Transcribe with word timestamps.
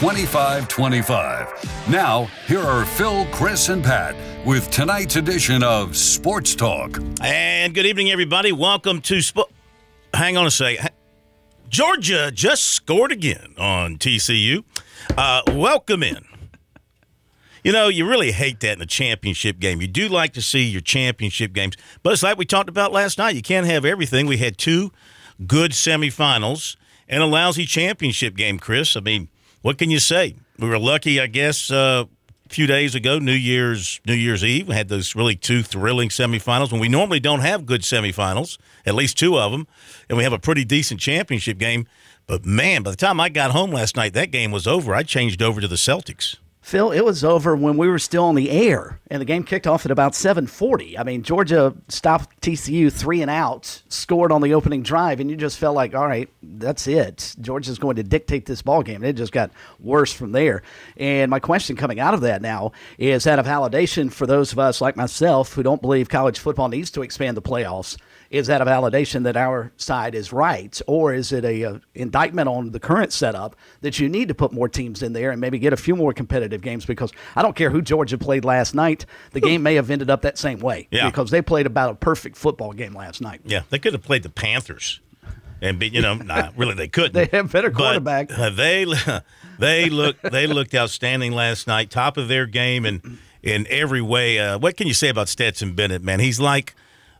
2525. 0.00 1.88
Now, 1.88 2.28
here 2.46 2.60
are 2.60 2.84
Phil, 2.84 3.24
Chris, 3.32 3.70
and 3.70 3.82
Pat 3.82 4.14
with 4.44 4.70
tonight's 4.70 5.16
edition 5.16 5.62
of 5.62 5.96
Sports 5.96 6.54
Talk. 6.54 7.00
And 7.22 7.74
good 7.74 7.86
evening, 7.86 8.10
everybody. 8.10 8.52
Welcome 8.52 9.00
to 9.00 9.22
Sport. 9.22 9.50
Hang 10.12 10.36
on 10.36 10.46
a 10.46 10.50
second. 10.50 10.90
Georgia 11.70 12.30
just 12.30 12.64
scored 12.64 13.10
again 13.10 13.54
on 13.56 13.96
TCU. 13.96 14.64
Uh, 15.16 15.40
welcome 15.52 16.02
in. 16.02 16.26
You 17.64 17.72
know, 17.72 17.88
you 17.88 18.06
really 18.06 18.32
hate 18.32 18.60
that 18.60 18.76
in 18.76 18.82
a 18.82 18.86
championship 18.86 19.58
game. 19.58 19.80
You 19.80 19.88
do 19.88 20.08
like 20.08 20.34
to 20.34 20.42
see 20.42 20.64
your 20.64 20.82
championship 20.82 21.54
games, 21.54 21.74
but 22.02 22.12
it's 22.12 22.22
like 22.22 22.36
we 22.36 22.44
talked 22.44 22.68
about 22.68 22.92
last 22.92 23.16
night. 23.16 23.34
You 23.34 23.40
can't 23.40 23.66
have 23.66 23.86
everything. 23.86 24.26
We 24.26 24.36
had 24.36 24.58
two 24.58 24.92
good 25.46 25.70
semifinals 25.70 26.76
and 27.08 27.22
a 27.22 27.26
lousy 27.26 27.64
championship 27.64 28.36
game, 28.36 28.58
Chris. 28.58 28.94
I 28.94 29.00
mean, 29.00 29.30
what 29.66 29.78
can 29.78 29.90
you 29.90 29.98
say? 29.98 30.36
We 30.60 30.68
were 30.68 30.78
lucky, 30.78 31.20
I 31.20 31.26
guess, 31.26 31.72
uh, 31.72 32.04
a 32.48 32.48
few 32.48 32.68
days 32.68 32.94
ago, 32.94 33.18
New 33.18 33.32
Year's 33.32 34.00
New 34.06 34.14
Year's 34.14 34.44
Eve, 34.44 34.68
we 34.68 34.76
had 34.76 34.88
those 34.88 35.16
really 35.16 35.34
two 35.34 35.64
thrilling 35.64 36.08
semifinals 36.08 36.70
when 36.70 36.80
we 36.80 36.88
normally 36.88 37.18
don't 37.18 37.40
have 37.40 37.66
good 37.66 37.80
semifinals, 37.80 38.58
at 38.86 38.94
least 38.94 39.18
two 39.18 39.36
of 39.36 39.50
them, 39.50 39.66
and 40.08 40.16
we 40.16 40.22
have 40.22 40.32
a 40.32 40.38
pretty 40.38 40.64
decent 40.64 41.00
championship 41.00 41.58
game. 41.58 41.88
But 42.28 42.46
man, 42.46 42.84
by 42.84 42.92
the 42.92 42.96
time 42.96 43.18
I 43.18 43.28
got 43.28 43.50
home 43.50 43.72
last 43.72 43.96
night, 43.96 44.14
that 44.14 44.30
game 44.30 44.52
was 44.52 44.68
over. 44.68 44.94
I 44.94 45.02
changed 45.02 45.42
over 45.42 45.60
to 45.60 45.66
the 45.66 45.74
Celtics. 45.74 46.36
Phil, 46.66 46.90
it 46.90 47.04
was 47.04 47.22
over 47.22 47.54
when 47.54 47.76
we 47.76 47.86
were 47.86 47.96
still 47.96 48.24
on 48.24 48.34
the 48.34 48.50
air, 48.50 48.98
and 49.08 49.20
the 49.20 49.24
game 49.24 49.44
kicked 49.44 49.68
off 49.68 49.84
at 49.84 49.92
about 49.92 50.14
7:40. 50.14 50.98
I 50.98 51.04
mean, 51.04 51.22
Georgia 51.22 51.72
stopped 51.86 52.40
TCU 52.40 52.90
three 52.90 53.22
and 53.22 53.30
out, 53.30 53.82
scored 53.88 54.32
on 54.32 54.40
the 54.40 54.52
opening 54.52 54.82
drive, 54.82 55.20
and 55.20 55.30
you 55.30 55.36
just 55.36 55.58
felt 55.58 55.76
like, 55.76 55.94
all 55.94 56.08
right, 56.08 56.28
that's 56.42 56.88
it. 56.88 57.36
Georgia's 57.40 57.78
going 57.78 57.94
to 57.94 58.02
dictate 58.02 58.46
this 58.46 58.62
ball 58.62 58.82
game. 58.82 58.96
And 58.96 59.04
it 59.04 59.12
just 59.12 59.30
got 59.30 59.52
worse 59.78 60.12
from 60.12 60.32
there. 60.32 60.64
And 60.96 61.30
my 61.30 61.38
question 61.38 61.76
coming 61.76 62.00
out 62.00 62.14
of 62.14 62.22
that 62.22 62.42
now 62.42 62.72
is 62.98 63.22
that 63.22 63.38
a 63.38 63.44
validation 63.44 64.10
for 64.12 64.26
those 64.26 64.50
of 64.50 64.58
us 64.58 64.80
like 64.80 64.96
myself 64.96 65.52
who 65.52 65.62
don't 65.62 65.80
believe 65.80 66.08
college 66.08 66.40
football 66.40 66.68
needs 66.68 66.90
to 66.90 67.02
expand 67.02 67.36
the 67.36 67.42
playoffs 67.42 67.96
is 68.30 68.46
that 68.48 68.60
a 68.60 68.64
validation 68.64 69.22
that 69.24 69.36
our 69.36 69.72
side 69.76 70.14
is 70.14 70.32
right, 70.32 70.80
or 70.86 71.14
is 71.14 71.32
it 71.32 71.44
a, 71.44 71.62
a, 71.62 71.80
indictment 71.94 72.48
on 72.48 72.70
the 72.72 72.80
current 72.80 73.12
setup 73.12 73.56
that 73.82 73.98
you 73.98 74.08
need 74.08 74.28
to 74.28 74.34
put 74.34 74.52
more 74.52 74.68
teams 74.68 75.02
in 75.02 75.12
there 75.12 75.30
and 75.30 75.40
maybe 75.40 75.58
get 75.58 75.72
a 75.72 75.76
few 75.76 75.94
more 75.96 76.12
competitive 76.12 76.60
games? 76.60 76.84
Because 76.84 77.12
I 77.34 77.42
don't 77.42 77.56
care 77.56 77.70
who 77.70 77.82
Georgia 77.82 78.18
played 78.18 78.44
last 78.44 78.74
night, 78.74 79.06
the 79.32 79.40
game 79.40 79.62
may 79.62 79.74
have 79.74 79.90
ended 79.90 80.10
up 80.10 80.22
that 80.22 80.38
same 80.38 80.58
way 80.58 80.88
Yeah. 80.90 81.08
because 81.08 81.30
they 81.30 81.42
played 81.42 81.66
about 81.66 81.90
a 81.90 81.94
perfect 81.94 82.36
football 82.36 82.72
game 82.72 82.94
last 82.94 83.20
night. 83.20 83.40
Yeah, 83.44 83.62
they 83.70 83.78
could 83.78 83.92
have 83.92 84.02
played 84.02 84.22
the 84.22 84.30
Panthers, 84.30 85.00
and 85.62 85.78
be, 85.78 85.88
you 85.88 86.02
know, 86.02 86.14
nah, 86.16 86.50
really 86.56 86.74
they 86.74 86.88
couldn't. 86.88 87.12
They 87.14 87.26
have 87.36 87.50
better 87.52 87.70
But, 87.70 87.78
quarterback. 87.78 88.30
uh, 88.38 88.50
they 88.50 88.84
they 89.58 89.88
looked 89.88 90.22
they 90.30 90.46
looked 90.46 90.74
outstanding 90.74 91.32
last 91.32 91.66
night, 91.66 91.90
top 91.90 92.16
of 92.16 92.28
their 92.28 92.46
game, 92.46 92.84
and 92.84 93.18
in 93.42 93.66
every 93.70 94.02
way. 94.02 94.38
Uh, 94.38 94.58
what 94.58 94.76
can 94.76 94.86
you 94.86 94.94
say 94.94 95.08
about 95.08 95.28
Stetson 95.28 95.74
Bennett? 95.74 96.02
Man, 96.02 96.20
he's 96.20 96.40
like 96.40 96.74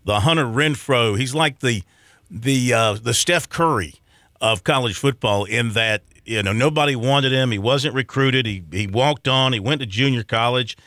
the 0.07 0.21
Hunter 0.21 0.47
Renfrow. 0.47 1.19
He's 1.19 1.35
like 1.35 1.59
the 1.59 1.83
the 2.31 2.73
uh, 2.73 2.95
the 2.95 3.13
Steph 3.13 3.49
Curry 3.49 3.97
of 4.41 4.65
college 4.65 4.97
football 4.97 5.45
in 5.45 5.73
that 5.73 6.03
you 6.25 6.43
know 6.43 6.53
nobody 6.53 6.97
wanted 6.97 7.33
him. 7.33 7.51
He 7.51 7.59
wasn't 7.59 7.95
recruited. 7.95 8.47
He 8.47 8.65
he 8.73 8.87
walked 8.87 9.29
on. 9.29 9.53
He 9.53 9.61
went 9.61 9.81
to 9.81 9.87
junior 9.87 10.23
college. 10.23 10.79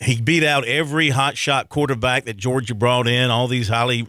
He 0.00 0.20
beat 0.20 0.42
out 0.42 0.64
every 0.64 1.10
hot 1.10 1.36
shot 1.36 1.68
quarterback 1.68 2.24
that 2.24 2.36
Georgia 2.36 2.74
brought 2.74 3.06
in. 3.06 3.30
All 3.30 3.46
these 3.46 3.68
highly 3.68 4.06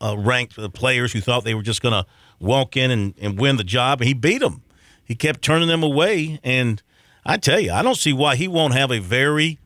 uh, 0.00 0.16
ranked 0.18 0.56
players 0.74 1.12
who 1.12 1.20
thought 1.20 1.44
they 1.44 1.54
were 1.54 1.62
just 1.62 1.80
going 1.80 1.94
to 1.94 2.04
walk 2.40 2.76
in 2.76 2.90
and, 2.90 3.14
and 3.18 3.38
win 3.38 3.56
the 3.56 3.64
job. 3.64 4.02
He 4.02 4.12
beat 4.12 4.38
them. 4.38 4.62
He 5.02 5.14
kept 5.14 5.40
turning 5.40 5.68
them 5.68 5.82
away, 5.82 6.40
and 6.42 6.82
I 7.24 7.36
tell 7.38 7.60
you, 7.60 7.72
I 7.72 7.82
don't 7.82 7.96
see 7.96 8.12
why 8.12 8.36
he 8.36 8.48
won't 8.48 8.74
have 8.74 8.90
a 8.90 8.98
very 8.98 9.58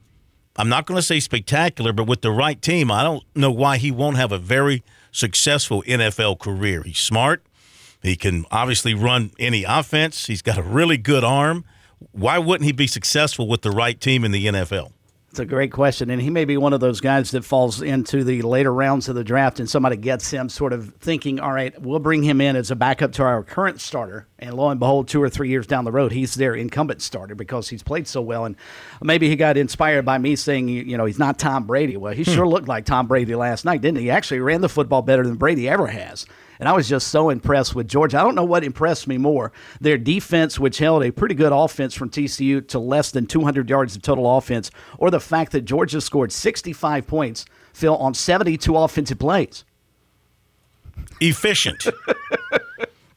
I'm 0.58 0.68
not 0.68 0.86
going 0.86 0.96
to 0.96 1.02
say 1.02 1.20
spectacular, 1.20 1.92
but 1.92 2.08
with 2.08 2.22
the 2.22 2.32
right 2.32 2.60
team, 2.60 2.90
I 2.90 3.04
don't 3.04 3.22
know 3.36 3.50
why 3.52 3.76
he 3.76 3.92
won't 3.92 4.16
have 4.16 4.32
a 4.32 4.38
very 4.38 4.82
successful 5.12 5.84
NFL 5.84 6.40
career. 6.40 6.82
He's 6.82 6.98
smart. 6.98 7.44
He 8.02 8.16
can 8.16 8.44
obviously 8.50 8.92
run 8.92 9.30
any 9.38 9.62
offense. 9.62 10.26
He's 10.26 10.42
got 10.42 10.58
a 10.58 10.62
really 10.62 10.96
good 10.96 11.22
arm. 11.22 11.64
Why 12.10 12.38
wouldn't 12.38 12.66
he 12.66 12.72
be 12.72 12.88
successful 12.88 13.46
with 13.46 13.62
the 13.62 13.70
right 13.70 14.00
team 14.00 14.24
in 14.24 14.32
the 14.32 14.46
NFL? 14.46 14.92
It's 15.38 15.44
a 15.44 15.46
great 15.46 15.70
question, 15.70 16.10
and 16.10 16.20
he 16.20 16.30
may 16.30 16.44
be 16.44 16.56
one 16.56 16.72
of 16.72 16.80
those 16.80 17.00
guys 17.00 17.30
that 17.30 17.44
falls 17.44 17.80
into 17.80 18.24
the 18.24 18.42
later 18.42 18.74
rounds 18.74 19.08
of 19.08 19.14
the 19.14 19.22
draft, 19.22 19.60
and 19.60 19.70
somebody 19.70 19.96
gets 19.96 20.32
him 20.32 20.48
sort 20.48 20.72
of 20.72 20.94
thinking, 20.94 21.38
"All 21.38 21.52
right, 21.52 21.80
we'll 21.80 22.00
bring 22.00 22.24
him 22.24 22.40
in 22.40 22.56
as 22.56 22.72
a 22.72 22.74
backup 22.74 23.12
to 23.12 23.22
our 23.22 23.44
current 23.44 23.80
starter," 23.80 24.26
and 24.40 24.54
lo 24.54 24.68
and 24.68 24.80
behold, 24.80 25.06
two 25.06 25.22
or 25.22 25.28
three 25.28 25.48
years 25.48 25.68
down 25.68 25.84
the 25.84 25.92
road, 25.92 26.10
he's 26.10 26.34
their 26.34 26.56
incumbent 26.56 27.02
starter 27.02 27.36
because 27.36 27.68
he's 27.68 27.84
played 27.84 28.08
so 28.08 28.20
well, 28.20 28.46
and 28.46 28.56
maybe 29.00 29.28
he 29.28 29.36
got 29.36 29.56
inspired 29.56 30.04
by 30.04 30.18
me 30.18 30.34
saying, 30.34 30.68
you 30.68 30.96
know, 30.96 31.04
he's 31.04 31.20
not 31.20 31.38
Tom 31.38 31.68
Brady. 31.68 31.96
Well, 31.96 32.14
he 32.14 32.24
hmm. 32.24 32.32
sure 32.32 32.48
looked 32.48 32.66
like 32.66 32.84
Tom 32.84 33.06
Brady 33.06 33.36
last 33.36 33.64
night, 33.64 33.80
didn't 33.80 33.98
he? 33.98 34.06
He 34.06 34.10
actually 34.10 34.40
ran 34.40 34.60
the 34.60 34.68
football 34.68 35.02
better 35.02 35.22
than 35.22 35.36
Brady 35.36 35.68
ever 35.68 35.86
has. 35.86 36.26
And 36.58 36.68
I 36.68 36.72
was 36.72 36.88
just 36.88 37.08
so 37.08 37.30
impressed 37.30 37.74
with 37.74 37.88
Georgia. 37.88 38.18
I 38.18 38.22
don't 38.22 38.34
know 38.34 38.44
what 38.44 38.64
impressed 38.64 39.06
me 39.06 39.18
more 39.18 39.52
their 39.80 39.98
defense, 39.98 40.58
which 40.58 40.78
held 40.78 41.04
a 41.04 41.12
pretty 41.12 41.34
good 41.34 41.52
offense 41.52 41.94
from 41.94 42.10
TCU 42.10 42.66
to 42.68 42.78
less 42.78 43.10
than 43.10 43.26
200 43.26 43.68
yards 43.70 43.96
of 43.96 44.02
total 44.02 44.36
offense, 44.36 44.70
or 44.98 45.10
the 45.10 45.20
fact 45.20 45.52
that 45.52 45.62
Georgia 45.62 46.00
scored 46.00 46.32
65 46.32 47.06
points, 47.06 47.44
Phil, 47.72 47.96
on 47.96 48.14
72 48.14 48.76
offensive 48.76 49.18
plays. 49.18 49.64
efficient. 51.20 51.86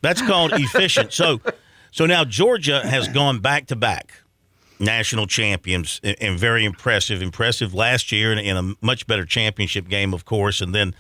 That's 0.01 0.21
called 0.21 0.53
efficient. 0.53 1.13
So, 1.13 1.41
so 1.91 2.05
now 2.05 2.25
Georgia 2.25 2.81
has 2.85 3.07
gone 3.07 3.39
back 3.39 3.67
to 3.67 3.75
back 3.75 4.21
national 4.81 5.27
champions 5.27 6.01
and, 6.03 6.37
very 6.37 6.65
impressive. 6.65 7.21
Impressive 7.21 7.73
last 7.73 8.11
year 8.11 8.31
in, 8.31 8.39
in 8.39 8.57
a 8.57 8.73
much 8.81 9.07
better 9.07 9.25
championship 9.25 9.87
game, 9.87 10.13
of 10.13 10.25
course, 10.25 10.59
and 10.59 10.73
then 10.73 10.95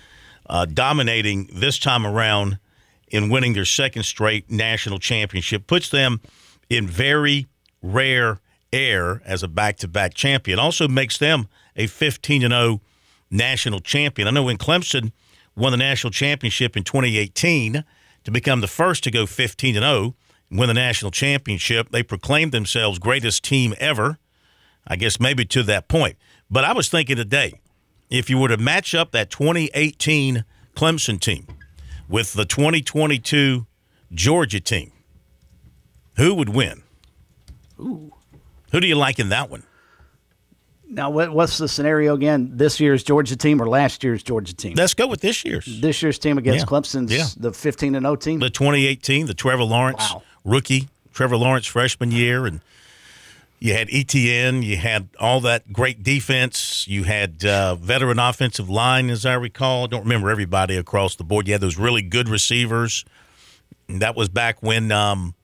uh, 0.47 0.65
dominating 0.65 1.49
this 1.53 1.79
time 1.79 2.05
around 2.05 2.59
in 3.07 3.29
winning 3.29 3.53
their 3.53 3.65
second 3.65 4.03
straight 4.03 4.49
national 4.49 4.99
championship 4.99 5.67
puts 5.67 5.89
them 5.89 6.21
in 6.69 6.87
very 6.87 7.47
rare 7.81 8.39
air 8.71 9.21
as 9.25 9.43
a 9.43 9.47
back-to-back 9.47 10.13
champion. 10.13 10.59
Also 10.59 10.87
makes 10.87 11.17
them 11.17 11.47
a 11.75 11.87
15 11.87 12.43
and 12.43 12.53
0 12.53 12.81
national 13.29 13.79
champion. 13.79 14.27
I 14.27 14.31
know 14.31 14.43
when 14.43 14.57
Clemson 14.57 15.11
won 15.55 15.71
the 15.71 15.77
national 15.77 16.11
championship 16.11 16.77
in 16.77 16.83
2018 16.83 17.83
to 18.23 18.31
become 18.31 18.61
the 18.61 18.67
first 18.67 19.03
to 19.03 19.11
go 19.11 19.25
15 19.25 19.75
and 19.75 19.83
0, 19.83 20.15
win 20.49 20.67
the 20.67 20.73
national 20.73 21.11
championship, 21.11 21.89
they 21.89 22.03
proclaimed 22.03 22.51
themselves 22.51 22.99
greatest 22.99 23.43
team 23.43 23.73
ever. 23.79 24.17
I 24.87 24.95
guess 24.95 25.19
maybe 25.19 25.45
to 25.45 25.63
that 25.63 25.87
point. 25.87 26.17
But 26.49 26.63
I 26.63 26.73
was 26.73 26.89
thinking 26.89 27.15
today, 27.15 27.53
if 28.11 28.29
you 28.29 28.37
were 28.37 28.49
to 28.49 28.57
match 28.57 28.93
up 28.93 29.11
that 29.11 29.31
2018 29.31 30.45
Clemson 30.75 31.19
team 31.19 31.47
with 32.07 32.33
the 32.33 32.45
2022 32.45 33.65
Georgia 34.13 34.59
team, 34.59 34.91
who 36.17 36.35
would 36.35 36.49
win? 36.49 36.83
Who 37.77 38.11
do 38.79 38.85
you 38.87 38.95
like 38.95 39.17
in 39.19 39.29
that 39.29 39.49
one? 39.49 39.63
Now, 40.87 41.09
what, 41.09 41.31
what's 41.31 41.57
the 41.57 41.69
scenario 41.69 42.13
again? 42.13 42.51
This 42.53 42.79
year's 42.81 43.01
Georgia 43.03 43.37
team 43.37 43.61
or 43.61 43.67
last 43.67 44.03
year's 44.03 44.21
Georgia 44.23 44.53
team? 44.53 44.73
Let's 44.75 44.93
go 44.93 45.07
with 45.07 45.21
this 45.21 45.45
year's. 45.45 45.65
this 45.81 46.01
year's 46.03 46.19
team 46.19 46.37
against 46.37 46.59
Yeah. 46.59 46.65
Clemson's 46.65 47.11
Yeah. 47.13 47.27
the 47.37 47.53
15 47.53 47.95
and 47.95 48.03
0 48.03 48.17
team. 48.17 48.39
The 48.39 48.49
2018, 48.49 49.25
the 49.25 49.33
Trevor 49.33 49.63
Lawrence 49.63 50.01
Wow. 50.13 50.23
rookie, 50.43 50.89
Trevor 51.13 51.37
Lawrence 51.37 51.65
freshman 51.65 52.11
year, 52.11 52.45
and 52.45 52.59
you 53.61 53.75
had 53.75 53.89
Etienne, 53.93 54.63
you 54.63 54.75
had 54.75 55.09
all 55.19 55.39
that 55.41 55.71
great 55.71 56.01
defense, 56.01 56.87
you 56.87 57.03
had 57.03 57.45
uh, 57.45 57.75
veteran 57.75 58.17
offensive 58.17 58.71
line, 58.71 59.11
as 59.11 59.23
I 59.23 59.35
recall. 59.35 59.83
I 59.83 59.87
don't 59.87 60.01
remember 60.01 60.31
everybody 60.31 60.75
across 60.75 61.15
the 61.15 61.23
board. 61.23 61.47
You 61.47 61.53
had 61.53 61.61
those 61.61 61.77
really 61.77 62.01
good 62.01 62.27
receivers. 62.27 63.05
That 63.87 64.15
was 64.15 64.29
back 64.29 64.63
when 64.63 64.91
um, 64.91 65.35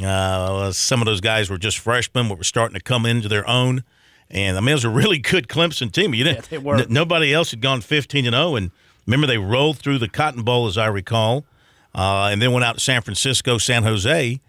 uh, 0.00 0.70
some 0.70 1.02
of 1.02 1.06
those 1.06 1.20
guys 1.20 1.50
were 1.50 1.58
just 1.58 1.78
freshmen, 1.78 2.28
but 2.28 2.38
were 2.38 2.44
starting 2.44 2.76
to 2.76 2.82
come 2.82 3.04
into 3.04 3.26
their 3.26 3.46
own. 3.48 3.82
And 4.30 4.56
I 4.56 4.60
mean, 4.60 4.68
it 4.68 4.74
was 4.74 4.84
a 4.84 4.88
really 4.90 5.18
good 5.18 5.48
Clemson 5.48 5.90
team. 5.90 6.14
You 6.14 6.22
didn't, 6.22 6.62
were. 6.62 6.76
n- 6.76 6.86
nobody 6.90 7.34
else 7.34 7.50
had 7.50 7.60
gone 7.60 7.80
15 7.80 8.24
and 8.24 8.34
0. 8.34 8.54
And 8.54 8.70
remember, 9.04 9.26
they 9.26 9.38
rolled 9.38 9.78
through 9.78 9.98
the 9.98 10.08
Cotton 10.08 10.42
Bowl, 10.44 10.68
as 10.68 10.78
I 10.78 10.86
recall, 10.86 11.44
uh, 11.92 12.28
and 12.30 12.40
then 12.40 12.52
went 12.52 12.64
out 12.64 12.74
to 12.76 12.80
San 12.80 13.02
Francisco, 13.02 13.58
San 13.58 13.82
Jose, 13.82 14.40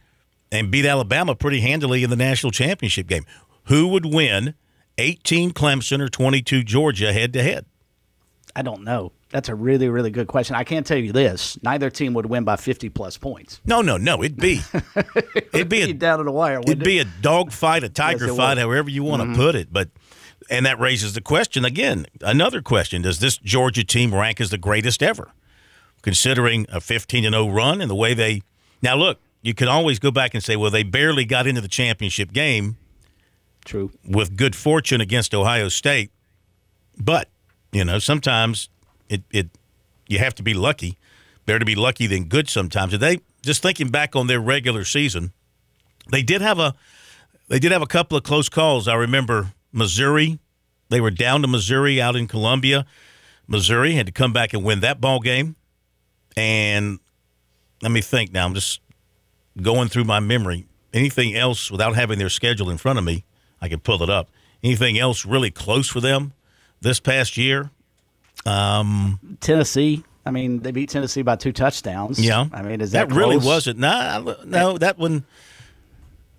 and 0.52 0.72
beat 0.72 0.86
Alabama 0.86 1.36
pretty 1.36 1.62
handily 1.62 2.04
in 2.04 2.10
the 2.10 2.16
national 2.16 2.52
championship 2.52 3.08
game. 3.08 3.26
Who 3.66 3.88
would 3.90 4.06
win 4.06 4.56
18 4.98 5.52
Clemson 5.52 6.02
or 6.02 6.10
22 6.10 6.64
Georgia 6.64 7.14
head 7.14 7.34
to 7.34 7.44
head? 7.44 7.66
I 8.56 8.62
don't 8.62 8.84
know. 8.84 9.12
That's 9.30 9.48
a 9.48 9.56
really, 9.56 9.90
really 9.90 10.10
good 10.10 10.28
question. 10.28 10.56
I 10.56 10.64
can't 10.64 10.86
tell 10.86 10.98
you 10.98 11.12
this: 11.12 11.58
neither 11.62 11.92
team 11.92 12.16
would 12.16 12.26
win 12.26 12.44
by 12.44 12.56
fifty 12.56 12.90
plus 12.90 13.16
points. 13.16 13.62
No, 13.64 13.82
no, 13.82 13.96
no. 13.98 14.24
It'd 14.24 14.38
be 14.38 14.62
it'd 15.54 15.70
be 15.70 15.84
a 15.84 15.94
down 15.94 16.18
to 16.18 16.24
the 16.24 16.32
wire. 16.32 16.60
It'd 16.62 16.84
be 16.84 16.98
a 16.98 17.06
dog 17.06 17.52
fight, 17.52 17.84
a 17.84 17.90
tiger 17.90 18.28
Yes, 18.28 18.36
fight, 18.36 18.58
would. 18.58 18.62
however 18.62 18.90
you 18.90 19.04
want 19.04 19.22
to 19.22 19.28
mm-hmm. 19.28 19.36
put 19.36 19.56
it. 19.56 19.72
But 19.72 19.90
and 20.50 20.66
that 20.66 20.80
raises 20.80 21.14
the 21.14 21.22
question 21.22 21.64
again. 21.64 22.08
Another 22.22 22.62
question: 22.64 23.04
Does 23.04 23.20
this 23.20 23.38
Georgia 23.38 23.84
team 23.84 24.16
rank 24.16 24.42
as 24.42 24.50
the 24.50 24.58
greatest 24.58 25.04
ever, 25.04 25.32
considering 26.02 26.66
a 26.70 26.82
15 26.82 27.24
and 27.24 27.34
0 27.34 27.50
run 27.50 27.82
and 27.82 27.90
the 27.90 27.96
way 27.96 28.16
they? 28.16 28.42
Now, 28.82 28.96
look, 28.96 29.20
you 29.42 29.54
can 29.54 29.68
always 29.68 30.00
go 30.00 30.12
back 30.12 30.34
and 30.34 30.44
say, 30.44 30.56
well, 30.56 30.72
they 30.72 30.84
barely 30.84 31.26
got 31.26 31.48
into 31.48 31.62
the 31.62 31.68
championship 31.68 32.32
game 32.34 32.78
true. 33.66 33.92
with 34.06 34.36
good 34.36 34.56
fortune 34.56 35.02
against 35.02 35.34
Ohio 35.34 35.70
State. 35.70 36.12
But, 36.98 37.30
you 37.72 37.86
know, 37.86 38.00
sometimes 38.00 38.70
it, 39.08 39.24
it 39.32 39.50
you 40.08 40.20
have 40.20 40.36
to 40.36 40.44
be 40.44 40.54
lucky. 40.54 40.98
Better 41.46 41.60
to 41.60 41.66
be 41.66 41.76
lucky 41.76 42.06
than 42.06 42.26
good 42.26 42.50
sometimes. 42.50 42.94
And 42.94 43.02
they 43.02 43.20
just 43.42 43.62
thinking 43.62 43.90
back 43.90 44.16
on 44.16 44.28
their 44.28 44.40
regular 44.40 44.84
season, 44.84 45.32
they 46.12 46.22
did 46.22 46.42
have 46.42 46.60
a 46.60 46.76
they 47.48 47.60
did 47.60 47.72
have 47.72 47.82
a 47.82 47.88
couple 47.88 48.18
of 48.18 48.24
close 48.24 48.50
calls. 48.50 48.88
I 48.88 48.96
remember 48.96 49.54
Missouri. 49.72 50.40
They 50.90 51.02
were 51.02 51.12
down 51.12 51.42
to 51.42 51.48
Missouri 51.48 52.02
out 52.02 52.16
in 52.16 52.28
Columbia. 52.28 52.86
Missouri 53.48 53.94
had 53.94 54.06
to 54.06 54.12
come 54.12 54.34
back 54.34 54.54
and 54.54 54.64
win 54.64 54.82
that 54.82 55.02
ball 55.02 55.20
game. 55.20 55.56
And 56.36 57.00
let 57.82 57.92
me 57.92 58.02
think 58.02 58.32
now. 58.32 58.46
I'm 58.46 58.54
just 58.54 58.82
going 59.62 59.90
through 59.90 60.06
my 60.06 60.20
memory. 60.20 60.66
Anything 60.94 61.36
else 61.36 61.70
without 61.70 61.96
having 61.96 62.18
their 62.20 62.30
schedule 62.30 62.70
in 62.70 62.78
front 62.78 62.98
of 63.00 63.06
me, 63.06 63.24
I 63.62 63.70
could 63.70 63.84
pull 63.84 64.02
it 64.04 64.10
up. 64.10 64.30
Anything 64.64 64.98
else 64.98 65.26
really 65.26 65.52
close 65.52 65.88
for 65.88 66.02
them 66.02 66.34
this 66.82 67.00
past 67.00 67.38
year? 67.38 67.70
Um, 68.46 69.38
Tennessee. 69.40 70.04
I 70.26 70.32
mean, 70.32 70.60
they 70.60 70.72
beat 70.72 70.90
Tennessee 70.90 71.22
by 71.22 71.36
two 71.36 71.52
touchdowns. 71.52 72.20
Yeah, 72.20 72.48
I 72.52 72.62
mean, 72.62 72.82
is 72.82 72.92
that, 72.92 73.12
really 73.12 73.36
close? 73.38 73.46
wasn't? 73.46 73.80
Nah, 73.80 74.36
no, 74.46 74.78
that 74.78 74.98
one. 74.98 75.26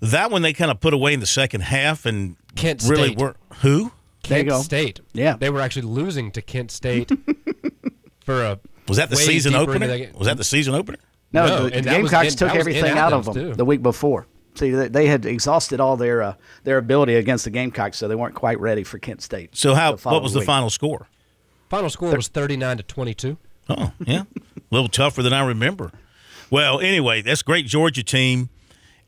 That 0.00 0.30
one 0.30 0.40
they 0.42 0.52
kind 0.54 0.70
of 0.70 0.80
put 0.80 0.94
away 0.94 1.12
in 1.12 1.20
the 1.20 1.26
second 1.26 1.60
half 1.60 2.06
and 2.06 2.36
Kent 2.56 2.84
really 2.88 3.08
State. 3.08 3.18
were 3.18 3.36
who 3.60 3.92
Kent 4.22 4.48
go. 4.48 4.62
State. 4.62 5.00
Yeah. 5.12 5.36
They 5.36 5.50
were 5.50 5.60
actually 5.60 5.82
losing 5.82 6.30
to 6.32 6.42
Kent 6.42 6.70
State 6.70 7.10
for 8.24 8.42
a 8.42 8.58
was 8.88 8.96
that 8.96 9.10
the 9.10 9.16
way 9.16 9.22
season 9.22 9.54
opener? 9.54 9.84
into 9.86 10.06
the- 10.12 10.18
Was 10.18 10.26
that 10.26 10.38
the 10.38 10.44
season 10.44 10.74
opener? 10.74 10.98
No, 11.32 11.46
No, 11.46 11.68
the, 11.68 11.74
and 11.76 11.84
the 11.86 11.90
that 11.90 12.02
was 12.02 12.10
Gamecocks 12.10 12.32
in- 12.32 12.38
took 12.38 12.48
that 12.48 12.58
was 12.58 12.66
in 12.66 12.74
everything 12.76 12.98
out 12.98 13.12
of 13.12 13.24
them 13.24 13.34
too. 13.34 13.54
the 13.54 13.64
week 13.64 13.82
before. 13.82 14.26
See, 14.56 14.70
they, 14.70 14.88
they 14.88 15.06
had 15.06 15.24
exhausted 15.26 15.78
all 15.80 15.96
their 15.96 16.22
uh, 16.22 16.34
their 16.64 16.78
ability 16.78 17.14
against 17.14 17.44
the 17.44 17.50
Gamecocks, 17.50 17.98
so 17.98 18.08
they 18.08 18.16
weren't 18.16 18.34
quite 18.34 18.58
ready 18.60 18.82
for 18.82 18.98
Kent 18.98 19.22
State. 19.22 19.56
So 19.56 19.74
how? 19.74 19.90
What 19.90 19.94
was 19.94 20.02
following 20.02 20.32
the 20.32 20.38
week. 20.40 20.46
final 20.46 20.70
score? 20.70 21.08
final 21.68 21.88
score 21.88 22.16
was 22.16 22.26
39 22.26 22.78
to 22.78 22.82
22. 22.82 23.36
Oh, 23.68 23.92
yeah. 24.04 24.22
a 24.22 24.60
little 24.72 24.88
tougher 24.88 25.22
than 25.22 25.32
I 25.32 25.46
remember. 25.46 25.92
Well, 26.50 26.80
anyway, 26.80 27.22
that's 27.22 27.42
great 27.42 27.64
Georgia 27.66 28.02
team, 28.02 28.48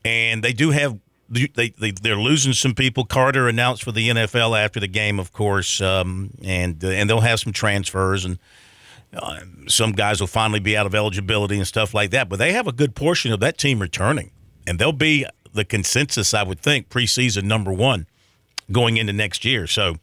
and 0.05 0.41
they 0.41 0.53
do 0.53 0.71
have 0.71 0.97
they, 1.29 1.73
they 1.77 1.91
they're 1.91 2.15
losing 2.15 2.53
some 2.53 2.73
people. 2.73 3.03
Carter 3.03 3.49
announced 3.49 3.83
for 3.83 3.91
the 3.91 4.07
NFL 4.09 4.57
after 4.57 4.79
the 4.79 4.87
game, 4.87 5.19
of 5.19 5.33
course, 5.33 5.81
um, 5.81 6.29
and 6.41 6.81
uh, 6.81 6.87
and 6.87 7.09
they'll 7.09 7.19
have 7.19 7.41
some 7.41 7.51
transfers 7.53 8.23
and. 8.23 8.39
Uh, 9.15 9.41
some 9.67 9.91
guys 9.91 10.19
will 10.19 10.27
finally 10.27 10.59
be 10.59 10.75
out 10.75 10.85
of 10.85 10.95
eligibility 10.95 11.57
and 11.57 11.67
stuff 11.67 11.93
like 11.93 12.11
that, 12.11 12.29
but 12.29 12.39
they 12.39 12.53
have 12.53 12.67
a 12.67 12.71
good 12.71 12.95
portion 12.95 13.31
of 13.31 13.39
that 13.39 13.57
team 13.57 13.79
returning, 13.79 14.31
and 14.65 14.79
they'll 14.79 14.91
be 14.91 15.25
the 15.53 15.63
consensus, 15.63 16.33
I 16.33 16.43
would 16.43 16.59
think, 16.59 16.89
preseason 16.89 17.43
number 17.43 17.71
one 17.71 18.07
going 18.71 18.97
into 18.97 19.13
next 19.13 19.45
year. 19.45 19.67
So, 19.67 19.97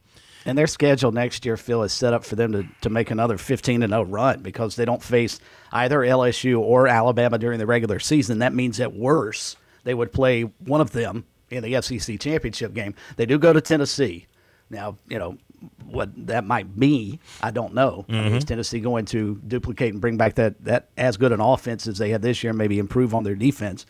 And 0.45 0.57
their 0.57 0.67
schedule 0.67 1.11
next 1.11 1.45
year, 1.45 1.57
Phil, 1.57 1.83
is 1.83 1.91
set 1.91 2.13
up 2.13 2.23
for 2.23 2.35
them 2.35 2.53
to, 2.53 2.65
to 2.81 2.89
make 2.89 3.11
another 3.11 3.37
15 3.37 3.83
and 3.83 3.91
0 3.91 4.03
run 4.03 4.41
because 4.41 4.75
they 4.75 4.85
don't 4.85 5.03
face 5.03 5.39
either 5.71 5.99
LSU 5.99 6.59
or 6.59 6.87
Alabama 6.87 7.37
during 7.37 7.59
the 7.59 7.65
regular 7.65 7.99
season. 7.99 8.39
That 8.39 8.53
means 8.53 8.79
at 8.79 8.93
worst, 8.93 9.57
they 9.83 9.93
would 9.93 10.13
play 10.13 10.43
one 10.43 10.81
of 10.81 10.91
them 10.91 11.25
in 11.49 11.63
the 11.63 11.81
SEC 11.81 12.19
championship 12.19 12.73
game. 12.73 12.95
They 13.17 13.25
do 13.25 13.37
go 13.37 13.51
to 13.51 13.61
Tennessee. 13.61 14.27
Now, 14.69 14.97
you 15.09 15.19
know, 15.19 15.37
what 15.85 16.09
that 16.27 16.43
might 16.45 16.79
be, 16.79 17.19
I 17.41 17.51
don't 17.51 17.73
know. 17.73 18.05
I 18.09 18.11
mean, 18.13 18.33
is 18.33 18.43
Tennessee 18.45 18.79
going 18.79 19.05
to 19.05 19.41
duplicate 19.47 19.93
and 19.93 20.01
bring 20.01 20.17
back 20.17 20.35
that, 20.35 20.63
that 20.65 20.89
as 20.97 21.17
good 21.17 21.31
an 21.31 21.39
offense 21.41 21.85
as 21.87 21.97
they 21.97 22.09
had 22.09 22.21
this 22.21 22.43
year, 22.43 22.53
maybe 22.53 22.79
improve 22.79 23.13
on 23.13 23.23
their 23.23 23.35
defense? 23.35 23.85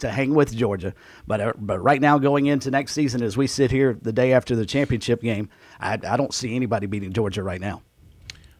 to 0.00 0.10
hang 0.10 0.34
with 0.34 0.52
Georgia. 0.52 0.92
But 1.24 1.40
uh, 1.40 1.52
but 1.56 1.78
right 1.78 2.00
now, 2.00 2.18
going 2.18 2.46
into 2.46 2.68
next 2.68 2.94
season, 2.94 3.22
as 3.22 3.36
we 3.36 3.46
sit 3.46 3.70
here 3.70 3.96
the 4.02 4.12
day 4.12 4.32
after 4.32 4.56
the 4.56 4.66
championship 4.66 5.22
game, 5.22 5.48
I, 5.78 5.92
I 5.92 6.16
don't 6.16 6.34
see 6.34 6.56
anybody 6.56 6.86
beating 6.88 7.12
Georgia 7.12 7.44
right 7.44 7.60
now. 7.60 7.80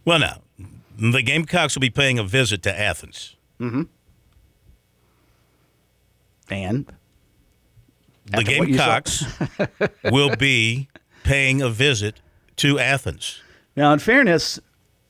well, 0.05 0.21
now 0.21 0.43
the 0.97 1.23
Gamecocks 1.23 1.75
will 1.75 1.81
be 1.81 1.91
paying 1.91 2.21
a 2.21 2.25
visit 2.25 2.63
to 2.63 2.81
Athens. 2.81 3.35
And 6.51 6.87
the 8.27 8.37
After 8.39 8.59
what 8.59 8.69
you 8.69 8.77
saw- 8.77 9.01
Gamecocks 9.01 9.25
will 10.13 10.37
be 10.37 10.89
paying 11.25 11.61
a 11.63 11.69
visit 11.69 12.21
to 12.57 12.79
Athens. 12.79 13.41
now, 13.77 13.93
in 13.93 13.99
fairness, 13.99 14.61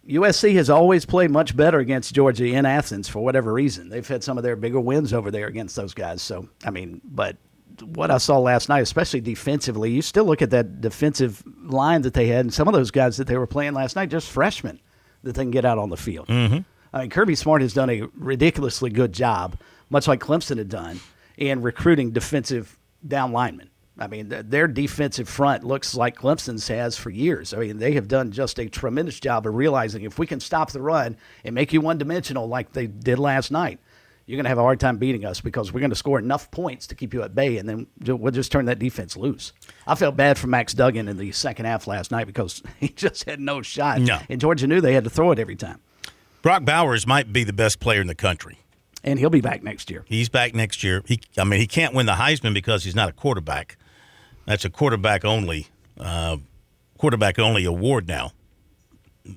USC 0.09 0.55
has 0.55 0.69
always 0.69 1.05
played 1.07 1.31
much 1.31 1.57
better 1.57 1.79
against 1.79 2.15
Georgia 2.15 2.47
in 2.47 2.67
Athens 2.67 3.09
for 3.09 3.21
whatever 3.21 3.53
reason. 3.53 3.89
They've 3.89 4.07
had 4.07 4.23
some 4.23 4.37
of 4.37 4.45
their 4.45 4.57
bigger 4.57 4.81
wins 4.81 5.13
over 5.13 5.31
there 5.31 5.47
against 5.47 5.77
those 5.77 5.95
guys. 5.95 6.23
So 6.23 6.49
I 6.65 6.71
mean, 6.71 7.01
but 7.05 7.37
what 7.83 8.11
I 8.11 8.19
saw 8.19 8.39
last 8.39 8.69
night, 8.69 8.81
especially 8.81 9.21
defensively, 9.21 9.91
you 9.91 10.03
still 10.03 10.25
look 10.25 10.43
at 10.43 10.51
that 10.51 10.81
defensive 10.81 11.43
line 11.63 12.03
that 12.03 12.15
they 12.15 12.29
had, 12.29 12.41
and 12.41 12.55
some 12.55 12.69
of 12.69 12.75
those 12.75 12.91
guys 12.91 13.17
that 13.17 13.27
they 13.27 13.37
were 13.37 13.47
playing 13.47 13.75
last 13.75 13.97
night, 13.97 14.11
just 14.11 14.31
freshmen 14.31 14.81
that 15.23 15.35
they 15.35 15.43
can 15.43 15.51
get 15.51 15.65
out 15.65 15.79
on 15.79 15.91
the 15.91 15.97
field. 15.97 16.29
Mm-hmm. 16.29 16.59
I 16.93 17.01
mean, 17.01 17.11
Kirby 17.11 17.35
Smart 17.35 17.63
has 17.63 17.73
done 17.73 17.91
a 17.91 18.03
ridiculously 18.15 18.91
good 18.91 19.13
job, 19.13 19.59
much 19.91 20.07
like 20.07 20.21
Clemson 20.21 20.59
had 20.59 20.69
done, 20.69 21.01
in 21.37 21.63
recruiting 21.63 22.13
defensive 22.13 22.79
down 23.07 23.33
linemen. 23.33 23.71
I 23.99 24.09
mean, 24.09 24.31
th- 24.31 24.47
their 24.49 24.67
defensive 24.67 25.29
front 25.29 25.63
looks 25.63 25.95
like 25.95 26.17
Clemson's 26.17 26.67
has 26.69 26.97
for 26.97 27.11
years. 27.11 27.55
I 27.55 27.59
mean, 27.59 27.79
they 27.79 27.93
have 27.93 28.09
done 28.09 28.33
just 28.33 28.59
a 28.59 28.69
tremendous 28.69 29.21
job 29.21 29.47
of 29.47 29.55
realizing 29.55 30.03
if 30.03 30.19
we 30.19 30.27
can 30.27 30.41
stop 30.41 30.73
the 30.73 30.81
run 30.81 31.17
and 31.45 31.55
make 31.55 31.73
you 31.73 31.81
one 31.81 31.99
dimensional 31.99 32.49
like 32.49 32.73
they 32.73 32.87
did 32.87 33.19
last 33.19 33.53
night, 33.53 33.79
you're 34.27 34.37
going 34.37 34.45
to 34.45 34.49
have 34.49 34.59
a 34.59 34.63
hard 34.63 34.81
time 34.81 34.97
beating 34.97 35.25
us 35.25 35.41
because 35.41 35.73
we're 35.73 35.81
going 35.81 35.91
to 35.91 35.97
score 35.97 36.19
enough 36.19 36.51
points 36.51 36.87
to 36.89 36.95
keep 36.95 37.13
you 37.13 37.23
at 37.23 37.35
bay, 37.35 37.59
and 37.59 37.69
then 37.69 37.87
we'll 38.07 38.33
just 38.33 38.51
turn 38.51 38.65
that 38.65 38.79
defense 38.79 39.17
loose. 39.17 39.53
I 39.87 39.95
felt 39.95 40.17
bad 40.17 40.39
for 40.39 40.47
Max 40.47 40.73
Duggan 40.73 41.09
in 41.09 41.19
the 41.19 41.31
second 41.33 41.67
half 41.67 41.87
last 41.87 42.11
night 42.11 42.27
because 42.27 42.63
he 42.81 42.89
just 42.89 43.25
had 43.25 43.39
no 43.39 43.63
shot. 43.63 44.01
No. 44.01 44.19
And 44.29 44.41
Georgia 44.41 44.67
knew 44.67 44.81
they 44.81 44.95
had 44.95 45.05
to 45.05 45.11
throw 45.11 45.31
it 45.31 45.39
every 45.39 45.57
time. 45.57 45.81
Brock 46.43 46.65
Bowers 46.65 47.07
might 47.07 47.33
be 47.33 47.45
the 47.45 47.53
best 47.53 47.81
player 47.81 48.01
in 48.01 48.07
the 48.07 48.15
country. 48.15 48.59
And 49.03 49.19
he'll 49.19 49.31
be 49.31 49.43
back 49.43 49.63
next 49.63 49.91
year. 49.91 50.05
He's 50.09 50.31
back 50.31 50.55
next 50.55 50.83
year. 50.83 51.03
He, 51.07 51.21
I 51.37 51.45
mean, 51.45 51.61
he 51.61 51.67
can't 51.67 51.95
win 51.95 52.07
the 52.07 52.13
Heisman 52.15 52.55
because 52.55 52.85
he's 52.85 52.95
not 52.95 53.11
a 53.11 53.13
quarterback. 53.13 53.77
That's 54.47 54.65
a 54.65 54.71
quarterback 54.71 55.25
only, 55.25 55.69
uh, 55.99 56.39
quarterback 56.99 57.39
only 57.39 57.65
award 57.65 58.07
now. 58.09 58.33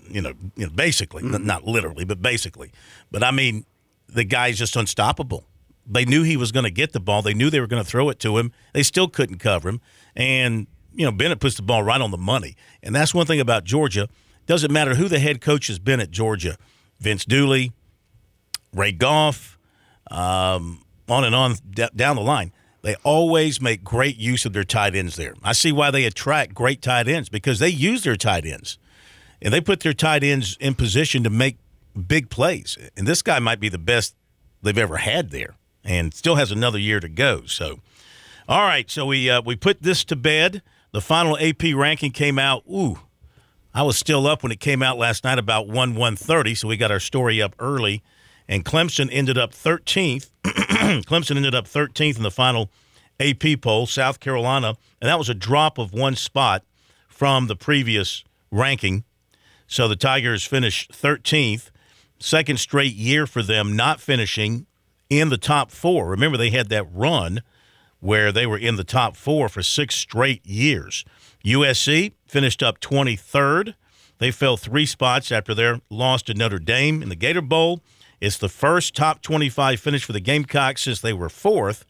You 0.09 0.21
know, 0.21 0.33
you 0.55 0.65
know, 0.65 0.71
basically, 0.71 1.23
n- 1.23 1.45
not 1.45 1.63
literally, 1.65 2.03
but 2.03 2.21
basically. 2.21 2.71
But 3.09 3.23
I 3.23 3.31
mean, 3.31 3.65
the 4.07 4.25
guy's 4.25 4.57
just 4.57 4.75
unstoppable. 4.75 5.45
They 5.85 6.03
knew 6.03 6.23
he 6.23 6.35
was 6.35 6.51
going 6.51 6.65
to 6.65 6.71
get 6.71 6.91
the 6.91 6.99
ball. 6.99 7.21
They 7.21 7.33
knew 7.33 7.49
they 7.49 7.61
were 7.61 7.67
going 7.67 7.83
to 7.83 7.89
throw 7.89 8.09
it 8.09 8.19
to 8.19 8.37
him. 8.37 8.51
They 8.73 8.83
still 8.83 9.07
couldn't 9.07 9.37
cover 9.37 9.69
him. 9.69 9.81
And 10.15 10.67
you 10.93 11.05
know, 11.05 11.11
Bennett 11.11 11.39
puts 11.39 11.55
the 11.55 11.61
ball 11.61 11.83
right 11.83 12.01
on 12.01 12.11
the 12.11 12.17
money. 12.17 12.57
And 12.83 12.93
that's 12.93 13.13
one 13.13 13.25
thing 13.27 13.39
about 13.39 13.63
Georgia. 13.63 14.09
Doesn't 14.47 14.71
matter 14.73 14.95
who 14.95 15.07
the 15.07 15.19
head 15.19 15.39
coach 15.41 15.67
has 15.67 15.77
been 15.79 15.99
at 15.99 16.09
Georgia, 16.09 16.57
Vince 16.99 17.23
Dooley, 17.23 17.71
Ray 18.73 18.91
Goff, 18.93 19.57
um, 20.09 20.83
on 21.07 21.23
and 21.23 21.35
on 21.35 21.55
d- 21.69 21.87
down 21.95 22.15
the 22.15 22.21
line. 22.21 22.51
They 22.81 22.95
always 23.03 23.61
make 23.61 23.83
great 23.83 24.17
use 24.17 24.45
of 24.45 24.53
their 24.53 24.63
tight 24.63 24.95
ends 24.95 25.15
there. 25.15 25.33
I 25.43 25.53
see 25.53 25.71
why 25.71 25.91
they 25.91 26.05
attract 26.05 26.53
great 26.53 26.81
tight 26.81 27.07
ends 27.07 27.29
because 27.29 27.59
they 27.59 27.69
use 27.69 28.03
their 28.03 28.15
tight 28.15 28.45
ends 28.45 28.77
and 29.41 29.53
they 29.53 29.61
put 29.61 29.81
their 29.81 29.93
tight 29.93 30.23
ends 30.23 30.57
in 30.59 30.75
position 30.75 31.23
to 31.23 31.29
make 31.29 31.57
big 32.07 32.29
plays. 32.29 32.77
And 32.95 33.07
this 33.07 33.21
guy 33.21 33.39
might 33.39 33.59
be 33.59 33.69
the 33.69 33.77
best 33.77 34.15
they've 34.61 34.77
ever 34.77 34.97
had 34.97 35.31
there 35.31 35.55
and 35.83 36.13
still 36.13 36.35
has 36.35 36.51
another 36.51 36.77
year 36.77 36.99
to 36.99 37.09
go. 37.09 37.45
So, 37.45 37.79
all 38.47 38.61
right, 38.61 38.89
so 38.89 39.05
we 39.05 39.29
uh, 39.29 39.41
we 39.41 39.55
put 39.55 39.81
this 39.81 40.03
to 40.05 40.15
bed. 40.15 40.61
The 40.91 41.01
final 41.01 41.37
AP 41.37 41.63
ranking 41.75 42.11
came 42.11 42.39
out. 42.39 42.63
Ooh, 42.71 42.99
I 43.73 43.83
was 43.83 43.97
still 43.97 44.27
up 44.27 44.43
when 44.43 44.51
it 44.51 44.59
came 44.59 44.81
out 44.81 44.97
last 44.97 45.23
night 45.23 45.37
about 45.39 45.67
1 45.67 45.75
130, 45.95 46.55
so 46.55 46.67
we 46.67 46.77
got 46.77 46.91
our 46.91 46.99
story 46.99 47.41
up 47.41 47.55
early. 47.59 48.03
And 48.47 48.63
Clemson 48.63 49.09
ended 49.11 49.37
up 49.37 49.51
13th. 49.51 50.29
Clemson 50.43 51.35
ended 51.35 51.55
up 51.55 51.65
13th 51.65 52.17
in 52.17 52.23
the 52.23 52.31
final 52.31 52.69
AP 53.19 53.61
poll, 53.61 53.87
South 53.87 54.19
Carolina, 54.19 54.75
and 55.01 55.09
that 55.09 55.17
was 55.17 55.29
a 55.29 55.33
drop 55.33 55.77
of 55.77 55.91
one 55.91 56.15
spot 56.15 56.63
from 57.07 57.47
the 57.47 57.55
previous 57.55 58.23
ranking. 58.51 59.03
So 59.67 59.87
the 59.87 59.95
Tigers 59.95 60.45
finished 60.45 60.91
13th, 60.91 61.71
second 62.19 62.59
straight 62.59 62.93
year 62.93 63.27
for 63.27 63.43
them 63.43 63.75
not 63.75 63.99
finishing 63.99 64.65
in 65.09 65.29
the 65.29 65.37
top 65.37 65.71
four. 65.71 66.07
Remember, 66.07 66.37
they 66.37 66.51
had 66.51 66.69
that 66.69 66.87
run 66.93 67.41
where 67.99 68.31
they 68.31 68.45
were 68.45 68.57
in 68.57 68.75
the 68.75 68.83
top 68.83 69.15
four 69.15 69.49
for 69.49 69.63
six 69.63 69.95
straight 69.95 70.45
years. 70.45 71.03
USC 71.43 72.13
finished 72.27 72.61
up 72.61 72.79
23rd. 72.79 73.73
They 74.19 74.31
fell 74.31 74.57
three 74.57 74.85
spots 74.85 75.31
after 75.31 75.53
their 75.53 75.81
loss 75.89 76.21
to 76.23 76.33
Notre 76.33 76.59
Dame 76.59 77.01
in 77.01 77.09
the 77.09 77.15
Gator 77.15 77.41
Bowl. 77.41 77.81
It's 78.19 78.37
the 78.37 78.49
first 78.49 78.95
top 78.95 79.21
25 79.21 79.79
finish 79.79 80.03
for 80.03 80.13
the 80.13 80.19
Gamecocks 80.19 80.83
since 80.83 81.01
they 81.01 81.13
were 81.13 81.29
fourth 81.29 81.85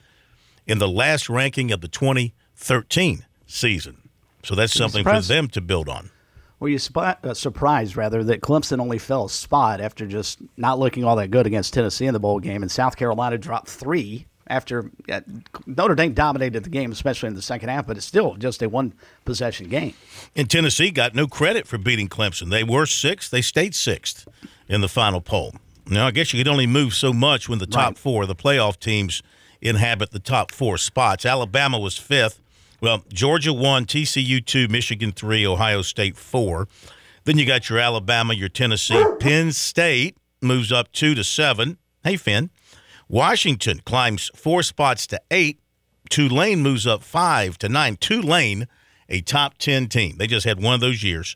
in 0.65 0.79
the 0.79 0.87
last 0.87 1.29
ranking 1.29 1.71
of 1.71 1.81
the 1.81 1.87
2013 1.87 3.25
season. 3.45 4.09
So 4.43 4.55
that's 4.55 4.73
something 4.73 5.03
for 5.03 5.21
them 5.21 5.47
to 5.49 5.61
build 5.61 5.89
on. 5.89 6.09
Were 6.59 6.69
you 6.69 6.79
uh, 6.95 7.33
surprised, 7.33 7.95
rather, 7.95 8.23
that 8.23 8.41
Clemson 8.41 8.79
only 8.79 8.97
fell 8.97 9.25
a 9.25 9.29
spot 9.29 9.79
after 9.79 10.07
just 10.07 10.39
not 10.57 10.79
looking 10.79 11.03
all 11.03 11.15
that 11.17 11.29
good 11.29 11.45
against 11.45 11.73
Tennessee 11.73 12.07
in 12.07 12.13
the 12.13 12.19
bowl 12.19 12.39
game, 12.39 12.63
and 12.63 12.71
South 12.71 12.97
Carolina 12.97 13.37
dropped 13.37 13.67
three 13.67 14.25
after 14.47 14.89
uh, 15.11 15.21
Notre 15.65 15.93
Dame 15.93 16.13
dominated 16.13 16.63
the 16.63 16.69
game, 16.69 16.91
especially 16.91 17.27
in 17.27 17.35
the 17.35 17.41
second 17.41 17.69
half, 17.69 17.85
but 17.85 17.97
it's 17.97 18.05
still 18.05 18.35
just 18.35 18.63
a 18.63 18.69
one 18.69 18.93
possession 19.25 19.67
game. 19.67 19.93
And 20.35 20.49
Tennessee 20.49 20.89
got 20.89 21.13
no 21.13 21.27
credit 21.27 21.67
for 21.67 21.77
beating 21.77 22.07
Clemson. 22.07 22.49
They 22.49 22.63
were 22.63 22.85
sixth, 22.85 23.29
they 23.29 23.41
stayed 23.41 23.75
sixth 23.75 24.27
in 24.67 24.81
the 24.81 24.87
final 24.87 25.21
poll. 25.21 25.53
Now, 25.89 26.07
I 26.07 26.11
guess 26.11 26.33
you 26.33 26.39
could 26.39 26.49
only 26.49 26.67
move 26.67 26.93
so 26.93 27.13
much 27.13 27.47
when 27.47 27.59
the 27.59 27.67
top 27.67 27.91
right. 27.91 27.97
four, 27.97 28.25
the 28.25 28.35
playoff 28.35 28.79
teams, 28.79 29.21
inhabit 29.61 30.11
the 30.11 30.19
top 30.19 30.51
four 30.51 30.77
spots. 30.77 31.25
Alabama 31.25 31.79
was 31.79 31.97
fifth. 31.97 32.41
Well, 32.81 33.03
Georgia 33.11 33.53
one, 33.53 33.85
TCU 33.85 34.45
two, 34.45 34.67
Michigan 34.67 35.11
three, 35.11 35.45
Ohio 35.47 35.81
State 35.81 36.17
four. 36.17 36.67
Then 37.23 37.37
you 37.37 37.45
got 37.45 37.69
your 37.69 37.79
Alabama, 37.79 38.33
your 38.33 38.49
Tennessee. 38.49 39.03
Penn 39.19 39.51
State 39.51 40.17
moves 40.41 40.71
up 40.71 40.91
two 40.91 41.15
to 41.15 41.23
seven. 41.23 41.77
Hey, 42.03 42.17
Finn. 42.17 42.49
Washington 43.07 43.81
climbs 43.85 44.29
four 44.35 44.63
spots 44.63 45.07
to 45.07 45.21
eight. 45.31 45.59
Tulane 46.09 46.61
moves 46.61 46.85
up 46.85 47.03
five 47.03 47.57
to 47.59 47.69
nine. 47.69 47.97
Tulane, 47.97 48.67
a 49.09 49.21
top 49.21 49.57
10 49.57 49.87
team. 49.87 50.17
They 50.17 50.27
just 50.27 50.45
had 50.45 50.61
one 50.61 50.73
of 50.73 50.79
those 50.79 51.03
years. 51.03 51.35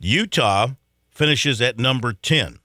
Utah 0.00 0.68
finishes 1.10 1.60
at 1.60 1.78
number 1.78 2.12
10. 2.12 2.59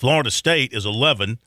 Florida 0.00 0.30
State 0.30 0.72
is 0.72 0.86
11. 0.86 1.38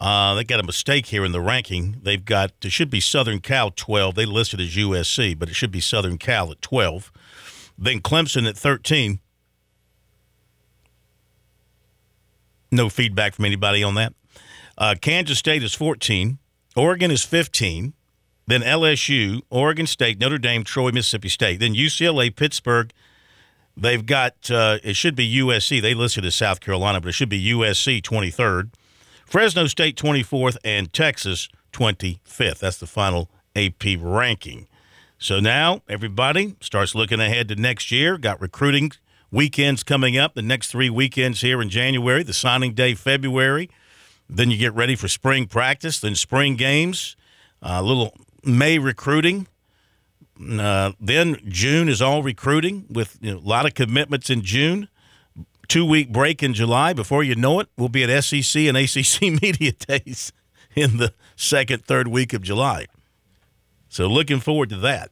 Uh, 0.00 0.32
they 0.32 0.42
got 0.42 0.58
a 0.58 0.62
mistake 0.62 1.04
here 1.04 1.22
in 1.22 1.32
the 1.32 1.40
ranking. 1.40 1.98
They've 2.02 2.24
got, 2.24 2.52
it 2.64 2.72
should 2.72 2.88
be 2.88 2.98
Southern 2.98 3.40
Cal 3.40 3.70
12. 3.70 4.14
They 4.14 4.24
listed 4.24 4.58
as 4.58 4.74
USC, 4.74 5.38
but 5.38 5.50
it 5.50 5.54
should 5.54 5.70
be 5.70 5.82
Southern 5.82 6.16
Cal 6.16 6.50
at 6.50 6.62
12. 6.62 7.12
Then 7.76 8.00
Clemson 8.00 8.48
at 8.48 8.56
13. 8.56 9.20
No 12.72 12.88
feedback 12.88 13.34
from 13.34 13.44
anybody 13.44 13.82
on 13.82 13.96
that. 13.96 14.14
Uh, 14.78 14.94
Kansas 14.98 15.38
State 15.38 15.62
is 15.62 15.74
14. 15.74 16.38
Oregon 16.74 17.10
is 17.10 17.22
15. 17.22 17.92
Then 18.46 18.62
LSU, 18.62 19.42
Oregon 19.50 19.86
State, 19.86 20.18
Notre 20.18 20.38
Dame, 20.38 20.64
Troy, 20.64 20.90
Mississippi 20.90 21.28
State. 21.28 21.60
Then 21.60 21.74
UCLA, 21.74 22.34
Pittsburgh. 22.34 22.94
They've 23.80 24.04
got, 24.04 24.50
uh, 24.50 24.78
it 24.84 24.94
should 24.94 25.16
be 25.16 25.38
USC. 25.38 25.80
They 25.80 25.94
listed 25.94 26.26
as 26.26 26.34
South 26.34 26.60
Carolina, 26.60 27.00
but 27.00 27.08
it 27.08 27.12
should 27.12 27.30
be 27.30 27.42
USC 27.52 28.02
23rd. 28.02 28.72
Fresno 29.24 29.66
State 29.66 29.96
24th 29.96 30.58
and 30.62 30.92
Texas 30.92 31.48
25th. 31.72 32.58
That's 32.58 32.76
the 32.76 32.86
final 32.86 33.30
AP 33.56 33.96
ranking. 33.98 34.68
So 35.18 35.40
now 35.40 35.80
everybody 35.88 36.56
starts 36.60 36.94
looking 36.94 37.20
ahead 37.20 37.48
to 37.48 37.56
next 37.56 37.90
year. 37.90 38.18
Got 38.18 38.40
recruiting 38.40 38.92
weekends 39.30 39.82
coming 39.82 40.18
up, 40.18 40.34
the 40.34 40.42
next 40.42 40.68
three 40.68 40.90
weekends 40.90 41.40
here 41.40 41.62
in 41.62 41.70
January, 41.70 42.22
the 42.22 42.34
signing 42.34 42.74
day 42.74 42.94
February. 42.94 43.70
Then 44.28 44.50
you 44.50 44.58
get 44.58 44.74
ready 44.74 44.94
for 44.94 45.08
spring 45.08 45.46
practice, 45.46 46.00
then 46.00 46.14
spring 46.14 46.56
games, 46.56 47.16
a 47.62 47.74
uh, 47.74 47.82
little 47.82 48.14
May 48.44 48.78
recruiting. 48.78 49.46
Uh, 50.40 50.92
then 51.00 51.36
June 51.48 51.88
is 51.88 52.00
all 52.00 52.22
recruiting 52.22 52.86
with 52.88 53.18
you 53.20 53.32
know, 53.32 53.38
a 53.38 53.40
lot 53.40 53.66
of 53.66 53.74
commitments 53.74 54.30
in 54.30 54.42
June. 54.42 54.88
Two 55.68 55.84
week 55.84 56.12
break 56.12 56.42
in 56.42 56.54
July. 56.54 56.92
Before 56.92 57.22
you 57.22 57.34
know 57.34 57.60
it, 57.60 57.68
we'll 57.76 57.88
be 57.88 58.02
at 58.04 58.24
SEC 58.24 58.62
and 58.62 58.76
ACC 58.76 59.22
media 59.42 59.72
days 59.72 60.32
in 60.74 60.96
the 60.96 61.12
second, 61.36 61.84
third 61.84 62.08
week 62.08 62.32
of 62.32 62.42
July. 62.42 62.86
So 63.88 64.06
looking 64.06 64.40
forward 64.40 64.68
to 64.70 64.76
that. 64.78 65.10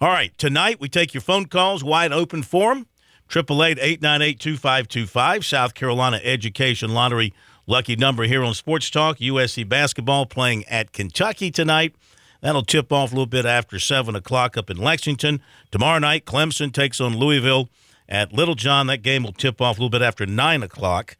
All 0.00 0.08
right, 0.08 0.36
tonight 0.36 0.78
we 0.78 0.88
take 0.88 1.14
your 1.14 1.22
phone 1.22 1.46
calls, 1.46 1.82
wide 1.82 2.12
open 2.12 2.42
forum. 2.42 2.86
888 3.28 3.78
898 3.82 4.38
2525, 4.38 5.44
South 5.44 5.74
Carolina 5.74 6.20
Education 6.22 6.94
Lottery 6.94 7.34
Lucky 7.68 7.96
number 7.96 8.22
here 8.22 8.44
on 8.44 8.54
Sports 8.54 8.90
Talk. 8.90 9.18
USC 9.18 9.68
basketball 9.68 10.24
playing 10.24 10.64
at 10.66 10.92
Kentucky 10.92 11.50
tonight. 11.50 11.96
That'll 12.40 12.62
tip 12.62 12.92
off 12.92 13.10
a 13.10 13.14
little 13.14 13.26
bit 13.26 13.46
after 13.46 13.78
7 13.78 14.14
o'clock 14.14 14.56
up 14.56 14.70
in 14.70 14.76
Lexington. 14.76 15.40
Tomorrow 15.70 15.98
night, 16.00 16.24
Clemson 16.24 16.72
takes 16.72 17.00
on 17.00 17.16
Louisville 17.16 17.70
at 18.08 18.32
Littlejohn. 18.32 18.86
That 18.86 19.02
game 19.02 19.22
will 19.22 19.32
tip 19.32 19.60
off 19.60 19.78
a 19.78 19.80
little 19.80 19.90
bit 19.90 20.02
after 20.02 20.26
9 20.26 20.62
o'clock 20.62 21.16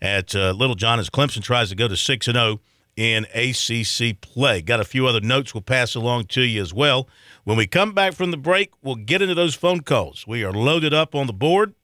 at 0.00 0.34
uh, 0.34 0.52
Littlejohn 0.52 0.98
as 0.98 1.10
Clemson 1.10 1.42
tries 1.42 1.68
to 1.70 1.76
go 1.76 1.88
to 1.88 1.96
6 1.96 2.28
and 2.28 2.36
0 2.36 2.60
in 2.96 3.26
ACC 3.34 4.20
play. 4.20 4.60
Got 4.60 4.80
a 4.80 4.84
few 4.84 5.06
other 5.06 5.20
notes 5.20 5.54
we'll 5.54 5.62
pass 5.62 5.94
along 5.94 6.26
to 6.26 6.42
you 6.42 6.60
as 6.60 6.74
well. 6.74 7.08
When 7.44 7.56
we 7.56 7.66
come 7.66 7.92
back 7.92 8.14
from 8.14 8.30
the 8.30 8.36
break, 8.36 8.72
we'll 8.82 8.96
get 8.96 9.22
into 9.22 9.34
those 9.34 9.54
phone 9.54 9.80
calls. 9.80 10.26
We 10.26 10.44
are 10.44 10.52
loaded 10.52 10.92
up 10.92 11.14
on 11.14 11.26
the 11.26 11.32
board, 11.32 11.74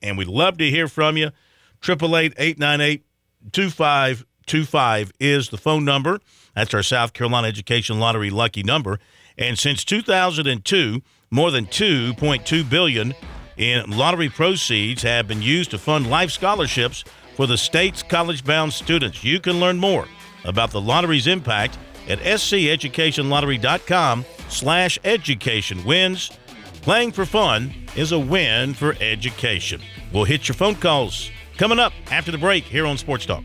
and 0.00 0.16
we'd 0.16 0.28
love 0.28 0.58
to 0.58 0.70
hear 0.70 0.88
from 0.88 1.16
you. 1.16 1.30
888 1.84 2.34
898 2.38 3.04
2525 3.52 5.12
is 5.18 5.48
the 5.48 5.58
phone 5.58 5.84
number. 5.84 6.20
That's 6.54 6.74
our 6.74 6.82
South 6.82 7.12
Carolina 7.12 7.48
Education 7.48 7.98
Lottery 7.98 8.30
lucky 8.30 8.62
number. 8.62 8.98
And 9.38 9.58
since 9.58 9.84
2002, 9.84 11.02
more 11.30 11.50
than 11.50 11.66
2.2 11.66 12.68
billion 12.68 13.14
in 13.56 13.90
lottery 13.90 14.28
proceeds 14.28 15.02
have 15.02 15.28
been 15.28 15.42
used 15.42 15.70
to 15.70 15.78
fund 15.78 16.10
life 16.10 16.30
scholarships 16.30 17.04
for 17.36 17.46
the 17.46 17.56
state's 17.56 18.02
college-bound 18.02 18.72
students. 18.72 19.24
You 19.24 19.40
can 19.40 19.60
learn 19.60 19.78
more 19.78 20.06
about 20.44 20.70
the 20.70 20.80
lottery's 20.80 21.26
impact 21.26 21.78
at 22.08 22.18
sceducationlottery.com 22.18 24.24
slash 24.48 24.98
education 25.04 25.84
wins. 25.84 26.30
Playing 26.82 27.12
for 27.12 27.24
fun 27.24 27.72
is 27.96 28.12
a 28.12 28.18
win 28.18 28.74
for 28.74 28.96
education. 29.00 29.80
We'll 30.12 30.24
hit 30.24 30.48
your 30.48 30.56
phone 30.56 30.74
calls 30.74 31.30
Coming 31.58 31.78
up 31.78 31.92
after 32.10 32.32
the 32.32 32.38
break 32.38 32.64
here 32.64 32.86
on 32.86 32.98
Sports 32.98 33.26
Talk. 33.26 33.44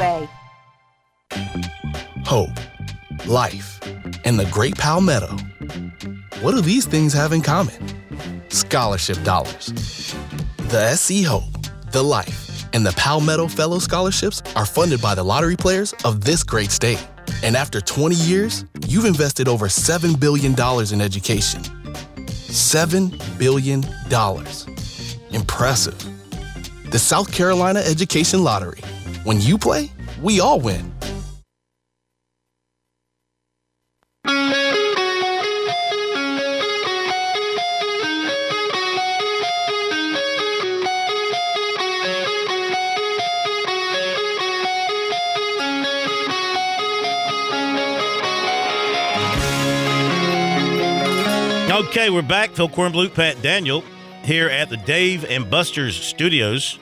way. 0.01 0.27
Hope, 2.25 2.57
life, 3.27 3.79
and 4.25 4.39
the 4.39 4.47
Great 4.51 4.75
Palmetto. 4.75 5.37
What 6.41 6.53
do 6.53 6.61
these 6.61 6.85
things 6.85 7.13
have 7.13 7.33
in 7.33 7.41
common? 7.41 7.75
Scholarship 8.49 9.21
dollars. 9.23 10.15
The 10.69 10.95
SC 10.95 11.23
Hope, 11.23 11.43
the 11.91 12.03
Life, 12.03 12.65
and 12.73 12.85
the 12.85 12.93
Palmetto 12.93 13.47
Fellow 13.47 13.79
Scholarships 13.79 14.41
are 14.55 14.65
funded 14.65 15.01
by 15.01 15.13
the 15.13 15.23
lottery 15.23 15.55
players 15.55 15.93
of 16.03 16.21
this 16.21 16.43
great 16.43 16.71
state. 16.71 17.05
And 17.43 17.55
after 17.55 17.79
20 17.79 18.15
years, 18.15 18.65
you've 18.87 19.05
invested 19.05 19.47
over 19.47 19.67
$7 19.67 20.19
billion 20.19 20.53
in 20.93 21.01
education 21.01 21.61
$7 22.51 23.37
billion. 23.39 23.83
Impressive. 25.31 25.97
The 26.91 26.99
South 26.99 27.31
Carolina 27.31 27.79
Education 27.79 28.43
Lottery. 28.43 28.81
When 29.23 29.39
you 29.39 29.59
play, 29.59 29.91
we 30.19 30.39
all 30.39 30.59
win. 30.59 30.91
Okay, 51.69 52.09
we're 52.09 52.23
back. 52.23 52.51
Phil 52.51 52.69
Kornblut, 52.69 53.13
Pat 53.13 53.39
Daniel, 53.43 53.83
here 54.23 54.47
at 54.49 54.69
the 54.69 54.77
Dave 54.77 55.25
and 55.25 55.47
Buster's 55.47 55.95
Studios 55.95 56.79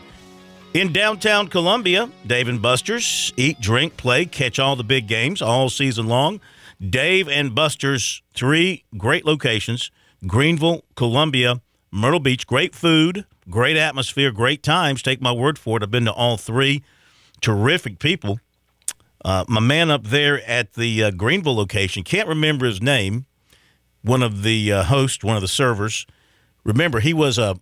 in 0.74 0.94
downtown 0.94 1.48
Columbia. 1.48 2.10
Dave 2.26 2.48
and 2.48 2.62
Buster's 2.62 3.34
eat, 3.38 3.60
drink, 3.60 3.98
play, 3.98 4.26
catch 4.26 4.60
all 4.60 4.76
the 4.76 4.84
big 4.84 5.08
games 5.08 5.42
all 5.42 5.70
season 5.70 6.08
long. 6.08 6.40
Dave 6.88 7.28
and 7.28 7.54
Buster's 7.54 8.22
three 8.34 8.84
great 8.98 9.26
locations: 9.26 9.92
Greenville, 10.26 10.84
Columbia, 10.96 11.62
Myrtle 11.92 12.20
Beach. 12.20 12.48
Great 12.48 12.76
food, 12.76 13.26
great 13.50 13.78
atmosphere, 13.78 14.32
great 14.32 14.64
times. 14.64 15.02
Take 15.02 15.22
my 15.22 15.32
word 15.32 15.58
for 15.60 15.78
it. 15.78 15.84
I've 15.84 15.92
been 15.92 16.06
to 16.06 16.14
all 16.14 16.38
three. 16.38 16.84
Terrific 17.42 18.00
people. 18.00 18.40
Uh, 19.24 19.44
my 19.48 19.60
man 19.60 19.92
up 19.92 20.06
there 20.06 20.42
at 20.50 20.74
the 20.74 21.04
uh, 21.04 21.12
Greenville 21.12 21.56
location 21.56 22.04
can't 22.04 22.28
remember 22.28 22.66
his 22.66 22.82
name 22.82 23.26
one 24.02 24.24
of 24.24 24.44
the 24.44 24.72
uh, 24.72 24.84
hosts, 24.84 25.24
one 25.24 25.36
of 25.36 25.42
the 25.42 25.48
servers. 25.48 26.06
Remember, 26.64 27.02
he 27.02 27.14
was 27.14 27.38
a 27.38 27.60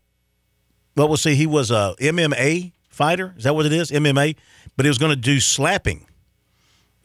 what 0.94 1.10
was 1.10 1.24
he? 1.24 1.36
He 1.36 1.46
was 1.46 1.72
a 1.72 1.96
MMA 2.00 2.74
fighter. 2.98 3.36
Is 3.38 3.44
that 3.44 3.56
what 3.56 3.66
it 3.66 3.72
is? 3.72 3.92
MMA, 3.92 4.36
but 4.76 4.86
he 4.86 4.90
was 4.90 4.98
going 4.98 5.12
to 5.12 5.16
do 5.16 5.40
slapping. 5.40 6.08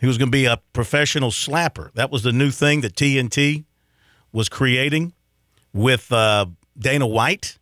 He 0.01 0.07
was 0.07 0.19
going 0.19 0.29
to 0.29 0.37
be 0.37 0.47
a 0.47 0.61
professional 0.73 1.31
slapper. 1.31 1.93
That 1.93 2.11
was 2.11 2.25
the 2.25 2.33
new 2.33 2.51
thing 2.51 2.81
that 2.81 2.97
TNT 2.97 3.65
was 4.33 4.49
creating 4.49 5.13
with 5.73 6.11
uh, 6.11 6.47
Dana 6.77 7.07
White. 7.07 7.59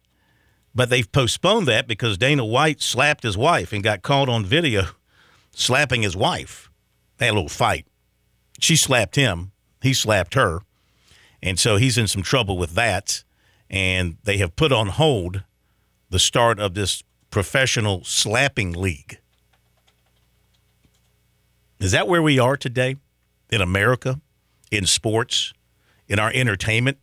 But 0.75 0.89
they've 0.89 1.11
postponed 1.11 1.67
that 1.67 1.89
because 1.89 2.17
Dana 2.17 2.45
White 2.45 2.81
slapped 2.81 3.25
his 3.25 3.37
wife 3.37 3.73
and 3.73 3.83
got 3.83 4.03
caught 4.03 4.29
on 4.29 4.45
video 4.45 4.85
slapping 5.51 6.03
his 6.03 6.17
wife. 6.17 6.71
They 7.19 7.27
had 7.27 7.33
a 7.33 7.35
little 7.35 7.49
fight. 7.49 7.87
She 8.61 8.77
slapped 8.77 9.17
him. 9.17 9.53
He 9.83 9.93
slapped 9.93 10.35
her. 10.35 10.61
And 11.43 11.59
so 11.59 11.77
he's 11.77 11.99
in 11.99 12.07
some 12.07 12.23
trouble 12.23 12.57
with 12.57 12.71
that. 12.75 13.25
And 13.69 14.17
they 14.25 14.39
have 14.39 14.57
put 14.57 14.73
on 14.73 14.89
hold 14.89 15.43
the 16.09 16.19
start 16.19 16.59
of 16.59 16.75
this 16.75 17.03
professional 17.31 18.05
slapping 18.05 18.73
league. 18.73 19.19
Is 21.79 21.93
that 21.93 22.09
where 22.09 22.23
we 22.23 22.39
are 22.39 22.57
today 22.57 22.97
in 23.51 23.61
America, 23.61 24.21
in 24.71 24.87
sports, 24.87 25.53
in 26.09 26.19
our 26.19 26.31
entertainment? 26.35 26.99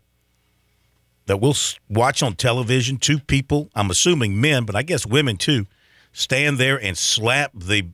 That 1.26 1.42
we'll 1.42 1.56
watch 1.90 2.24
on 2.24 2.36
television 2.36 2.98
two 2.98 3.20
people, 3.20 3.70
I'm 3.76 3.90
assuming 3.90 4.40
men, 4.40 4.66
but 4.66 4.76
I 4.76 4.84
guess 4.84 5.06
women 5.06 5.36
too, 5.36 5.66
stand 6.14 6.58
there 6.58 6.80
and 6.80 6.98
slap 6.98 7.52
the 7.54 7.90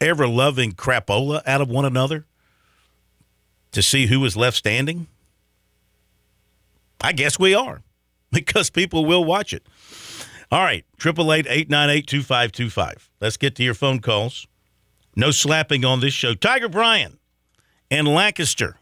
ever 0.00 0.28
loving 0.28 0.72
crapola 0.72 1.40
out 1.46 1.60
of 1.60 1.68
one 1.70 1.84
another? 1.84 2.26
to 3.74 3.82
see 3.82 4.06
who 4.06 4.24
is 4.24 4.36
left 4.36 4.56
standing? 4.56 5.08
I 7.00 7.12
guess 7.12 7.38
we 7.38 7.54
are 7.54 7.82
because 8.32 8.70
people 8.70 9.04
will 9.04 9.24
watch 9.24 9.52
it. 9.52 9.66
All 10.54 10.62
right, 10.62 10.84
888 11.04 11.48
898 11.50 12.06
2525. 12.06 13.10
Let's 13.20 13.36
get 13.36 13.56
to 13.56 13.64
your 13.64 13.74
phone 13.74 13.98
calls. 13.98 14.46
No 15.16 15.32
slapping 15.32 15.84
on 15.84 15.98
this 15.98 16.14
show. 16.14 16.34
Tiger 16.34 16.68
Bryan 16.68 17.18
and 17.90 18.06
Lancaster. 18.06 18.76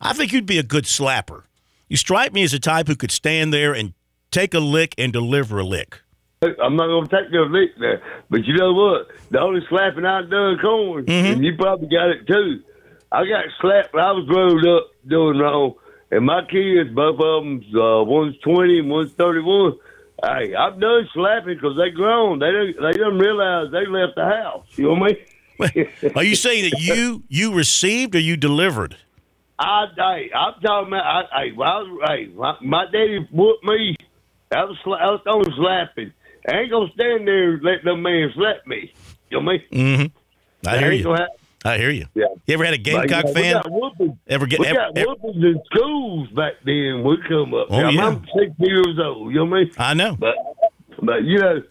I 0.00 0.14
think 0.14 0.32
you'd 0.32 0.46
be 0.46 0.58
a 0.58 0.64
good 0.64 0.82
slapper. 0.82 1.44
You 1.88 1.96
strike 1.96 2.32
me 2.32 2.42
as 2.42 2.52
a 2.52 2.58
type 2.58 2.88
who 2.88 2.96
could 2.96 3.12
stand 3.12 3.52
there 3.52 3.72
and 3.72 3.94
take 4.32 4.52
a 4.52 4.58
lick 4.58 4.96
and 4.98 5.12
deliver 5.12 5.60
a 5.60 5.64
lick. 5.64 6.00
I'm 6.42 6.74
not 6.74 6.88
gonna 6.88 7.06
take 7.06 7.30
no 7.30 7.42
lick 7.44 7.70
there, 7.78 8.02
but 8.28 8.44
you 8.44 8.56
know 8.56 8.72
what? 8.72 9.06
The 9.30 9.38
only 9.40 9.60
slapping 9.68 10.04
I've 10.04 10.28
done 10.28 10.58
corn, 10.58 11.06
Mm-hmm. 11.06 11.32
and 11.34 11.44
you 11.44 11.54
probably 11.56 11.86
got 11.86 12.08
it 12.08 12.26
too. 12.26 12.64
I 13.12 13.24
got 13.28 13.44
slapped 13.60 13.94
when 13.94 14.02
I 14.02 14.10
was 14.10 14.26
growing 14.26 14.66
up 14.66 14.88
doing 15.06 15.38
wrong, 15.38 15.74
and 16.10 16.26
my 16.26 16.42
kids, 16.50 16.90
both 16.90 17.20
of 17.20 17.44
them, 17.44 17.62
uh, 17.80 18.02
one's 18.02 18.36
20 18.38 18.80
and 18.80 18.90
one's 18.90 19.12
31. 19.12 19.74
Hey, 20.24 20.54
I'm 20.54 20.80
done 20.80 21.08
slapping 21.12 21.54
because 21.54 21.76
they 21.76 21.90
grown. 21.90 22.38
They 22.38 22.50
don't, 22.50 22.74
they 22.80 22.98
don't 22.98 23.18
realize 23.18 23.70
they 23.70 23.86
left 23.86 24.14
the 24.16 24.24
house. 24.24 24.66
You 24.76 24.84
know 24.84 24.94
what 24.94 25.16
I 25.60 25.74
mean? 25.74 26.12
Are 26.16 26.24
you 26.24 26.36
saying 26.36 26.70
that 26.70 26.80
you 26.80 27.22
you 27.28 27.54
received 27.54 28.14
or 28.14 28.18
you 28.18 28.36
delivered? 28.36 28.96
I, 29.58 29.86
hey, 29.96 30.30
I'm 30.34 30.60
talking 30.60 30.88
about. 30.88 31.26
I, 31.32 31.44
I 31.44 31.52
was, 31.52 32.00
hey, 32.08 32.26
my, 32.34 32.56
my 32.60 32.84
daddy 32.86 33.26
whooped 33.30 33.64
me. 33.64 33.96
I 34.52 34.64
was, 34.64 34.76
I 34.86 35.34
was 35.34 35.52
slapping. 35.56 36.12
I 36.48 36.58
ain't 36.58 36.70
gonna 36.70 36.90
stand 36.94 37.26
there 37.26 37.54
and 37.54 37.62
let 37.62 37.84
them 37.84 38.02
man 38.02 38.30
slap 38.34 38.66
me. 38.66 38.92
You 39.30 39.40
know 39.40 39.46
what 39.46 39.60
I 39.72 39.74
mean? 39.74 39.98
Mm-hmm. 39.98 40.68
I 40.68 40.78
hear 40.78 40.90
ain't 40.92 40.98
you. 40.98 41.04
gonna 41.04 41.18
happen. 41.20 41.36
I 41.66 41.78
hear 41.78 41.90
you. 41.90 42.06
Yeah. 42.14 42.26
You 42.46 42.54
ever 42.54 42.64
had 42.64 42.74
a 42.74 42.78
Gamecock 42.78 43.26
know, 43.26 43.32
fan? 43.32 43.62
We 43.70 43.80
got. 43.80 44.16
Ever 44.28 44.46
get 44.46 44.60
we 44.60 44.66
ever, 44.66 44.76
got 44.76 44.98
ever- 44.98 45.14
in 45.34 45.60
schools 45.72 46.28
back 46.30 46.54
then. 46.64 47.02
We 47.04 47.18
come 47.28 47.54
up. 47.54 47.66
Oh, 47.70 47.80
Now, 47.80 47.90
yeah. 47.90 48.06
I'm 48.06 48.24
six 48.38 48.52
years 48.58 48.98
old. 49.02 49.32
You 49.32 49.40
know 49.40 49.44
what 49.46 49.56
I 49.56 49.60
mean? 49.64 49.72
I 49.78 49.94
know. 49.94 50.16
But 50.16 50.34
but 51.02 51.24
you 51.24 51.38
know, 51.38 51.62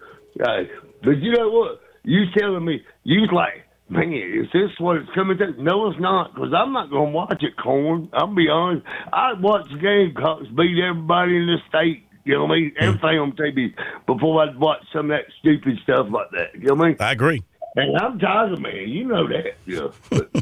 hey, 0.46 0.70
but 1.04 1.18
you 1.18 1.32
know 1.32 1.50
what? 1.50 1.82
You 2.04 2.26
telling 2.38 2.66
me 2.66 2.84
you 3.04 3.26
like, 3.34 3.64
man, 3.90 4.14
is 4.14 4.48
this 4.54 4.72
what 4.80 4.98
it's 4.98 5.10
coming 5.16 5.38
to? 5.38 5.52
No, 5.62 5.90
it's 5.90 6.00
not, 6.00 6.34
because 6.36 6.54
I'm 6.56 6.74
not 6.74 6.90
gonna 6.92 7.12
watch 7.12 7.42
it, 7.42 7.56
corn. 7.58 8.10
I'll 8.14 8.28
be 8.34 8.48
honest. 8.50 8.86
I 9.14 9.34
watch 9.40 9.68
Gamecocks 9.82 10.48
beat 10.56 10.78
everybody 10.84 11.38
in 11.38 11.48
the 11.48 11.58
state. 11.70 12.04
You 12.26 12.34
know 12.34 12.46
what 12.46 12.54
I 12.54 12.60
mean? 12.60 12.72
Hmm. 12.78 12.84
Everything 12.84 13.20
on 13.20 13.32
TV 13.34 13.74
before 14.08 14.44
I'd 14.44 14.58
watch 14.60 14.80
some 14.92 15.12
of 15.12 15.18
that 15.18 15.26
stupid 15.40 15.78
stuff 15.84 16.08
like 16.12 16.32
that. 16.32 16.56
You 16.56 16.68
know 16.70 16.74
what 16.76 16.86
I 16.86 16.88
mean? 16.90 16.98
I 17.00 17.12
agree. 17.12 17.44
And 17.78 17.98
I'm 17.98 18.18
Tiger 18.20 18.58
man, 18.58 18.88
you 18.90 19.06
know 19.06 19.28
that. 19.28 19.56
Yeah. 19.66 19.88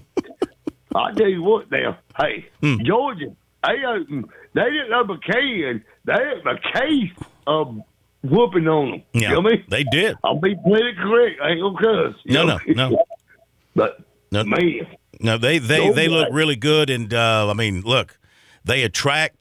But 0.89 1.01
I 1.01 1.11
tell 1.13 1.27
you 1.27 1.41
what 1.41 1.71
now, 1.71 1.97
hey, 2.19 2.45
Hmm. 2.61 2.75
Georgia, 2.83 3.35
they 3.67 3.83
opened 3.83 4.29
they 4.53 4.65
didn't 4.65 4.93
open 4.93 5.17
a 5.17 5.31
can, 5.33 5.83
they 6.05 6.13
opened 6.13 6.59
a 6.59 6.79
case 6.79 7.11
of 7.47 7.81
whooping 8.21 8.67
on 8.67 8.91
them. 8.91 9.01
Yeah, 9.13 9.29
You 9.29 9.35
know 9.35 9.41
what 9.41 9.53
I 9.53 9.55
mean? 9.55 9.65
they 9.69 9.83
did. 9.85 10.17
I'll 10.23 10.39
be 10.39 10.53
politically 10.55 10.93
correct. 11.01 11.41
I 11.41 11.49
ain't 11.49 11.61
gonna 11.61 12.11
cuss. 12.11 12.21
No, 12.27 12.45
know? 12.45 12.59
no, 12.67 12.89
no. 12.89 13.05
but 13.75 13.97
No. 14.31 14.43
man, 14.43 14.85
No, 15.19 15.39
they 15.39 15.57
they 15.57 15.77
Go 15.87 15.93
they 15.93 16.07
look 16.09 16.27
really 16.31 16.55
good, 16.55 16.91
and 16.91 17.11
uh, 17.11 17.49
I 17.49 17.53
mean, 17.53 17.81
look, 17.81 18.19
they 18.63 18.83
attract 18.83 19.35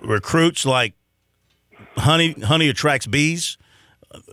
recruits 0.00 0.64
like 0.64 0.94
honey. 1.96 2.32
Honey 2.40 2.68
attracts 2.68 3.08
bees. 3.08 3.58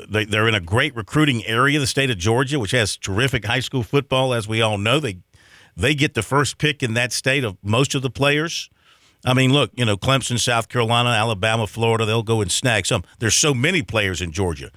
They, 0.07 0.25
they're 0.25 0.47
in 0.47 0.55
a 0.55 0.61
great 0.61 0.95
recruiting 0.95 1.45
area, 1.45 1.79
the 1.79 1.87
state 1.87 2.09
of 2.09 2.17
Georgia, 2.17 2.59
which 2.59 2.71
has 2.71 2.97
terrific 2.97 3.45
high 3.45 3.59
school 3.59 3.83
football, 3.83 4.33
as 4.33 4.47
we 4.47 4.61
all 4.61 4.77
know. 4.77 4.99
They 4.99 5.19
they 5.75 5.95
get 5.95 6.13
the 6.13 6.23
first 6.23 6.57
pick 6.57 6.83
in 6.83 6.93
that 6.95 7.13
state 7.13 7.43
of 7.43 7.57
most 7.63 7.95
of 7.95 8.01
the 8.01 8.09
players. 8.09 8.69
I 9.25 9.33
mean, 9.33 9.51
look, 9.51 9.71
you 9.75 9.85
know, 9.85 9.97
Clemson, 9.97 10.39
South 10.39 10.69
Carolina, 10.69 11.09
Alabama, 11.09 11.67
Florida, 11.67 12.05
they'll 12.05 12.23
go 12.23 12.41
and 12.41 12.51
snag 12.51 12.85
some. 12.85 13.03
There's 13.19 13.35
so 13.35 13.53
many 13.53 13.81
players 13.81 14.21
in 14.21 14.31
Georgia. 14.31 14.71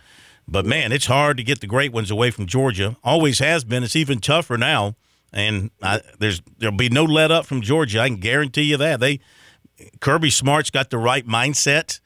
But 0.48 0.66
man, 0.66 0.90
it's 0.92 1.06
hard 1.06 1.36
to 1.36 1.44
get 1.44 1.60
the 1.60 1.66
great 1.66 1.92
ones 1.92 2.10
away 2.10 2.30
from 2.30 2.46
Georgia. 2.46 2.96
Always 3.04 3.38
has 3.38 3.64
been. 3.64 3.82
It's 3.82 3.96
even 3.96 4.20
tougher 4.20 4.58
now. 4.58 4.96
And 5.32 5.70
I, 5.82 6.00
there's 6.18 6.42
there'll 6.58 6.76
be 6.76 6.88
no 6.88 7.04
let 7.04 7.30
up 7.30 7.46
from 7.46 7.62
Georgia. 7.62 8.00
I 8.00 8.08
can 8.08 8.18
guarantee 8.18 8.62
you 8.62 8.76
that. 8.76 9.00
They 9.00 9.20
Kirby 10.00 10.30
Smart's 10.30 10.70
got 10.70 10.90
the 10.90 10.98
right 10.98 11.26
mindset. 11.26 12.00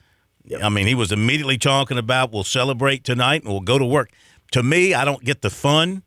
I 0.62 0.68
mean, 0.68 0.86
he 0.86 0.94
was 0.94 1.12
immediately 1.12 1.58
talking 1.58 1.98
about 1.98 2.32
we'll 2.32 2.44
celebrate 2.44 3.04
tonight 3.04 3.42
and 3.42 3.50
we'll 3.50 3.60
go 3.60 3.78
to 3.78 3.84
work. 3.84 4.10
To 4.52 4.62
me, 4.62 4.94
I 4.94 5.04
don't 5.04 5.24
get 5.24 5.42
the 5.42 5.50
fun. 5.50 6.02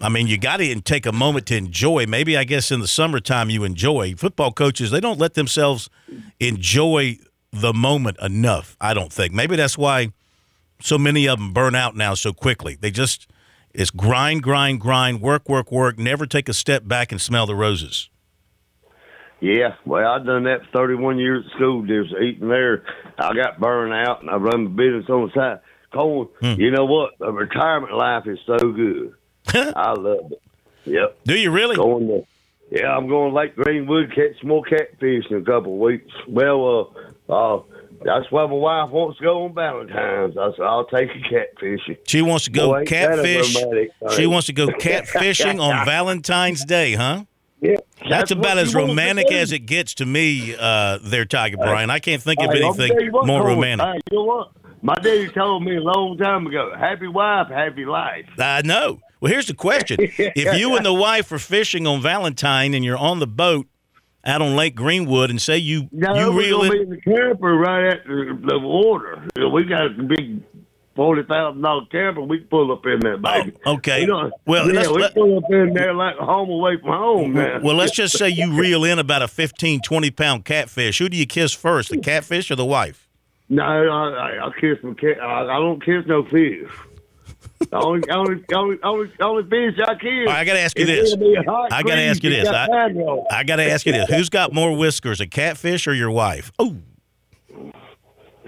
I 0.00 0.08
mean, 0.08 0.28
you 0.28 0.38
got 0.38 0.58
to 0.58 0.80
take 0.80 1.04
a 1.04 1.12
moment 1.12 1.46
to 1.46 1.56
enjoy. 1.56 2.06
Maybe 2.06 2.36
I 2.36 2.44
guess 2.44 2.70
in 2.70 2.80
the 2.80 2.88
summertime 2.88 3.50
you 3.50 3.64
enjoy. 3.64 4.14
Football 4.14 4.52
coaches, 4.52 4.90
they 4.90 5.00
don't 5.00 5.18
let 5.18 5.34
themselves 5.34 5.90
enjoy 6.38 7.18
the 7.52 7.74
moment 7.74 8.16
enough, 8.22 8.76
I 8.80 8.94
don't 8.94 9.12
think. 9.12 9.34
Maybe 9.34 9.56
that's 9.56 9.76
why 9.76 10.12
so 10.80 10.96
many 10.96 11.28
of 11.28 11.38
them 11.38 11.52
burn 11.52 11.74
out 11.74 11.96
now 11.96 12.14
so 12.14 12.32
quickly. 12.32 12.78
They 12.80 12.90
just 12.90 13.26
it's 13.72 13.90
grind, 13.90 14.42
grind, 14.42 14.80
grind, 14.80 15.20
work, 15.20 15.48
work, 15.48 15.70
work, 15.70 15.98
never 15.98 16.26
take 16.26 16.48
a 16.48 16.54
step 16.54 16.88
back 16.88 17.12
and 17.12 17.20
smell 17.20 17.46
the 17.46 17.54
roses. 17.54 18.08
Yeah. 19.40 19.74
Well, 19.84 20.06
I 20.10 20.18
done 20.24 20.44
that 20.44 20.64
for 20.66 20.70
31 20.86 21.18
years 21.18 21.44
at 21.46 21.52
school. 21.56 21.82
Just 21.86 22.14
eating 22.20 22.48
there, 22.48 22.84
I 23.18 23.34
got 23.34 23.60
burned 23.60 23.92
out, 23.92 24.20
and 24.20 24.30
I 24.30 24.36
run 24.36 24.64
the 24.64 24.70
business 24.70 25.08
on 25.08 25.26
the 25.26 25.32
side. 25.34 25.60
Corn, 25.92 26.28
Hmm. 26.40 26.60
you 26.60 26.70
know 26.70 26.84
what? 26.84 27.18
The 27.18 27.32
retirement 27.32 27.92
life 27.94 28.26
is 28.26 28.38
so 28.46 28.58
good. 28.58 29.14
I 29.48 29.92
love 29.92 30.32
it. 30.32 30.42
Yep. 30.84 31.18
Do 31.24 31.36
you 31.36 31.50
really? 31.50 31.76
Going 31.76 32.06
to, 32.06 32.24
Yeah, 32.70 32.96
I'm 32.96 33.08
going 33.08 33.30
to 33.32 33.36
Lake 33.36 33.56
Greenwood 33.56 34.10
catch 34.14 34.38
some 34.40 34.48
more 34.48 34.62
catfish 34.62 35.24
in 35.30 35.38
a 35.38 35.42
couple 35.42 35.74
of 35.74 35.78
weeks. 35.80 36.12
Well, 36.28 36.94
uh, 37.28 37.32
uh, 37.32 37.62
that's 38.04 38.30
why 38.30 38.46
my 38.46 38.52
wife 38.52 38.90
wants 38.90 39.18
to 39.18 39.24
go 39.24 39.44
on 39.44 39.54
Valentine's. 39.54 40.36
I 40.38 40.50
said 40.56 40.64
I'll 40.64 40.86
take 40.86 41.10
a 41.10 41.34
catfishing. 41.34 41.98
She 42.06 42.22
wants 42.22 42.44
to 42.44 42.50
go 42.50 42.68
Boy, 42.68 42.84
catfish. 42.86 43.56
She 44.16 44.26
wants 44.26 44.46
to 44.46 44.52
go 44.52 44.66
catfishing 44.80 45.60
on 45.60 45.84
Valentine's 45.84 46.64
Day, 46.64 46.94
huh? 46.94 47.24
Yeah, 47.60 47.76
That's, 48.08 48.30
about 48.30 48.58
as 48.58 48.70
she 48.70 48.76
wants 48.76 48.88
to 48.88 48.90
romantic 48.92 49.30
as 49.32 49.52
it 49.52 49.60
gets 49.60 49.94
to 49.94 50.06
me, 50.06 50.56
uh, 50.58 50.98
there, 51.02 51.24
Tiger 51.24 51.56
Brian. 51.56 51.90
I 51.90 51.98
can't 51.98 52.22
think 52.22 52.40
of 52.40 52.50
Hey, 52.50 52.62
anything 52.62 53.12
what, 53.12 53.26
more 53.26 53.42
Cole, 53.42 53.54
romantic. 53.54 53.86
Hey, 53.86 54.00
you 54.10 54.18
know 54.18 54.24
what? 54.24 54.52
My 54.82 54.94
daddy 54.94 55.28
told 55.28 55.62
me 55.62 55.76
a 55.76 55.80
long 55.80 56.16
time 56.16 56.46
ago, 56.46 56.72
happy 56.76 57.06
wife, 57.06 57.48
happy 57.48 57.84
life. 57.84 58.26
I 58.38 58.62
know. 58.62 59.00
Well, 59.20 59.30
here's 59.30 59.46
the 59.46 59.54
question: 59.54 59.98
If 60.00 60.58
you 60.58 60.76
and 60.76 60.86
the 60.86 60.94
wife 60.94 61.30
are 61.32 61.38
fishing 61.38 61.86
on 61.86 62.00
Valentine 62.00 62.72
and 62.72 62.82
you're 62.82 62.96
on 62.96 63.18
the 63.18 63.26
boat 63.26 63.66
out 64.24 64.40
on 64.40 64.56
Lake 64.56 64.74
Greenwood, 64.74 65.28
and 65.30 65.40
say 65.40 65.58
you 65.58 65.88
No, 65.92 66.14
you 66.14 66.32
we're 66.32 66.38
reel 66.38 66.58
gonna 66.58 66.70
be 66.70 66.76
it, 66.76 66.82
in 66.82 66.90
the 66.90 67.00
camper 67.00 67.54
right 67.56 67.92
at 67.92 68.04
the, 68.04 68.38
the 68.42 68.58
water. 68.58 69.22
We 69.36 69.64
got 69.64 69.86
a 69.86 69.90
big 69.90 70.42
forty 71.00 71.22
thousand 71.22 71.62
dollar 71.62 71.86
camper. 71.90 72.20
We 72.20 72.40
pull 72.40 72.70
up 72.72 72.84
in 72.84 73.00
there, 73.00 73.16
baby. 73.16 73.54
Oh, 73.64 73.76
okay. 73.76 74.02
You 74.02 74.06
know, 74.08 74.30
Well, 74.44 74.70
yeah, 74.70 74.82
we 74.86 75.00
let- 75.00 75.14
pull 75.14 75.38
up 75.38 75.50
in 75.50 75.72
there 75.72 75.94
like 75.94 76.16
home 76.16 76.50
away 76.50 76.76
from 76.76 76.90
home. 76.90 77.32
Now. 77.32 77.58
well, 77.62 77.74
let's 77.74 77.92
just 77.92 78.18
say 78.18 78.28
you 78.28 78.52
reel 78.60 78.84
in 78.84 78.98
about 78.98 79.22
a 79.22 79.28
15, 79.28 79.80
20 79.80 80.10
pound 80.10 80.44
catfish. 80.44 80.98
Who 80.98 81.08
do 81.08 81.16
you 81.16 81.24
kiss 81.24 81.54
first, 81.54 81.88
the 81.88 81.96
catfish 81.96 82.50
or 82.50 82.56
the 82.56 82.66
wife? 82.66 83.08
no, 83.48 83.62
I, 83.62 84.42
I, 84.42 84.46
I 84.46 84.50
kiss 84.60 84.76
my 84.82 84.92
cat. 84.92 85.18
I, 85.22 85.42
I 85.44 85.58
don't 85.58 85.82
kiss 85.82 86.04
no 86.06 86.22
fish. 86.24 86.68
The 87.60 87.76
only, 87.78 88.08
only, 88.10 88.44
only, 88.54 88.78
only, 88.82 89.10
only 89.20 89.42
fish 89.44 89.78
I 89.82 89.94
kiss. 89.94 90.26
Right, 90.26 90.28
I 90.28 90.44
gotta 90.44 90.60
ask 90.60 90.78
you 90.78 90.84
is 90.84 90.88
this. 90.88 91.14
gonna 91.14 91.24
be 91.26 91.34
a 91.34 91.42
hot 91.50 91.72
I 91.72 91.82
gotta 91.82 92.02
ask 92.02 92.22
you 92.22 92.28
this. 92.30 92.46
I- 92.46 92.66
I 93.30 93.42
got 93.44 93.56
to 93.56 93.70
ask 93.70 93.86
you 93.86 93.92
this: 93.92 94.08
Who's 94.10 94.28
got 94.28 94.52
more 94.52 94.76
whiskers, 94.76 95.20
a 95.22 95.26
catfish 95.26 95.86
or 95.86 95.94
your 95.94 96.10
wife? 96.10 96.52
Oh, 96.58 96.76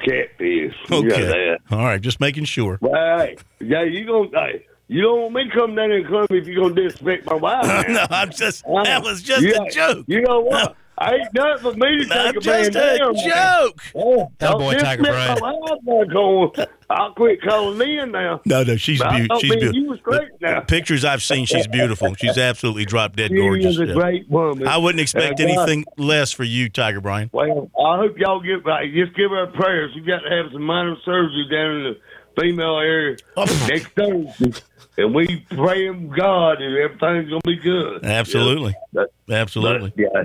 catfish. 0.05 0.75
You 0.91 1.11
okay. 1.13 1.57
All 1.71 1.79
right, 1.79 2.01
just 2.01 2.21
making 2.21 2.45
sure. 2.45 2.79
Right. 2.81 3.39
Yeah, 3.61 3.83
you 3.83 4.07
gonna. 4.07 4.29
Hey, 4.33 4.67
you 4.89 5.03
don't 5.03 5.21
want 5.23 5.35
me 5.35 5.45
to 5.45 5.51
come 5.51 5.75
down 5.75 5.89
there 5.89 5.99
and 5.99 6.07
club 6.07 6.27
if 6.31 6.47
you 6.47 6.55
gonna 6.61 6.75
disrespect 6.75 7.27
my 7.27 7.35
wife. 7.35 7.89
no, 7.89 8.07
I'm 8.11 8.31
just 8.31 8.65
uh, 8.67 8.85
that 8.85 9.03
was 9.03 9.23
just 9.23 9.43
Yeah, 9.43 9.63
a 9.63 9.71
joke. 9.71 10.05
You 10.07 10.21
know 10.23 10.41
what? 10.41 10.77
I 11.03 11.15
ain't 11.15 11.35
nothing 11.35 11.73
for 11.73 11.77
me 11.77 11.99
to 11.99 12.09
take 12.09 12.11
a 12.11 12.33
man 12.35 12.41
just 12.43 12.69
a 12.71 12.99
down. 12.99 13.15
joke. 13.17 13.83
Oh, 13.95 14.31
don't 14.39 14.59
boy, 14.59 14.75
Tiger 14.75 15.03
disrespect 15.03 15.41
my 15.41 15.53
wife 15.53 15.79
now, 15.83 16.05
Cole. 16.13 16.55
I'll 16.91 17.13
quit 17.15 17.41
calling 17.43 17.89
in 17.89 18.13
now. 18.13 18.41
No, 18.45 18.63
no, 18.63 18.77
she's 18.77 19.03
beautiful. 19.03 19.39
She's 19.41 19.51
beautiful. 19.51 19.75
You 19.75 19.89
was 19.89 20.01
great 20.01 20.29
now. 20.41 20.61
Pictures 20.61 21.05
I've 21.05 21.23
seen, 21.23 21.47
she's 21.47 21.67
beautiful. 21.67 22.15
She's 22.15 22.37
absolutely 22.39 22.85
drop 22.85 23.17
dead 23.17 23.31
She 23.31 23.37
gorgeous. 23.37 23.75
is 23.79 23.81
a 23.91 23.93
great 23.95 24.29
woman. 24.31 24.69
I 24.69 24.77
wouldn't 24.77 25.01
expect 25.01 25.41
And, 25.41 25.51
uh, 25.51 25.53
anything 25.63 25.85
less 25.97 26.33
for 26.33 26.45
you, 26.45 26.69
Tiger 26.69 27.01
Brian. 27.01 27.31
Well, 27.33 27.71
I 27.79 27.97
hope 27.97 28.19
y'all 28.19 28.41
get 28.41 28.65
right. 28.65 28.93
Just 28.93 29.17
give 29.17 29.31
her 29.31 29.47
prayers. 29.49 29.91
You 29.95 30.03
got 30.07 30.21
to 30.21 30.31
have 30.31 30.53
some 30.53 30.63
minor 30.63 30.97
surgery 31.05 31.47
down 31.51 31.77
in 31.77 31.83
the 31.85 32.41
female 32.41 32.79
area 32.79 33.17
Oh. 33.37 33.67
next 33.69 33.89
Thursday, 33.95 34.53
and 34.99 35.15
we 35.15 35.47
pray 35.51 35.87
in 35.87 36.09
God 36.11 36.59
that 36.59 36.65
everything's 36.65 37.29
gonna 37.31 37.41
be 37.45 37.57
good. 37.57 38.05
Absolutely, 38.05 38.75
But- 38.93 39.11
absolutely. 39.31 39.93
But, 39.97 39.99
yeah. 40.15 40.23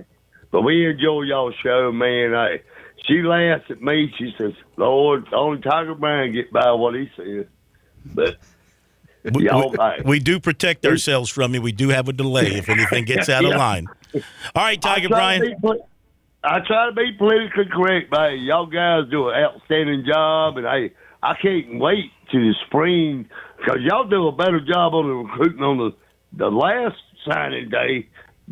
But 0.58 0.64
we 0.64 0.90
enjoy 0.90 1.22
y'all 1.22 1.54
show, 1.62 1.92
man. 1.92 2.32
Hey, 2.32 2.64
she 3.08 3.22
laughs 3.22 3.66
at 3.70 3.80
me. 3.80 4.12
She 4.18 4.34
says, 4.40 4.54
Lord, 4.76 5.28
only 5.32 5.62
Tiger 5.62 5.94
Brown 5.94 6.32
get 6.32 6.52
by 6.52 6.72
what 6.72 6.96
he 6.96 7.08
says. 7.16 7.46
But 8.04 8.38
We, 9.36 9.46
y'all, 9.46 9.70
we- 9.70 10.04
we 10.04 10.20
do 10.20 10.40
protect 10.40 10.84
ourselves 10.88 11.30
from 11.30 11.54
it. 11.54 11.62
We 11.62 11.74
do 11.74 11.90
have 11.90 12.10
a 12.10 12.14
delay 12.14 12.56
if 12.56 12.70
anything 12.70 13.06
gets 13.06 13.30
out 13.30 13.46
of 13.46 13.52
line. 13.52 13.86
All 14.16 14.22
right, 14.56 14.82
Tiger 14.82 15.10
Brian. 15.10 15.42
be 15.62 15.70
I 16.44 16.60
try 16.66 16.88
to 16.88 16.92
be 16.92 17.12
politically 17.20 17.66
correct, 17.72 18.10
but 18.10 18.40
y'all 18.40 18.66
guys 18.66 19.04
do 19.12 19.30
an 19.30 19.36
outstanding 19.36 20.06
job, 20.12 20.58
and 20.58 20.66
hey, 20.66 20.92
I 21.22 21.36
can't 21.40 21.78
wait 21.80 22.06
to 22.32 22.40
the 22.40 22.56
spring 22.66 23.30
because 23.60 23.82
y'all 23.82 24.08
do 24.08 24.28
a 24.28 24.32
better 24.32 24.60
job 24.60 24.96
on 24.96 25.08
the 25.08 25.14
recruiting 25.14 25.62
on 25.62 25.78
the 25.78 25.92
the 26.36 26.50
last 26.50 26.98
signing 27.30 27.70
day. 27.70 28.08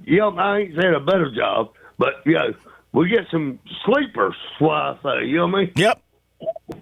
Know, 0.06 0.38
I 0.38 0.60
ain't 0.60 0.80
saying 0.80 0.94
a 0.94 1.00
better 1.00 1.34
job, 1.36 1.72
but 1.98 2.16
you 2.26 2.34
know, 2.34 2.54
we 2.92 3.10
get 3.10 3.26
some 3.32 3.60
sleepers. 3.86 4.36
Why 4.60 4.92
I 4.92 5.00
say, 5.04 5.28
you 5.28 5.38
know 5.38 5.48
what 5.48 5.56
I 5.56 5.62
mean? 5.62 5.72
Yep, 5.76 6.02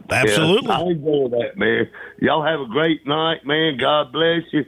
absolutely. 0.10 0.70
Yeah, 0.70 0.80
I 0.80 0.82
enjoy 0.84 1.28
that, 1.30 1.58
man. 1.58 1.90
Y'all 2.20 2.44
have 2.44 2.62
a 2.62 2.68
great 2.68 3.06
night, 3.08 3.46
man. 3.46 3.78
God 3.78 4.12
bless 4.12 4.44
you. 4.52 4.66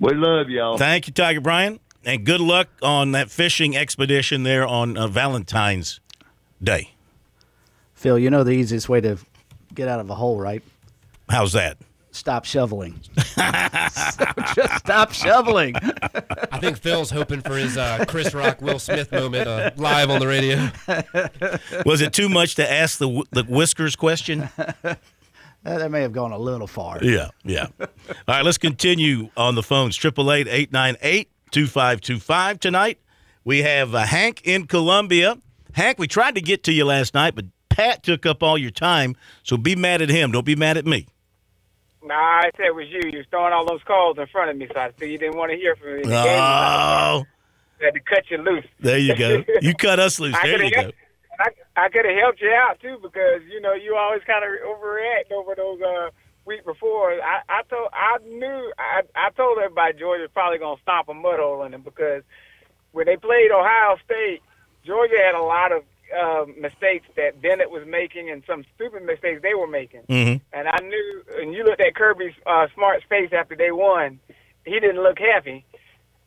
We 0.00 0.14
love 0.14 0.48
y'all. 0.48 0.78
Thank 0.78 1.06
you, 1.06 1.12
Tiger 1.12 1.40
Brian, 1.40 1.78
and 2.04 2.24
good 2.24 2.40
luck 2.40 2.68
on 2.82 3.12
that 3.12 3.30
fishing 3.30 3.76
expedition 3.76 4.42
there 4.42 4.66
on 4.66 4.96
uh, 4.96 5.06
Valentine's 5.06 6.00
Day. 6.62 6.90
Phil, 7.94 8.18
you 8.18 8.30
know 8.30 8.42
the 8.42 8.50
easiest 8.50 8.88
way 8.88 9.00
to 9.00 9.16
get 9.74 9.88
out 9.88 10.00
of 10.00 10.10
a 10.10 10.14
hole, 10.14 10.40
right? 10.40 10.62
How's 11.28 11.52
that? 11.52 11.78
Stop 12.12 12.44
shoveling. 12.44 13.00
So 14.12 14.24
just 14.54 14.78
stop 14.78 15.12
shoveling. 15.12 15.74
I 15.76 16.58
think 16.58 16.78
Phil's 16.78 17.10
hoping 17.10 17.40
for 17.40 17.56
his 17.56 17.76
uh, 17.76 18.04
Chris 18.06 18.34
Rock, 18.34 18.60
Will 18.60 18.78
Smith 18.78 19.10
moment 19.10 19.48
uh, 19.48 19.70
live 19.76 20.10
on 20.10 20.20
the 20.20 20.26
radio. 20.26 20.70
Was 21.84 22.00
it 22.00 22.12
too 22.12 22.28
much 22.28 22.54
to 22.56 22.70
ask 22.70 22.98
the 22.98 23.24
the 23.32 23.42
whiskers 23.44 23.96
question? 23.96 24.48
That 24.52 24.98
that 25.62 25.90
may 25.90 26.02
have 26.02 26.12
gone 26.12 26.32
a 26.32 26.38
little 26.38 26.66
far. 26.66 26.98
Yeah, 27.02 27.30
yeah. 27.44 27.68
All 27.80 27.86
right, 28.28 28.44
let's 28.44 28.58
continue 28.58 29.30
on 29.36 29.54
the 29.54 29.62
phones. 29.62 29.96
Triple 29.96 30.30
eight 30.32 30.48
eight 30.48 30.72
nine 30.72 30.96
eight 31.02 31.30
two 31.50 31.66
five 31.66 32.00
two 32.00 32.18
five 32.18 32.60
tonight. 32.60 32.98
We 33.44 33.62
have 33.62 33.94
uh, 33.94 34.04
Hank 34.04 34.42
in 34.44 34.66
Columbia. 34.66 35.38
Hank, 35.72 35.98
we 35.98 36.06
tried 36.06 36.34
to 36.34 36.40
get 36.40 36.62
to 36.64 36.72
you 36.72 36.84
last 36.84 37.14
night, 37.14 37.34
but 37.34 37.46
Pat 37.68 38.02
took 38.02 38.26
up 38.26 38.42
all 38.42 38.58
your 38.58 38.70
time. 38.70 39.16
So 39.42 39.56
be 39.56 39.74
mad 39.76 40.02
at 40.02 40.10
him. 40.10 40.30
Don't 40.32 40.44
be 40.46 40.56
mad 40.56 40.76
at 40.76 40.84
me. 40.86 41.06
Nah, 42.04 42.14
I 42.14 42.50
said 42.56 42.66
it 42.66 42.74
was 42.74 42.88
you. 42.88 43.10
You 43.10 43.18
was 43.18 43.26
throwing 43.30 43.52
all 43.52 43.66
those 43.66 43.82
calls 43.84 44.18
in 44.18 44.26
front 44.26 44.50
of 44.50 44.56
me, 44.56 44.66
so 44.72 44.78
I 44.78 44.90
said 44.98 45.08
you 45.08 45.18
didn't 45.18 45.36
want 45.36 45.50
to 45.52 45.56
hear 45.56 45.76
from 45.76 45.96
me. 45.96 46.02
Oh. 46.06 47.24
I 47.80 47.84
had 47.84 47.94
to 47.94 48.00
cut 48.00 48.24
you 48.30 48.38
loose. 48.38 48.64
there 48.80 48.98
you 48.98 49.16
go. 49.16 49.44
You 49.60 49.74
cut 49.74 49.98
us 49.98 50.20
loose. 50.20 50.34
I 50.40 50.46
There 50.46 50.64
you 50.64 50.70
go. 50.70 50.90
I, 51.40 51.48
I 51.76 51.88
could 51.88 52.04
have 52.04 52.16
helped 52.16 52.40
you 52.40 52.50
out 52.50 52.78
too 52.80 52.98
because 53.02 53.42
you 53.50 53.60
know 53.60 53.72
you 53.72 53.96
always 53.96 54.22
kind 54.26 54.44
of 54.44 54.50
overreact 54.66 55.32
over 55.32 55.54
those 55.56 55.80
uh 55.80 56.10
week 56.44 56.64
before. 56.64 57.12
I, 57.12 57.40
I 57.48 57.62
told 57.68 57.88
I 57.92 58.18
knew 58.24 58.72
I 58.78 59.02
I 59.16 59.30
told 59.30 59.58
everybody 59.58 59.98
Georgia's 59.98 60.30
probably 60.32 60.58
gonna 60.58 60.80
stop 60.82 61.08
a 61.08 61.14
mud 61.14 61.40
hole 61.40 61.64
in 61.64 61.72
them 61.72 61.82
because 61.82 62.22
when 62.92 63.06
they 63.06 63.16
played 63.16 63.50
Ohio 63.50 63.96
State, 64.04 64.40
Georgia 64.84 65.16
had 65.24 65.34
a 65.34 65.42
lot 65.42 65.72
of 65.72 65.82
uh, 66.12 66.44
mistakes 66.58 67.06
that 67.16 67.40
Bennett 67.42 67.70
was 67.70 67.86
making 67.86 68.30
and 68.30 68.42
some 68.46 68.64
stupid 68.74 69.04
mistakes 69.04 69.40
they 69.42 69.54
were 69.54 69.66
making. 69.66 70.02
Mhm. 70.08 70.40
And 70.52 70.68
I 70.68 70.78
knew, 70.82 71.22
and 71.38 71.52
you 71.54 71.64
looked 71.64 71.80
at 71.80 71.94
Kirby's 71.94 72.34
uh, 72.46 72.66
Smart's 72.74 73.04
face 73.08 73.30
after 73.32 73.54
they 73.56 73.70
won. 73.72 74.20
He 74.64 74.78
didn't 74.78 75.02
look 75.02 75.18
happy. 75.18 75.64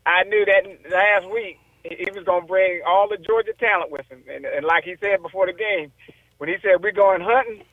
I 0.06 0.24
knew 0.24 0.46
that 0.46 0.64
last 0.92 1.30
week 1.32 1.58
he 1.84 1.96
he 1.96 2.12
was 2.12 2.24
going 2.26 2.42
to 2.42 2.48
bring 2.48 2.82
all 2.86 3.08
the 3.08 3.18
Georgia 3.18 3.54
talent 3.60 3.92
with 3.92 4.08
him. 4.10 4.24
And, 4.30 4.46
and 4.46 4.66
like 4.66 4.84
he 4.84 4.96
said 5.00 5.22
before 5.22 5.46
the 5.48 5.54
game, 5.54 5.92
when 6.38 6.50
he 6.50 6.56
said 6.62 6.82
we're 6.84 6.92
going 6.92 7.22
hunting, 7.22 7.64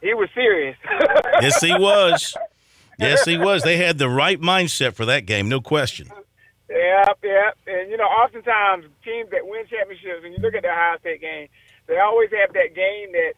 he 0.00 0.14
was 0.14 0.28
serious. 0.34 0.76
Yes, 1.40 1.60
he 1.62 1.72
was. 1.72 2.36
Yes, 2.98 3.24
he 3.24 3.38
was. 3.38 3.62
They 3.62 3.78
had 3.78 3.96
the 3.96 4.10
right 4.10 4.38
mindset 4.38 4.92
for 4.94 5.06
that 5.06 5.24
game, 5.24 5.48
no 5.48 5.60
question. 5.62 6.06
Yep, 6.68 7.18
yep. 7.24 7.56
And 7.66 7.90
you 7.90 7.96
know, 7.96 8.04
oftentimes 8.04 8.84
teams 9.04 9.30
that 9.30 9.46
win 9.46 9.66
championships, 9.66 10.22
when 10.22 10.32
you 10.32 10.38
look 10.38 10.54
at 10.54 10.62
the 10.62 10.68
Ohio 10.70 10.98
State 10.98 11.20
game, 11.22 11.48
they 11.90 11.98
always 11.98 12.30
have 12.30 12.52
that 12.54 12.74
game 12.74 13.12
that 13.12 13.34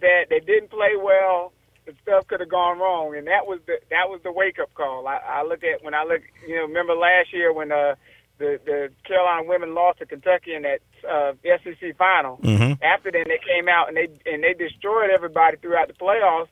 that 0.00 0.24
they 0.30 0.40
didn't 0.40 0.70
play 0.70 0.96
well. 0.96 1.52
The 1.84 1.92
stuff 2.02 2.26
could 2.28 2.40
have 2.40 2.48
gone 2.48 2.78
wrong, 2.78 3.14
and 3.16 3.26
that 3.26 3.46
was 3.46 3.60
the 3.66 3.78
that 3.90 4.08
was 4.08 4.20
the 4.22 4.32
wake 4.32 4.58
up 4.58 4.72
call. 4.74 5.06
I, 5.06 5.18
I 5.18 5.42
look 5.44 5.62
at 5.62 5.84
when 5.84 5.94
I 5.94 6.04
look, 6.04 6.22
you 6.48 6.56
know, 6.56 6.62
remember 6.62 6.94
last 6.94 7.32
year 7.32 7.52
when 7.52 7.70
uh, 7.70 7.94
the 8.38 8.58
the 8.64 8.88
Carolina 9.04 9.46
women 9.46 9.74
lost 9.74 9.98
to 9.98 10.06
Kentucky 10.06 10.54
in 10.54 10.62
that 10.62 10.80
uh, 11.08 11.32
SEC 11.44 11.96
final. 11.98 12.38
Mhm. 12.38 12.78
After 12.82 13.10
then, 13.10 13.24
they 13.26 13.40
came 13.46 13.68
out 13.68 13.88
and 13.88 13.96
they 13.96 14.08
and 14.30 14.42
they 14.42 14.54
destroyed 14.54 15.10
everybody 15.10 15.56
throughout 15.58 15.88
the 15.88 15.94
playoffs 15.94 16.48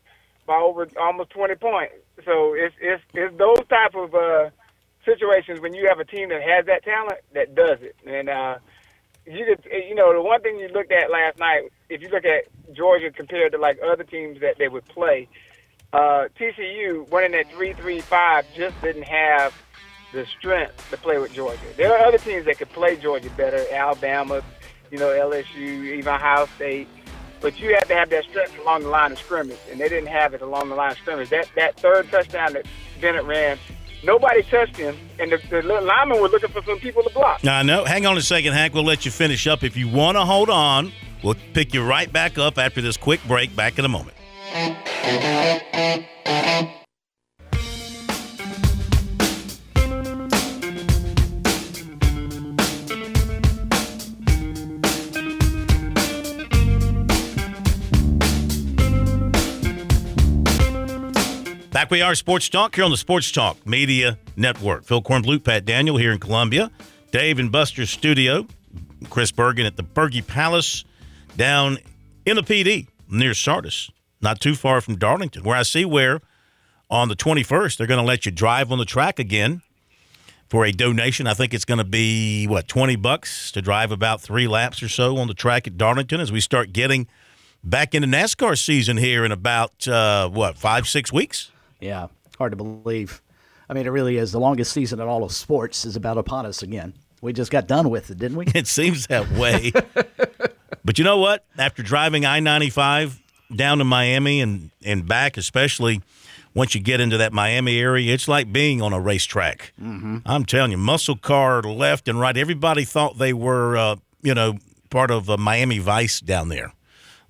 by 0.46 0.56
over 0.56 0.86
almost 1.00 1.30
twenty 1.30 1.54
points. 1.54 1.94
So 2.24 2.54
it's 2.54 2.74
it's 2.80 3.02
it's 3.14 3.36
those 3.38 3.62
type 3.68 3.94
of 3.94 4.12
uh, 4.14 4.50
situations 5.04 5.60
when 5.60 5.74
you 5.74 5.86
have 5.88 6.00
a 6.00 6.04
team 6.04 6.28
that 6.30 6.42
has 6.42 6.66
that 6.66 6.82
talent 6.84 7.20
that 7.34 7.54
does 7.54 7.78
it. 7.82 7.96
And 8.04 8.28
uh, 8.28 8.58
you 9.26 9.44
could, 9.44 9.64
you 9.70 9.94
know, 9.94 10.12
the 10.12 10.22
one 10.22 10.40
thing 10.40 10.58
you 10.58 10.68
looked 10.68 10.92
at 10.92 11.10
last 11.10 11.38
night, 11.38 11.70
if 11.88 12.00
you 12.02 12.08
look 12.08 12.24
at 12.24 12.44
Georgia 12.74 13.10
compared 13.10 13.52
to 13.52 13.58
like 13.58 13.78
other 13.84 14.04
teams 14.04 14.40
that 14.40 14.56
they 14.58 14.68
would 14.68 14.84
play, 14.86 15.28
uh, 15.92 16.28
TCU 16.38 17.10
running 17.10 17.34
at 17.34 17.50
three 17.50 17.72
three 17.74 18.00
five 18.00 18.46
just 18.54 18.80
didn't 18.80 19.04
have 19.04 19.54
the 20.12 20.26
strength 20.38 20.88
to 20.90 20.96
play 20.96 21.18
with 21.18 21.32
Georgia. 21.32 21.60
There 21.76 21.92
are 21.92 22.06
other 22.06 22.18
teams 22.18 22.46
that 22.46 22.58
could 22.58 22.70
play 22.70 22.96
Georgia 22.96 23.30
better, 23.30 23.64
Alabama, 23.72 24.42
you 24.90 24.98
know, 24.98 25.08
LSU, 25.08 25.96
even 25.96 26.08
Ohio 26.08 26.46
State. 26.56 26.88
But 27.40 27.58
you 27.58 27.74
have 27.74 27.88
to 27.88 27.94
have 27.94 28.10
that 28.10 28.24
strength 28.24 28.58
along 28.58 28.82
the 28.82 28.88
line 28.88 29.12
of 29.12 29.18
scrimmage, 29.18 29.58
and 29.70 29.80
they 29.80 29.88
didn't 29.88 30.08
have 30.08 30.34
it 30.34 30.42
along 30.42 30.68
the 30.68 30.74
line 30.74 30.92
of 30.92 30.98
scrimmage. 30.98 31.30
That 31.30 31.48
that 31.56 31.78
third 31.80 32.10
touchdown 32.10 32.52
that 32.52 32.66
Bennett 33.00 33.24
ran 33.24 33.58
Nobody 34.02 34.42
touched 34.44 34.76
him, 34.76 34.96
and 35.18 35.30
the, 35.32 35.38
the 35.50 35.62
linemen 35.62 36.20
were 36.20 36.28
looking 36.28 36.50
for 36.50 36.62
some 36.62 36.78
people 36.78 37.02
to 37.02 37.10
block. 37.10 37.44
I 37.44 37.62
know. 37.62 37.84
Hang 37.84 38.06
on 38.06 38.16
a 38.16 38.22
second, 38.22 38.54
Hank. 38.54 38.74
We'll 38.74 38.84
let 38.84 39.04
you 39.04 39.10
finish 39.10 39.46
up. 39.46 39.62
If 39.62 39.76
you 39.76 39.88
want 39.88 40.16
to 40.16 40.24
hold 40.24 40.48
on, 40.48 40.92
we'll 41.22 41.36
pick 41.52 41.74
you 41.74 41.84
right 41.84 42.10
back 42.10 42.38
up 42.38 42.58
after 42.58 42.80
this 42.80 42.96
quick 42.96 43.20
break. 43.26 43.54
Back 43.54 43.78
in 43.78 43.84
a 43.84 43.88
moment. 43.88 44.16
We 61.90 62.02
are, 62.02 62.14
Sports 62.14 62.48
Talk, 62.48 62.76
here 62.76 62.84
on 62.84 62.92
the 62.92 62.96
Sports 62.96 63.32
Talk 63.32 63.66
Media 63.66 64.16
Network. 64.36 64.84
Phil 64.84 65.02
Kornblut, 65.02 65.42
Pat 65.42 65.64
Daniel 65.64 65.96
here 65.96 66.12
in 66.12 66.20
Columbia. 66.20 66.70
Dave 67.10 67.40
and 67.40 67.50
Buster's 67.50 67.90
studio. 67.90 68.46
Chris 69.08 69.32
Bergen 69.32 69.66
at 69.66 69.76
the 69.76 69.82
Berge 69.82 70.24
Palace 70.24 70.84
down 71.36 71.78
in 72.24 72.36
the 72.36 72.44
PD 72.44 72.86
near 73.10 73.34
Sardis, 73.34 73.90
not 74.20 74.40
too 74.40 74.54
far 74.54 74.80
from 74.80 74.98
Darlington, 74.98 75.42
where 75.42 75.56
I 75.56 75.64
see 75.64 75.84
where 75.84 76.20
on 76.88 77.08
the 77.08 77.16
21st 77.16 77.76
they're 77.78 77.88
going 77.88 77.98
to 77.98 78.06
let 78.06 78.24
you 78.24 78.30
drive 78.30 78.70
on 78.70 78.78
the 78.78 78.84
track 78.84 79.18
again 79.18 79.60
for 80.48 80.64
a 80.64 80.70
donation. 80.70 81.26
I 81.26 81.34
think 81.34 81.52
it's 81.52 81.64
going 81.64 81.78
to 81.78 81.84
be, 81.84 82.46
what, 82.46 82.68
20 82.68 82.94
bucks 82.96 83.50
to 83.50 83.60
drive 83.60 83.90
about 83.90 84.20
three 84.20 84.46
laps 84.46 84.80
or 84.80 84.88
so 84.88 85.16
on 85.16 85.26
the 85.26 85.34
track 85.34 85.66
at 85.66 85.76
Darlington 85.76 86.20
as 86.20 86.30
we 86.30 86.40
start 86.40 86.72
getting 86.72 87.08
back 87.64 87.96
into 87.96 88.06
NASCAR 88.06 88.56
season 88.56 88.96
here 88.96 89.24
in 89.24 89.32
about, 89.32 89.88
uh, 89.88 90.28
what, 90.28 90.56
five, 90.56 90.86
six 90.86 91.12
weeks? 91.12 91.49
Yeah, 91.80 92.08
hard 92.38 92.52
to 92.52 92.56
believe. 92.56 93.22
I 93.68 93.74
mean, 93.74 93.86
it 93.86 93.90
really 93.90 94.16
is. 94.16 94.32
The 94.32 94.40
longest 94.40 94.72
season 94.72 95.00
in 95.00 95.06
all 95.06 95.22
of 95.22 95.32
sports 95.32 95.84
is 95.84 95.96
about 95.96 96.18
upon 96.18 96.44
us 96.44 96.62
again. 96.62 96.94
We 97.22 97.32
just 97.32 97.50
got 97.50 97.68
done 97.68 97.90
with 97.90 98.10
it, 98.10 98.18
didn't 98.18 98.36
we? 98.36 98.46
It 98.54 98.66
seems 98.66 99.06
that 99.06 99.30
way. 99.30 99.72
but 100.84 100.98
you 100.98 101.04
know 101.04 101.18
what? 101.18 101.44
After 101.58 101.82
driving 101.82 102.24
I 102.24 102.40
95 102.40 103.20
down 103.54 103.78
to 103.78 103.84
Miami 103.84 104.40
and, 104.40 104.70
and 104.84 105.06
back, 105.06 105.36
especially 105.36 106.02
once 106.54 106.74
you 106.74 106.80
get 106.80 107.00
into 107.00 107.18
that 107.18 107.32
Miami 107.32 107.78
area, 107.78 108.12
it's 108.12 108.26
like 108.26 108.52
being 108.52 108.82
on 108.82 108.92
a 108.92 109.00
racetrack. 109.00 109.72
Mm-hmm. 109.80 110.18
I'm 110.26 110.44
telling 110.44 110.72
you, 110.72 110.78
muscle 110.78 111.16
car 111.16 111.62
left 111.62 112.08
and 112.08 112.18
right. 112.18 112.36
Everybody 112.36 112.84
thought 112.84 113.18
they 113.18 113.32
were, 113.32 113.76
uh, 113.76 113.96
you 114.22 114.34
know, 114.34 114.58
part 114.88 115.10
of 115.10 115.30
uh, 115.30 115.36
Miami 115.36 115.78
Vice 115.78 116.20
down 116.20 116.48
there 116.48 116.72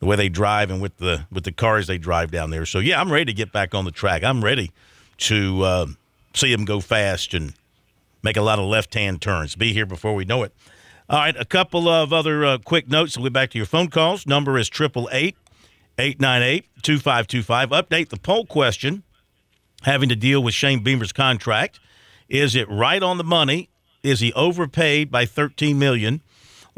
the 0.01 0.07
way 0.07 0.17
they 0.17 0.29
drive 0.29 0.71
and 0.71 0.83
with 0.83 0.97
the 0.97 1.27
with 1.31 1.45
the 1.45 1.53
cars 1.53 1.87
they 1.87 1.99
drive 1.99 2.31
down 2.31 2.51
there. 2.51 2.67
So 2.67 2.79
yeah, 2.79 3.01
I'm 3.01 3.13
ready 3.13 3.27
to 3.27 3.33
get 3.33 3.53
back 3.53 3.75
on 3.75 3.85
the 3.85 3.91
track. 3.91 4.25
I'm 4.25 4.43
ready 4.43 4.73
to 5.19 5.63
uh, 5.63 5.87
see 6.35 6.51
them 6.51 6.65
go 6.65 6.81
fast 6.81 7.35
and 7.35 7.55
make 8.23 8.37
a 8.37 8.43
lot 8.43 8.59
of 8.59 8.65
left 8.65 8.95
hand 8.95 9.21
turns. 9.23 9.55
Be 9.55 9.73
here 9.73 9.87
before 9.87 10.15
we 10.15 10.25
know 10.25 10.43
it. 10.43 10.53
All 11.09 11.19
right, 11.19 11.37
a 11.37 11.45
couple 11.45 11.89
of 11.89 12.13
other 12.13 12.45
uh, 12.45 12.59
quick 12.59 12.89
notes. 12.89 13.17
We'll 13.17 13.25
get 13.25 13.33
back 13.33 13.51
to 13.51 13.59
your 13.59 13.67
phone 13.67 13.89
calls. 13.89 14.27
Number 14.27 14.59
is 14.59 14.69
triple 14.69 15.09
eight 15.13 15.37
eight 15.99 16.21
nine 16.21 16.43
eight 16.43 16.67
two 16.83 16.99
five 16.99 17.27
two 17.27 17.43
five. 17.43 17.71
Update 17.71 18.09
the 18.09 18.19
poll 18.19 18.47
question 18.47 19.03
having 19.83 20.09
to 20.09 20.17
deal 20.17 20.43
with 20.43 20.55
Shane 20.55 20.83
Beamer's 20.83 21.13
contract. 21.13 21.81
Is 22.29 22.55
it 22.55 22.69
right 22.71 23.03
on 23.03 23.19
the 23.19 23.25
money? 23.25 23.69
Is 24.03 24.21
he 24.21 24.33
overpaid 24.33 25.11
by 25.11 25.27
thirteen 25.27 25.79
million? 25.79 26.23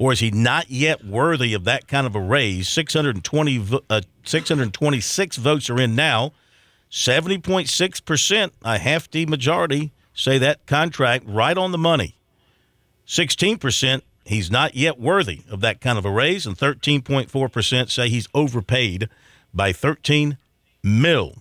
Or 0.03 0.13
is 0.13 0.19
he 0.19 0.33
not 0.33 0.69
yet 0.69 1.05
worthy 1.05 1.55
of 1.55 1.63
that 1.63 1.87
kind 1.87 2.09
of 2.09 2.17
a 2.17 2.21
raise? 2.21 2.69
620, 2.69 3.83
uh, 3.89 4.01
626 4.25 5.37
votes 5.37 5.71
are 5.71 5.81
in 5.81 5.95
now. 5.95 6.33
70.6%, 6.91 8.51
a 8.65 8.79
hefty 8.79 9.25
majority, 9.25 9.93
say 10.13 10.39
that 10.39 10.67
contract 10.67 11.25
right 11.25 11.57
on 11.57 11.71
the 11.71 11.79
money. 11.79 12.17
16%, 13.07 14.03
he's 14.25 14.51
not 14.51 14.75
yet 14.75 14.99
worthy 14.99 15.43
of 15.49 15.61
that 15.61 15.81
kind 15.81 15.97
of 15.97 16.05
a 16.05 16.11
raise, 16.11 16.47
and 16.47 16.59
13.4% 16.59 17.89
say 17.89 18.09
he's 18.09 18.27
overpaid 18.35 19.09
by 19.55 19.73
13 19.73 20.37
mil. 20.83 21.37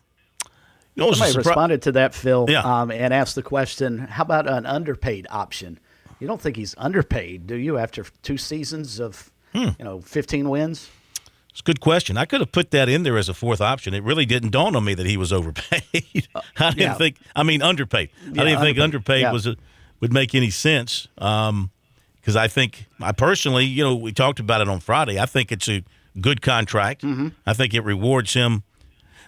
You 0.93 1.05
know, 1.05 1.11
Somebody 1.13 1.31
surpri- 1.33 1.45
responded 1.45 1.81
to 1.81 1.91
that, 1.93 2.13
Phil, 2.13 2.45
yeah. 2.47 2.61
um, 2.61 2.91
and 2.91 3.11
asked 3.11 3.33
the 3.33 3.41
question, 3.41 3.97
how 3.97 4.21
about 4.21 4.47
an 4.47 4.67
underpaid 4.67 5.25
option? 5.31 5.79
You 6.21 6.27
don't 6.27 6.39
think 6.39 6.55
he's 6.55 6.75
underpaid, 6.77 7.47
do 7.47 7.55
you? 7.55 7.79
After 7.79 8.05
two 8.21 8.37
seasons 8.37 8.99
of 8.99 9.31
hmm. 9.53 9.69
you 9.79 9.83
know 9.83 10.01
15 10.01 10.49
wins. 10.49 10.89
It's 11.49 11.59
a 11.59 11.63
good 11.63 11.81
question. 11.81 12.15
I 12.15 12.25
could 12.25 12.39
have 12.39 12.51
put 12.51 12.71
that 12.71 12.87
in 12.87 13.03
there 13.03 13.17
as 13.17 13.27
a 13.27 13.33
fourth 13.33 13.59
option. 13.59 13.93
It 13.93 14.03
really 14.03 14.25
didn't 14.25 14.51
dawn 14.51 14.75
on 14.75 14.85
me 14.85 14.93
that 14.93 15.05
he 15.05 15.17
was 15.17 15.33
overpaid. 15.33 15.83
I 16.57 16.69
didn't 16.69 16.77
yeah. 16.77 16.93
think. 16.93 17.17
I 17.35 17.43
mean, 17.43 17.61
underpaid. 17.61 18.11
Yeah, 18.23 18.43
I 18.43 18.45
didn't 18.45 18.59
underpaid. 18.59 18.65
think 18.65 18.79
underpaid 18.79 19.21
yeah. 19.23 19.31
was 19.33 19.47
a, 19.47 19.57
would 19.99 20.13
make 20.13 20.33
any 20.33 20.51
sense. 20.51 21.09
Um, 21.17 21.71
because 22.21 22.35
I 22.35 22.47
think 22.47 22.85
I 22.99 23.11
personally, 23.11 23.65
you 23.65 23.83
know, 23.83 23.95
we 23.95 24.11
talked 24.11 24.39
about 24.39 24.61
it 24.61 24.69
on 24.69 24.79
Friday. 24.79 25.19
I 25.19 25.25
think 25.25 25.51
it's 25.51 25.67
a 25.67 25.83
good 26.21 26.41
contract. 26.43 27.01
Mm-hmm. 27.01 27.29
I 27.47 27.53
think 27.53 27.73
it 27.73 27.81
rewards 27.81 28.33
him. 28.33 28.63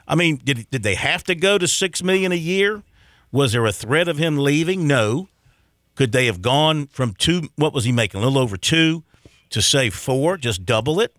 I 0.08 0.14
mean, 0.14 0.40
did 0.44 0.70
did 0.70 0.84
they 0.84 0.96
have 0.96 1.24
to 1.24 1.34
go 1.34 1.58
to 1.58 1.68
six 1.68 2.04
million 2.04 2.32
a 2.32 2.36
year? 2.36 2.84
Was 3.32 3.54
there 3.54 3.66
a 3.66 3.72
threat 3.72 4.08
of 4.08 4.18
him 4.18 4.38
leaving? 4.38 4.88
No. 4.88 5.28
Could 5.96 6.12
they 6.12 6.26
have 6.26 6.42
gone 6.42 6.88
from 6.88 7.14
two? 7.14 7.50
What 7.56 7.74
was 7.74 7.84
he 7.84 7.92
making? 7.92 8.22
A 8.22 8.24
little 8.24 8.42
over 8.42 8.58
two 8.58 9.04
to 9.50 9.62
say 9.62 9.90
four, 9.90 10.38
just 10.38 10.66
double 10.66 11.00
it. 11.00 11.16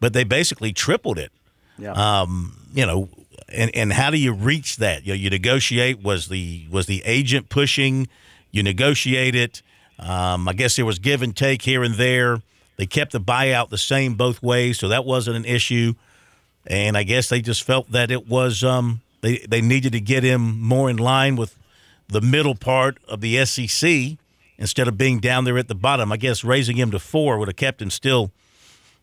But 0.00 0.12
they 0.12 0.24
basically 0.24 0.72
tripled 0.72 1.18
it. 1.18 1.32
Yeah. 1.78 1.92
Um, 1.92 2.56
you 2.72 2.86
know, 2.86 3.08
and 3.48 3.70
and 3.74 3.92
how 3.92 4.10
do 4.10 4.18
you 4.18 4.32
reach 4.32 4.76
that? 4.78 5.06
You 5.06 5.12
know, 5.12 5.18
you 5.18 5.30
negotiate. 5.30 6.02
Was 6.02 6.28
the 6.28 6.66
was 6.70 6.86
the 6.86 7.02
agent 7.04 7.48
pushing? 7.48 8.08
You 8.50 8.62
negotiate 8.62 9.34
it. 9.34 9.62
Um, 9.98 10.48
I 10.48 10.52
guess 10.52 10.76
there 10.76 10.84
was 10.84 10.98
give 10.98 11.22
and 11.22 11.36
take 11.36 11.62
here 11.62 11.82
and 11.82 11.94
there. 11.94 12.42
They 12.76 12.86
kept 12.86 13.12
the 13.12 13.20
buyout 13.20 13.70
the 13.70 13.78
same 13.78 14.14
both 14.14 14.42
ways, 14.42 14.78
so 14.78 14.88
that 14.88 15.04
wasn't 15.04 15.36
an 15.36 15.44
issue. 15.44 15.94
And 16.66 16.96
I 16.96 17.02
guess 17.02 17.28
they 17.28 17.40
just 17.40 17.62
felt 17.62 17.90
that 17.92 18.10
it 18.10 18.26
was 18.26 18.64
um, 18.64 19.02
they 19.20 19.38
they 19.38 19.60
needed 19.60 19.92
to 19.92 20.00
get 20.00 20.22
him 20.22 20.60
more 20.60 20.90
in 20.90 20.96
line 20.96 21.36
with 21.36 21.56
the 22.08 22.20
middle 22.20 22.54
part 22.54 22.98
of 23.08 23.20
the 23.20 23.44
SEC 23.44 24.18
instead 24.56 24.88
of 24.88 24.96
being 24.96 25.18
down 25.18 25.44
there 25.44 25.58
at 25.58 25.68
the 25.68 25.74
bottom. 25.74 26.12
I 26.12 26.16
guess 26.16 26.44
raising 26.44 26.76
him 26.76 26.90
to 26.90 26.98
four 26.98 27.38
would 27.38 27.48
have 27.48 27.56
kept 27.56 27.82
him 27.82 27.90
still 27.90 28.30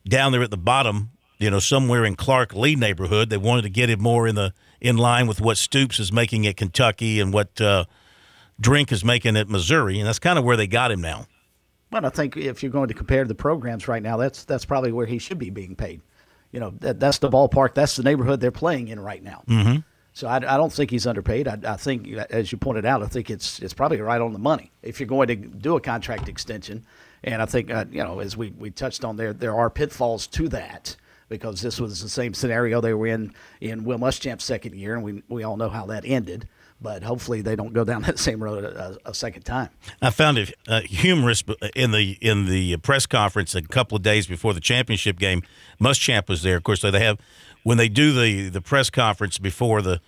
down 0.07 0.31
there 0.31 0.43
at 0.43 0.51
the 0.51 0.57
bottom, 0.57 1.11
you 1.37 1.49
know, 1.49 1.59
somewhere 1.59 2.05
in 2.05 2.15
Clark 2.15 2.53
Lea 2.53 2.75
neighborhood. 2.75 3.29
They 3.29 3.37
wanted 3.37 3.63
to 3.63 3.69
get 3.69 3.89
him 3.89 4.01
more 4.01 4.27
in 4.27 4.35
the 4.35 4.53
in 4.79 4.97
line 4.97 5.27
with 5.27 5.39
what 5.39 5.57
Stoops 5.57 5.99
is 5.99 6.11
making 6.11 6.47
at 6.47 6.57
Kentucky 6.57 7.19
and 7.19 7.31
what 7.31 7.61
uh, 7.61 7.85
Drink 8.59 8.91
is 8.91 9.05
making 9.05 9.37
at 9.37 9.47
Missouri, 9.47 9.99
and 9.99 10.07
that's 10.07 10.19
kind 10.19 10.39
of 10.39 10.45
where 10.45 10.57
they 10.57 10.67
got 10.67 10.91
him 10.91 11.01
now. 11.01 11.27
Well, 11.91 12.05
I 12.05 12.09
think 12.09 12.37
if 12.37 12.63
you're 12.63 12.71
going 12.71 12.87
to 12.87 12.93
compare 12.93 13.25
the 13.25 13.35
programs 13.35 13.87
right 13.87 14.01
now, 14.01 14.17
that's 14.17 14.43
that's 14.45 14.65
probably 14.65 14.91
where 14.91 15.05
he 15.05 15.19
should 15.19 15.37
be 15.37 15.49
being 15.49 15.75
paid. 15.75 16.01
You 16.51 16.59
know, 16.59 16.73
that, 16.79 16.99
that's 16.99 17.19
the 17.19 17.29
ballpark, 17.29 17.73
that's 17.73 17.95
the 17.95 18.03
neighborhood 18.03 18.39
they're 18.39 18.51
playing 18.51 18.89
in 18.89 18.99
right 18.99 19.23
now. 19.23 19.43
Mm-hmm. 19.47 19.79
So 20.13 20.27
I, 20.27 20.37
I, 20.37 20.57
don't 20.57 20.71
think 20.73 20.91
he's 20.91 21.07
underpaid. 21.07 21.47
I, 21.47 21.57
I, 21.65 21.77
think, 21.77 22.07
as 22.29 22.51
you 22.51 22.57
pointed 22.57 22.85
out, 22.85 23.01
I 23.01 23.07
think 23.07 23.29
it's 23.29 23.59
it's 23.59 23.73
probably 23.73 24.01
right 24.01 24.19
on 24.19 24.33
the 24.33 24.39
money 24.39 24.71
if 24.81 24.99
you're 24.99 25.07
going 25.07 25.27
to 25.29 25.35
do 25.35 25.77
a 25.77 25.81
contract 25.81 26.27
extension. 26.27 26.85
And 27.23 27.41
I 27.41 27.45
think 27.45 27.71
uh, 27.71 27.85
you 27.89 28.03
know, 28.03 28.19
as 28.19 28.35
we, 28.35 28.51
we 28.51 28.71
touched 28.71 29.05
on 29.05 29.15
there, 29.15 29.31
there 29.31 29.55
are 29.55 29.69
pitfalls 29.69 30.27
to 30.27 30.49
that 30.49 30.95
because 31.29 31.61
this 31.61 31.79
was 31.79 32.01
the 32.01 32.09
same 32.09 32.33
scenario 32.33 32.81
they 32.81 32.93
were 32.93 33.07
in 33.07 33.33
in 33.61 33.85
Will 33.85 33.97
Muschamp's 33.97 34.43
second 34.43 34.75
year, 34.75 34.95
and 34.95 35.03
we 35.03 35.23
we 35.29 35.43
all 35.43 35.55
know 35.55 35.69
how 35.69 35.85
that 35.87 36.03
ended. 36.05 36.47
But 36.83 37.03
hopefully 37.03 37.41
they 37.41 37.55
don't 37.55 37.73
go 37.73 37.83
down 37.83 38.01
that 38.07 38.19
same 38.19 38.43
road 38.43 38.63
a, 38.65 38.97
a 39.05 39.13
second 39.13 39.43
time. 39.43 39.69
I 40.01 40.09
found 40.09 40.37
it 40.39 40.53
uh, 40.67 40.81
humorous 40.81 41.43
in 41.75 41.91
the 41.91 42.17
in 42.21 42.47
the 42.47 42.77
press 42.77 43.05
conference 43.05 43.55
a 43.55 43.61
couple 43.61 43.95
of 43.95 44.03
days 44.03 44.27
before 44.27 44.53
the 44.53 44.59
championship 44.59 45.17
game. 45.17 45.43
Muschamp 45.79 46.27
was 46.27 46.43
there. 46.43 46.57
Of 46.57 46.63
course, 46.63 46.81
So 46.81 46.91
they 46.91 47.03
have 47.03 47.17
when 47.63 47.77
they 47.77 47.89
do 47.89 48.13
the 48.13 48.49
the 48.49 48.61
press 48.61 48.89
conference 48.89 49.37
before 49.37 49.81
the 49.81 50.01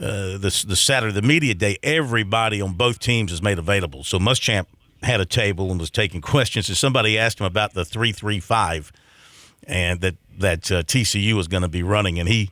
uh, 0.00 0.38
the 0.38 0.64
the 0.66 0.76
Saturday 0.76 1.12
the 1.12 1.26
media 1.26 1.54
day, 1.54 1.78
everybody 1.82 2.60
on 2.60 2.74
both 2.74 2.98
teams 2.98 3.32
is 3.32 3.42
made 3.42 3.58
available. 3.58 4.04
So 4.04 4.18
Muschamp 4.18 4.66
had 5.02 5.20
a 5.20 5.26
table 5.26 5.70
and 5.70 5.80
was 5.80 5.90
taking 5.90 6.20
questions, 6.34 6.68
and 6.68 6.76
somebody 6.76 7.18
asked 7.18 7.40
him 7.40 7.46
about 7.46 7.74
the 7.74 7.84
three 7.84 8.12
three 8.12 8.40
five, 8.40 8.92
and 9.66 10.00
that 10.00 10.16
that 10.38 10.70
uh, 10.70 10.82
TCU 10.82 11.34
was 11.34 11.48
going 11.48 11.62
to 11.62 11.68
be 11.68 11.82
running, 11.82 12.18
and 12.18 12.28
he 12.28 12.50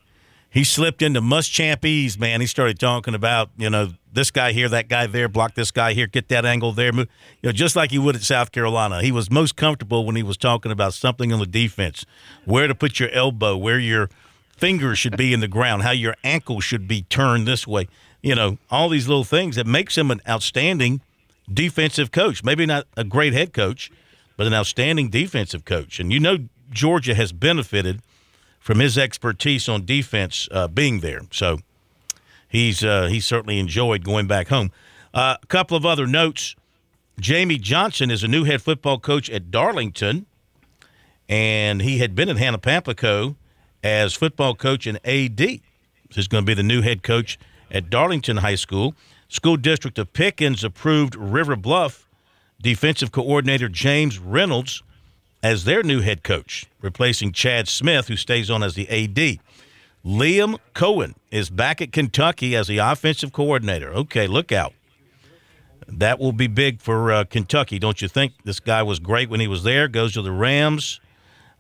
he 0.51 0.65
slipped 0.65 1.03
into 1.03 1.21
Muschampese, 1.21 2.19
man. 2.19 2.41
He 2.41 2.47
started 2.47 2.79
talking 2.79 3.15
about 3.15 3.51
you 3.59 3.69
know 3.69 3.91
this 4.17 4.31
guy 4.31 4.53
here, 4.53 4.69
that 4.71 4.89
guy 4.89 5.07
there, 5.07 5.29
block 5.29 5.55
this 5.55 5.71
guy 5.71 5.93
here, 5.93 6.07
get 6.07 6.29
that 6.31 6.47
angle 6.47 6.73
there, 6.73 6.95
you 6.95 7.07
know, 7.43 7.53
just 7.53 7.77
like 7.77 7.91
he 7.91 7.99
would 7.99 8.17
at 8.17 8.23
South 8.23 8.51
Carolina. 8.51 9.03
He 9.03 9.13
was 9.13 9.31
most 9.31 9.57
comfortable 9.57 10.07
when 10.07 10.17
he 10.17 10.23
was 10.23 10.39
talking 10.39 10.73
about 10.73 10.95
something 10.95 11.35
on 11.35 11.39
the 11.39 11.47
defense, 11.47 12.07
where 12.47 12.67
to 12.67 12.75
put 12.75 12.99
your 12.99 13.11
elbow, 13.11 13.59
where 13.59 13.79
your 13.79 14.09
fingers 14.57 14.99
should 14.99 15.17
be 15.17 15.33
in 15.33 15.41
the 15.41 15.49
ground, 15.49 15.83
how 15.83 15.91
your 15.91 16.17
ankle 16.25 16.61
should 16.61 16.89
be 16.89 17.03
turned 17.03 17.47
this 17.47 17.67
way. 17.67 17.89
You 18.23 18.35
know, 18.35 18.59
all 18.71 18.89
these 18.89 19.09
little 19.09 19.25
things 19.25 19.57
that 19.57 19.67
makes 19.67 19.97
him 19.97 20.11
an 20.11 20.21
outstanding 20.29 21.01
defensive 21.53 22.11
coach. 22.11 22.43
Maybe 22.43 22.67
not 22.67 22.87
a 22.97 23.05
great 23.05 23.33
head 23.33 23.53
coach, 23.53 23.91
but 24.37 24.47
an 24.47 24.55
outstanding 24.55 25.11
defensive 25.11 25.65
coach. 25.65 26.01
And 26.01 26.13
you 26.13 26.21
know, 26.21 26.49
Georgia 26.71 27.15
has 27.15 27.33
benefited 27.33 28.01
from 28.59 28.81
his 28.81 28.99
expertise 28.99 29.69
on 29.69 29.85
defense 29.85 30.49
uh, 30.51 30.67
being 30.67 31.01
there. 31.01 31.21
So 31.31 31.59
he's 32.49 32.83
uh, 32.83 33.07
he 33.07 33.21
certainly 33.21 33.59
enjoyed 33.59 34.05
going 34.05 34.27
back 34.27 34.49
home. 34.49 34.73
Uh, 35.15 35.37
a 35.41 35.47
couple 35.47 35.77
of 35.77 35.87
other 35.87 36.07
notes. 36.07 36.57
Jamie 37.19 37.57
Johnson 37.57 38.11
is 38.11 38.23
a 38.23 38.29
new 38.29 38.45
head 38.45 38.61
football 38.61 38.99
coach 38.99 39.31
at 39.31 39.51
Darlington, 39.51 40.27
and 41.31 41.81
he 41.81 41.97
had 41.99 42.15
been 42.15 42.29
at 42.29 42.37
Hannah 42.37 42.59
Pamplico 42.59 43.37
as 43.87 44.15
football 44.15 44.55
coach 44.55 44.87
and 44.87 44.99
AD. 45.07 45.41
He's 46.11 46.29
going 46.29 46.45
to 46.45 46.47
be 46.47 46.55
the 46.55 46.63
new 46.63 46.83
head 46.83 47.03
coach 47.03 47.39
at 47.71 47.89
Darlington 47.89 48.39
High 48.39 48.57
School. 48.57 48.95
School 49.29 49.57
District 49.57 49.99
of 49.99 50.13
Pickens 50.13 50.65
approved 50.65 51.15
River 51.15 51.57
Bluff 51.57 52.09
defensive 52.61 53.13
coordinator 53.13 53.69
James 53.69 54.19
Reynolds 54.19 54.83
as 55.43 55.65
their 55.65 55.83
new 55.83 56.01
head 56.01 56.23
coach, 56.23 56.67
replacing 56.81 57.33
Chad 57.33 57.69
Smith, 57.69 58.09
who 58.09 58.17
stays 58.17 58.51
on 58.51 58.63
as 58.63 58.75
the 58.75 58.89
AD. 58.89 59.39
Liam 60.05 60.59
Coen 60.75 61.15
is 61.31 61.51
back 61.51 61.81
at 61.81 61.93
Kentucky 61.93 62.57
as 62.57 62.67
the 62.67 62.79
offensive 62.79 63.33
coordinator. 63.33 63.93
Okay, 63.93 64.27
look 64.27 64.53
out. 64.53 64.73
That 65.87 66.19
will 66.19 66.33
be 66.33 66.47
big 66.47 66.81
for 66.81 67.13
uh, 67.13 67.25
Kentucky, 67.25 67.79
don't 67.79 68.01
you 68.03 68.09
think? 68.09 68.33
This 68.45 68.59
guy 68.59 68.83
was 68.83 68.99
great 68.99 69.29
when 69.29 69.41
he 69.41 69.47
was 69.47 69.63
there, 69.63 69.87
goes 69.87 70.15
to 70.15 70.23
the 70.23 70.33
Rams, 70.33 71.01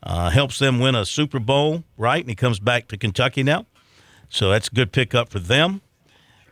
uh, 0.03 0.31
helps 0.31 0.59
them 0.59 0.79
win 0.79 0.95
a 0.95 1.05
Super 1.05 1.39
Bowl, 1.39 1.85
right? 1.97 2.21
And 2.21 2.29
he 2.29 2.35
comes 2.35 2.59
back 2.59 2.89
to 2.89 2.97
Kentucky 2.97 3.43
now. 3.43 3.67
So 4.29 4.51
that's 4.51 4.69
a 4.69 4.75
good 4.75 4.93
pickup 4.93 5.29
for 5.29 5.39
them. 5.39 5.81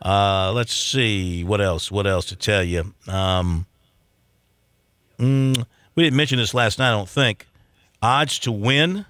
Uh, 0.01 0.51
let's 0.53 0.73
see. 0.73 1.43
What 1.43 1.61
else? 1.61 1.91
What 1.91 2.07
else 2.07 2.25
to 2.27 2.35
tell 2.35 2.63
you? 2.63 2.93
Um, 3.07 3.65
mm, 5.17 5.65
we 5.95 6.03
didn't 6.03 6.17
mention 6.17 6.37
this 6.37 6.53
last 6.53 6.79
night, 6.79 6.89
I 6.89 6.91
don't 6.91 7.09
think. 7.09 7.47
Odds 8.01 8.39
to 8.39 8.51
win 8.51 9.05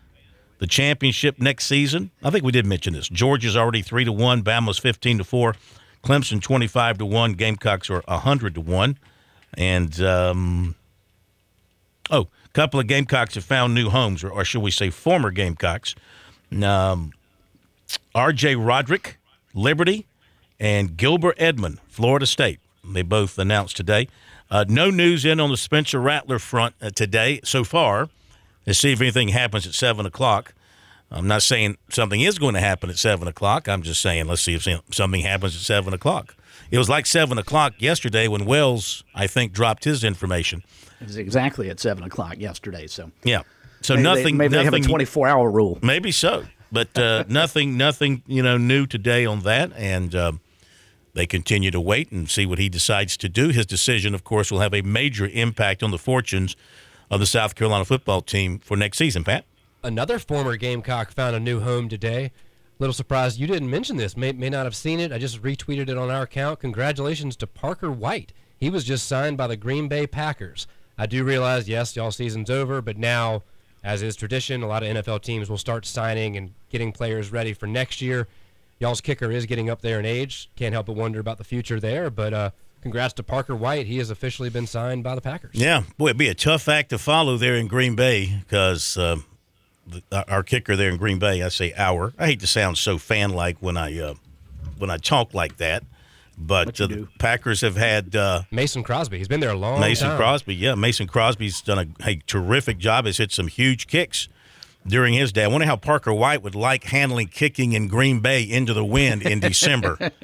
the 0.59 0.67
championship 0.67 1.39
next 1.39 1.65
season. 1.65 2.11
I 2.23 2.29
think 2.29 2.43
we 2.45 2.51
did 2.51 2.65
mention 2.65 2.93
this. 2.93 3.09
Georgia's 3.09 3.57
already 3.57 3.81
3 3.81 4.05
to 4.05 4.11
1, 4.11 4.43
Bama's 4.43 4.77
15 4.77 5.19
to 5.19 5.23
4. 5.23 5.55
Clemson 6.03 6.41
25 6.41 6.99
to 6.99 7.05
1, 7.05 7.33
Gamecocks 7.33 7.89
are 7.89 8.03
100 8.05 8.55
to 8.55 8.61
1. 8.61 8.97
And 9.57 10.01
um, 10.01 10.75
oh, 12.11 12.27
couple 12.55 12.79
of 12.79 12.87
Gamecocks 12.87 13.35
have 13.35 13.43
found 13.43 13.75
new 13.75 13.89
homes 13.89 14.23
or, 14.23 14.31
or 14.31 14.45
should 14.45 14.61
we 14.61 14.71
say 14.71 14.89
former 14.89 15.29
Gamecocks. 15.29 15.93
Um, 16.51 17.11
RJ 18.15 18.55
Roderick, 18.65 19.17
Liberty, 19.53 20.07
and 20.57 20.95
Gilbert 20.95 21.35
Edmond, 21.37 21.79
Florida 21.89 22.25
State. 22.25 22.59
They 22.83 23.01
both 23.01 23.37
announced 23.37 23.75
today. 23.75 24.07
Uh, 24.49 24.63
no 24.69 24.89
news 24.89 25.25
in 25.25 25.41
on 25.41 25.49
the 25.49 25.57
Spencer 25.57 25.99
Rattler 25.99 26.39
front 26.39 26.75
uh, 26.81 26.91
today 26.91 27.41
so 27.43 27.65
far. 27.65 28.09
Let's 28.65 28.79
see 28.79 28.93
if 28.93 29.01
anything 29.01 29.29
happens 29.29 29.67
at 29.67 29.73
7 29.73 30.05
o'clock. 30.05 30.53
I'm 31.11 31.27
not 31.27 31.43
saying 31.43 31.77
something 31.89 32.21
is 32.21 32.39
going 32.39 32.53
to 32.53 32.61
happen 32.61 32.89
at 32.89 32.97
7 32.97 33.27
o'clock. 33.27 33.67
I'm 33.67 33.81
just 33.81 34.01
saying 34.01 34.27
let's 34.27 34.41
see 34.41 34.55
if 34.55 34.65
something 34.91 35.21
happens 35.21 35.55
at 35.55 35.61
7 35.61 35.93
o'clock. 35.93 36.35
It 36.71 36.77
was 36.77 36.89
like 36.89 37.05
7 37.05 37.37
o'clock 37.37 37.73
yesterday 37.79 38.27
when 38.29 38.45
Wells, 38.45 39.03
I 39.13 39.27
think, 39.27 39.51
dropped 39.51 39.83
his 39.83 40.03
information. 40.03 40.63
It 41.01 41.07
was 41.07 41.17
exactly 41.17 41.69
at 41.69 41.79
7 41.79 42.03
o'clock 42.03 42.37
yesterday. 42.37 42.87
So 42.87 43.11
Yeah. 43.23 43.43
So 43.81 43.95
maybe 43.95 44.03
nothing. 44.03 44.23
They, 44.23 44.31
maybe 44.31 44.55
nothing, 44.55 44.71
they 44.71 44.77
have 44.77 44.85
a 44.85 44.89
24 44.89 45.27
hour 45.27 45.51
rule. 45.51 45.79
Maybe 45.81 46.11
so. 46.11 46.45
But 46.71 46.97
uh, 46.97 47.25
nothing, 47.29 47.77
nothing, 47.77 48.23
you 48.25 48.41
know, 48.41 48.57
new 48.57 48.85
today 48.85 49.25
on 49.25 49.41
that. 49.41 49.71
And. 49.75 50.15
Um, 50.15 50.39
they 51.15 51.25
continue 51.25 51.71
to 51.71 51.79
wait 51.79 52.11
and 52.11 52.29
see 52.29 52.45
what 52.45 52.59
he 52.59 52.67
decides 52.67 53.15
to 53.17 53.29
do. 53.29 53.47
His 53.47 53.65
decision, 53.65 54.13
of 54.13 54.25
course, 54.25 54.51
will 54.51 54.59
have 54.59 54.73
a 54.73 54.81
major 54.81 55.25
impact 55.25 55.81
on 55.81 55.91
the 55.91 55.97
fortunes 55.97 56.57
of 57.09 57.21
the 57.21 57.25
South 57.25 57.55
Carolina 57.55 57.85
football 57.85 58.21
team 58.21 58.59
for 58.59 58.75
next 58.75 58.97
season, 58.97 59.23
Pat. 59.23 59.45
Another 59.81 60.19
former 60.19 60.57
Gamecock 60.57 61.11
found 61.11 61.35
a 61.35 61.39
new 61.39 61.61
home 61.61 61.87
today. 61.87 62.31
Little 62.79 62.93
surprised 62.93 63.39
you 63.39 63.47
didn't 63.47 63.69
mention 63.69 63.95
this. 63.95 64.17
May, 64.17 64.33
may 64.33 64.49
not 64.49 64.65
have 64.65 64.75
seen 64.75 64.99
it. 64.99 65.13
I 65.13 65.17
just 65.17 65.41
retweeted 65.41 65.89
it 65.89 65.97
on 65.97 66.09
our 66.09 66.23
account. 66.23 66.59
Congratulations 66.59 67.37
to 67.37 67.47
Parker 67.47 67.89
White. 67.89 68.33
He 68.57 68.69
was 68.69 68.83
just 68.83 69.07
signed 69.07 69.37
by 69.37 69.47
the 69.47 69.55
Green 69.55 69.87
Bay 69.87 70.07
Packers. 70.07 70.67
I 70.97 71.05
do 71.05 71.23
realize, 71.23 71.67
yes, 71.67 71.95
y'all 71.95 72.11
season's 72.11 72.49
over, 72.49 72.81
but 72.81 72.97
now, 72.97 73.43
as 73.83 74.01
is 74.01 74.15
tradition, 74.15 74.63
a 74.63 74.67
lot 74.67 74.83
of 74.83 74.89
NFL 74.89 75.21
teams 75.21 75.49
will 75.49 75.57
start 75.57 75.85
signing 75.85 76.37
and 76.37 76.53
getting 76.69 76.91
players 76.91 77.31
ready 77.31 77.53
for 77.53 77.67
next 77.67 78.01
year 78.01 78.27
y'all's 78.79 79.01
kicker 79.01 79.31
is 79.31 79.45
getting 79.45 79.69
up 79.69 79.81
there 79.81 79.99
in 79.99 80.05
age. 80.05 80.49
Can't 80.55 80.73
help 80.73 80.87
but 80.87 80.95
wonder 80.95 81.19
about 81.19 81.37
the 81.37 81.43
future 81.43 81.79
there. 81.79 82.09
But 82.09 82.33
uh, 82.33 82.49
congrats 82.81 83.13
to 83.15 83.23
Parker 83.23 83.55
White. 83.55 83.87
He 83.87 83.97
has 83.97 84.09
officially 84.09 84.49
been 84.49 84.67
signed 84.67 85.03
by 85.03 85.15
the 85.15 85.21
Packers. 85.21 85.55
Yeah, 85.55 85.83
boy, 85.97 86.07
it'd 86.07 86.17
be 86.17 86.27
a 86.27 86.35
tough 86.35 86.67
act 86.67 86.89
to 86.89 86.97
follow 86.97 87.37
there 87.37 87.55
in 87.55 87.67
Green 87.67 87.95
Bay 87.95 88.37
because 88.39 88.97
uh, 88.97 89.17
our 90.27 90.43
kicker 90.43 90.75
there 90.75 90.89
in 90.89 90.97
Green 90.97 91.19
Bay, 91.19 91.41
I 91.41 91.49
say 91.49 91.73
our. 91.77 92.13
I 92.17 92.27
hate 92.27 92.39
to 92.41 92.47
sound 92.47 92.77
so 92.77 92.97
fan 92.97 93.31
like 93.31 93.57
when 93.59 93.77
I 93.77 93.97
uh, 93.99 94.13
when 94.77 94.89
I 94.89 94.97
talk 94.97 95.33
like 95.33 95.57
that. 95.57 95.83
But 96.37 96.79
uh, 96.81 96.87
the 96.87 97.07
Packers 97.17 97.61
have 97.61 97.77
had 97.77 98.15
uh, 98.15 98.41
Mason 98.51 98.83
Crosby. 98.83 99.17
He's 99.17 99.27
been 99.27 99.39
there 99.39 99.51
a 99.51 99.55
long 99.55 99.79
time. 99.79 99.89
Mason 99.89 100.09
time. 100.09 100.17
Crosby, 100.17 100.55
yeah. 100.55 100.75
Mason 100.75 101.07
Crosby's 101.07 101.61
done 101.61 101.95
a, 102.03 102.09
a 102.09 102.15
terrific 102.27 102.77
job. 102.77 103.05
Has 103.05 103.17
hit 103.17 103.31
some 103.31 103.47
huge 103.47 103.87
kicks 103.87 104.27
during 104.85 105.13
his 105.13 105.31
day. 105.31 105.43
I 105.43 105.47
wonder 105.47 105.65
how 105.65 105.75
Parker 105.75 106.13
White 106.13 106.43
would 106.43 106.55
like 106.55 106.85
handling 106.85 107.27
kicking 107.27 107.73
in 107.73 107.87
Green 107.87 108.19
Bay 108.19 108.43
into 108.43 108.73
the 108.73 108.85
wind 108.85 109.23
in 109.23 109.39
December. 109.39 109.97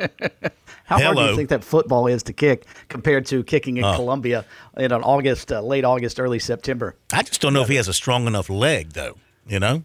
how 0.86 0.98
Hello. 0.98 1.14
hard 1.14 1.16
do 1.16 1.24
you 1.24 1.36
think 1.36 1.50
that 1.50 1.64
football 1.64 2.08
is 2.08 2.24
to 2.24 2.34
kick 2.34 2.66
compared 2.90 3.26
to 3.28 3.44
kicking 3.44 3.78
in 3.78 3.84
uh, 3.84 3.96
Columbia 3.96 4.46
in 4.78 4.92
an 4.92 5.02
August, 5.04 5.52
uh, 5.52 5.62
late 5.62 5.86
August, 5.86 6.20
early 6.20 6.40
September? 6.40 6.96
I 7.14 7.24
just 7.24 7.42
don't 7.42 7.54
know 7.54 7.62
if 7.62 7.70
he 7.70 7.76
has 7.76 7.88
a 7.88 7.94
strong 7.94 8.28
enough 8.28 8.50
leg, 8.50 8.92
though. 8.92 9.18
You 9.48 9.60
know, 9.60 9.84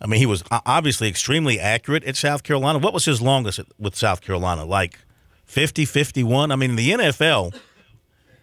I 0.00 0.06
mean, 0.06 0.20
he 0.20 0.26
was 0.26 0.44
obviously 0.50 1.08
extremely 1.08 1.58
accurate 1.58 2.04
at 2.04 2.16
South 2.16 2.42
Carolina. 2.42 2.78
What 2.78 2.92
was 2.92 3.06
his 3.06 3.22
longest 3.22 3.60
with 3.78 3.96
South 3.96 4.20
Carolina? 4.20 4.64
Like 4.64 4.98
50, 5.50 5.84
51? 5.84 6.52
I 6.52 6.56
mean, 6.56 6.76
the 6.76 6.90
NFL 6.90 7.58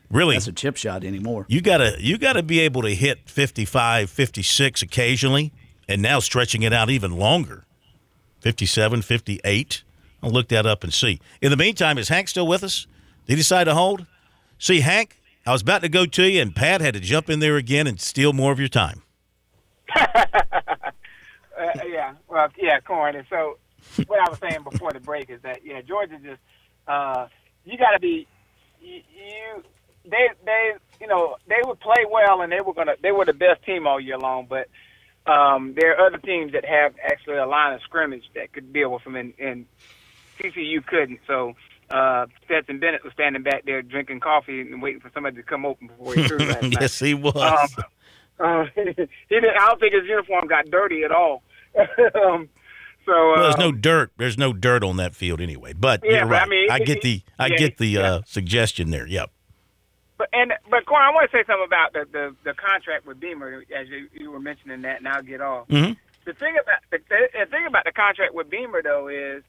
really 0.09 0.35
that's 0.35 0.47
a 0.47 0.51
chip 0.51 0.75
shot 0.75 1.05
anymore. 1.05 1.45
You 1.47 1.61
gotta 1.61 1.95
you 1.99 2.17
gotta 2.17 2.43
be 2.43 2.59
able 2.59 2.81
to 2.81 2.93
hit 2.93 3.29
55, 3.29 4.09
56 4.09 4.81
occasionally 4.81 5.53
and 5.87 6.01
now 6.01 6.19
stretching 6.19 6.63
it 6.63 6.73
out 6.73 6.89
even 6.89 7.11
longer 7.11 7.65
57, 8.41 9.01
58. 9.03 9.83
I'll 10.21 10.31
look 10.31 10.49
that 10.49 10.65
up 10.65 10.83
and 10.83 10.93
see. 10.93 11.21
In 11.41 11.49
the 11.49 11.57
meantime, 11.57 11.97
is 11.97 12.09
Hank 12.09 12.27
still 12.27 12.45
with 12.45 12.63
us? 12.63 12.87
Did 13.25 13.33
he 13.33 13.37
decide 13.37 13.65
to 13.65 13.73
hold? 13.73 14.05
See, 14.59 14.81
Hank, 14.81 15.21
I 15.45 15.53
was 15.53 15.61
about 15.61 15.83
to 15.83 15.89
go 15.89 16.05
to 16.05 16.29
you, 16.29 16.41
and 16.41 16.53
Pat 16.53 16.81
had 16.81 16.93
to 16.95 16.99
jump 16.99 17.29
in 17.29 17.39
there 17.39 17.55
again 17.55 17.87
and 17.87 18.01
steal 18.01 18.33
more 18.33 18.51
of 18.51 18.59
your 18.59 18.67
time. 18.67 19.03
uh, 19.95 20.11
yeah, 21.87 22.13
well, 22.27 22.49
yeah, 22.57 22.79
Corn. 22.81 23.15
And 23.15 23.25
so, 23.29 23.57
what 24.07 24.19
I 24.19 24.29
was 24.29 24.39
saying 24.39 24.63
before 24.69 24.91
the 24.91 24.99
break 24.99 25.29
is 25.29 25.41
that 25.43 25.61
yeah, 25.63 25.81
Georgia 25.81 26.17
just 26.21 26.41
uh, 26.87 27.27
you 27.65 27.77
got 27.77 27.91
to 27.91 27.99
be 27.99 28.27
you, 28.81 29.01
you 29.13 29.63
they 30.05 30.29
they 30.45 30.71
you 31.01 31.07
know 31.07 31.37
they 31.47 31.59
would 31.63 31.79
play 31.79 32.05
well 32.09 32.41
and 32.41 32.51
they 32.51 32.61
were 32.61 32.73
gonna 32.73 32.95
they 33.01 33.11
were 33.11 33.25
the 33.25 33.33
best 33.33 33.63
team 33.63 33.87
all 33.87 33.99
year 33.99 34.17
long, 34.17 34.47
but 34.49 34.67
um, 35.27 35.73
there 35.75 35.93
are 35.93 36.07
other 36.07 36.17
teams 36.19 36.53
that 36.53 36.65
have 36.65 36.95
actually 37.03 37.37
a 37.37 37.45
line 37.45 37.73
of 37.73 37.81
scrimmage 37.81 38.23
that 38.33 38.53
could 38.53 38.71
deal 38.71 38.91
with 38.91 39.03
them, 39.03 39.15
and, 39.15 39.33
and 39.37 39.65
TCU 40.39 40.85
couldn't. 40.85 41.19
So 41.27 41.53
uh, 41.89 42.27
Stetson 42.45 42.79
Bennett 42.79 43.03
was 43.03 43.13
standing 43.13 43.43
back 43.43 43.65
there 43.65 43.81
drinking 43.81 44.21
coffee 44.21 44.61
and 44.61 44.81
waiting 44.81 45.01
for 45.01 45.11
somebody 45.13 45.35
to 45.35 45.43
come 45.43 45.65
open 45.65 45.87
before 45.87 46.15
he 46.15 46.27
threw 46.27 46.37
last 46.37 46.61
night. 46.63 46.77
yes, 46.79 46.99
he 46.99 47.13
was. 47.13 47.35
Um, 47.35 47.83
uh, 48.39 48.65
he 48.75 48.93
didn't, 49.29 49.57
I 49.59 49.67
don't 49.67 49.79
think 49.79 49.93
his 49.93 50.05
uniform 50.05 50.47
got 50.47 50.69
dirty 50.69 51.03
at 51.03 51.11
all. 51.11 51.43
um, 52.15 52.49
so 53.07 53.13
uh, 53.13 53.35
well, 53.35 53.43
there's 53.43 53.57
no 53.57 53.71
dirt. 53.71 54.11
There's 54.17 54.37
no 54.37 54.53
dirt 54.53 54.83
on 54.83 54.97
that 54.97 55.15
field 55.15 55.39
anyway. 55.39 55.73
But 55.73 56.01
yeah, 56.03 56.27
right. 56.27 56.43
I, 56.43 56.45
mean, 56.45 56.69
I 56.69 56.79
get 56.79 57.01
the 57.01 57.21
I 57.39 57.47
yeah, 57.47 57.55
get 57.55 57.77
the 57.77 57.87
yeah. 57.87 58.01
uh, 58.01 58.21
suggestion 58.25 58.91
there. 58.91 59.07
Yep. 59.07 59.31
But 60.17 60.29
and 60.33 60.51
but 60.69 60.85
Corn, 60.85 61.01
I 61.01 61.11
want 61.11 61.31
to 61.31 61.37
say 61.37 61.43
something 61.47 61.65
about 61.65 61.93
the, 61.93 62.05
the, 62.11 62.35
the 62.43 62.53
contract 62.53 63.05
with 63.05 63.19
Beamer, 63.19 63.63
as 63.73 63.87
you, 63.87 64.09
you 64.13 64.31
were 64.31 64.39
mentioning 64.39 64.81
that, 64.81 64.97
and 64.97 65.07
I'll 65.07 65.23
get 65.23 65.41
off. 65.41 65.67
Mm-hmm. 65.69 65.93
The 66.25 66.33
thing 66.33 66.57
about 66.61 66.81
the, 66.91 66.99
the 67.07 67.45
thing 67.49 67.65
about 67.65 67.85
the 67.85 67.93
contract 67.93 68.33
with 68.33 68.49
Beamer 68.49 68.81
though 68.83 69.07
is 69.07 69.43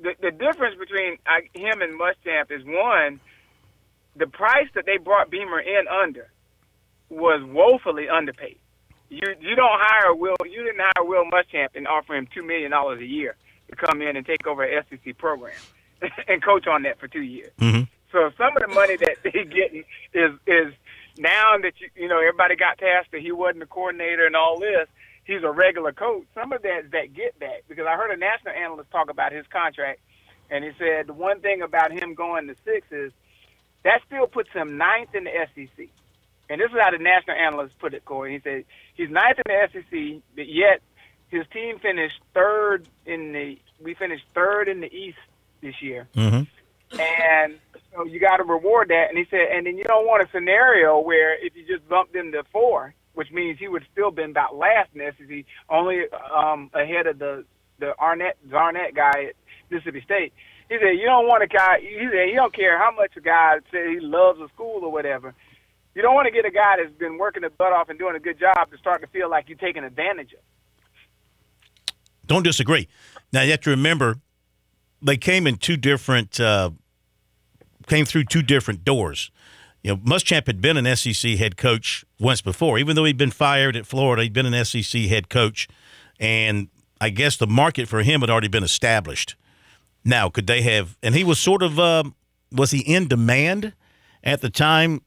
the 0.00 0.14
the 0.20 0.32
difference 0.32 0.76
between 0.76 1.18
him 1.54 1.82
and 1.82 2.00
Muschamp 2.00 2.50
is 2.50 2.64
one, 2.64 3.20
the 4.16 4.26
price 4.26 4.66
that 4.74 4.86
they 4.86 4.96
brought 4.96 5.30
Beamer 5.30 5.60
in 5.60 5.86
under 5.86 6.30
was 7.10 7.42
woefully 7.44 8.08
underpaid. 8.08 8.58
You 9.10 9.20
you 9.40 9.54
don't 9.56 9.80
hire 9.80 10.14
Will 10.14 10.36
you 10.44 10.64
didn't 10.64 10.80
hire 10.80 11.04
Will 11.04 11.24
Muschamp 11.24 11.68
and 11.74 11.86
offer 11.86 12.14
him 12.14 12.28
two 12.34 12.42
million 12.42 12.70
dollars 12.70 13.00
a 13.00 13.06
year 13.06 13.36
to 13.70 13.76
come 13.76 14.02
in 14.02 14.16
and 14.16 14.26
take 14.26 14.46
over 14.46 14.62
an 14.62 14.84
SEC 14.90 15.16
program 15.18 15.54
and 16.28 16.42
coach 16.42 16.66
on 16.66 16.82
that 16.82 16.98
for 16.98 17.08
two 17.08 17.22
years. 17.22 17.50
Mm-hmm. 17.58 17.84
So 18.12 18.30
some 18.36 18.56
of 18.56 18.62
the 18.66 18.74
money 18.74 18.96
that 18.96 19.16
they 19.24 19.44
getting 19.44 19.84
is 20.12 20.32
is 20.46 20.74
now 21.18 21.56
that 21.62 21.72
you 21.80 21.88
you 21.94 22.08
know 22.08 22.18
everybody 22.18 22.56
got 22.56 22.78
past 22.78 23.08
that 23.12 23.20
he 23.20 23.32
wasn't 23.32 23.62
a 23.62 23.66
coordinator 23.66 24.26
and 24.26 24.36
all 24.36 24.58
this. 24.58 24.88
He's 25.24 25.42
a 25.42 25.50
regular 25.50 25.92
coach. 25.92 26.24
Some 26.34 26.52
of 26.52 26.62
that 26.62 26.90
that 26.92 27.14
get 27.14 27.38
back 27.38 27.64
because 27.68 27.86
I 27.86 27.96
heard 27.96 28.10
a 28.10 28.16
national 28.16 28.54
analyst 28.54 28.90
talk 28.90 29.10
about 29.10 29.32
his 29.32 29.46
contract, 29.46 30.00
and 30.50 30.64
he 30.64 30.70
said 30.78 31.06
the 31.06 31.12
one 31.12 31.40
thing 31.40 31.62
about 31.62 31.92
him 31.92 32.14
going 32.14 32.46
to 32.48 32.56
six 32.64 32.86
is 32.90 33.12
that 33.84 34.00
still 34.06 34.26
puts 34.26 34.50
him 34.52 34.76
ninth 34.76 35.14
in 35.14 35.24
the 35.24 35.30
SEC. 35.54 35.88
And 36.50 36.60
this 36.60 36.70
is 36.70 36.78
how 36.80 36.90
the 36.90 36.98
national 36.98 37.36
analyst 37.36 37.78
put 37.78 37.94
it, 37.94 38.04
Corey. 38.04 38.34
He 38.34 38.40
said 38.40 38.64
he's 38.94 39.10
ninth 39.10 39.38
in 39.38 39.44
the 39.46 39.68
SEC, 39.72 40.22
but 40.34 40.48
yet 40.48 40.80
his 41.28 41.46
team 41.52 41.78
finished 41.78 42.20
third 42.34 42.88
in 43.06 43.32
the. 43.32 43.58
We 43.80 43.94
finished 43.94 44.24
third 44.34 44.68
in 44.68 44.80
the 44.80 44.92
East 44.92 45.18
this 45.60 45.80
year. 45.82 46.08
Mm-hmm. 46.16 47.00
And 47.00 47.58
So 47.94 48.04
you 48.04 48.20
got 48.20 48.38
to 48.38 48.44
reward 48.44 48.88
that. 48.88 49.06
And 49.08 49.18
he 49.18 49.26
said, 49.30 49.48
and 49.52 49.66
then 49.66 49.76
you 49.76 49.84
don't 49.84 50.06
want 50.06 50.22
a 50.22 50.30
scenario 50.32 51.00
where 51.00 51.34
if 51.44 51.54
you 51.56 51.66
just 51.66 51.88
bumped 51.88 52.14
him 52.14 52.32
to 52.32 52.44
four, 52.52 52.94
which 53.14 53.30
means 53.30 53.58
he 53.58 53.68
would 53.68 53.84
still 53.92 54.10
been 54.10 54.30
about 54.30 54.56
last 54.56 54.90
in 54.94 55.00
the 55.00 55.12
SEC, 55.18 55.44
only 55.68 56.04
um, 56.34 56.70
ahead 56.74 57.06
of 57.06 57.18
the 57.18 57.44
the 57.80 57.96
Arnett 57.98 58.36
Zarnett 58.48 58.94
guy 58.94 59.26
at 59.30 59.34
Mississippi 59.70 60.00
State. 60.02 60.32
He 60.68 60.76
said 60.80 60.98
you 60.98 61.06
don't 61.06 61.26
want 61.26 61.42
a 61.42 61.46
guy. 61.46 61.78
He 61.80 62.08
said 62.10 62.28
you 62.28 62.34
don't 62.34 62.54
care 62.54 62.78
how 62.78 62.90
much 62.90 63.16
a 63.16 63.20
guy 63.20 63.58
said 63.70 63.88
he 63.88 64.00
loves 64.00 64.38
the 64.38 64.48
school 64.48 64.84
or 64.84 64.90
whatever. 64.92 65.34
You 65.98 66.02
don't 66.02 66.14
want 66.14 66.26
to 66.26 66.30
get 66.30 66.44
a 66.44 66.50
guy 66.52 66.76
that's 66.76 66.96
been 66.96 67.18
working 67.18 67.42
his 67.42 67.50
butt 67.58 67.72
off 67.72 67.88
and 67.88 67.98
doing 67.98 68.14
a 68.14 68.20
good 68.20 68.38
job 68.38 68.70
to 68.70 68.78
start 68.78 69.00
to 69.00 69.08
feel 69.08 69.28
like 69.28 69.48
you're 69.48 69.58
taking 69.58 69.82
advantage 69.82 70.32
of. 70.32 70.38
Don't 72.24 72.44
disagree. 72.44 72.86
Now 73.32 73.42
you 73.42 73.50
have 73.50 73.62
to 73.62 73.70
remember 73.70 74.14
they 75.02 75.16
came 75.16 75.44
in 75.44 75.56
two 75.56 75.76
different 75.76 76.38
uh, 76.38 76.70
came 77.88 78.04
through 78.04 78.26
two 78.26 78.42
different 78.42 78.84
doors. 78.84 79.32
You 79.82 79.90
know, 79.90 79.96
Muschamp 79.96 80.46
had 80.46 80.60
been 80.60 80.76
an 80.76 80.94
SEC 80.94 81.32
head 81.32 81.56
coach 81.56 82.04
once 82.20 82.42
before, 82.42 82.78
even 82.78 82.94
though 82.94 83.04
he'd 83.04 83.18
been 83.18 83.32
fired 83.32 83.74
at 83.74 83.84
Florida. 83.84 84.22
He'd 84.22 84.32
been 84.32 84.46
an 84.46 84.64
SEC 84.64 85.02
head 85.06 85.28
coach, 85.28 85.66
and 86.20 86.68
I 87.00 87.10
guess 87.10 87.36
the 87.36 87.48
market 87.48 87.88
for 87.88 88.04
him 88.04 88.20
had 88.20 88.30
already 88.30 88.46
been 88.46 88.62
established. 88.62 89.34
Now, 90.04 90.30
could 90.30 90.46
they 90.46 90.62
have? 90.62 90.96
And 91.02 91.16
he 91.16 91.24
was 91.24 91.40
sort 91.40 91.60
of 91.60 91.80
uh, 91.80 92.04
was 92.52 92.70
he 92.70 92.82
in 92.82 93.08
demand 93.08 93.72
at 94.22 94.42
the 94.42 94.50
time? 94.50 95.00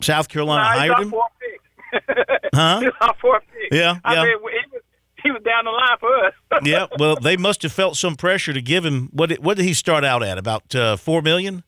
South 0.00 0.28
Carolina 0.28 0.62
Nah, 0.64 0.70
he's 0.72 0.78
hired 0.90 1.02
him. 1.02 1.10
fourth 1.10 1.32
pick. 1.40 1.60
Huh? 2.54 2.90
Our 3.00 3.14
fourth 3.20 3.42
pick. 3.52 3.72
Yeah, 3.78 3.98
I 4.04 4.14
yeah. 4.14 4.22
mean, 4.24 4.30
he 4.30 4.36
was 4.36 4.82
he 5.22 5.30
was 5.30 5.42
down 5.42 5.64
the 5.64 5.70
line 5.70 5.96
for 6.00 6.26
us. 6.26 6.32
yeah, 6.64 6.86
well, 6.98 7.16
they 7.16 7.36
must 7.36 7.62
have 7.62 7.72
felt 7.72 7.96
some 7.96 8.16
pressure 8.16 8.52
to 8.52 8.62
give 8.62 8.84
him 8.84 9.08
what? 9.12 9.28
Did, 9.28 9.44
what 9.44 9.56
did 9.56 9.64
he 9.64 9.74
start 9.74 10.04
out 10.04 10.22
at? 10.22 10.38
About 10.38 10.74
uh, 10.74 10.96
four 10.96 11.22
million. 11.22 11.62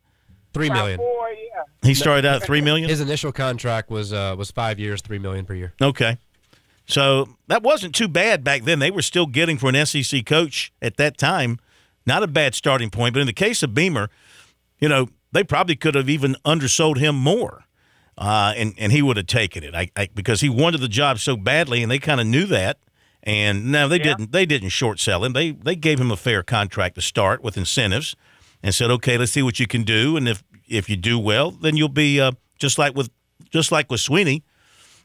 Three 0.55 0.67
About 0.67 0.77
million. 0.77 0.99
Four, 0.99 1.29
yeah. 1.31 1.63
He 1.83 1.95
started 1.95 2.25
out 2.27 2.37
at 2.37 2.43
three 2.45 2.61
million. 2.61 2.89
His 2.89 3.01
initial 3.01 3.33
contract 3.33 3.91
was 3.91 4.13
uh, 4.13 4.35
was 4.37 4.51
five 4.51 4.79
years, 4.79 5.01
three 5.03 5.19
million 5.19 5.45
per 5.47 5.55
year. 5.55 5.73
Okay. 5.81 6.19
So 6.87 7.37
that 7.47 7.63
wasn't 7.63 7.95
too 7.95 8.09
bad 8.09 8.43
back 8.43 8.65
then. 8.65 8.79
They 8.81 8.91
were 8.91 9.03
still 9.03 9.27
getting 9.27 9.57
for 9.57 9.71
an 9.71 9.87
SEC 9.87 10.27
coach 10.27 10.73
at 10.83 10.97
that 10.97 11.17
time, 11.17 11.59
not 12.07 12.23
a 12.23 12.27
bad 12.27 12.55
starting 12.55 12.91
point. 12.91 13.15
But 13.15 13.21
in 13.21 13.27
the 13.27 13.33
case 13.33 13.63
of 13.63 13.73
Beamer, 13.73 14.11
you 14.81 14.89
know, 14.89 15.09
they 15.31 15.45
probably 15.45 15.77
could 15.77 15.95
have 15.95 16.11
even 16.11 16.37
undersold 16.45 16.99
him 16.99 17.15
more, 17.15 17.65
uh, 18.23 18.55
and 18.57 18.75
and 18.79 18.93
he 18.93 19.03
would 19.03 19.17
have 19.17 19.27
taken 19.27 19.65
it. 19.65 19.75
I, 19.75 19.91
I 19.97 20.09
because 20.15 20.41
he 20.41 20.49
wanted 20.49 20.81
the 20.81 20.89
job 20.89 21.19
so 21.19 21.37
badly, 21.37 21.83
and 21.83 21.91
they 21.91 21.99
kind 21.99 22.21
of 22.21 22.27
knew 22.27 22.47
that. 22.47 22.79
And 23.25 23.71
no, 23.71 23.87
they 23.87 23.99
didn't. 23.99 24.33
They 24.33 24.47
didn't 24.47 24.71
short 24.71 24.99
sell 24.99 25.25
him. 25.25 25.33
They 25.33 25.53
they 25.53 25.77
gave 25.77 26.01
him 26.01 26.11
a 26.11 26.17
fair 26.17 26.43
contract 26.43 26.95
to 26.97 27.03
start 27.03 27.43
with 27.43 27.57
incentives, 27.57 28.17
and 28.63 28.75
said, 28.75 28.91
okay, 28.91 29.19
let's 29.19 29.33
see 29.33 29.43
what 29.43 29.61
you 29.61 29.67
can 29.67 29.83
do. 29.83 30.17
And 30.17 30.29
if 30.29 30.43
if 30.69 30.89
you 30.89 30.97
do 30.97 31.19
well, 31.19 31.51
then 31.51 31.77
you'll 31.77 31.89
be 31.89 32.21
uh, 32.21 32.33
just 32.59 32.79
like 32.79 32.97
with 32.97 33.11
just 33.51 33.71
like 33.71 33.91
with 33.91 34.01
Swinney 34.01 34.43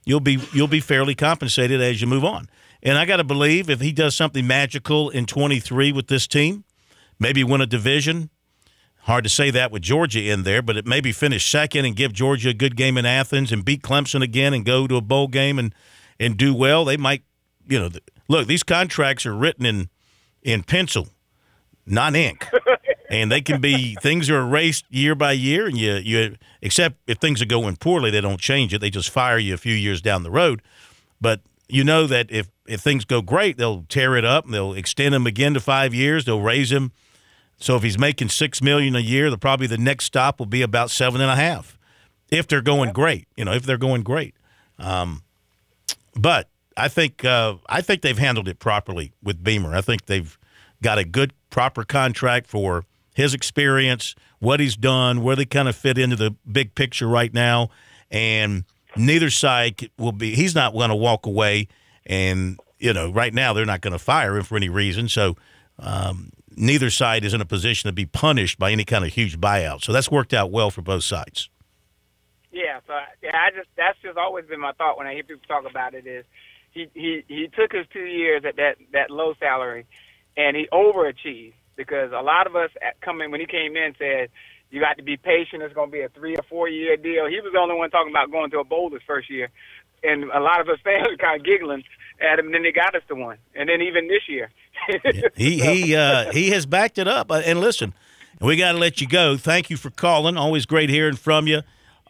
you'll 0.07 0.21
be 0.21 0.39
you'll 0.53 0.67
be 0.69 0.79
fairly 0.79 1.13
compensated 1.13 1.81
as 1.81 2.01
you 2.01 2.07
move 2.07 2.23
on. 2.23 2.47
And 2.81 2.97
I 2.97 3.05
got 3.05 3.17
to 3.17 3.23
believe 3.23 3.69
if 3.69 3.81
he 3.81 3.91
does 3.91 4.15
something 4.15 4.47
magical 4.47 5.09
in 5.09 5.25
23 5.25 5.91
with 5.91 6.07
this 6.07 6.27
team, 6.27 6.63
maybe 7.19 7.43
win 7.43 7.59
a 7.59 7.65
division. 7.65 8.29
Hard 9.07 9.23
to 9.23 9.29
say 9.29 9.51
that 9.51 9.71
with 9.71 9.83
Georgia 9.83 10.21
in 10.21 10.43
there, 10.43 10.61
but 10.61 10.75
it 10.75 10.85
maybe 10.85 11.13
finish 11.13 11.49
second 11.49 11.85
and 11.85 11.95
give 11.95 12.11
Georgia 12.11 12.49
a 12.49 12.53
good 12.53 12.75
game 12.75 12.97
in 12.97 13.05
Athens 13.05 13.53
and 13.53 13.63
beat 13.63 13.81
Clemson 13.81 14.21
again 14.21 14.53
and 14.53 14.65
go 14.65 14.85
to 14.85 14.97
a 14.97 15.01
bowl 15.01 15.29
game 15.29 15.57
and 15.57 15.73
and 16.19 16.35
do 16.35 16.53
well. 16.53 16.83
They 16.83 16.97
might, 16.97 17.23
you 17.69 17.79
know, 17.79 17.89
look. 18.27 18.47
These 18.47 18.63
contracts 18.63 19.25
are 19.25 19.33
written 19.33 19.65
in 19.65 19.89
in 20.43 20.61
pencil, 20.61 21.07
not 21.85 22.17
ink, 22.17 22.49
and 23.09 23.31
they 23.31 23.39
can 23.39 23.61
be 23.61 23.95
things 24.01 24.29
are 24.29 24.39
erased 24.39 24.83
year 24.89 25.15
by 25.15 25.31
year. 25.31 25.67
And 25.67 25.77
you 25.77 25.93
you 25.95 26.35
except 26.61 26.97
if 27.07 27.17
things 27.19 27.41
are 27.41 27.45
going 27.45 27.77
poorly, 27.77 28.11
they 28.11 28.19
don't 28.19 28.41
change 28.41 28.73
it. 28.73 28.81
They 28.81 28.89
just 28.89 29.09
fire 29.09 29.37
you 29.37 29.53
a 29.53 29.57
few 29.57 29.73
years 29.73 30.01
down 30.01 30.23
the 30.23 30.31
road. 30.31 30.61
But 31.21 31.39
you 31.69 31.85
know 31.85 32.07
that 32.07 32.29
if 32.29 32.49
if 32.67 32.81
things 32.81 33.05
go 33.05 33.21
great, 33.21 33.55
they'll 33.55 33.85
tear 33.87 34.17
it 34.17 34.25
up. 34.25 34.43
And 34.43 34.53
they'll 34.53 34.73
extend 34.73 35.15
him 35.15 35.25
again 35.25 35.53
to 35.53 35.61
five 35.61 35.93
years. 35.93 36.25
They'll 36.25 36.41
raise 36.41 36.73
him. 36.73 36.91
So 37.57 37.75
if 37.75 37.83
he's 37.83 37.97
making 37.97 38.29
six 38.29 38.61
million 38.61 38.95
a 38.95 38.99
year, 38.99 39.29
the 39.29 39.37
probably 39.37 39.67
the 39.67 39.77
next 39.77 40.05
stop 40.05 40.39
will 40.39 40.45
be 40.45 40.61
about 40.61 40.91
seven 40.91 41.21
and 41.21 41.29
a 41.29 41.35
half. 41.35 41.77
If 42.29 42.47
they're 42.47 42.61
going 42.61 42.91
great, 42.93 43.27
you 43.35 43.45
know, 43.45 43.53
if 43.53 43.63
they're 43.63 43.77
going 43.77 44.03
great. 44.03 44.35
Um, 44.77 45.23
but 46.15 46.49
I 46.75 46.87
think 46.87 47.25
uh, 47.25 47.55
I 47.67 47.81
think 47.81 48.01
they've 48.01 48.17
handled 48.17 48.47
it 48.47 48.59
properly 48.59 49.13
with 49.23 49.43
Beamer. 49.43 49.75
I 49.75 49.81
think 49.81 50.05
they've 50.05 50.37
got 50.83 50.97
a 50.97 51.03
good, 51.03 51.33
proper 51.49 51.83
contract 51.83 52.47
for 52.47 52.85
his 53.15 53.33
experience, 53.33 54.13
what 54.39 54.59
he's 54.59 54.75
done, 54.75 55.23
where 55.23 55.35
they 55.35 55.45
kind 55.45 55.67
of 55.67 55.75
fit 55.75 55.97
into 55.97 56.15
the 56.15 56.35
big 56.49 56.75
picture 56.75 57.07
right 57.07 57.33
now, 57.33 57.69
and 58.11 58.65
neither 58.95 59.31
side 59.31 59.89
will 59.97 60.11
be. 60.11 60.35
He's 60.35 60.53
not 60.53 60.73
going 60.73 60.89
to 60.89 60.95
walk 60.95 61.25
away, 61.25 61.67
and 62.05 62.59
you 62.77 62.93
know, 62.93 63.09
right 63.09 63.33
now 63.33 63.53
they're 63.53 63.65
not 63.65 63.81
going 63.81 63.93
to 63.93 63.99
fire 63.99 64.37
him 64.37 64.43
for 64.43 64.55
any 64.55 64.69
reason. 64.69 65.09
So. 65.09 65.35
Um, 65.79 66.31
Neither 66.59 66.89
side 66.89 67.23
is 67.23 67.35
in 67.35 67.41
a 67.41 67.45
position 67.45 67.87
to 67.87 67.93
be 67.93 68.07
punished 68.07 68.57
by 68.57 68.71
any 68.71 68.83
kind 68.83 69.05
of 69.05 69.13
huge 69.13 69.39
buyout. 69.39 69.83
So 69.83 69.93
that's 69.93 70.09
worked 70.09 70.33
out 70.33 70.49
well 70.49 70.71
for 70.71 70.81
both 70.81 71.03
sides. 71.03 71.49
Yeah, 72.51 72.79
so 72.87 72.93
yeah, 73.21 73.35
I 73.35 73.55
just 73.55 73.69
that's 73.77 73.97
just 74.01 74.17
always 74.17 74.45
been 74.45 74.59
my 74.59 74.71
thought 74.71 74.97
when 74.97 75.05
I 75.05 75.13
hear 75.13 75.23
people 75.23 75.43
talk 75.47 75.69
about 75.69 75.93
it 75.93 76.07
is 76.07 76.25
he 76.71 76.87
he 76.95 77.23
he 77.27 77.47
took 77.55 77.71
his 77.71 77.85
two 77.93 78.05
years 78.05 78.43
at 78.43 78.55
that 78.55 78.77
that 78.93 79.11
low 79.11 79.35
salary, 79.39 79.85
and 80.35 80.57
he 80.57 80.67
overachieved 80.73 81.53
because 81.75 82.11
a 82.11 82.23
lot 82.23 82.47
of 82.47 82.55
us 82.55 82.71
coming 83.01 83.29
when 83.29 83.39
he 83.39 83.45
came 83.45 83.77
in 83.77 83.93
said 83.99 84.29
you 84.69 84.81
got 84.81 84.97
to 84.97 85.03
be 85.03 85.15
patient. 85.15 85.61
It's 85.61 85.73
going 85.73 85.89
to 85.89 85.91
be 85.91 86.01
a 86.01 86.09
three 86.09 86.35
or 86.35 86.43
four 86.49 86.67
year 86.67 86.97
deal. 86.97 87.27
He 87.27 87.39
was 87.39 87.51
the 87.53 87.59
only 87.59 87.75
one 87.75 87.89
talking 87.89 88.11
about 88.11 88.31
going 88.31 88.51
to 88.51 88.59
a 88.59 88.63
bowl 88.63 88.89
his 88.89 89.01
first 89.05 89.29
year, 89.29 89.49
and 90.03 90.25
a 90.31 90.39
lot 90.39 90.59
of 90.61 90.69
us 90.69 90.79
fans 90.83 91.07
kind 91.19 91.39
of 91.39 91.45
giggling 91.45 91.83
at 92.19 92.39
him. 92.39 92.47
And 92.47 92.55
then 92.55 92.63
they 92.63 92.71
got 92.71 92.95
us 92.95 93.01
to 93.09 93.15
one, 93.15 93.37
and 93.55 93.69
then 93.69 93.81
even 93.81 94.07
this 94.07 94.27
year. 94.27 94.51
He 95.35 95.59
he 95.59 95.95
uh, 95.95 96.31
he 96.31 96.51
has 96.51 96.65
backed 96.65 96.97
it 96.97 97.07
up. 97.07 97.31
Uh, 97.31 97.41
And 97.45 97.59
listen, 97.59 97.93
we 98.39 98.55
got 98.57 98.73
to 98.73 98.77
let 98.77 99.01
you 99.01 99.07
go. 99.07 99.35
Thank 99.37 99.69
you 99.69 99.77
for 99.77 99.89
calling. 99.89 100.37
Always 100.37 100.65
great 100.65 100.89
hearing 100.89 101.15
from 101.15 101.47
you. 101.47 101.61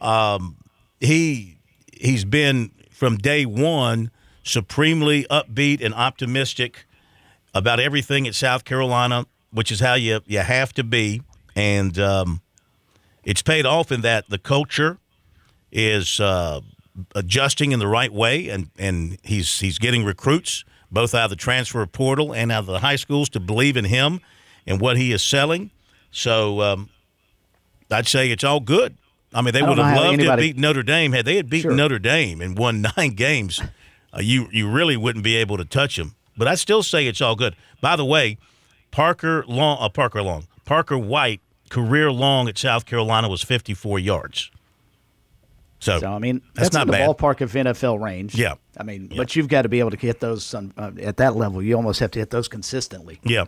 Um, 0.01 0.57
he 0.99 1.57
he's 1.93 2.25
been 2.25 2.71
from 2.91 3.17
day 3.17 3.45
one 3.45 4.11
supremely 4.43 5.25
upbeat 5.29 5.83
and 5.83 5.93
optimistic 5.93 6.85
about 7.53 7.79
everything 7.79 8.27
at 8.27 8.35
South 8.35 8.63
Carolina, 8.65 9.25
which 9.51 9.71
is 9.71 9.79
how 9.79 9.93
you 9.95 10.19
you 10.25 10.39
have 10.39 10.73
to 10.73 10.83
be. 10.83 11.21
And 11.55 11.97
um, 11.97 12.41
it's 13.23 13.41
paid 13.41 13.65
off 13.65 13.91
in 13.91 14.01
that 14.01 14.29
the 14.29 14.37
culture 14.37 14.97
is 15.71 16.19
uh, 16.19 16.61
adjusting 17.15 17.71
in 17.71 17.79
the 17.79 17.87
right 17.87 18.11
way, 18.11 18.49
and, 18.49 18.69
and 18.77 19.17
he's 19.23 19.59
he's 19.59 19.77
getting 19.79 20.03
recruits 20.03 20.63
both 20.91 21.13
out 21.13 21.25
of 21.25 21.29
the 21.29 21.35
transfer 21.35 21.85
portal 21.85 22.33
and 22.33 22.51
out 22.51 22.59
of 22.59 22.65
the 22.65 22.79
high 22.79 22.95
schools 22.95 23.27
to 23.29 23.39
believe 23.39 23.75
in 23.75 23.85
him 23.85 24.21
and 24.65 24.79
what 24.79 24.97
he 24.97 25.11
is 25.11 25.21
selling. 25.23 25.69
So 26.11 26.61
um, 26.61 26.89
I'd 27.91 28.07
say 28.07 28.31
it's 28.31 28.43
all 28.43 28.59
good. 28.61 28.95
I 29.33 29.41
mean, 29.41 29.53
they 29.53 29.61
I 29.61 29.67
would 29.67 29.77
have 29.77 29.95
loved 29.97 30.19
to 30.19 30.25
have 30.25 30.39
anybody- 30.39 30.41
beaten 30.49 30.61
Notre 30.61 30.83
Dame. 30.83 31.11
Had 31.11 31.25
they 31.25 31.35
had 31.35 31.49
beaten 31.49 31.71
Sure. 31.71 31.75
Notre 31.77 31.99
Dame 31.99 32.41
and 32.41 32.57
won 32.57 32.81
nine 32.97 33.11
games, 33.15 33.59
uh, 34.13 34.19
you 34.21 34.47
you 34.51 34.69
really 34.69 34.95
wouldn't 34.97 35.23
be 35.23 35.35
able 35.35 35.57
to 35.57 35.65
touch 35.65 35.97
them. 35.97 36.15
But 36.37 36.47
I 36.47 36.55
still 36.55 36.83
say 36.83 37.07
it's 37.07 37.21
all 37.21 37.35
good. 37.35 37.55
By 37.81 37.95
the 37.95 38.05
way, 38.05 38.37
Parker 38.91 39.43
Long, 39.47 39.77
uh, 39.81 39.89
Parker 39.89 40.21
Long, 40.23 40.47
Parker 40.65 40.97
White 40.97 41.41
career 41.69 42.09
long 42.11 42.47
at 42.47 42.57
South 42.57 42.85
Carolina 42.85 43.27
was 43.27 43.43
54 43.43 43.99
yards. 43.99 44.49
So, 45.79 45.99
So 45.99 46.07
I 46.11 46.17
mean, 46.19 46.41
that's 46.55 46.69
that's, 46.69 46.73
not 46.73 46.81
in 46.83 46.87
the 46.87 46.93
bad. 46.93 47.09
ballpark 47.09 47.41
of 47.41 47.51
NFL 47.51 48.01
range. 48.01 48.33
Yeah. 48.35 48.55
I 48.77 48.83
mean, 48.83 49.11
but 49.15 49.35
you've 49.35 49.47
got 49.47 49.61
to 49.63 49.69
be 49.69 49.79
able 49.79 49.91
to 49.91 49.97
hit 49.97 50.19
those 50.19 50.53
on, 50.53 50.73
uh, 50.77 50.91
at 51.01 51.17
that 51.17 51.35
level. 51.35 51.61
You 51.61 51.75
almost 51.75 51.99
have 51.99 52.11
to 52.11 52.19
hit 52.19 52.29
those 52.31 52.47
consistently. 52.47 53.19
yeah, 53.23 53.45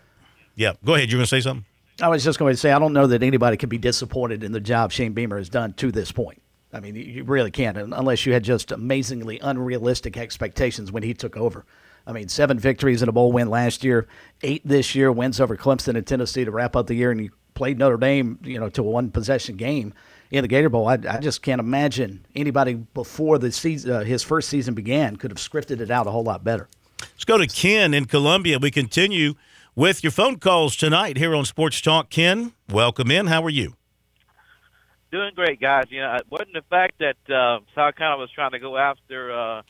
yeah. 0.55 0.73
Go 0.85 0.95
ahead. 0.95 1.09
You're 1.09 1.17
going 1.17 1.23
to 1.25 1.29
say 1.29 1.41
something? 1.41 1.65
I 2.01 2.07
was 2.07 2.23
just 2.23 2.39
going 2.39 2.53
to 2.53 2.57
say, 2.57 2.71
I 2.71 2.79
don't 2.79 2.93
know 2.93 3.07
that 3.07 3.23
anybody 3.23 3.57
could 3.57 3.69
be 3.69 3.77
disappointed 3.77 4.43
in 4.43 4.51
the 4.53 4.59
job 4.61 4.91
Shane 4.91 5.13
Beamer 5.13 5.37
has 5.37 5.49
done 5.49 5.73
to 5.73 5.91
this 5.91 6.11
point. 6.11 6.41
I 6.71 6.79
mean, 6.79 6.95
you- 6.95 7.03
you 7.03 7.23
really 7.23 7.51
can't, 7.51 7.77
unless 7.77 8.25
you 8.25 8.33
had 8.33 8.43
just 8.43 8.71
amazingly 8.71 9.39
unrealistic 9.39 10.15
expectations 10.15 10.91
when 10.91 11.03
he 11.03 11.13
took 11.13 11.35
over. 11.35 11.65
I 12.07 12.13
mean, 12.13 12.29
seven 12.29 12.57
victories 12.59 13.01
and 13.01 13.09
a 13.09 13.11
bowl 13.11 13.31
win 13.31 13.49
last 13.49 13.83
year, 13.83 14.07
eight 14.43 14.61
this 14.65 14.95
year, 14.95 15.11
wins 15.11 15.41
over 15.41 15.57
Clemson 15.57 15.95
and 15.95 16.05
Tennessee 16.07 16.45
to 16.45 16.51
wrap 16.51 16.75
up 16.75 16.87
the 16.87 16.95
year, 16.95 17.11
and 17.11 17.21
you 17.21 17.31
played 17.53 17.77
Notre 17.79 17.97
Dame, 17.97 18.39
you 18.43 18.59
know, 18.59 18.69
to 18.69 18.81
a 18.81 18.85
one 18.85 19.11
possession 19.11 19.57
game 19.57 19.93
in 20.31 20.43
the 20.43 20.47
Gator 20.47 20.69
Bowl. 20.69 20.87
I, 20.87 20.93
I 21.09 21.19
just 21.19 21.41
can't 21.41 21.59
imagine 21.59 22.25
anybody 22.35 22.75
before 22.75 23.37
the 23.37 23.51
season, 23.51 23.91
uh, 23.91 24.03
his 24.03 24.23
first 24.23 24.49
season 24.49 24.73
began, 24.73 25.15
could 25.15 25.31
have 25.31 25.37
scripted 25.37 25.79
it 25.79 25.91
out 25.91 26.07
a 26.07 26.11
whole 26.11 26.23
lot 26.23 26.43
better. 26.43 26.67
Let's 27.01 27.25
go 27.25 27.37
to 27.37 27.47
Ken 27.47 27.93
in 27.93 28.05
Columbia. 28.05 28.59
We 28.59 28.71
continue 28.71 29.35
with 29.75 30.03
your 30.03 30.11
phone 30.11 30.37
calls 30.37 30.75
tonight 30.75 31.17
here 31.17 31.33
on 31.33 31.45
Sports 31.45 31.81
Talk. 31.81 32.09
Ken, 32.09 32.53
welcome 32.69 33.09
in. 33.09 33.27
How 33.27 33.43
are 33.43 33.49
you? 33.49 33.75
Doing 35.11 35.31
great, 35.33 35.59
guys. 35.59 35.85
You 35.89 36.01
know, 36.01 36.15
it 36.15 36.25
wasn't 36.29 36.53
the 36.53 36.63
fact 36.69 36.99
that 36.99 37.17
uh, 37.33 37.59
South 37.73 37.95
Carolina 37.95 38.19
was 38.19 38.29
trying 38.31 38.51
to 38.51 38.59
go 38.59 38.77
after 38.77 39.31
uh, 39.31 39.61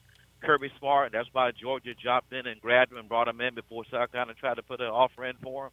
Kirby 0.43 0.69
Smart. 0.79 1.13
That's 1.13 1.29
why 1.31 1.51
Georgia 1.51 1.93
jumped 1.93 2.33
in 2.33 2.45
and 2.45 2.59
grabbed 2.59 2.91
him 2.91 2.97
and 2.97 3.07
brought 3.07 3.27
him 3.27 3.39
in 3.39 3.55
before 3.55 3.85
South 3.89 4.11
Carolina 4.11 4.33
tried 4.37 4.55
to 4.55 4.63
put 4.63 4.81
an 4.81 4.87
offer 4.87 5.25
in 5.25 5.37
for 5.41 5.67
him. 5.67 5.71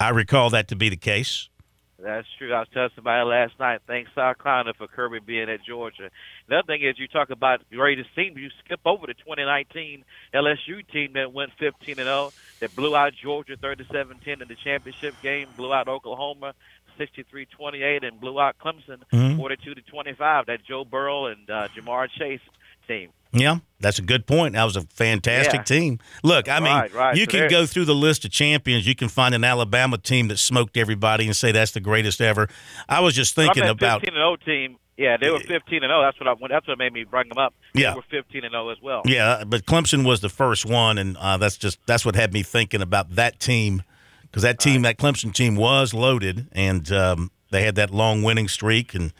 I 0.00 0.08
recall 0.08 0.50
that 0.50 0.66
to 0.68 0.76
be 0.76 0.88
the 0.88 0.96
case. 0.96 1.48
That's 2.02 2.26
true. 2.38 2.52
I 2.52 2.58
was 2.60 2.68
telling 2.74 2.90
somebody 2.96 3.24
last 3.24 3.52
night. 3.60 3.80
Thanks 3.86 4.10
South 4.14 4.38
Carolina 4.38 4.72
for 4.76 4.88
Kirby 4.88 5.20
being 5.24 5.48
at 5.48 5.62
Georgia. 5.64 6.10
The 6.48 6.56
other 6.56 6.66
thing 6.66 6.82
is, 6.82 6.98
you 6.98 7.06
talk 7.06 7.30
about 7.30 7.60
greatest 7.70 8.14
team. 8.16 8.36
You 8.36 8.48
skip 8.64 8.80
over 8.84 9.06
the 9.06 9.14
2019 9.14 10.04
LSU 10.34 10.86
team 10.92 11.12
that 11.14 11.32
went 11.32 11.52
15 11.60 11.98
and 12.00 12.06
0, 12.06 12.32
that 12.60 12.74
blew 12.74 12.96
out 12.96 13.12
Georgia 13.22 13.56
37-10 13.56 14.42
in 14.42 14.48
the 14.48 14.56
championship 14.64 15.14
game, 15.22 15.46
blew 15.56 15.72
out 15.72 15.86
Oklahoma 15.88 16.54
63-28, 16.98 18.04
and 18.06 18.20
blew 18.20 18.40
out 18.40 18.56
Clemson 18.58 19.02
Mhm. 19.12 19.36
42 19.36 19.74
to 19.74 19.82
25. 19.82 20.46
That 20.46 20.64
Joe 20.64 20.84
Burrow 20.84 21.26
and 21.26 21.48
uh, 21.48 21.68
Ja'Marr 21.76 22.08
Chase 22.18 22.40
team. 22.88 23.10
Yeah, 23.34 23.58
that's 23.80 23.98
a 23.98 24.02
good 24.02 24.26
point. 24.26 24.54
That 24.54 24.64
was 24.64 24.76
a 24.76 24.82
fantastic 24.82 25.60
Yeah. 25.60 25.62
team. 25.64 25.98
Look, 26.22 26.48
I 26.48 26.60
mean, 26.60 26.72
Right, 26.72 26.94
right. 26.94 27.16
you 27.16 27.24
So 27.24 27.30
can 27.32 27.40
there- 27.40 27.48
go 27.50 27.66
through 27.66 27.84
the 27.86 27.94
list 27.94 28.24
of 28.24 28.30
champions. 28.30 28.86
You 28.86 28.94
can 28.94 29.08
find 29.08 29.34
an 29.34 29.44
Alabama 29.44 29.98
team 29.98 30.28
that 30.28 30.38
smoked 30.38 30.76
everybody 30.76 31.26
and 31.26 31.36
say 31.36 31.52
that's 31.52 31.72
the 31.72 31.80
greatest 31.80 32.20
ever. 32.20 32.48
I 32.88 33.00
was 33.00 33.14
just 33.14 33.34
thinking 33.34 33.64
about 33.64 34.00
15 34.02 34.14
and 34.16 34.22
0 34.22 34.36
team. 34.44 34.76
Yeah, 34.96 35.16
they 35.20 35.28
were 35.28 35.40
15 35.40 35.82
and 35.82 35.90
0. 35.90 36.02
That's 36.02 36.20
what 36.20 36.28
I. 36.28 36.34
That's 36.48 36.68
what 36.68 36.78
made 36.78 36.92
me 36.92 37.02
bring 37.02 37.28
them 37.28 37.38
up. 37.38 37.52
Yeah. 37.74 37.90
they 37.90 37.96
were 37.96 38.02
15 38.10 38.44
and 38.44 38.52
0 38.52 38.68
as 38.68 38.78
well. 38.80 39.02
Yeah, 39.04 39.42
but 39.44 39.66
Clemson 39.66 40.04
was 40.06 40.20
the 40.20 40.28
first 40.28 40.64
one, 40.64 40.98
and 40.98 41.16
uh, 41.16 41.36
that's 41.36 41.56
just 41.56 41.78
that's 41.86 42.06
what 42.06 42.14
had 42.14 42.32
me 42.32 42.44
thinking 42.44 42.80
about 42.80 43.16
that 43.16 43.40
team 43.40 43.82
because 44.22 44.44
that 44.44 44.60
team, 44.60 44.82
that 44.82 44.96
Clemson 44.98 45.34
team, 45.34 45.56
was 45.56 45.92
loaded, 45.94 46.46
and 46.52 46.92
um, 46.92 47.32
they 47.50 47.64
had 47.64 47.74
that 47.74 47.90
long 47.90 48.22
winning 48.22 48.46
streak, 48.46 48.94
and 48.94 49.12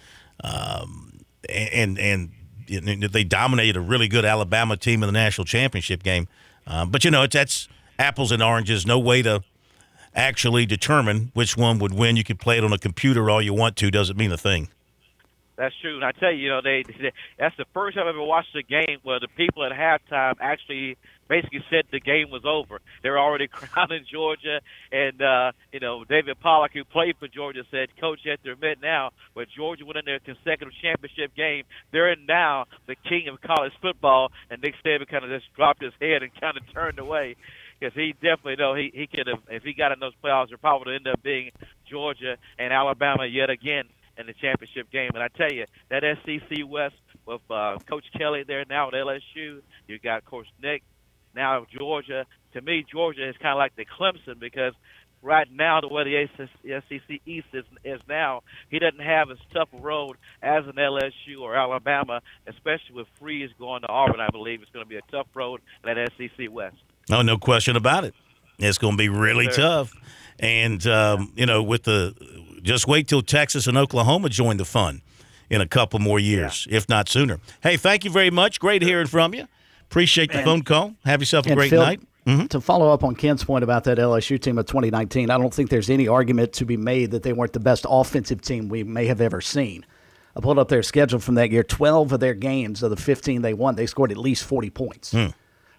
um, 0.45 1.21
and 1.49 1.69
and, 1.73 1.99
and 1.99 2.31
they 2.67 3.25
dominated 3.25 3.77
a 3.77 3.81
really 3.81 4.09
good 4.09 4.25
Alabama 4.25 4.77
team 4.77 5.03
in 5.03 5.09
the 5.09 5.13
national 5.13 5.45
championship 5.45 6.03
game. 6.03 6.29
Uh, 6.67 6.85
but 6.85 7.05
you 7.05 7.11
know, 7.11 7.23
it's, 7.23 7.35
that's 7.35 7.69
apples 7.99 8.33
and 8.33 8.43
oranges. 8.43 8.87
No 8.87 8.99
way 8.99 9.23
to 9.23 9.43
actually 10.15 10.67
determine 10.67 11.31
which 11.35 11.57
one 11.57 11.79
would 11.79 11.93
win. 11.93 12.17
You 12.17 12.25
could 12.25 12.39
play 12.39 12.59
it 12.59 12.65
on 12.65 12.73
a 12.73 12.79
computer 12.79 13.29
all 13.29 13.43
you 13.43 13.53
want 13.53 13.77
to. 13.77 13.91
Doesn't 13.91 14.17
mean 14.17 14.33
a 14.33 14.37
thing. 14.37 14.69
That's 15.57 15.75
true. 15.81 15.97
And 15.97 16.05
I 16.05 16.13
tell 16.13 16.33
you, 16.33 16.39
you 16.39 16.49
know, 16.49 16.61
they, 16.63 16.83
they 16.83 17.13
that's 17.39 17.57
the 17.57 17.65
first 17.73 17.97
time 17.97 18.09
I've 18.09 18.15
ever 18.15 18.25
watched 18.25 18.55
a 18.57 18.63
game 18.63 18.99
where 19.03 19.21
the 19.21 19.29
people 19.37 19.65
at 19.65 19.73
halftime 19.73 20.35
actually 20.41 20.97
basically 21.29 21.65
said 21.71 21.85
the 21.91 22.01
game 22.01 22.31
was 22.31 22.43
over. 22.45 22.81
They're 23.03 23.19
already 23.19 23.49
crowding 23.53 24.05
Georgia, 24.11 24.61
and 24.93 25.21
uh, 25.21 25.53
you 25.73 25.81
know, 25.81 26.05
David 26.05 26.39
Pollack, 26.41 26.73
who 26.73 26.85
played 26.85 27.17
for 27.19 27.29
Georgia, 27.29 27.65
said, 27.71 27.89
"Coach, 28.01 28.21
you 28.25 28.31
have 28.33 28.43
to 28.43 28.75
now, 28.81 29.11
where 29.35 29.47
Georgia 29.47 29.85
went 29.85 29.99
in 29.99 30.05
their 30.05 30.21
consecutive 30.21 30.75
championship 30.81 31.35
game, 31.35 31.65
they're 31.93 32.13
in 32.13 32.27
now 32.27 32.67
the 32.87 32.97
king 32.97 33.29
of 33.29 33.41
college 33.41 33.73
football." 33.81 34.33
And 34.51 34.63
Nick 34.63 34.75
Saban 34.85 35.09
kind 35.09 35.25
of 35.25 35.31
just 35.31 35.53
dropped 35.55 35.83
his 35.83 35.93
head 36.01 36.23
and 36.23 36.31
kind 36.41 36.57
of 36.57 36.63
turned 36.73 36.99
away. 36.99 37.37
Because 37.79 37.95
he 37.95 38.13
definitely 38.13 38.57
know 38.57 38.75
he 38.75 38.91
he 38.95 39.07
could 39.07 39.27
have 39.27 39.41
if 39.51 39.63
he 39.63 39.75
got 39.75 39.93
in 39.93 40.01
those 40.01 40.15
playoffs, 40.23 40.53
it 40.53 40.61
probably 40.61 40.93
would 40.93 40.97
end 40.97 41.09
up 41.09 41.23
being 41.23 41.51
Georgia 41.91 42.37
and 42.59 42.73
Alabama 42.73 43.27
yet 43.27 43.51
again 43.51 43.85
in 44.17 44.27
the 44.27 44.33
championship 44.35 44.91
game. 44.91 45.11
And 45.15 45.23
I 45.23 45.29
tell 45.29 45.53
you, 45.53 45.67
that 45.91 46.03
SEC 46.25 46.59
West 46.67 46.95
with 47.27 47.41
uh, 47.51 47.79
Coach 47.89 48.05
Kelly 48.17 48.45
there 48.47 48.65
now 48.69 48.89
at 48.89 48.95
LSU, 48.95 49.61
you 49.89 49.99
got 49.99 50.25
Coach 50.25 50.47
Nick, 50.63 50.83
now 51.35 51.67
Georgia. 51.77 52.27
To 52.53 52.61
me, 52.61 52.85
Georgia 52.91 53.29
is 53.29 53.37
kind 53.39 53.53
of 53.53 53.59
like 53.59 53.75
the 53.77 53.85
Clemson 53.85 54.39
because 54.39 54.75
right 55.25 55.49
now, 55.51 55.81
the 55.81 55.89
way 55.89 56.05
the 56.05 56.29
SEC 56.67 57.21
East 57.27 57.47
is, 57.53 57.65
is 57.85 58.01
now, 58.09 58.43
he 58.71 58.79
doesn't 58.79 59.01
have 59.01 59.31
as 59.31 59.39
tough 59.53 59.69
a 59.73 59.81
road 59.81 60.17
as 60.43 60.65
an 60.67 60.75
LSU 60.75 61.41
or 61.41 61.57
Alabama, 61.57 62.21
especially 62.47 62.95
with 62.95 63.09
Freeze 63.19 63.51
going 63.59 63.83
to 63.83 63.89
Auburn. 63.89 64.21
I 64.21 64.29
believe 64.31 64.63
it's 64.63 64.71
going 64.71 64.85
to 64.85 64.89
be 64.89 64.97
a 64.97 65.11
tough 65.11 65.27
road 65.35 65.61
in 65.85 65.95
that 65.95 66.11
SEC 66.17 66.51
West. 66.51 66.77
Oh, 67.11 67.23
no 67.23 67.39
question 67.39 67.75
about 67.77 68.05
it. 68.05 68.15
It's 68.59 68.79
going 68.79 68.95
to 68.95 68.99
be 68.99 69.09
really 69.09 69.47
Yes, 69.47 69.57
tough. 69.57 69.93
And, 70.39 70.87
um, 70.87 71.33
you 71.35 71.47
know, 71.47 71.63
with 71.63 71.85
the 71.85 72.15
just 72.63 72.87
wait 72.87 73.09
till 73.09 73.23
Texas 73.23 73.67
and 73.67 73.77
Oklahoma 73.77 74.29
join 74.29 74.57
the 74.57 74.65
fun 74.65 75.03
in 75.51 75.61
a 75.61 75.67
couple 75.67 75.99
more 75.99 76.19
years, 76.19 76.67
if 76.71 76.89
not 76.89 77.09
sooner. 77.09 77.39
Hey, 77.63 77.77
thank 77.77 78.05
you 78.05 78.11
very 78.11 78.31
much. 78.31 78.59
Great 78.59 78.83
hearing 78.83 79.07
from 79.07 79.35
you. 79.35 79.47
Appreciate 79.91 80.31
the 80.33 80.39
And- 80.39 80.45
phone 80.45 80.63
call. 80.63 80.95
Have 81.05 81.21
yourself 81.21 81.47
a 81.47 81.55
great 81.55 81.71
Phil, 81.71 81.83
night. 81.83 82.01
Mm-hmm. 82.27 82.47
To 82.47 82.61
follow 82.61 82.91
up 82.91 83.05
on 83.05 83.15
Ken's 83.15 83.45
point 83.45 83.63
about 83.65 83.85
that 83.85 83.99
LSU 83.99 84.41
team 84.41 84.57
of 84.57 84.65
2019, 84.67 85.29
I 85.31 85.37
don't 85.37 85.53
think 85.53 85.69
there's 85.69 85.91
any 85.91 86.09
argument 86.09 86.55
to 86.55 86.65
be 86.65 86.77
made 86.79 87.11
that 87.11 87.23
they 87.23 87.35
weren't 87.35 87.53
the 87.53 87.61
best 87.61 87.85
offensive 87.89 88.41
team 88.41 88.69
we 88.71 88.83
may 88.83 89.05
have 89.07 89.21
ever 89.21 89.43
seen. 89.43 89.85
I 90.35 90.41
pulled 90.41 90.59
up 90.59 90.69
their 90.69 90.83
schedule 90.83 91.21
from 91.21 91.35
that 91.37 91.51
year. 91.51 91.63
12 91.63 92.13
of 92.13 92.21
their 92.21 92.33
games 92.35 92.83
of 92.83 92.89
the 92.91 92.97
15 92.97 93.43
they 93.43 93.53
won, 93.53 93.75
they 93.77 93.87
scored 93.87 94.11
at 94.11 94.17
least 94.17 94.45
40 94.45 94.71
points. 94.71 95.13
Hmm. 95.13 95.27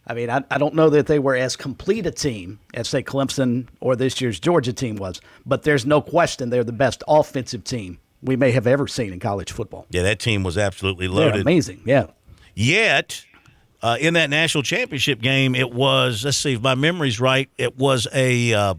I 0.07 0.13
mean, 0.13 0.29
I, 0.29 0.43
I 0.51 0.59
don't 0.59 0.75
know 0.75 0.91
that 0.91 1.07
they 1.07 1.17
were 1.17 1.35
as 1.35 1.55
complete 1.55 2.05
a 2.05 2.11
team 2.11 2.59
as, 2.75 2.87
say, 2.87 3.01
Clemson 3.01 3.67
or 3.81 3.95
this 3.95 4.21
year's 4.21 4.39
Georgia 4.39 4.71
team 4.71 4.97
was, 4.97 5.19
but 5.47 5.63
there's 5.63 5.83
no 5.87 5.99
question 5.99 6.51
they're 6.51 6.63
the 6.63 6.71
best 6.71 7.03
offensive 7.07 7.63
team 7.63 7.97
we 8.21 8.35
may 8.35 8.51
have 8.51 8.67
ever 8.67 8.87
seen 8.87 9.11
in 9.13 9.19
college 9.19 9.51
football. 9.51 9.87
Yeah, 9.89 10.03
that 10.03 10.19
team 10.19 10.43
was 10.43 10.59
absolutely 10.59 11.07
They're 11.07 11.15
loaded. 11.15 11.41
amazing. 11.41 11.81
Yeah. 11.85 12.05
Yet, 12.53 13.25
uh, 13.85 13.97
in 13.97 14.15
that 14.15 14.31
national 14.31 14.63
championship 14.63 15.21
game, 15.21 15.53
it 15.53 15.71
was 15.71 16.25
let's 16.25 16.37
see 16.37 16.53
if 16.53 16.61
my 16.61 16.73
memory's 16.73 17.19
right. 17.19 17.51
It 17.55 17.77
was 17.77 18.07
a 18.11 18.51
uh, 18.51 18.73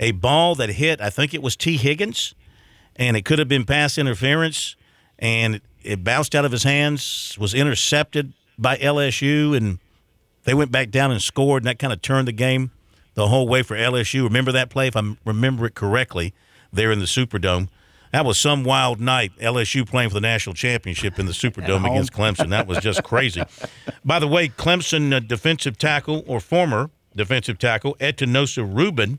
a 0.00 0.10
ball 0.10 0.56
that 0.56 0.68
hit. 0.68 1.00
I 1.00 1.10
think 1.10 1.32
it 1.32 1.40
was 1.40 1.54
Tee 1.54 1.76
Higgins, 1.76 2.34
and 2.96 3.16
it 3.16 3.24
could 3.24 3.38
have 3.38 3.46
been 3.46 3.64
pass 3.64 3.98
interference, 3.98 4.74
and 5.16 5.54
it, 5.54 5.62
it 5.84 6.02
bounced 6.02 6.34
out 6.34 6.44
of 6.44 6.50
his 6.50 6.64
hands, 6.64 7.36
was 7.38 7.54
intercepted 7.54 8.32
by 8.58 8.78
LSU, 8.78 9.56
and 9.56 9.78
they 10.42 10.54
went 10.54 10.72
back 10.72 10.90
down 10.90 11.12
and 11.12 11.22
scored, 11.22 11.62
and 11.62 11.68
that 11.68 11.78
kind 11.78 11.92
of 11.92 12.02
turned 12.02 12.26
the 12.26 12.32
game 12.32 12.72
the 13.14 13.28
whole 13.28 13.46
way 13.46 13.62
for 13.62 13.76
LSU. 13.76 14.24
Remember 14.24 14.50
that 14.50 14.70
play, 14.70 14.88
if 14.88 14.96
I 14.96 15.16
remember 15.24 15.66
it 15.66 15.76
correctly, 15.76 16.34
there 16.72 16.90
in 16.90 16.98
the 16.98 17.04
Superdome. 17.04 17.68
That 18.12 18.26
was 18.26 18.38
some 18.38 18.62
wild 18.62 19.00
night. 19.00 19.32
LSU 19.40 19.88
playing 19.88 20.10
for 20.10 20.14
the 20.14 20.20
national 20.20 20.54
championship 20.54 21.18
in 21.18 21.24
the 21.24 21.32
Superdome 21.32 21.90
against 21.90 22.12
Clemson. 22.12 22.50
That 22.50 22.66
was 22.66 22.78
just 22.78 23.02
crazy. 23.02 23.42
By 24.04 24.18
the 24.18 24.28
way, 24.28 24.48
Clemson 24.48 25.14
uh, 25.14 25.20
defensive 25.20 25.78
tackle 25.78 26.22
or 26.26 26.38
former 26.38 26.90
defensive 27.16 27.58
tackle 27.58 27.96
Etinosa 28.00 28.68
Reuben 28.70 29.18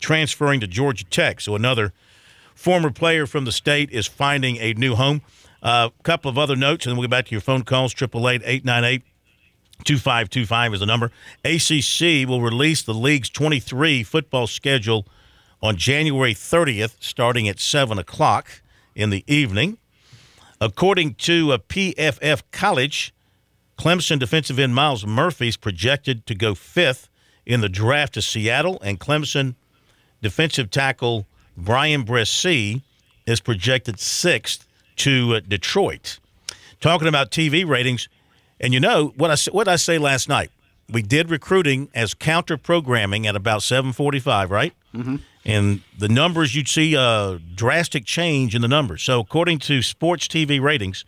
transferring 0.00 0.60
to 0.60 0.66
Georgia 0.66 1.04
Tech. 1.04 1.42
So 1.42 1.54
another 1.54 1.92
former 2.54 2.90
player 2.90 3.26
from 3.26 3.44
the 3.44 3.52
state 3.52 3.90
is 3.90 4.06
finding 4.06 4.56
a 4.56 4.72
new 4.72 4.94
home. 4.94 5.20
A 5.62 5.66
uh, 5.66 5.90
couple 6.02 6.30
of 6.30 6.38
other 6.38 6.56
notes, 6.56 6.86
and 6.86 6.92
then 6.92 6.96
we'll 6.96 7.06
get 7.06 7.10
back 7.10 7.26
to 7.26 7.32
your 7.32 7.42
phone 7.42 7.64
calls. 7.64 7.92
Triple 7.92 8.26
eight 8.30 8.40
eight 8.46 8.64
nine 8.64 8.82
eight 8.82 9.02
2525 9.84 10.74
is 10.74 10.80
the 10.80 10.86
number. 10.86 11.10
ACC 11.44 12.26
will 12.26 12.40
release 12.40 12.82
the 12.82 12.94
league's 12.94 13.28
23 13.28 14.02
football 14.02 14.46
schedule 14.46 15.06
on 15.62 15.76
January 15.76 16.34
30th, 16.34 16.94
starting 17.00 17.48
at 17.48 17.60
7 17.60 17.98
o'clock 17.98 18.62
in 18.94 19.10
the 19.10 19.24
evening. 19.26 19.78
According 20.60 21.14
to 21.14 21.52
a 21.52 21.58
PFF 21.58 22.42
College, 22.52 23.14
Clemson 23.78 24.18
defensive 24.18 24.58
end 24.58 24.74
Myles 24.74 25.06
Murphy 25.06 25.48
is 25.48 25.56
projected 25.56 26.26
to 26.26 26.34
go 26.34 26.54
fifth 26.54 27.08
in 27.46 27.62
the 27.62 27.68
draft 27.68 28.14
to 28.14 28.22
Seattle, 28.22 28.78
and 28.82 29.00
Clemson 29.00 29.54
defensive 30.20 30.70
tackle 30.70 31.26
Bryan 31.56 32.04
Bresee 32.04 32.82
is 33.26 33.40
projected 33.40 33.98
sixth 33.98 34.66
to 34.96 35.36
uh, 35.36 35.40
Detroit. 35.46 36.18
Talking 36.80 37.08
about 37.08 37.30
TV 37.30 37.66
ratings, 37.66 38.08
and 38.60 38.74
you 38.74 38.80
know 38.80 39.12
what 39.16 39.30
I 39.30 39.50
what 39.50 39.68
I 39.68 39.76
say 39.76 39.98
last 39.98 40.28
night? 40.28 40.50
We 40.90 41.02
did 41.02 41.30
recruiting 41.30 41.88
as 41.94 42.14
counter 42.14 42.56
programming 42.56 43.26
at 43.26 43.36
about 43.36 43.62
seven 43.62 43.92
forty 43.92 44.18
five, 44.18 44.50
right? 44.50 44.74
Mm-hmm. 44.94 45.16
And 45.44 45.80
the 45.98 46.08
numbers 46.08 46.54
you'd 46.54 46.68
see 46.68 46.94
a 46.94 47.40
drastic 47.54 48.04
change 48.04 48.54
in 48.54 48.60
the 48.62 48.68
numbers. 48.68 49.02
So 49.02 49.20
according 49.20 49.60
to 49.60 49.80
sports 49.82 50.28
TV 50.28 50.60
ratings, 50.60 51.04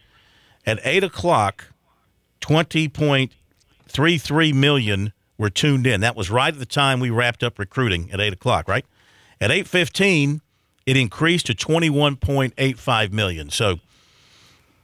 at 0.67 0.79
eight 0.85 1.05
o'clock, 1.05 1.67
twenty 2.41 2.89
point 2.89 3.33
three 3.87 4.17
three 4.19 4.53
million 4.53 5.13
were 5.37 5.51
tuned 5.51 5.87
in. 5.87 6.01
That 6.01 6.17
was 6.17 6.31
right 6.31 6.53
at 6.53 6.59
the 6.59 6.65
time 6.67 6.99
we 7.01 7.11
wrapped 7.11 7.43
up 7.43 7.59
recruiting 7.59 8.11
at 8.11 8.21
eight 8.21 8.33
o'clock, 8.33 8.69
right? 8.69 8.87
At 9.41 9.51
eight 9.51 9.67
fifteen, 9.69 10.41
it 10.87 10.97
increased 10.97 11.47
to 11.47 11.55
twenty 11.55 11.91
one 11.91 12.17
point 12.17 12.55
eight 12.57 12.79
five 12.79 13.13
million. 13.13 13.51
So 13.51 13.81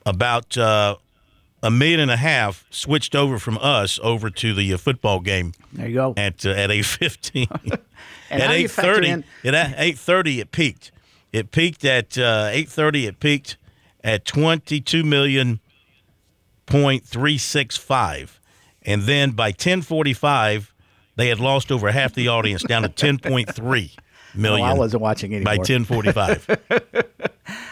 about 0.05 0.59
uh, 0.59 0.97
a 1.63 1.71
million 1.71 2.01
and 2.01 2.11
a 2.11 2.17
half 2.17 2.65
switched 2.71 3.15
over 3.15 3.39
from 3.39 3.57
us 3.59 3.99
over 4.03 4.29
to 4.31 4.53
the 4.53 4.75
uh, 4.75 4.77
football 4.79 5.21
game 5.21 5.53
There 5.73 5.89
you 5.89 5.95
go. 5.95 6.15
at 6.17 6.45
uh, 6.45 6.51
at 6.51 6.71
eight 6.71 6.85
fifteen. 6.85 7.49
And 8.31 8.43
at 8.43 8.47
how 8.49 8.53
do 8.55 8.59
you 8.59 8.65
eight 8.67 8.71
thirty, 8.71 9.09
in- 9.09 9.25
at 9.55 9.75
eight 9.79 9.99
thirty, 9.99 10.41
it 10.41 10.53
peaked. 10.53 10.91
It 11.33 11.51
peaked 11.51 11.85
at 11.85 12.17
uh, 12.19 12.49
eight 12.53 12.69
thirty. 12.69 13.07
It 13.07 13.21
peaked 13.21 13.57
at 14.05 14.25
twenty 14.25 14.81
two 14.81 15.05
million 15.05 15.61
point 16.67 17.05
three 17.07 17.39
six 17.39 17.77
five, 17.77 18.41
and 18.83 19.03
then 19.03 19.31
by 19.33 19.53
ten 19.53 19.83
forty 19.83 20.13
five, 20.13 20.73
they 21.17 21.29
had 21.29 21.41
lost 21.41 21.73
over 21.73 21.91
half 21.91 22.15
the 22.15 22.29
audience 22.29 22.63
down 22.63 22.83
to 22.83 22.89
ten 22.89 23.19
point 23.19 23.55
three 23.55 23.93
Oh, 24.35 24.39
million. 24.41 24.67
I 24.67 24.75
wasn't 24.75 25.03
watching 25.03 25.35
anymore. 25.35 25.57
by 25.57 25.63
ten 25.65 25.85
forty 25.85 26.13
five. 26.13 26.47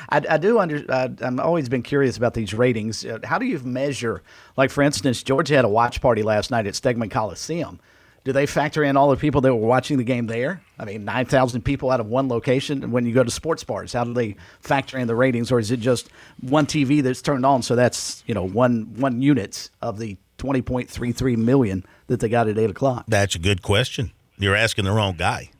I, 0.09 0.23
I 0.31 0.39
do 0.39 0.59
under. 0.59 0.85
Uh, 0.89 1.09
I'm 1.21 1.39
always 1.39 1.69
been 1.69 1.83
curious 1.83 2.17
about 2.17 2.33
these 2.35 2.55
ratings. 2.55 3.05
Uh, 3.05 3.19
how 3.25 3.39
do 3.39 3.45
you 3.45 3.59
measure? 3.59 4.23
Like 4.57 4.71
for 4.71 4.83
instance, 4.83 5.23
Georgia 5.23 5.55
had 5.57 5.65
a 5.65 5.69
watch 5.69 6.01
party 6.01 6.23
last 6.23 6.51
night 6.51 6.67
at 6.67 6.75
Stegeman 6.75 7.11
Coliseum. 7.11 7.79
Do 8.27 8.33
they 8.33 8.45
factor 8.45 8.83
in 8.83 8.97
all 8.97 9.11
the 9.11 9.17
people 9.17 9.41
that 9.41 9.55
were 9.55 9.69
watching 9.69 9.99
the 9.99 10.05
game 10.05 10.27
there? 10.27 10.61
I 10.81 10.85
mean, 10.85 11.05
9,000 11.05 11.63
people 11.63 11.93
out 11.93 12.01
of 12.01 12.07
one 12.09 12.29
location. 12.29 12.83
And 12.83 12.93
when 12.93 13.07
you 13.07 13.15
go 13.15 13.23
to 13.23 13.31
sports 13.31 13.63
bars, 13.63 13.93
how 13.93 14.03
do 14.03 14.13
they 14.13 14.35
factor 14.59 14.99
in 14.99 15.07
the 15.07 15.15
ratings? 15.15 15.53
Or 15.53 15.61
is 15.61 15.71
it 15.71 15.79
just 15.79 16.09
one 16.41 16.67
TV 16.67 17.05
that's 17.05 17.23
turned 17.23 17.47
on? 17.47 17.63
So 17.63 17.77
that's, 17.77 18.25
you 18.27 18.35
know, 18.35 18.45
one, 18.45 18.97
one 18.97 19.23
units 19.23 19.71
of 19.81 20.01
the 20.01 20.17
20.33 20.39 21.37
million 21.37 21.87
that 22.09 22.19
they 22.19 22.29
got 22.29 22.49
at 22.49 22.59
8 22.59 22.69
o'clock. 22.71 23.05
That's 23.07 23.37
a 23.37 23.39
good 23.39 23.63
question. 23.63 24.11
You're 24.39 24.57
asking 24.57 24.87
the 24.87 24.93
wrong 24.93 25.15
guy 25.15 25.51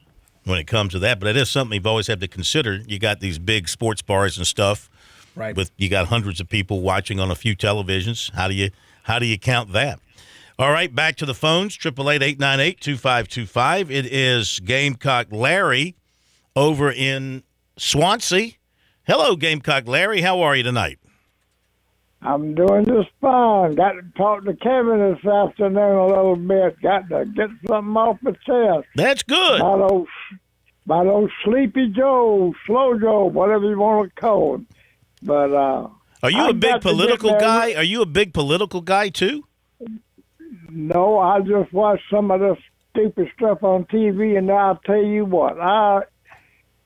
when 0.43 0.59
it 0.59 0.67
comes 0.67 0.91
to 0.95 0.99
that. 0.99 1.21
But 1.21 1.29
it 1.29 1.37
is 1.37 1.49
something 1.49 1.77
you've 1.77 1.87
always 1.87 2.09
had 2.09 2.19
to 2.19 2.27
consider. 2.27 2.81
You 2.85 2.99
got 2.99 3.21
these 3.21 3.39
big 3.39 3.69
sports 3.69 4.03
bars 4.03 4.39
and 4.39 4.47
stuff. 4.47 4.91
Right. 5.37 5.55
With 5.55 5.71
you 5.77 5.89
got 5.89 6.09
hundreds 6.09 6.41
of 6.41 6.49
people 6.49 6.81
watching 6.81 7.21
on 7.21 7.31
a 7.31 7.37
few 7.37 7.55
televisions. 7.55 8.33
How 8.33 8.49
do 8.49 8.55
you 8.55 8.71
how 9.05 9.21
do 9.21 9.27
you 9.27 9.39
count 9.39 9.73
that? 9.73 10.01
All 10.59 10.73
right, 10.73 10.95
back 10.95 11.17
to 11.17 11.27
the 11.27 11.35
phones. 11.35 11.77
Triple 11.77 12.11
eight 12.11 12.23
eight 12.23 12.41
nine 12.41 12.61
eight 12.61 12.81
two 12.81 12.97
five 12.97 13.29
two 13.29 13.45
five. 13.45 13.91
It 13.91 14.07
is 14.07 14.59
Gamecock 14.61 15.27
Larry 15.31 15.97
over 16.55 16.91
in 16.91 17.43
Swansea. 17.77 18.53
Hello, 19.07 19.37
Gamecock 19.37 19.87
Larry. 19.87 20.23
How 20.23 20.41
are 20.41 20.57
you 20.57 20.63
tonight? 20.63 20.99
I'm 22.23 22.55
doing 22.55 22.87
just 22.87 23.11
fine. 23.21 23.75
Got 23.75 23.93
to 23.93 24.03
talk 24.17 24.45
to 24.47 24.55
Kevin 24.55 24.99
this 24.99 25.31
afternoon 25.31 25.77
a 25.77 26.07
little 26.07 26.37
bit. 26.37 26.81
Got 26.81 27.09
to 27.11 27.27
get 27.27 27.51
something 27.69 27.95
off 27.95 28.17
my 28.23 28.31
chest. 28.31 28.89
That's 28.95 29.23
good. 29.23 29.61
By 29.61 29.77
those, 29.77 30.07
by 30.87 31.05
those 31.05 31.29
sleepy 31.45 31.89
Joe, 31.95 32.55
slow 32.67 32.99
Joe, 32.99 33.27
whatever 33.27 33.69
you 33.69 33.79
want 33.79 34.09
to 34.09 34.21
call 34.21 34.55
him. 34.55 34.67
But 35.23 35.53
uh, 35.53 35.89
Are 36.23 36.31
you 36.31 36.39
I 36.39 36.49
a 36.49 36.53
big 36.55 36.63
got 36.63 36.81
to 36.81 36.89
get 36.89 36.97
political 36.97 37.31
guy? 37.39 37.75
Are 37.75 37.85
you 37.85 38.01
a 38.01 38.07
big 38.07 38.33
political 38.33 38.81
guy 38.81 39.11
too? 39.11 39.46
No, 40.71 41.19
I 41.19 41.41
just 41.41 41.73
watch 41.73 42.01
some 42.11 42.31
of 42.31 42.41
this 42.41 42.59
stupid 42.91 43.31
stuff 43.37 43.63
on 43.63 43.85
TV, 43.87 44.37
and 44.39 44.51
I'll 44.51 44.77
tell 44.85 45.03
you 45.03 45.25
what, 45.25 45.61
I 45.61 46.03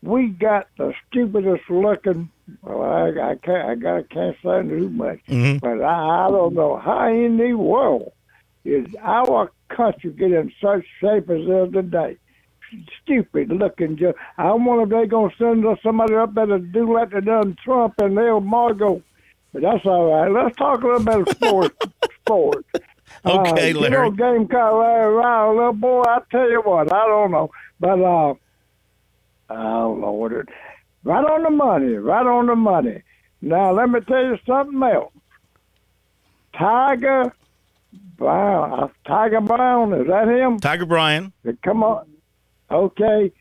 we 0.03 0.29
got 0.29 0.67
the 0.79 0.95
stupidest 1.09 1.69
looking. 1.69 2.31
Well, 2.63 2.83
I, 2.83 3.09
I 3.31 3.35
can't, 3.37 3.69
I 3.69 3.75
gotta 3.75 4.03
can't 4.05 4.37
say 4.43 4.63
too 4.63 4.89
much, 4.91 5.21
Mhm. 5.29 5.61
but 5.61 5.83
I, 5.83 6.27
I 6.27 6.31
don't 6.31 6.55
know 6.55 6.79
how 6.79 7.07
in 7.09 7.37
the 7.37 7.53
world 7.55 8.13
is 8.65 8.87
our 9.01 9.51
country 9.69 10.11
get 10.13 10.33
in 10.33 10.53
such 10.61 10.85
shape 11.01 11.31
as 11.31 11.41
it 11.41 11.49
is 11.69 11.73
today. 11.73 12.17
Stupid 13.03 13.51
looking. 13.51 13.97
Just, 13.97 14.17
I 14.39 14.53
wonder 14.53 14.83
if 14.85 14.89
they 15.03 15.07
gonna 15.09 15.33
send 15.39 15.67
us 15.67 15.79
somebody 15.83 16.15
up 16.15 16.35
there 16.35 16.47
to 16.47 16.59
do 16.59 16.93
like 16.95 17.11
they 17.11 17.21
done 17.21 17.57
Trump 17.65 17.95
and 17.99 18.17
they'll 18.17 18.41
Margot. 18.41 19.03
But 19.53 19.63
that's 19.63 19.85
all 19.85 20.13
right. 20.13 20.31
Let's 20.31 20.57
talk 20.57 20.83
a 20.83 20.87
little 20.87 21.05
bit 21.05 21.29
of 21.29 21.37
sports. 21.37 21.77
sports. 22.25 22.69
Okay, 23.25 23.73
uh, 23.73 23.79
Larry. 23.79 23.83
You 23.83 23.91
know, 23.91 24.11
Gamecock 24.11 24.73
Larry 24.75 25.15
Ryle, 25.15 25.55
little 25.55 25.73
boy, 25.73 26.03
I 26.03 26.21
tell 26.31 26.51
you 26.51 26.63
what, 26.63 26.93
I 26.93 27.07
don't 27.07 27.31
know. 27.31 27.51
But, 27.79 28.01
uh, 28.01 28.35
oh, 29.51 29.99
Lord, 30.01 30.33
it, 30.33 30.49
right 31.05 31.25
on 31.25 31.43
the 31.43 31.51
money, 31.51 31.95
right 31.95 32.27
on 32.27 32.47
the 32.47 32.57
money. 32.57 33.03
Now, 33.43 33.73
let 33.73 33.91
me 33.91 34.01
tell 34.01 34.25
you 34.25 34.39
something 34.47 34.83
else. 34.83 35.13
Tiger 36.57 37.33
Brown, 38.17 38.73
uh, 38.85 38.89
Tiger 39.07 39.41
Brown, 39.41 39.93
is 39.95 40.07
that 40.09 40.29
him? 40.29 40.59
Tiger 40.59 40.87
Bryan. 40.87 41.33
Come 41.63 41.83
on. 41.83 42.07
Okay. 42.71 43.33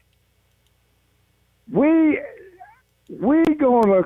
We, 1.71 2.19
we 3.09 3.43
gonna 3.55 4.03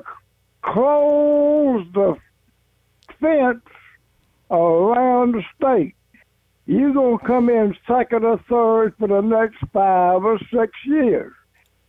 close 0.62 1.86
the 1.94 2.16
fence 3.20 3.60
around 4.50 5.34
the 5.34 5.42
state. 5.56 5.94
You're 6.66 6.94
gonna 6.94 7.18
come 7.18 7.50
in 7.50 7.76
second 7.86 8.24
or 8.24 8.38
third 8.48 8.94
for 8.98 9.08
the 9.08 9.20
next 9.20 9.58
five 9.72 10.24
or 10.24 10.38
six 10.52 10.72
years, 10.86 11.32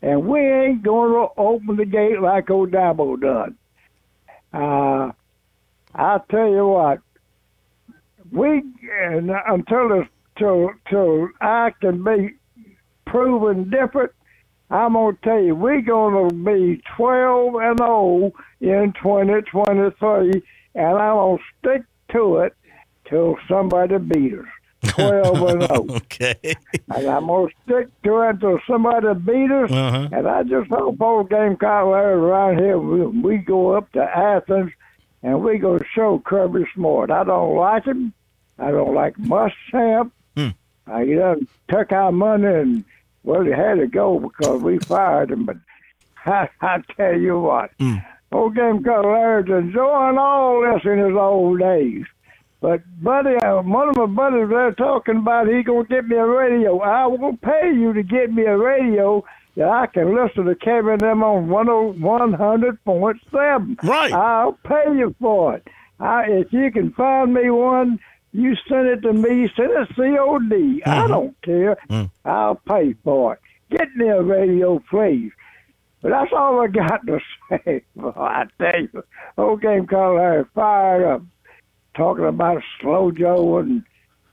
and 0.02 0.28
we 0.28 0.40
ain't 0.40 0.84
gonna 0.84 1.28
open 1.38 1.78
the 1.78 1.86
gate 1.86 2.20
like 2.20 2.50
old 2.50 2.72
Dabo 2.72 3.20
done. 3.20 3.58
Uh, 4.54 5.12
I 5.94 6.20
tell 6.30 6.50
you 6.50 6.68
what, 6.68 7.00
we 8.32 8.64
and 9.02 9.32
until 9.48 10.04
till 10.38 10.72
till 10.90 11.30
I 11.40 11.72
can 11.80 12.04
be 12.04 12.36
proven 13.06 13.70
different, 13.70 14.12
I'm 14.70 14.94
gonna 14.94 15.18
tell 15.24 15.42
you 15.42 15.56
we're 15.56 15.82
gonna 15.82 16.34
be 16.34 16.82
twelve 16.98 17.56
and 17.56 17.78
zero 17.78 18.34
in 18.60 18.94
twenty 19.02 19.42
twenty 19.44 19.90
three, 20.00 20.44
and 20.76 20.98
I'm 20.98 21.16
gonna 21.16 21.38
stick 21.60 21.84
to 22.10 22.38
it 22.38 22.54
till 23.10 23.38
somebody 23.48 23.98
beat 23.98 24.34
us. 24.34 24.46
Twelve 24.90 25.42
and 25.50 25.62
zero, 25.64 25.86
Okay. 25.98 26.36
and 26.96 27.08
I'm 27.08 27.26
gonna 27.28 27.48
stick 27.64 27.88
to 28.04 28.22
it 28.30 28.40
till 28.40 28.60
somebody 28.68 29.08
beat 29.20 29.50
us. 29.52 29.72
Uh-huh. 29.72 30.10
And 30.12 30.28
I 30.28 30.44
just 30.44 30.70
hope 30.70 31.02
old 31.02 31.30
game 31.30 31.40
Gamecock 31.56 31.88
Larry 31.88 32.14
around 32.14 32.60
here 32.60 32.78
we, 32.78 33.06
we 33.06 33.38
go 33.38 33.72
up 33.76 33.92
to 33.94 34.04
Athens 34.04 34.72
and 35.24 35.42
we 35.44 35.58
go 35.58 35.80
show 35.96 36.20
Kirby 36.20 36.66
Smart. 36.76 37.10
I 37.10 37.24
don't 37.24 37.56
like 37.56 37.86
him. 37.86 38.14
I 38.60 38.70
don't 38.72 38.94
like 38.94 39.16
Muschamp. 39.18 40.12
Hmm. 40.38 40.50
Uh, 40.88 41.00
he 41.00 41.16
done 41.16 41.48
took 41.68 41.92
our 41.92 42.12
money 42.12 42.46
and 42.46 42.86
well, 43.24 43.42
he 43.44 43.50
had 43.52 43.80
to 43.80 43.88
go 43.88 44.20
because 44.20 44.62
we 44.62 44.78
fired 44.80 45.32
him. 45.32 45.46
But 45.46 45.58
I, 46.28 46.48
I 46.62 46.82
tell 46.96 47.18
you 47.20 47.40
what, 47.40 47.72
Hmm. 47.80 47.96
Old 48.36 48.56
Gamecock 48.56 49.06
Larry's 49.06 49.50
enjoying 49.50 50.18
all 50.18 50.62
this 50.62 50.84
in 50.86 51.00
his 51.00 51.16
old 51.16 51.60
days. 51.60 52.06
But 52.62 52.82
buddy, 53.02 53.36
uh, 53.36 53.62
one 53.62 53.90
of 53.90 53.96
my 53.98 54.06
buddies 54.08 54.50
they're 54.50 54.72
talking 54.74 55.18
about 55.18 55.48
he 55.48 55.64
gonna 55.64 55.84
get 55.86 56.08
me 56.08 56.16
a 56.16 56.26
radio. 56.26 56.80
I 56.80 57.06
will 57.06 57.38
pay 57.38 57.72
you 57.74 57.94
to 57.94 58.04
get 58.04 58.34
me 58.34 58.44
a 58.44 58.58
radio 58.58 59.24
that 59.56 59.68
I 59.68 59.86
can 59.88 60.16
listen 60.16 60.46
to 60.46 60.56
Kevin 60.56 61.00
them 61.00 61.24
on 61.24 61.48
one 61.50 61.70
oh 61.70 61.94
one 61.94 62.34
hundred 62.34 62.84
point 62.84 63.18
seven. 63.32 63.78
Right. 63.84 64.12
I'll 64.12 64.58
pay 64.66 64.86
you 64.96 65.16
for 65.20 65.56
it. 65.58 65.68
I, 66.00 66.24
if 66.28 66.52
you 66.52 66.72
can 66.72 66.92
find 66.94 67.34
me 67.34 67.50
one, 67.50 68.00
you 68.34 68.56
send 68.68 68.88
it 68.88 69.02
to 69.02 69.14
me. 69.14 69.50
Send 69.56 69.72
it 69.72 69.96
COD. 69.96 70.82
I 70.86 71.08
don't 71.08 71.40
care. 71.42 71.78
I'll 72.26 72.56
pay 72.56 72.96
for 73.04 73.36
it. 73.36 73.40
Get 73.70 73.96
me 73.96 74.08
a 74.10 74.22
radio, 74.22 74.80
please. 74.90 75.32
But 76.06 76.12
that's 76.12 76.32
all 76.38 76.60
I 76.62 76.68
got 76.68 77.02
to 77.08 77.20
say. 77.50 77.82
Boy, 77.96 78.12
I 78.16 78.46
tell 78.62 78.80
you, 78.80 79.04
old 79.40 79.60
game 79.64 79.88
called 79.88 80.18
Larry 80.18 80.46
fired 80.54 81.04
up, 81.16 81.24
talking 81.98 82.26
about 82.26 82.62
Slow 82.80 83.10
Joe 83.10 83.58
and 83.58 83.82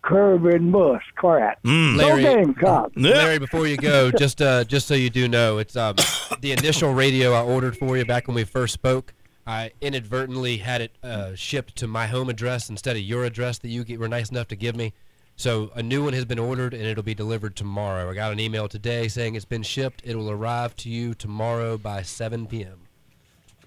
Kirby 0.03 0.57
and 0.57 0.70
Musk 0.70 1.03
crap. 1.14 1.62
Mm. 1.62 1.97
No 1.97 2.09
Larry- 2.09 2.23
game 2.25 2.53
cop. 2.53 2.93
Yeah. 2.95 3.12
Larry, 3.12 3.39
before 3.39 3.66
you 3.66 3.79
go, 3.79 4.11
just 4.11 4.43
uh, 4.43 4.64
just 4.64 4.87
so 4.87 4.93
you 4.93 5.09
do 5.09 5.29
know, 5.29 5.57
it's 5.57 5.75
um, 5.75 5.97
the 6.43 6.53
initial 6.53 6.93
radio 6.93 7.33
I 7.33 7.43
ordered 7.43 7.79
for 7.79 7.97
you 7.97 8.05
back 8.05 8.27
when 8.29 8.35
we 8.35 8.45
first 8.45 8.75
spoke. 8.75 9.14
I 9.47 9.70
inadvertently 9.81 10.59
had 10.59 10.83
it 10.83 10.93
uh, 11.03 11.35
shipped 11.35 11.77
to 11.77 11.87
my 11.87 12.07
home 12.07 12.29
address 12.29 12.68
instead 12.68 12.97
of 12.97 13.03
your 13.03 13.25
address 13.25 13.57
that 13.61 13.68
you 13.68 13.83
g- 13.83 13.97
were 13.97 14.09
nice 14.09 14.29
enough 14.31 14.49
to 14.49 14.57
give 14.57 14.77
me. 14.77 14.93
So 15.37 15.70
a 15.74 15.83
new 15.83 16.05
one 16.05 16.12
has 16.12 16.24
been 16.24 16.39
ordered 16.39 16.74
and 16.74 16.85
it'll 16.85 17.03
be 17.03 17.14
delivered 17.14 17.57
tomorrow. 17.57 18.11
I 18.11 18.14
got 18.14 18.33
an 18.33 18.41
email 18.41 18.68
today 18.68 19.09
saying 19.09 19.35
it's 19.35 19.45
been 19.45 19.62
shipped. 19.62 20.03
It 20.05 20.16
will 20.16 20.30
arrive 20.30 20.76
to 20.76 20.89
you 20.89 21.14
tomorrow 21.14 21.78
by 21.78 22.03
7 22.03 22.47
p.m. 22.47 22.78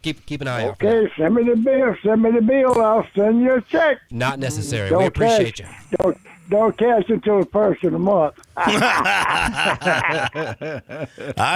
Keep 0.02 0.26
keep 0.28 0.42
an 0.42 0.48
eye 0.48 0.68
out 0.68 0.80
for. 0.80 0.88
Okay, 0.88 1.12
send 1.18 1.34
me 1.34 1.44
the 1.44 1.56
bill. 1.56 1.96
Send 2.04 2.22
me 2.22 2.30
the 2.30 2.42
bill. 2.42 2.80
I'll 2.80 3.08
send 3.16 3.42
you 3.42 3.56
a 3.56 3.62
check. 3.62 3.98
Not 4.12 4.38
necessary. 4.38 4.92
Don't 4.92 5.00
we 5.00 5.08
appreciate 5.08 5.58
you. 5.58 5.66
Don't 5.98 6.16
don't 6.48 6.78
cash 6.78 7.06
until 7.10 7.40
the 7.40 7.48
first 7.48 7.84
of 7.84 7.92
the 7.92 7.98
month. 7.98 8.36
I 8.56 8.62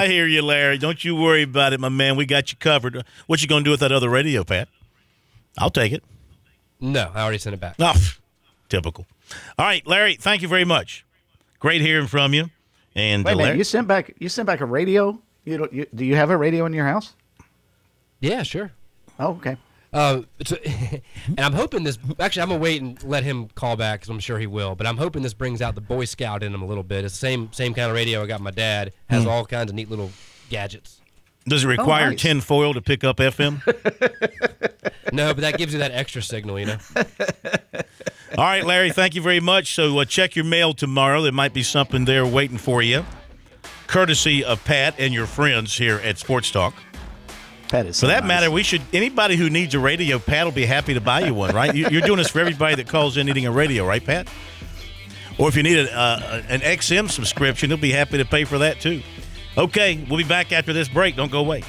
hear 0.08 0.26
you, 0.26 0.42
Larry. 0.42 0.80
Don't 0.80 1.04
you 1.04 1.16
worry 1.16 1.44
about 1.44 1.74
it, 1.74 1.80
my 1.80 1.90
man. 1.90 2.16
We 2.16 2.26
got 2.26 2.52
you 2.52 2.58
covered. 2.58 3.06
What 3.28 3.44
you 3.44 3.48
gonna 3.48 3.64
do 3.64 3.70
with 3.70 3.82
that 3.82 3.92
other 3.92 4.10
radio, 4.10 4.44
Pat? 4.44 4.68
I'll 5.60 5.70
take 5.70 5.92
it. 5.92 6.04
No, 6.80 7.12
I 7.14 7.22
already 7.22 7.38
sent 7.38 7.54
it 7.54 7.60
back. 7.60 7.76
Oh, 7.78 7.94
typical. 8.68 9.06
All 9.58 9.66
right, 9.66 9.86
Larry. 9.86 10.16
Thank 10.16 10.42
you 10.42 10.48
very 10.48 10.66
much. 10.66 11.06
Great 11.60 11.82
hearing 11.82 12.08
from 12.08 12.34
you. 12.34 12.50
And 12.96 13.24
Wait 13.24 13.32
uh, 13.32 13.34
a 13.34 13.38
minute, 13.38 13.46
Larry, 13.46 13.58
you 13.58 13.64
sent 13.64 13.88
back 13.88 14.14
you 14.20 14.30
sent 14.30 14.48
back 14.48 14.62
a 14.62 14.66
radio. 14.66 15.20
You 15.46 15.58
don't. 15.58 15.74
You, 15.74 15.86
do 15.94 16.06
you 16.06 16.16
have 16.16 16.30
a 16.30 16.38
radio 16.38 16.66
in 16.66 16.74
your 16.74 16.86
house? 16.86 17.14
Yeah, 18.20 18.44
sure. 18.44 18.72
Oh, 19.20 19.32
okay. 19.32 19.58
Uh, 19.92 20.22
so, 20.46 20.58
and 21.28 21.40
I'm 21.40 21.54
hoping 21.54 21.84
this. 21.84 21.98
Actually, 22.20 22.44
I'm 22.44 22.50
gonna 22.50 22.62
wait 22.62 22.82
and 22.82 23.02
let 23.04 23.24
him 23.24 23.48
call 23.56 23.76
back 23.76 24.02
because 24.02 24.10
I'm 24.10 24.20
sure 24.20 24.40
he 24.40 24.48
will. 24.48 24.76
But 24.76 24.88
I'm 24.88 24.98
hoping 24.98 25.22
this 25.24 25.34
brings 25.34 25.62
out 25.62 25.76
the 25.76 25.82
Boy 25.82 26.06
Scout 26.06 26.44
in 26.44 26.54
him 26.54 26.62
a 26.62 26.66
little 26.66 26.84
bit. 26.84 27.06
It's 27.06 27.14
the 27.14 27.20
same 27.20 27.52
same 27.54 27.74
kind 27.74 27.90
of 27.90 27.96
radio 27.96 28.24
I 28.24 28.28
got 28.28 28.42
my 28.42 28.52
dad. 28.52 28.94
Has 29.10 29.26
all 29.26 29.46
kinds 29.46 29.72
of 29.72 29.76
neat 29.76 29.90
little 29.90 30.12
gadgets. 30.50 31.02
does 31.46 31.64
it 31.64 31.68
require 31.68 32.10
nice. 32.10 32.22
tin 32.22 32.42
foil 32.42 32.74
to 32.74 32.82
pick 32.82 33.04
up 33.04 33.18
FM? 33.18 33.62
No, 35.14 35.34
but 35.34 35.42
that 35.42 35.58
gives 35.58 35.74
you 35.74 35.80
that 35.80 35.92
extra 35.92 36.22
signal, 36.22 36.60
you 36.60 36.68
know. 36.68 36.78
All 38.38 38.44
right, 38.46 38.66
Larry. 38.66 38.92
Thank 38.92 39.16
you 39.16 39.22
very 39.22 39.40
much. 39.40 39.74
So 39.74 40.00
uh, 40.00 40.06
check 40.06 40.36
your 40.36 40.46
mail 40.46 40.74
tomorrow. 40.74 41.22
There 41.22 41.32
might 41.32 41.54
be 41.54 41.64
something 41.64 42.06
there 42.06 42.26
waiting 42.26 42.58
for 42.58 42.82
you, 42.82 43.06
courtesy 43.88 44.44
of 44.44 44.64
Pat 44.66 44.96
and 45.00 45.14
your 45.14 45.26
friends 45.26 45.78
here 45.78 45.98
at 46.04 46.18
Sports 46.18 46.52
Talk. 46.52 46.74
Pat 47.70 47.86
is 47.86 48.00
For 48.00 48.08
that 48.08 48.22
nice. 48.24 48.28
matter, 48.28 48.52
we 48.52 48.64
should 48.64 48.82
anybody 48.94 49.36
who 49.36 49.50
needs 49.50 49.76
a 49.76 49.80
radio, 49.80 50.18
Pat 50.20 50.46
will 50.46 50.52
be 50.52 50.66
happy 50.66 50.94
to 50.96 51.02
buy 51.02 51.22
you 51.22 51.34
one, 51.34 51.54
right? 51.56 51.74
You- 51.76 51.88
You're 51.90 52.02
doing 52.02 52.18
this 52.18 52.30
for 52.30 52.40
everybody 52.40 52.76
that 52.76 52.88
calls 52.88 53.16
in 53.18 53.26
needing 53.28 53.46
a 53.46 53.52
radio, 53.52 53.86
right, 53.86 54.04
Pat? 54.04 54.28
Or 55.38 55.48
if 55.50 55.56
you 55.56 55.64
need 55.64 55.78
a, 55.78 55.96
uh, 55.98 56.42
an 56.50 56.62
XM 56.62 57.10
subscription, 57.10 57.70
he'll 57.70 57.78
be 57.78 57.92
happy 57.92 58.18
to 58.18 58.26
pay 58.26 58.44
for 58.44 58.58
that 58.60 58.82
too. 58.82 59.02
Okay, 59.58 60.04
we'll 60.10 60.18
be 60.18 60.24
back 60.24 60.52
after 60.52 60.74
this 60.74 60.88
break. 60.90 61.16
Don't 61.16 61.32
go 61.32 61.40
away. 61.40 61.64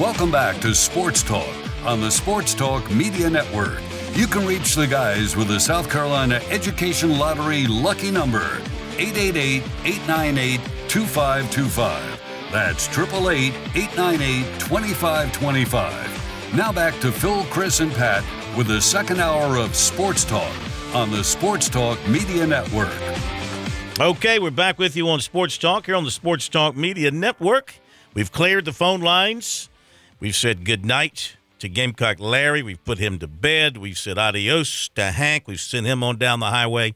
Welcome 0.00 0.30
back 0.32 0.58
to 0.62 0.74
Sports 0.74 1.22
Talk 1.22 1.54
on 1.84 2.00
the 2.00 2.10
Sports 2.10 2.54
Talk 2.54 2.90
Media 2.90 3.28
Network. 3.28 3.78
You 4.14 4.26
can 4.26 4.46
reach 4.46 4.74
the 4.74 4.86
guys 4.86 5.36
with 5.36 5.48
the 5.48 5.60
South 5.60 5.90
Carolina 5.90 6.40
Education 6.48 7.18
Lottery 7.18 7.66
lucky 7.66 8.10
number 8.10 8.62
888 8.96 9.62
898 9.84 10.60
2525. 10.88 12.22
That's 12.50 12.88
888 12.88 13.52
898 13.76 14.60
2525. 14.60 16.54
Now 16.56 16.72
back 16.72 16.98
to 17.00 17.12
Phil, 17.12 17.44
Chris, 17.50 17.80
and 17.80 17.92
Pat 17.92 18.24
with 18.56 18.68
the 18.68 18.80
second 18.80 19.20
hour 19.20 19.58
of 19.58 19.76
Sports 19.76 20.24
Talk 20.24 20.54
on 20.94 21.10
the 21.10 21.22
Sports 21.22 21.68
Talk 21.68 21.98
Media 22.08 22.46
Network. 22.46 22.96
Okay, 24.00 24.38
we're 24.38 24.50
back 24.50 24.78
with 24.78 24.96
you 24.96 25.06
on 25.10 25.20
Sports 25.20 25.58
Talk 25.58 25.84
here 25.84 25.96
on 25.96 26.04
the 26.04 26.10
Sports 26.10 26.48
Talk 26.48 26.74
Media 26.76 27.10
Network. 27.10 27.74
We've 28.14 28.32
cleared 28.32 28.64
the 28.64 28.72
phone 28.72 29.02
lines. 29.02 29.68
We've 30.22 30.36
said 30.36 30.64
good 30.64 30.86
night 30.86 31.34
to 31.58 31.68
Gamecock 31.68 32.20
Larry. 32.20 32.62
We've 32.62 32.84
put 32.84 32.98
him 32.98 33.18
to 33.18 33.26
bed. 33.26 33.76
We've 33.76 33.98
said 33.98 34.18
adios 34.18 34.88
to 34.90 35.10
Hank. 35.10 35.48
We've 35.48 35.58
sent 35.58 35.84
him 35.84 36.04
on 36.04 36.16
down 36.16 36.38
the 36.38 36.46
highway 36.46 36.94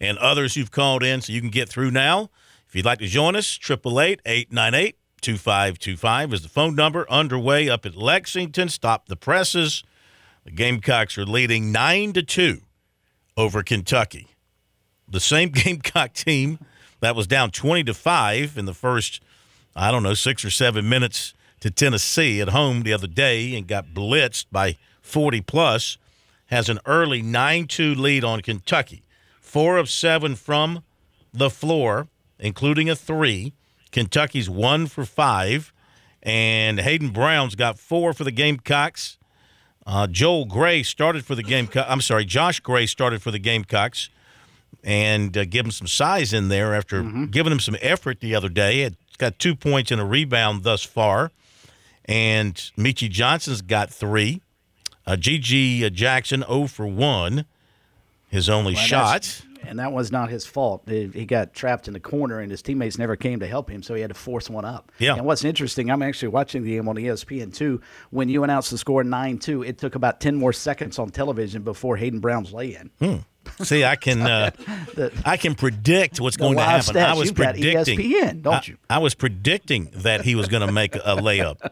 and 0.00 0.16
others 0.16 0.54
who've 0.54 0.70
called 0.70 1.02
in 1.02 1.20
so 1.20 1.34
you 1.34 1.42
can 1.42 1.50
get 1.50 1.68
through 1.68 1.90
now. 1.90 2.30
If 2.66 2.74
you'd 2.74 2.86
like 2.86 3.00
to 3.00 3.06
join 3.06 3.36
us, 3.36 3.58
888 3.62 4.22
898 4.24 4.96
2525 5.20 6.32
is 6.32 6.40
the 6.40 6.48
phone 6.48 6.74
number. 6.74 7.06
Underway 7.10 7.68
up 7.68 7.84
at 7.84 7.96
Lexington. 7.96 8.70
Stop 8.70 9.08
the 9.08 9.16
presses. 9.16 9.84
The 10.46 10.50
Gamecocks 10.50 11.18
are 11.18 11.26
leading 11.26 11.70
9 11.70 12.14
to 12.14 12.22
2 12.22 12.62
over 13.36 13.62
Kentucky. 13.62 14.28
The 15.06 15.20
same 15.20 15.50
Gamecock 15.52 16.14
team 16.14 16.60
that 17.00 17.14
was 17.14 17.26
down 17.26 17.50
20 17.50 17.84
to 17.84 17.92
5 17.92 18.56
in 18.56 18.64
the 18.64 18.72
first, 18.72 19.20
I 19.76 19.90
don't 19.90 20.02
know, 20.02 20.14
six 20.14 20.46
or 20.46 20.50
seven 20.50 20.88
minutes 20.88 21.34
to 21.64 21.70
Tennessee 21.70 22.42
at 22.42 22.50
home 22.50 22.82
the 22.82 22.92
other 22.92 23.06
day 23.06 23.56
and 23.56 23.66
got 23.66 23.94
blitzed 23.94 24.44
by 24.52 24.76
40 25.00 25.40
plus, 25.40 25.96
has 26.48 26.68
an 26.68 26.78
early 26.84 27.22
9 27.22 27.66
2 27.66 27.94
lead 27.94 28.22
on 28.22 28.42
Kentucky. 28.42 29.00
Four 29.40 29.78
of 29.78 29.88
seven 29.88 30.34
from 30.34 30.84
the 31.32 31.48
floor, 31.48 32.08
including 32.38 32.90
a 32.90 32.94
three. 32.94 33.54
Kentucky's 33.92 34.50
one 34.50 34.86
for 34.88 35.06
five. 35.06 35.72
And 36.22 36.80
Hayden 36.80 37.08
Brown's 37.08 37.54
got 37.54 37.78
four 37.78 38.12
for 38.12 38.24
the 38.24 38.30
Gamecocks. 38.30 39.16
Uh, 39.86 40.06
Joel 40.06 40.44
Gray 40.44 40.82
started 40.82 41.24
for 41.24 41.34
the 41.34 41.42
Gamecocks. 41.42 41.86
I'm 41.88 42.02
sorry, 42.02 42.26
Josh 42.26 42.60
Gray 42.60 42.84
started 42.84 43.22
for 43.22 43.30
the 43.30 43.38
Gamecocks 43.38 44.10
and 44.82 45.34
uh, 45.34 45.46
give 45.46 45.64
him 45.64 45.72
some 45.72 45.86
size 45.86 46.34
in 46.34 46.48
there 46.48 46.74
after 46.74 47.02
giving 47.30 47.52
him 47.52 47.60
some 47.60 47.76
effort 47.80 48.20
the 48.20 48.34
other 48.34 48.50
day. 48.50 48.82
It's 48.82 49.16
got 49.16 49.38
two 49.38 49.56
points 49.56 49.90
and 49.90 49.98
a 49.98 50.04
rebound 50.04 50.62
thus 50.62 50.82
far. 50.82 51.30
And 52.06 52.54
Meechie 52.76 53.10
Johnson's 53.10 53.62
got 53.62 53.90
three. 53.90 54.42
Uh, 55.06 55.16
GG 55.16 55.92
Jackson 55.92 56.44
0 56.48 56.66
for 56.66 56.86
1, 56.86 57.44
his 58.28 58.48
only 58.48 58.74
Well, 58.74 58.82
shot. 58.82 59.42
And 59.66 59.78
that 59.78 59.92
was 59.92 60.12
not 60.12 60.28
his 60.28 60.44
fault. 60.44 60.82
He 60.86 61.24
got 61.24 61.54
trapped 61.54 61.88
in 61.88 61.94
the 61.94 62.00
corner, 62.00 62.40
and 62.40 62.50
his 62.50 62.60
teammates 62.60 62.98
never 62.98 63.16
came 63.16 63.40
to 63.40 63.46
help 63.46 63.70
him, 63.70 63.82
so 63.82 63.94
he 63.94 64.02
had 64.02 64.10
to 64.10 64.14
force 64.14 64.50
one 64.50 64.64
up. 64.66 64.92
Yeah. 64.98 65.14
And 65.16 65.24
what's 65.24 65.42
interesting, 65.44 65.90
I'm 65.90 66.02
actually 66.02 66.28
watching 66.28 66.62
the 66.64 66.70
game 66.74 66.86
on 66.88 66.96
ESPN 66.96 67.54
too. 67.54 67.80
When 68.10 68.28
you 68.28 68.44
announced 68.44 68.70
the 68.70 68.78
score 68.78 69.02
nine 69.04 69.38
two, 69.38 69.62
it 69.62 69.78
took 69.78 69.94
about 69.94 70.20
ten 70.20 70.34
more 70.36 70.52
seconds 70.52 70.98
on 70.98 71.10
television 71.10 71.62
before 71.62 71.96
Hayden 71.96 72.20
Brown's 72.20 72.52
lay-in. 72.52 73.24
See, 73.62 73.84
I 73.84 73.96
can 73.96 74.22
uh, 74.22 74.50
I 75.24 75.36
can 75.36 75.54
predict 75.54 76.20
what's 76.20 76.36
going 76.36 76.56
to 76.56 76.62
happen. 76.62 76.96
I 76.96 77.14
was 77.14 77.28
you've 77.28 77.36
predicting. 77.36 77.98
ESPN, 77.98 78.42
don't 78.42 78.66
you? 78.66 78.76
I, 78.88 78.98
was 78.98 79.14
predicting 79.14 79.90
that 79.94 80.22
he 80.22 80.34
was 80.34 80.48
going 80.48 80.66
to 80.66 80.72
make 80.72 80.96
a 80.96 81.16
layup. 81.16 81.70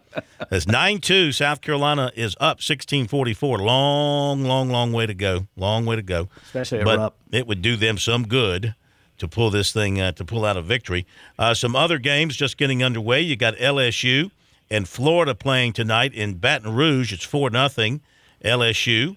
It's 0.51 0.67
nine 0.67 1.01
two. 1.01 1.33
South 1.33 1.61
Carolina 1.61 2.13
is 2.15 2.37
up 2.41 2.61
sixteen 2.61 3.07
forty 3.07 3.35
four. 3.35 3.59
Long, 3.59 4.45
long, 4.45 4.71
long 4.71 4.93
way 4.93 5.07
to 5.07 5.15
go. 5.15 5.47
Long 5.57 5.87
way 5.87 5.97
to 5.97 6.03
go. 6.03 6.29
Especially 6.45 6.85
but 6.85 6.99
Rupp. 6.99 7.17
it 7.31 7.47
would 7.47 7.63
do 7.63 7.77
them 7.77 7.99
some 7.99 8.27
good 8.27 8.75
to 9.19 9.29
pull 9.29 9.51
this 9.51 9.73
thing 9.73 10.01
uh, 10.01 10.13
to 10.13 10.25
pull 10.25 10.45
out 10.45 10.57
a 10.57 10.63
victory. 10.63 11.07
Uh, 11.39 11.55
some 11.55 11.77
other 11.77 11.99
games 11.99 12.37
just 12.37 12.57
getting 12.57 12.83
underway. 12.83 13.21
You 13.21 13.37
got 13.37 13.57
LSU 13.57 14.31
and 14.71 14.89
Florida 14.89 15.35
playing 15.35 15.75
tonight 15.75 16.15
in 16.15 16.35
Baton 16.35 16.75
Rouge. 16.75 17.13
It's 17.13 17.25
four 17.25 17.51
nothing. 17.51 18.01
LSU. 18.45 19.17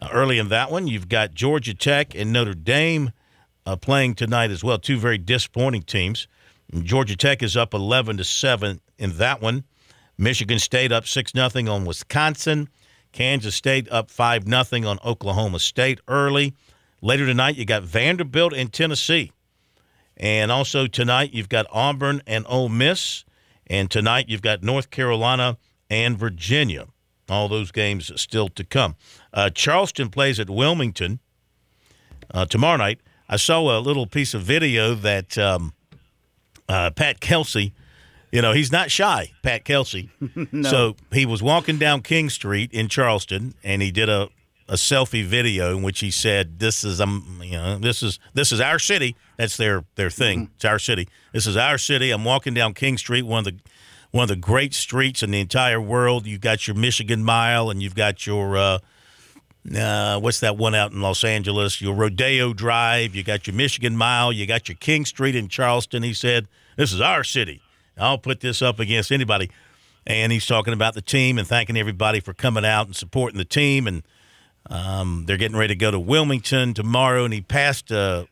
Uh, 0.00 0.08
early 0.12 0.38
in 0.38 0.48
that 0.48 0.70
one, 0.70 0.86
you've 0.86 1.08
got 1.08 1.34
Georgia 1.34 1.74
Tech 1.74 2.14
and 2.14 2.32
Notre 2.32 2.54
Dame 2.54 3.12
uh, 3.66 3.76
playing 3.76 4.14
tonight 4.14 4.50
as 4.50 4.62
well. 4.62 4.78
Two 4.78 4.98
very 4.98 5.18
disappointing 5.18 5.82
teams. 5.82 6.28
Georgia 6.82 7.16
Tech 7.16 7.42
is 7.42 7.56
up 7.56 7.74
11 7.74 8.18
to 8.18 8.24
7 8.24 8.80
in 8.98 9.16
that 9.18 9.40
one. 9.40 9.64
Michigan 10.16 10.58
State 10.58 10.92
up 10.92 11.06
6 11.06 11.34
nothing 11.34 11.68
on 11.68 11.84
Wisconsin. 11.84 12.68
Kansas 13.12 13.54
State 13.54 13.88
up 13.90 14.10
5 14.10 14.46
nothing 14.46 14.84
on 14.84 14.98
Oklahoma 15.04 15.58
State 15.58 16.00
early. 16.08 16.54
Later 17.00 17.26
tonight, 17.26 17.56
you 17.56 17.64
got 17.64 17.84
Vanderbilt 17.84 18.52
and 18.52 18.72
Tennessee. 18.72 19.32
And 20.16 20.50
also 20.50 20.86
tonight, 20.86 21.32
you've 21.32 21.48
got 21.48 21.66
Auburn 21.70 22.22
and 22.26 22.44
Ole 22.48 22.68
Miss. 22.68 23.24
And 23.68 23.90
tonight, 23.90 24.28
you've 24.28 24.42
got 24.42 24.62
North 24.62 24.90
Carolina 24.90 25.58
and 25.88 26.18
Virginia. 26.18 26.86
All 27.28 27.48
those 27.48 27.70
games 27.70 28.10
still 28.20 28.48
to 28.50 28.64
come. 28.64 28.96
Uh, 29.32 29.50
Charleston 29.50 30.08
plays 30.08 30.40
at 30.40 30.48
Wilmington 30.48 31.20
uh, 32.32 32.46
tomorrow 32.46 32.76
night. 32.76 33.00
I 33.28 33.36
saw 33.36 33.78
a 33.78 33.80
little 33.80 34.06
piece 34.06 34.32
of 34.34 34.42
video 34.42 34.94
that 34.94 35.36
um, 35.36 35.74
uh, 36.68 36.90
Pat 36.90 37.20
Kelsey, 37.20 37.74
you 38.32 38.40
know, 38.40 38.52
he's 38.52 38.72
not 38.72 38.90
shy, 38.90 39.32
Pat 39.42 39.64
Kelsey. 39.64 40.10
So 40.64 40.96
he 41.12 41.26
was 41.26 41.42
walking 41.42 41.78
down 41.78 42.02
King 42.02 42.30
Street 42.30 42.72
in 42.72 42.88
Charleston, 42.88 43.54
and 43.62 43.82
he 43.82 43.90
did 43.90 44.08
a, 44.08 44.28
a 44.68 44.74
selfie 44.74 45.24
video 45.24 45.76
in 45.76 45.82
which 45.82 46.00
he 46.00 46.10
said, 46.10 46.58
"This 46.58 46.84
is 46.84 47.00
um, 47.00 47.40
you 47.42 47.52
know, 47.52 47.78
this 47.78 48.02
is 48.02 48.18
this 48.34 48.50
is 48.52 48.60
our 48.60 48.78
city. 48.78 49.14
That's 49.36 49.56
their 49.56 49.84
their 49.96 50.10
thing. 50.10 50.50
It's 50.56 50.64
our 50.64 50.78
city. 50.78 51.08
This 51.32 51.46
is 51.46 51.56
our 51.56 51.78
city. 51.78 52.10
I'm 52.10 52.24
walking 52.24 52.54
down 52.54 52.74
King 52.74 52.96
Street, 52.98 53.22
one 53.22 53.40
of 53.40 53.44
the 53.44 53.60
one 54.10 54.22
of 54.22 54.28
the 54.28 54.36
great 54.36 54.74
streets 54.74 55.22
in 55.22 55.30
the 55.30 55.40
entire 55.40 55.80
world. 55.80 56.26
You've 56.26 56.40
got 56.40 56.66
your 56.66 56.76
Michigan 56.76 57.24
Mile, 57.24 57.70
and 57.70 57.82
you've 57.82 57.94
got 57.94 58.26
your 58.26 58.56
uh, 58.56 58.78
uh, 59.76 60.18
what's 60.20 60.40
that 60.40 60.56
one 60.56 60.74
out 60.74 60.92
in 60.92 61.02
Los 61.02 61.24
Angeles? 61.24 61.80
Your 61.80 61.94
Rodeo 61.94 62.52
Drive. 62.52 63.14
You 63.14 63.22
got 63.22 63.46
your 63.46 63.54
Michigan 63.54 63.96
Mile. 63.96 64.32
You 64.32 64.46
got 64.46 64.68
your 64.68 64.76
King 64.76 65.04
Street 65.04 65.34
in 65.34 65.48
Charleston. 65.48 66.02
He 66.02 66.14
said, 66.14 66.48
"This 66.76 66.92
is 66.92 67.00
our 67.00 67.24
city. 67.24 67.60
I'll 67.96 68.18
put 68.18 68.40
this 68.40 68.62
up 68.62 68.78
against 68.78 69.12
anybody." 69.12 69.50
And 70.06 70.32
he's 70.32 70.46
talking 70.46 70.72
about 70.72 70.94
the 70.94 71.02
team 71.02 71.38
and 71.38 71.46
thanking 71.46 71.76
everybody 71.76 72.20
for 72.20 72.32
coming 72.32 72.64
out 72.64 72.86
and 72.86 72.96
supporting 72.96 73.36
the 73.36 73.44
team. 73.44 73.86
And 73.86 74.02
um, 74.70 75.24
they're 75.26 75.36
getting 75.36 75.56
ready 75.56 75.74
to 75.74 75.78
go 75.78 75.90
to 75.90 76.00
Wilmington 76.00 76.72
tomorrow. 76.72 77.24
And 77.24 77.34
he 77.34 77.42
passed 77.42 77.92
uh, 77.92 78.24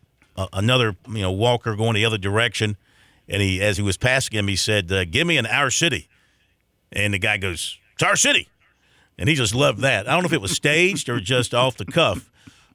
another, 0.55 0.97
you 1.07 1.21
know, 1.21 1.33
walker 1.33 1.77
going 1.77 1.95
the 1.95 2.07
other 2.07 2.17
direction. 2.17 2.79
And 3.29 3.43
he, 3.43 3.61
as 3.61 3.77
he 3.77 3.83
was 3.83 3.97
passing 3.97 4.39
him, 4.39 4.49
he 4.49 4.57
said, 4.57 4.91
uh, 4.93 5.05
"Give 5.05 5.27
me 5.27 5.37
an 5.37 5.47
our 5.47 5.71
city." 5.71 6.09
And 6.93 7.15
the 7.15 7.19
guy 7.19 7.39
goes, 7.39 7.79
"It's 7.95 8.03
our 8.03 8.17
city." 8.17 8.49
And 9.19 9.29
he 9.29 9.35
just 9.35 9.55
loved 9.55 9.81
that. 9.81 10.09
I 10.09 10.13
don't 10.13 10.23
know 10.23 10.27
if 10.27 10.33
it 10.33 10.41
was 10.41 10.53
staged 10.53 11.09
or 11.09 11.21
just 11.21 11.55
off 11.55 11.77
the 11.77 11.87
cuff, 11.87 12.31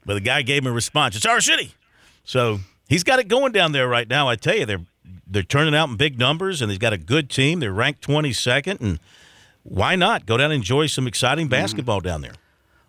but 0.06 0.16
the 0.16 0.22
guy 0.22 0.42
gave 0.42 0.64
him 0.64 0.72
a 0.72 0.74
response. 0.74 1.16
It's 1.16 1.26
our 1.26 1.40
city. 1.40 1.74
So 2.24 2.60
he's 2.90 3.04
got 3.04 3.20
it 3.20 3.28
going 3.28 3.52
down 3.52 3.72
there 3.72 3.88
right 3.88 4.10
now. 4.10 4.28
I 4.28 4.36
tell 4.36 4.56
you, 4.56 4.66
they're 4.66 4.86
they're 5.28 5.44
turning 5.44 5.76
out 5.76 5.90
in 5.90 5.96
big 5.96 6.20
numbers, 6.20 6.62
and 6.62 6.70
he's 6.70 6.80
got 6.80 6.94
a 6.94 6.98
good 6.98 7.30
team. 7.30 7.60
They're 7.60 7.72
ranked 7.72 8.02
22nd, 8.06 8.82
and 8.82 9.00
why 9.64 9.96
not 9.96 10.26
go 10.26 10.38
down 10.38 10.52
and 10.52 10.56
enjoy 10.56 10.88
some 10.88 11.08
exciting 11.08 11.48
basketball 11.48 12.02
down 12.02 12.22
there? 12.22 12.34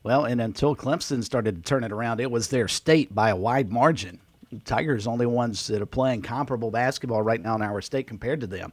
Well, 0.02 0.24
and 0.24 0.40
until 0.40 0.74
Clemson 0.74 1.22
started 1.22 1.56
to 1.56 1.62
turn 1.62 1.84
it 1.84 1.92
around, 1.92 2.20
it 2.20 2.30
was 2.30 2.48
their 2.48 2.66
state 2.66 3.14
by 3.14 3.30
a 3.30 3.36
wide 3.36 3.70
margin. 3.70 4.18
Tigers 4.64 5.06
only 5.06 5.26
ones 5.26 5.66
that 5.68 5.80
are 5.82 5.86
playing 5.86 6.22
comparable 6.22 6.70
basketball 6.70 7.22
right 7.22 7.40
now 7.40 7.54
in 7.54 7.62
our 7.62 7.80
state 7.80 8.06
compared 8.06 8.40
to 8.40 8.46
them. 8.46 8.72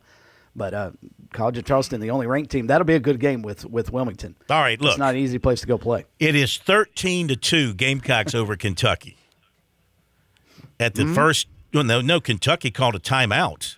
But 0.56 0.74
uh, 0.74 0.92
College 1.32 1.58
of 1.60 1.66
Charleston, 1.66 2.02
the 2.02 2.10
only 2.10 2.28
ranked 2.28 2.52
team, 2.52 2.68
that'll 2.68 2.86
be 2.86 2.96
a 2.96 3.00
good 3.00 3.20
game 3.20 3.42
with 3.44 3.66
with 3.66 3.92
Wilmington. 3.94 4.36
All 4.50 4.60
right, 4.62 4.80
look, 4.82 4.90
It's 4.92 4.98
not 5.00 5.14
an 5.16 5.22
easy 5.22 5.38
place 5.38 5.62
to 5.62 5.68
go 5.68 5.78
play. 5.78 6.06
it 6.20 6.36
is 6.36 6.58
13 6.58 7.28
to 7.30 7.36
two 7.36 7.74
Gamecocks 7.74 8.34
over 8.34 8.56
Kentucky. 8.66 9.16
At 10.80 10.96
the 10.96 11.06
first, 11.14 11.48
well, 11.74 11.84
no, 11.84 12.00
no, 12.02 12.20
Kentucky 12.22 12.72
called 12.72 12.96
a 12.96 13.00
timeout. 13.00 13.76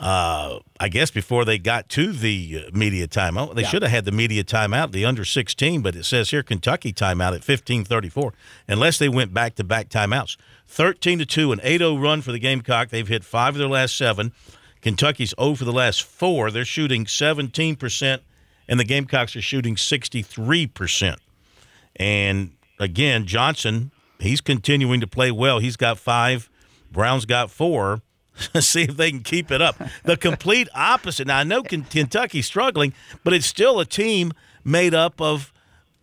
Uh, 0.00 0.60
I 0.78 0.88
guess 0.88 1.10
before 1.10 1.44
they 1.44 1.58
got 1.58 1.88
to 1.90 2.12
the 2.12 2.66
uh, 2.68 2.76
media 2.76 3.08
timeout, 3.08 3.56
they 3.56 3.64
should 3.64 3.82
have 3.82 3.90
had 3.90 4.04
the 4.04 4.12
media 4.12 4.44
timeout, 4.44 4.92
the 4.92 5.04
under 5.04 5.24
16, 5.24 5.82
but 5.82 5.96
it 5.96 6.04
says 6.04 6.30
here 6.30 6.44
Kentucky 6.44 6.92
timeout 6.92 7.34
at 7.34 7.42
15:34. 7.42 8.30
Unless 8.68 8.98
they 9.00 9.08
went 9.08 9.34
back 9.34 9.56
to 9.56 9.64
back 9.64 9.88
timeouts, 9.88 10.36
13 10.68 11.18
to 11.18 11.26
two, 11.26 11.52
an 11.52 11.58
8-0 11.60 12.00
run 12.00 12.22
for 12.22 12.32
the 12.32 12.38
Gamecock. 12.38 12.90
They've 12.90 13.08
hit 13.08 13.24
five 13.24 13.54
of 13.54 13.58
their 13.58 13.68
last 13.68 13.96
seven. 13.96 14.32
Kentucky's 14.80 15.34
0 15.40 15.56
for 15.56 15.64
the 15.64 15.72
last 15.72 16.02
four. 16.02 16.50
They're 16.50 16.64
shooting 16.64 17.06
17 17.06 17.74
percent 17.76 18.22
and 18.68 18.78
the 18.78 18.84
Gamecocks 18.84 19.34
are 19.34 19.40
shooting 19.40 19.74
63%. 19.74 21.16
And 21.96 22.52
again, 22.78 23.26
Johnson, 23.26 23.90
he's 24.20 24.40
continuing 24.40 25.00
to 25.00 25.06
play 25.06 25.30
well. 25.30 25.58
He's 25.58 25.76
got 25.76 25.98
five, 25.98 26.50
Brown's 26.92 27.24
got 27.24 27.50
four. 27.50 28.02
See 28.60 28.82
if 28.82 28.96
they 28.96 29.10
can 29.10 29.22
keep 29.22 29.50
it 29.50 29.60
up. 29.60 29.76
The 30.04 30.16
complete 30.16 30.68
opposite. 30.72 31.26
Now, 31.26 31.38
I 31.38 31.44
know 31.44 31.62
Kentucky's 31.62 32.46
struggling, 32.46 32.92
but 33.24 33.32
it's 33.32 33.46
still 33.46 33.80
a 33.80 33.84
team 33.84 34.32
made 34.62 34.94
up 34.94 35.20
of 35.20 35.52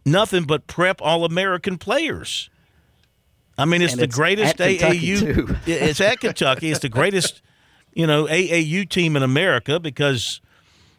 nothing 0.05 0.43
but 0.43 0.67
prep 0.67 1.01
All 1.01 1.23
American 1.23 1.77
players. 1.77 2.49
I 3.57 3.65
mean, 3.65 3.81
it's 3.81 3.93
And 3.93 3.99
the 4.01 4.05
it's 4.05 4.15
greatest 4.15 4.59
at 4.59 4.69
AAU. 4.79 5.57
it's 5.67 6.01
at 6.01 6.19
Kentucky. 6.19 6.71
It's 6.71 6.79
the 6.81 6.89
greatest, 6.89 7.41
you 7.93 8.05
know, 8.05 8.25
AAU 8.25 8.87
team 8.89 9.15
in 9.15 9.23
America 9.23 9.79
because 9.79 10.41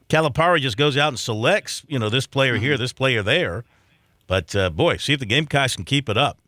Calipari 0.09 0.61
just 0.61 0.77
goes 0.77 0.97
out 0.97 1.09
and 1.09 1.19
selects, 1.19 1.83
you 1.89 1.99
know, 1.99 2.09
this 2.09 2.27
player 2.27 2.55
Mm-hmm. 2.55 2.63
here, 2.63 2.79
this 2.79 2.93
player 2.93 3.23
there. 3.23 3.65
But 4.27 4.57
uh, 4.57 4.71
boy, 4.71 4.97
see 4.97 5.13
if 5.13 5.21
the 5.21 5.27
Gamecocks 5.27 5.77
can 5.77 5.85
keep 5.85 6.09
it 6.09 6.17
up. 6.17 6.39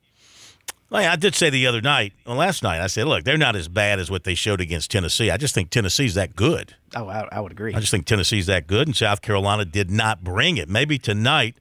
Like 0.90 1.06
I 1.06 1.16
did 1.16 1.34
say 1.34 1.50
the 1.50 1.66
other 1.66 1.82
night, 1.82 2.14
well, 2.26 2.36
last 2.36 2.62
night, 2.62 2.80
I 2.80 2.86
said, 2.86 3.06
look, 3.06 3.24
they're 3.24 3.36
not 3.36 3.54
as 3.54 3.68
bad 3.68 4.00
as 4.00 4.11
what 4.11 4.24
they 4.24 4.34
showed 4.34 4.61
against 4.62 4.90
Tennessee. 4.90 5.30
I 5.30 5.36
just 5.36 5.54
think 5.54 5.68
Tennessee's 5.68 6.14
that 6.14 6.34
good. 6.34 6.74
Oh, 6.96 7.06
I, 7.09 7.28
I 7.30 7.40
would 7.40 7.52
agree. 7.52 7.74
I 7.74 7.80
just 7.80 7.90
think 7.90 8.06
Tennessee's 8.06 8.46
that 8.46 8.66
good, 8.66 8.88
and 8.88 8.96
South 8.96 9.20
Carolina 9.20 9.66
did 9.66 9.90
not 9.90 10.24
bring 10.24 10.56
it. 10.56 10.66
Maybe 10.70 10.98
tonight 10.98 11.56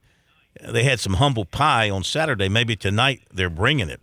they 0.66 0.82
had 0.84 0.98
some 0.98 1.14
humble 1.14 1.44
pie 1.44 1.90
on 1.90 2.02
Saturday. 2.04 2.48
Maybe 2.48 2.74
tonight 2.74 3.20
they're 3.30 3.50
bringing 3.50 3.90
it. 3.90 4.00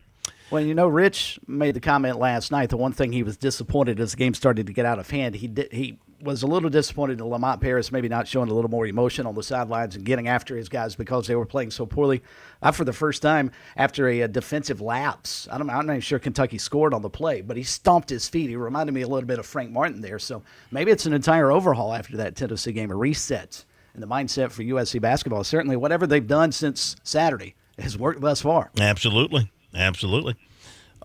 Well, 0.55 0.63
you 0.63 0.73
know, 0.73 0.87
Rich 0.87 1.37
made 1.47 1.75
the 1.75 1.81
comment 1.81 2.17
last 2.17 2.49
night. 2.49 2.69
The 2.69 2.77
one 2.77 2.93
thing 2.93 3.11
he 3.11 3.23
was 3.23 3.35
disappointed 3.35 3.99
as 3.99 4.11
the 4.11 4.17
game 4.17 4.33
started 4.33 4.67
to 4.67 4.71
get 4.71 4.85
out 4.85 4.99
of 4.99 5.09
hand, 5.09 5.35
he 5.35 5.49
did, 5.49 5.73
he 5.73 5.99
was 6.21 6.43
a 6.43 6.47
little 6.47 6.69
disappointed 6.69 7.19
in 7.19 7.27
Lamont 7.27 7.59
Paris 7.59 7.91
maybe 7.91 8.07
not 8.07 8.25
showing 8.25 8.49
a 8.49 8.53
little 8.53 8.71
more 8.71 8.87
emotion 8.87 9.25
on 9.27 9.35
the 9.35 9.43
sidelines 9.43 9.97
and 9.97 10.05
getting 10.05 10.29
after 10.29 10.55
his 10.55 10.69
guys 10.69 10.95
because 10.95 11.27
they 11.27 11.35
were 11.35 11.45
playing 11.45 11.71
so 11.71 11.85
poorly. 11.85 12.23
I, 12.61 12.71
for 12.71 12.85
the 12.85 12.93
first 12.93 13.21
time 13.21 13.51
after 13.75 14.07
a, 14.07 14.21
a 14.21 14.29
defensive 14.29 14.79
lapse, 14.79 15.45
I 15.51 15.57
don't, 15.57 15.69
I'm 15.69 15.87
not 15.87 15.91
even 15.91 15.99
sure 15.99 16.19
Kentucky 16.19 16.57
scored 16.57 16.93
on 16.93 17.01
the 17.01 17.09
play, 17.09 17.41
but 17.41 17.57
he 17.57 17.63
stomped 17.63 18.09
his 18.09 18.29
feet. 18.29 18.49
He 18.49 18.55
reminded 18.55 18.93
me 18.93 19.01
a 19.01 19.09
little 19.09 19.27
bit 19.27 19.39
of 19.39 19.45
Frank 19.45 19.71
Martin 19.71 19.99
there. 19.99 20.19
So 20.19 20.41
maybe 20.71 20.89
it's 20.89 21.05
an 21.05 21.11
entire 21.11 21.51
overhaul 21.51 21.93
after 21.93 22.15
that 22.15 22.37
Tennessee 22.37 22.71
game, 22.71 22.91
a 22.91 22.95
reset 22.95 23.65
in 23.93 23.99
the 23.99 24.07
mindset 24.07 24.51
for 24.51 24.63
USC 24.63 25.01
basketball. 25.01 25.43
Certainly, 25.43 25.75
whatever 25.75 26.07
they've 26.07 26.25
done 26.25 26.53
since 26.53 26.95
Saturday 27.03 27.55
has 27.77 27.97
worked 27.97 28.21
thus 28.21 28.41
far. 28.41 28.71
Absolutely. 28.79 29.51
Absolutely. 29.75 30.35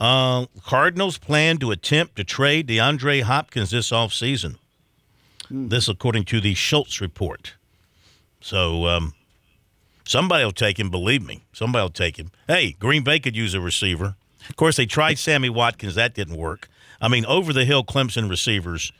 Uh, 0.00 0.46
Cardinals 0.64 1.18
plan 1.18 1.58
to 1.58 1.70
attempt 1.70 2.16
to 2.16 2.24
trade 2.24 2.68
DeAndre 2.68 3.22
Hopkins 3.22 3.70
this 3.70 3.90
offseason. 3.90 4.56
This, 5.50 5.88
according 5.88 6.24
to 6.26 6.40
the 6.40 6.54
Schultz 6.54 7.00
report. 7.00 7.54
So 8.40 8.86
um, 8.86 9.14
somebody 10.06 10.44
will 10.44 10.52
take 10.52 10.78
him, 10.78 10.90
believe 10.90 11.26
me. 11.26 11.42
Somebody 11.52 11.82
will 11.82 11.90
take 11.90 12.18
him. 12.18 12.30
Hey, 12.46 12.76
Green 12.78 13.02
Bay 13.02 13.18
could 13.18 13.36
use 13.36 13.52
a 13.52 13.60
receiver. 13.60 14.14
Of 14.48 14.56
course, 14.56 14.76
they 14.76 14.86
tried 14.86 15.14
Sammy 15.18 15.50
Watkins. 15.50 15.96
That 15.96 16.14
didn't 16.14 16.36
work. 16.36 16.68
I 17.00 17.08
mean, 17.08 17.26
over 17.26 17.52
the 17.52 17.64
hill 17.64 17.84
Clemson 17.84 18.30
receivers. 18.30 18.92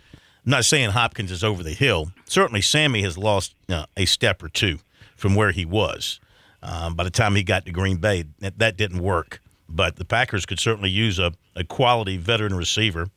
I'm 0.44 0.50
not 0.50 0.64
saying 0.64 0.90
Hopkins 0.90 1.30
is 1.30 1.44
over 1.44 1.62
the 1.62 1.72
hill. 1.72 2.12
Certainly, 2.26 2.62
Sammy 2.62 3.02
has 3.02 3.16
lost 3.16 3.54
uh, 3.68 3.86
a 3.96 4.06
step 4.06 4.42
or 4.42 4.48
two 4.48 4.78
from 5.16 5.34
where 5.34 5.52
he 5.52 5.64
was. 5.64 6.18
Um, 6.62 6.94
by 6.94 7.04
the 7.04 7.10
time 7.10 7.36
he 7.36 7.42
got 7.42 7.64
to 7.66 7.72
Green 7.72 7.98
Bay, 7.98 8.24
that, 8.40 8.58
that 8.58 8.76
didn't 8.76 9.02
work. 9.02 9.40
But 9.70 9.96
the 9.96 10.04
Packers 10.04 10.46
could 10.46 10.58
certainly 10.58 10.90
use 10.90 11.18
a, 11.18 11.32
a 11.54 11.64
quality 11.64 12.16
veteran 12.16 12.54
receiver. 12.54 13.08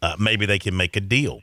Uh, 0.00 0.16
maybe 0.18 0.46
they 0.46 0.58
can 0.58 0.76
make 0.76 0.96
a 0.96 1.00
deal. 1.00 1.42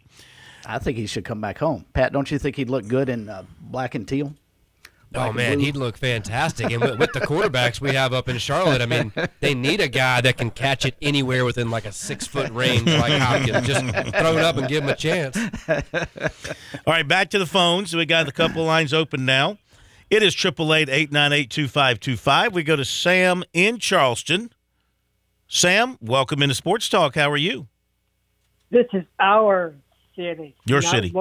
I 0.65 0.79
think 0.79 0.97
he 0.97 1.05
should 1.05 1.25
come 1.25 1.41
back 1.41 1.59
home. 1.59 1.85
Pat, 1.93 2.11
don't 2.11 2.29
you 2.31 2.39
think 2.39 2.55
he'd 2.55 2.69
look 2.69 2.87
good 2.87 3.09
in 3.09 3.29
uh, 3.29 3.43
black 3.61 3.93
and 3.93 4.07
teal? 4.07 4.33
Black 5.11 5.25
Oh 5.25 5.27
and 5.29 5.37
man, 5.37 5.57
blue? 5.57 5.65
he'd 5.65 5.75
look 5.75 5.97
fantastic. 5.97 6.71
And 6.71 6.81
with, 6.81 6.97
with 6.97 7.13
the 7.13 7.21
quarterbacks 7.21 7.79
we 7.79 7.93
have 7.93 8.11
up 8.13 8.27
in 8.27 8.37
Charlotte, 8.39 8.81
I 8.81 8.85
mean, 8.87 9.13
they 9.39 9.53
need 9.53 9.79
a 9.81 9.87
guy 9.87 10.21
that 10.21 10.37
can 10.37 10.49
catch 10.49 10.83
it 10.85 10.95
anywhere 11.01 11.45
within 11.45 11.69
like 11.69 11.85
a 11.85 11.91
six 11.91 12.25
foot 12.25 12.49
range, 12.51 12.87
like 12.87 13.13
Hopkins. 13.21 13.67
Just 13.67 13.85
throw 13.85 14.37
it 14.37 14.43
up 14.43 14.57
and 14.57 14.67
give 14.67 14.83
him 14.83 14.89
a 14.89 14.95
chance. 14.95 15.37
All 15.69 15.77
right, 16.87 17.07
back 17.07 17.29
to 17.29 17.37
the 17.39 17.45
phones. 17.45 17.95
We 17.95 18.05
got 18.07 18.27
a 18.27 18.31
couple 18.31 18.63
lines 18.65 18.93
open 18.93 19.25
now. 19.25 19.59
It 20.09 20.23
is 20.23 20.35
888-898-2525. 20.35 22.51
We 22.53 22.63
go 22.63 22.75
to 22.75 22.85
Sam 22.85 23.43
in 23.53 23.77
Charleston. 23.79 24.51
Sam, 25.47 25.97
welcome 26.01 26.41
into 26.41 26.55
Sports 26.55 26.89
Talk. 26.89 27.15
How 27.15 27.29
are 27.31 27.37
you? 27.37 27.67
This 28.71 28.87
is 28.93 29.03
our 29.19 29.75
city. 30.15 30.55
Your 30.65 30.81
city. 30.81 31.13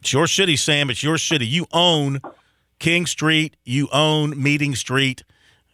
It's 0.00 0.12
your 0.12 0.26
city, 0.26 0.56
Sam. 0.56 0.90
It's 0.90 1.02
your 1.02 1.18
city. 1.18 1.46
You 1.46 1.66
own 1.72 2.20
King 2.78 3.06
Street. 3.06 3.56
You 3.64 3.88
own 3.92 4.40
Meeting 4.40 4.74
Street. 4.74 5.22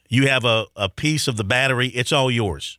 You 0.09 0.27
have 0.29 0.45
a, 0.45 0.67
a 0.77 0.89
piece 0.89 1.29
of 1.29 1.37
the 1.37 1.45
battery. 1.45 1.89
It's 1.89 2.13
all 2.13 2.31
yours. 2.31 2.79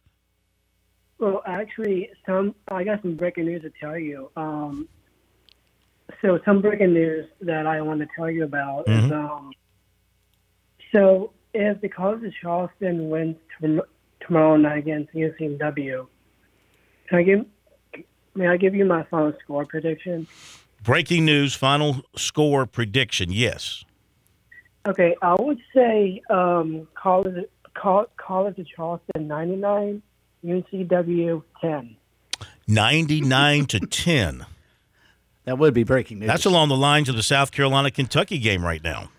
Well, 1.18 1.42
actually, 1.46 2.10
some 2.26 2.54
I 2.68 2.84
got 2.84 3.02
some 3.02 3.16
breaking 3.16 3.46
news 3.46 3.62
to 3.62 3.72
tell 3.80 3.98
you. 3.98 4.30
Um, 4.36 4.90
so 6.22 6.40
some 6.44 6.62
breaking 6.62 6.94
news 6.94 7.28
that 7.42 7.66
I 7.66 7.82
want 7.82 8.02
to 8.02 8.08
tell 8.16 8.30
you 8.30 8.44
about 8.44 8.88
is 8.90 9.04
Mhm. 9.06 9.12
um, 9.14 9.54
so 10.92 11.32
if 11.54 11.82
the 11.82 11.89
College 11.89 12.24
of 12.24 12.34
Charleston 12.41 13.10
wins 13.10 13.36
tom- 13.60 13.82
tomorrow 14.26 14.58
night 14.58 14.80
against 14.80 15.14
UCW, 15.14 16.08
can 17.08 17.20
I 17.20 17.24
give 17.24 17.45
may 18.36 18.47
I 18.47 18.58
give 18.58 18.76
you 18.76 18.86
my 18.86 19.04
final 19.04 19.34
score 19.43 19.66
prediction? 19.66 20.28
Breaking 20.84 21.26
news, 21.26 21.54
final 21.54 22.01
score 22.16 22.66
prediction. 22.66 23.32
Yes. 23.32 23.86
Okay, 24.86 25.16
I 25.22 25.36
would 25.39 25.60
say 25.74 26.22
um, 26.30 26.88
College 26.95 27.45
College 27.74 28.60
of 28.60 28.68
Charleston 28.68 29.28
ninety 29.28 29.56
nine, 29.56 30.01
UCW 30.43 31.43
ten. 31.62 31.95
99 32.68 33.66
to 33.66 33.80
10. 33.88 34.45
That 35.45 35.58
would 35.58 35.74
be 35.74 35.84
breaking 35.84 36.20
news. 36.20 36.28
That's 36.28 36.45
along 36.45 36.70
the 36.70 36.78
lines 36.78 37.10
of 37.10 37.16
the 37.18 37.24
South 37.24 37.51
Carolina 37.51 37.91
Kentucky 37.91 38.38
game 38.39 38.64
right 38.64 38.82
now. 38.82 39.10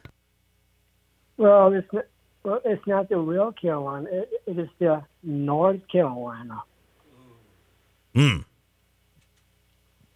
Well, 1.37 1.73
it's 1.73 1.87
not, 1.93 2.07
well, 2.45 2.61
it's 2.65 2.87
not 2.87 3.09
the 3.09 3.17
real 3.17 3.53
Carolina. 3.53 4.09
It, 4.11 4.31
it 4.47 4.59
is 4.59 4.69
the 4.79 5.03
North 5.23 5.81
Carolina. 5.91 6.63
Hmm. 8.15 8.39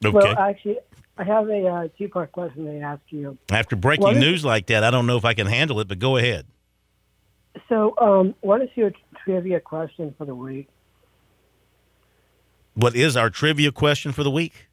Okay. 0.04 0.16
Well, 0.16 0.38
actually, 0.38 0.78
I 1.16 1.24
have 1.24 1.48
a 1.48 1.66
uh, 1.66 1.88
two-part 1.98 2.30
question 2.30 2.66
to 2.66 2.80
ask 2.80 3.00
you. 3.08 3.36
After 3.50 3.74
breaking 3.74 4.04
what 4.04 4.16
is- 4.16 4.20
news 4.20 4.44
like 4.44 4.66
that, 4.66 4.84
I 4.84 4.90
don't 4.90 5.06
know 5.06 5.16
if 5.16 5.24
I 5.24 5.34
can 5.34 5.46
handle 5.48 5.80
it, 5.80 5.88
but 5.88 5.98
go 5.98 6.16
ahead. 6.16 6.46
So, 7.68 7.94
um, 7.98 8.34
what 8.40 8.62
is 8.62 8.68
your 8.76 8.92
trivia 9.24 9.58
question 9.58 10.14
for 10.16 10.24
the 10.24 10.34
week? 10.34 10.68
What 12.74 12.94
is 12.94 13.16
our 13.16 13.30
trivia 13.30 13.72
question 13.72 14.12
for 14.12 14.22
the 14.22 14.30
week? 14.30 14.68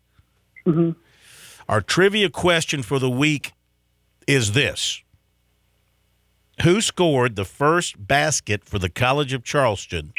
hmm 0.65 0.91
Our 1.67 1.81
trivia 1.81 2.29
question 2.29 2.83
for 2.83 2.99
the 2.99 3.09
week 3.09 3.53
is 4.27 4.51
this 4.51 5.01
Who 6.63 6.81
scored 6.81 7.35
the 7.35 7.45
first 7.45 8.07
basket 8.07 8.63
for 8.63 8.79
the 8.79 8.89
College 8.89 9.33
of 9.33 9.43
Charleston 9.43 10.13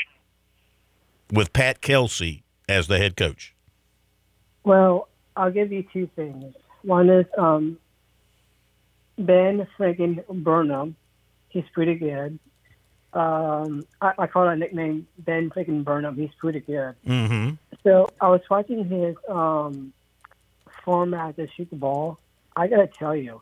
with 1.33 1.53
Pat 1.53 1.81
Kelsey 1.81 2.45
as 2.69 2.87
the 2.87 2.99
head 2.99 3.17
coach? 3.17 3.55
Well, 4.65 5.09
I'll 5.37 5.51
give 5.51 5.73
you 5.73 5.85
two 5.93 6.09
things. 6.15 6.55
One 6.83 7.09
is 7.09 7.27
um, 7.39 7.79
Ben 9.19 9.67
friggin' 9.79 10.27
Burnham. 10.29 10.97
He's 11.49 11.65
pretty 11.73 11.95
good. 11.95 12.39
Um, 13.13 13.87
I, 14.01 14.13
I 14.19 14.27
call 14.27 14.45
that 14.45 14.59
nickname 14.59 15.07
Ben 15.19 15.51
friggin' 15.51 15.85
Burnham. 15.85 16.17
He's 16.17 16.35
pretty 16.39 16.61
good. 16.61 16.95
Mm-hmm. 17.07 17.55
So 17.83 18.09
I 18.21 18.29
was 18.29 18.43
watching 18.51 18.87
his 18.89 19.17
um, 19.29 19.93
format 20.85 21.37
to 21.37 21.49
shoot 21.57 21.71
the 21.71 21.77
ball. 21.77 22.19
I 22.55 22.67
gotta 22.67 22.87
tell 22.87 23.17
you, 23.17 23.41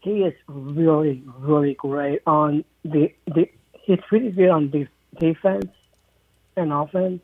he 0.00 0.22
is 0.22 0.34
really, 0.46 1.22
really 1.38 1.74
great 1.74 2.22
on 2.26 2.64
the 2.84 3.12
the. 3.26 3.48
He's 3.82 3.98
pretty 4.06 4.30
good 4.30 4.50
on 4.50 4.70
the 4.70 4.86
defense 5.18 5.72
and 6.56 6.72
offense, 6.72 7.22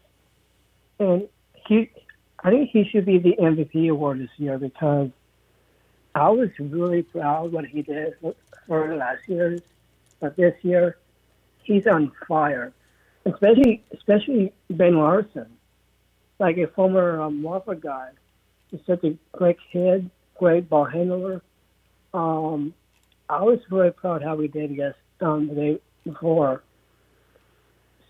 and 0.98 1.28
he. 1.66 1.90
I 2.42 2.50
think 2.50 2.70
he 2.70 2.84
should 2.84 3.06
be 3.06 3.18
the 3.18 3.36
MVP 3.40 3.90
award 3.90 4.20
this 4.20 4.30
year 4.36 4.58
because 4.58 5.10
I 6.14 6.28
was 6.28 6.50
really 6.58 7.02
proud 7.02 7.52
what 7.52 7.64
he 7.64 7.82
did 7.82 8.14
for- 8.20 8.96
last 8.96 9.26
year, 9.28 9.58
but 10.20 10.36
this 10.36 10.54
year 10.62 10.98
he's 11.62 11.86
on 11.86 12.12
fire. 12.28 12.72
Especially, 13.24 13.82
especially 13.92 14.52
Ben 14.68 14.98
Larson 14.98 15.46
like 16.38 16.56
a 16.58 16.66
former 16.68 17.20
um, 17.20 17.42
Wofford 17.42 17.80
guy. 17.80 18.10
He's 18.70 18.80
such 18.86 19.04
a 19.04 19.16
great 19.32 19.58
head, 19.72 20.10
great 20.38 20.68
ball 20.68 20.84
handler. 20.84 21.42
Um, 22.14 22.72
I 23.28 23.42
was 23.42 23.58
really 23.70 23.90
proud 23.90 24.22
how 24.22 24.36
we 24.36 24.48
did 24.48 24.70
yes 24.70 24.94
um, 25.20 25.48
the 25.48 25.54
day 25.54 25.80
before. 26.04 26.62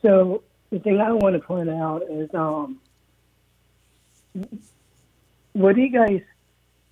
So 0.03 0.43
the 0.71 0.79
thing 0.79 1.01
I 1.01 1.11
want 1.13 1.35
to 1.35 1.41
point 1.41 1.71
out 1.71 2.03
is, 2.09 2.29
um, 2.35 2.79
what 5.55 5.75
do 5.75 5.81
you 5.81 5.91
guys 5.91 6.21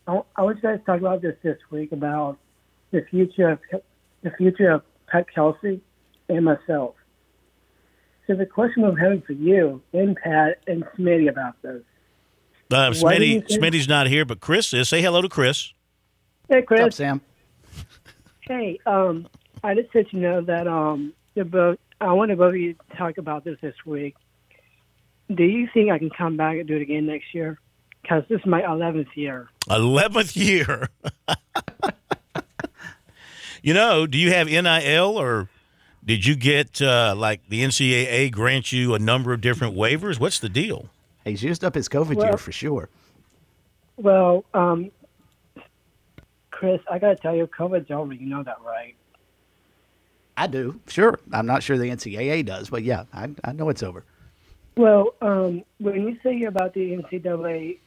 I, 0.07 0.21
I 0.37 0.43
you 0.43 0.55
guys 0.55 0.79
to 0.79 0.85
talk 0.85 1.01
about 1.01 1.23
this 1.23 1.37
this 1.43 1.59
week 1.71 1.93
about 1.93 2.39
the 2.91 3.05
future 3.11 3.51
of 3.51 3.61
the 4.23 4.31
future 4.33 4.71
of 4.71 4.83
Pat 5.07 5.27
Kelsey 5.33 5.81
and 6.29 6.45
myself. 6.45 6.95
So 8.27 8.35
the 8.35 8.47
question 8.47 8.85
I'm 8.85 8.97
having 8.97 9.23
for 9.23 9.33
you 9.33 9.83
and 9.93 10.17
Pat 10.17 10.61
and 10.67 10.85
Smitty 10.97 11.29
about 11.29 11.61
this. 11.63 11.83
Uh, 12.73 12.95
What 13.01 13.19
do 13.19 13.25
you 13.27 13.43
Smitty, 13.43 13.59
Smitty's 13.59 13.89
not 13.89 14.07
here, 14.07 14.25
but 14.25 14.41
Chris 14.41 14.73
is. 14.73 14.89
Say 14.89 15.03
hello 15.03 15.23
to 15.23 15.29
Chris. 15.29 15.73
Hey, 16.53 16.61
Chris. 16.61 16.82
What's 16.82 17.00
up, 17.00 17.07
Sam? 17.07 17.20
Hey, 18.42 18.78
um, 18.84 19.26
I 19.64 19.74
just 19.74 19.88
let 19.94 20.12
you 20.12 20.20
know 20.20 20.42
that 20.42 20.68
um, 20.68 21.14
the 21.34 21.46
both. 21.46 21.78
I 21.98 22.12
want 22.12 22.30
to 22.30 22.36
both 22.36 22.50
of 22.50 22.61
you 22.61 22.74
to 22.74 22.96
talk 22.98 23.16
about 23.16 23.42
this 23.42 23.57
this 23.62 23.74
week. 23.86 24.16
Do 25.34 25.44
you 25.44 25.66
think 25.72 25.90
I 25.90 25.98
can 25.98 26.11
come 26.11 26.36
back 26.36 26.59
and 26.59 26.68
do 26.68 26.76
it 26.76 26.82
again 26.82 27.07
next 27.07 27.32
year? 27.32 27.59
Because 28.03 28.24
this 28.28 28.38
is 28.38 28.44
my 28.44 28.61
11th 28.61 29.07
year. 29.14 29.48
11th 29.70 30.36
year. 30.36 30.90
you 33.62 33.72
know, 33.72 34.07
do 34.07 34.18
you 34.18 34.30
have 34.32 34.48
NIL 34.48 35.18
or 35.18 35.48
did 36.05 36.26
you 36.26 36.36
get 36.36 36.82
uh, 36.82 37.14
like 37.16 37.48
the 37.48 37.62
NCAA 37.62 38.30
grant 38.30 38.72
you 38.72 38.94
a 38.94 38.98
number 38.98 39.32
of 39.32 39.40
different 39.40 39.74
waivers? 39.74 40.20
What's 40.20 40.38
the 40.38 40.50
deal? 40.50 40.90
He's 41.24 41.42
used 41.42 41.64
up 41.64 41.74
his 41.74 41.88
COVID 41.88 42.16
Well- 42.16 42.26
year 42.26 42.36
for 42.36 42.53
sure. 42.53 42.90
Well, 43.96 44.44
um, 44.53 44.90
Chris, 46.63 46.81
I 46.89 47.01
got 47.01 47.09
to 47.09 47.17
tell 47.17 47.35
you, 47.35 47.49
COVID's 47.49 47.91
over. 47.91 48.15
You 48.15 48.27
know 48.27 48.45
that, 48.45 48.59
right? 48.65 48.95
I 50.37 50.47
do. 50.47 50.79
Sure. 50.87 51.19
I'm 51.33 51.45
not 51.45 51.65
sure 51.65 51.77
the 51.77 51.91
NCAA 51.91 52.47
does, 52.47 52.71
but 52.71 52.85
yeah, 52.85 53.03
I, 53.13 53.31
I 53.43 53.51
know 53.51 53.69
it's 53.69 53.83
over. 53.83 54.05
Well, 54.77 55.17
um, 55.21 55.65
when 55.79 56.03
you 56.03 56.17
say 56.23 56.45
about 56.45 56.73
the 56.73 56.93
NCAA, 56.93 57.79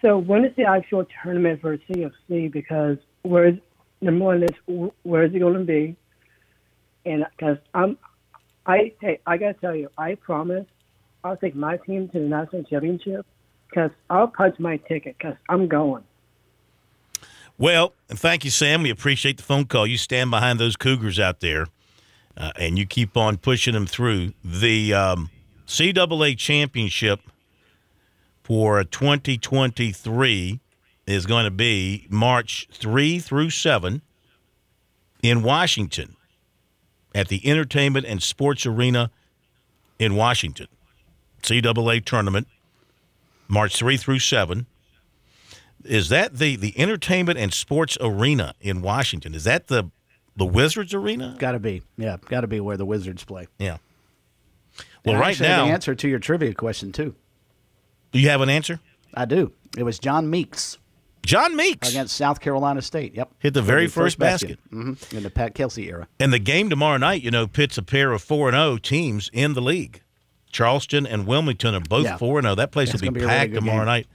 so 0.00 0.16
when 0.16 0.44
is 0.44 0.54
the 0.54 0.62
actual 0.62 1.04
tournament 1.24 1.60
for 1.60 1.76
CFC? 1.76 2.52
Because 2.52 2.98
where 3.22 3.48
is 3.48 3.54
number 4.00 4.26
one 4.26 4.44
is 4.44 4.50
wh- 4.68 5.04
where 5.04 5.24
is 5.24 5.34
it 5.34 5.40
going 5.40 5.54
to 5.54 5.64
be? 5.64 5.96
And 7.04 7.26
because 7.36 7.56
I'm, 7.74 7.98
I 8.64 8.92
hey, 9.00 9.18
I 9.26 9.38
gotta 9.38 9.54
tell 9.54 9.74
you, 9.74 9.88
I 9.98 10.14
promise 10.14 10.66
I'll 11.24 11.36
take 11.36 11.56
my 11.56 11.78
team 11.78 12.08
to 12.10 12.20
the 12.20 12.26
national 12.26 12.62
championship 12.62 13.26
because 13.68 13.90
I'll 14.08 14.28
punch 14.28 14.60
my 14.60 14.76
ticket 14.76 15.16
because 15.18 15.34
I'm 15.48 15.66
going. 15.66 16.04
Well, 17.62 17.94
and 18.10 18.18
thank 18.18 18.44
you, 18.44 18.50
Sam. 18.50 18.82
We 18.82 18.90
appreciate 18.90 19.36
the 19.36 19.44
phone 19.44 19.66
call. 19.66 19.86
You 19.86 19.96
stand 19.96 20.32
behind 20.32 20.58
those 20.58 20.74
Cougars 20.74 21.20
out 21.20 21.38
there, 21.38 21.68
uh, 22.36 22.50
and 22.58 22.76
you 22.76 22.84
keep 22.84 23.16
on 23.16 23.36
pushing 23.36 23.72
them 23.72 23.86
through. 23.86 24.32
The 24.44 24.92
um, 24.92 25.30
CAA 25.68 26.36
championship 26.36 27.20
for 28.42 28.82
2023 28.82 30.58
is 31.06 31.24
going 31.24 31.44
to 31.44 31.52
be 31.52 32.08
March 32.10 32.66
3 32.72 33.20
through 33.20 33.50
7 33.50 34.02
in 35.22 35.44
Washington 35.44 36.16
at 37.14 37.28
the 37.28 37.48
Entertainment 37.48 38.04
and 38.06 38.20
Sports 38.20 38.66
Arena 38.66 39.12
in 40.00 40.16
Washington. 40.16 40.66
CAA 41.44 42.04
tournament, 42.04 42.48
March 43.46 43.76
3 43.76 43.96
through 43.96 44.18
7 44.18 44.66
is 45.84 46.08
that 46.10 46.38
the 46.38 46.56
the 46.56 46.78
entertainment 46.78 47.38
and 47.38 47.52
sports 47.52 47.96
arena 48.00 48.54
in 48.60 48.82
Washington? 48.82 49.34
Is 49.34 49.44
that 49.44 49.66
the 49.68 49.90
the 50.36 50.46
Wizards 50.46 50.94
arena? 50.94 51.36
Got 51.38 51.52
to 51.52 51.58
be. 51.58 51.82
Yeah, 51.96 52.16
got 52.28 52.40
to 52.42 52.46
be 52.46 52.60
where 52.60 52.76
the 52.76 52.86
Wizards 52.86 53.24
play. 53.24 53.48
Yeah. 53.58 53.78
Well, 55.04 55.14
And 55.14 55.20
right 55.20 55.38
now, 55.40 55.66
the 55.66 55.72
answer 55.72 55.94
to 55.94 56.08
your 56.08 56.18
trivia 56.18 56.54
question 56.54 56.92
too. 56.92 57.14
do 58.12 58.18
you 58.18 58.28
have 58.28 58.40
an 58.40 58.48
answer? 58.48 58.80
I 59.14 59.24
do. 59.24 59.52
It 59.76 59.82
was 59.82 59.98
John 59.98 60.30
Meeks 60.30 60.78
John 61.24 61.54
Meeks 61.54 61.88
against 61.90 62.16
South 62.16 62.40
Carolina 62.40 62.82
State. 62.82 63.14
Yep, 63.14 63.30
hit 63.38 63.54
the 63.54 63.62
very 63.62 63.86
first 63.86 64.18
basket. 64.18 64.58
hmm 64.70 64.94
in 65.12 65.22
the 65.22 65.30
Pat 65.30 65.54
Kelsey 65.54 65.88
era. 65.88 66.08
And 66.18 66.32
the 66.32 66.38
game 66.38 66.68
tomorrow 66.70 66.96
night, 66.98 67.22
you 67.22 67.30
know, 67.30 67.46
pits 67.46 67.78
a 67.78 67.82
pair 67.82 68.12
of 68.12 68.22
four 68.22 68.48
and 68.48 68.56
zero 68.56 68.76
teams 68.78 69.30
in 69.32 69.54
the 69.54 69.62
league. 69.62 70.02
Charleston 70.50 71.06
and 71.06 71.26
Wilmington 71.26 71.74
are 71.74 71.80
both 71.80 72.04
Yeah. 72.04 72.16
four 72.16 72.38
and 72.38 72.44
zero. 72.46 72.54
That 72.54 72.72
place 72.72 72.92
It's 72.92 73.02
will 73.02 73.12
be 73.12 73.20
be 73.20 73.24
a 73.24 73.28
really 73.28 73.38
packed 73.38 73.54
tomorrow 73.54 73.78
game. 73.78 73.86
night. 73.86 74.06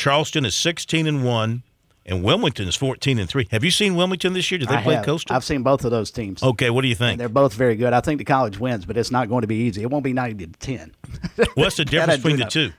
Charleston 0.00 0.46
is 0.46 0.54
sixteen 0.54 1.06
and 1.06 1.24
one, 1.24 1.62
and 2.06 2.24
Wilmington 2.24 2.66
is 2.66 2.74
fourteen 2.74 3.18
and 3.18 3.28
three. 3.28 3.46
Have 3.50 3.62
you 3.62 3.70
seen 3.70 3.96
Wilmington 3.96 4.32
this 4.32 4.50
year? 4.50 4.56
Did 4.56 4.70
they 4.70 4.76
I 4.76 4.82
play 4.82 4.94
have. 4.94 5.04
Coastal? 5.04 5.36
I've 5.36 5.44
seen 5.44 5.62
both 5.62 5.84
of 5.84 5.90
those 5.90 6.10
teams. 6.10 6.42
okay, 6.42 6.70
what 6.70 6.80
do 6.80 6.88
you 6.88 6.94
think? 6.94 7.18
They're 7.18 7.28
both 7.28 7.52
very 7.52 7.76
good. 7.76 7.92
I 7.92 8.00
think 8.00 8.16
the 8.16 8.24
college 8.24 8.58
wins, 8.58 8.86
but 8.86 8.96
it's 8.96 9.10
not 9.10 9.28
going 9.28 9.42
to 9.42 9.46
be 9.46 9.56
easy. 9.56 9.82
It 9.82 9.90
won't 9.90 10.04
be 10.04 10.14
ninety 10.14 10.46
to 10.46 10.52
ten. 10.58 10.94
What's 11.54 11.76
the 11.76 11.84
difference 11.84 12.22
between 12.22 12.38
the 12.38 12.46
two? 12.46 12.72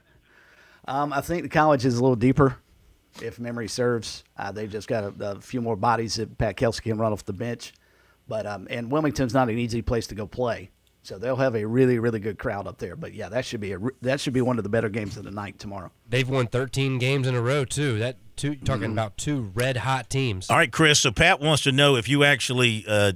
Um, 0.88 1.14
I 1.14 1.22
think 1.22 1.44
the 1.44 1.50
college 1.50 1.86
is 1.86 1.96
a 1.98 2.02
little 2.02 2.16
deeper, 2.16 2.58
if 3.22 3.40
memory 3.40 3.68
serves. 3.68 4.24
Uh, 4.36 4.52
they've 4.52 4.72
just 4.72 4.88
got 4.88 5.04
a, 5.04 5.14
a 5.34 5.42
few 5.42 5.62
more 5.62 5.76
bodies 5.76 6.16
that 6.16 6.40
Pat 6.40 6.58
Kelsey 6.58 6.82
can 6.82 6.98
run 6.98 7.14
off 7.14 7.24
the 7.24 7.34
bench. 7.34 7.72
But 8.28 8.48
um, 8.48 8.66
and 8.70 8.92
Wilmington's 8.92 9.36
not 9.36 9.48
an 9.48 9.60
easy 9.60 9.84
place 9.84 10.08
to 10.08 10.16
go 10.16 10.26
play, 10.26 10.72
so 11.04 11.18
they'll 11.18 11.36
have 11.36 11.56
a 11.56 11.66
really 11.66 12.00
really 12.00 12.20
good 12.20 12.38
crowd 12.38 12.68
up 12.68 12.78
there. 12.78 12.96
But 12.96 13.14
yeah, 13.14 13.30
that 13.30 13.46
should 13.46 13.62
be 13.62 13.72
a 13.72 13.78
re- 13.78 13.94
that 14.02 14.20
should 14.20 14.34
be 14.34 14.42
one 14.42 14.58
of 14.58 14.64
the 14.64 14.70
better 14.70 14.90
games 14.90 15.18
of 15.18 15.24
the 15.24 15.32
night 15.32 15.60
tomorrow. 15.60 15.92
They've 16.10 16.28
won 16.28 16.48
13 16.48 16.98
games 17.00 17.28
in 17.28 17.36
a 17.36 17.42
row 17.42 17.66
too. 17.66 18.00
That 18.00 18.18
two 18.36 18.56
talking 18.56 18.92
about 18.92 19.18
two 19.18 19.52
red 19.54 19.78
hot 19.78 20.10
teams. 20.10 20.50
All 20.50 20.58
right, 20.58 20.72
Chris. 20.72 21.00
So 21.00 21.12
Pat 21.12 21.40
wants 21.40 21.64
to 21.64 21.72
know 21.72 21.96
if 21.96 22.08
you 22.08 22.24
actually 22.24 22.86
uh, 22.88 23.14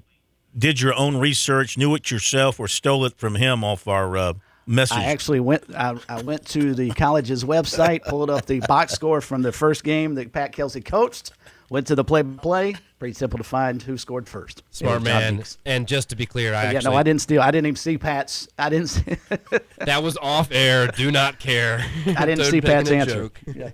did 0.57 0.81
your 0.81 0.93
own 0.93 1.17
research, 1.17 1.77
knew 1.77 1.93
it 1.95 2.09
yourself, 2.11 2.59
or 2.59 2.67
stole 2.67 3.05
it 3.05 3.17
from 3.17 3.35
him 3.35 3.63
off 3.63 3.87
our 3.87 4.17
uh, 4.17 4.33
message. 4.65 4.97
I 4.97 5.05
actually 5.05 5.39
went. 5.39 5.63
I, 5.75 5.97
I 6.09 6.21
went 6.21 6.45
to 6.49 6.73
the 6.73 6.91
college's 6.91 7.43
website, 7.43 8.03
pulled 8.03 8.29
up 8.29 8.45
the 8.45 8.61
box 8.61 8.93
score 8.93 9.21
from 9.21 9.41
the 9.41 9.51
first 9.51 9.83
game 9.83 10.15
that 10.15 10.31
Pat 10.31 10.51
Kelsey 10.51 10.81
coached. 10.81 11.31
Went 11.69 11.87
to 11.87 11.95
the 11.95 12.03
play-by-play. 12.03 12.75
Pretty 12.99 13.13
simple 13.15 13.37
to 13.37 13.43
find 13.43 13.81
who 13.81 13.97
scored 13.97 14.29
first. 14.29 14.61
Smart 14.69 14.95
was 15.01 15.03
man. 15.03 15.37
Meeks. 15.37 15.57
And 15.65 15.87
just 15.87 16.09
to 16.09 16.15
be 16.15 16.25
clear, 16.25 16.53
I 16.53 16.63
yeah, 16.63 16.77
actually 16.77 16.91
no, 16.93 16.97
I 16.97 17.03
didn't 17.03 17.21
steal. 17.21 17.41
I 17.41 17.49
didn't 17.51 17.65
even 17.67 17.75
see 17.75 17.97
Pat's. 17.97 18.47
I 18.59 18.69
didn't. 18.69 18.87
See, 18.89 19.17
that 19.79 20.03
was 20.03 20.15
off 20.17 20.49
air. 20.51 20.87
Do 20.87 21.11
not 21.11 21.39
care. 21.39 21.79
I 22.05 22.25
didn't 22.25 22.37
Don't 22.39 22.51
see 22.51 22.61
Pat's 22.61 22.91
answer. 22.91 23.15
joke. 23.15 23.39
Yeah. 23.55 23.71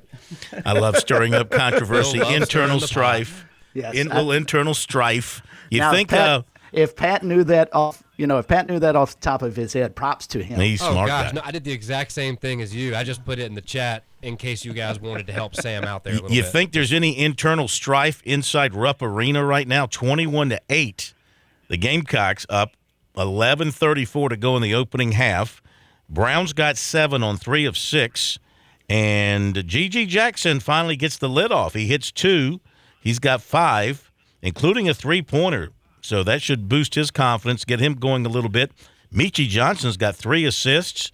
I 0.66 0.72
love 0.74 0.98
stirring 0.98 1.34
up 1.34 1.52
controversy, 1.52 2.20
internal 2.20 2.46
stirring 2.46 2.68
the 2.76 2.80
pot. 2.80 2.88
strife, 2.88 3.46
Yes, 3.74 3.96
in, 3.96 4.10
I- 4.12 4.16
little 4.16 4.32
internal 4.32 4.74
strife. 4.74 5.42
You 5.70 5.80
Now, 5.80 5.92
think 5.92 6.10
Pat, 6.10 6.30
uh, 6.30 6.42
if 6.72 6.96
Pat 6.96 7.24
knew 7.24 7.44
that 7.46 7.70
off, 7.74 8.02
you 8.18 8.28
know, 8.28 8.38
if 8.38 8.48
Pat 8.48 8.68
knew 8.70 8.80
that 8.80 8.96
off 8.96 9.16
the 9.16 9.22
top 9.22 9.42
of 9.42 9.56
his 9.58 9.74
head, 9.74 9.96
props 9.96 10.28
to 10.28 10.42
him. 10.44 10.60
he's 10.60 10.82
Oh 10.82 10.92
smart 10.92 11.08
gosh, 11.08 11.34
no, 11.34 11.42
I 11.44 11.52
did 11.52 11.64
the 11.66 11.72
exact 11.74 12.12
same 12.14 12.38
thing 12.38 12.62
as 12.62 12.74
you. 12.74 12.96
I 12.96 13.04
just 13.04 13.26
put 13.26 13.39
it 13.39 13.44
in 13.46 13.56
the 13.56 13.62
chat 13.62 14.04
in 14.22 14.38
case 14.38 14.63
you 14.65 14.74
guys 14.74 14.99
wanted 14.99 15.28
to 15.28 15.34
help 15.34 15.55
Sam 15.55 15.84
out 15.84 16.03
there 16.03 16.13
a 16.13 16.15
Y- 16.17 16.22
little 16.22 16.36
you 16.36 16.43
bit. 16.43 16.51
think 16.51 16.72
there's 16.72 16.93
any 16.93 17.17
internal 17.17 17.67
strife 17.67 18.22
inside 18.24 18.74
Rupp 18.76 19.01
Arena 19.01 19.43
right 19.45 19.67
now? 19.67 19.86
Twenty-one 19.86 20.49
to 20.49 20.61
eight, 20.69 21.13
the 21.67 21.78
Gamecocks 21.78 22.45
up. 22.49 22.72
Eleven 23.17 23.72
thirty-four 23.72 24.30
to 24.30 24.38
go 24.38 24.55
in 24.55 24.61
the 24.61 24.74
opening 24.74 25.11
half. 25.13 25.61
Browns 26.07 26.53
got 26.53 26.78
seven 26.78 27.24
on 27.24 27.38
three 27.38 27.65
of 27.65 27.78
six, 27.78 28.39
and 28.89 29.55
GG 29.55 30.07
Jackson 30.07 30.59
finally 30.59 30.95
gets 30.95 31.17
the 31.17 31.28
lid 31.30 31.51
off. 31.51 31.74
He 31.74 31.88
hits 31.88 32.11
two. 32.11 32.61
He's 33.01 33.19
got 33.19 33.41
five, 33.41 34.11
including 34.41 34.88
a 34.88 34.93
three-pointer. 34.93 35.69
So 36.01 36.24
that 36.24 36.41
should 36.41 36.69
boost 36.69 36.95
his 36.95 37.11
confidence, 37.11 37.63
get 37.65 37.80
him 37.80 37.95
going 37.95 38.26
a 38.26 38.30
little 38.30 38.49
bit. 38.49 38.72
Meechie 39.13 39.47
Johnson's 39.47 39.97
got 39.97 40.15
three 40.15 40.45
assists. 40.45 41.11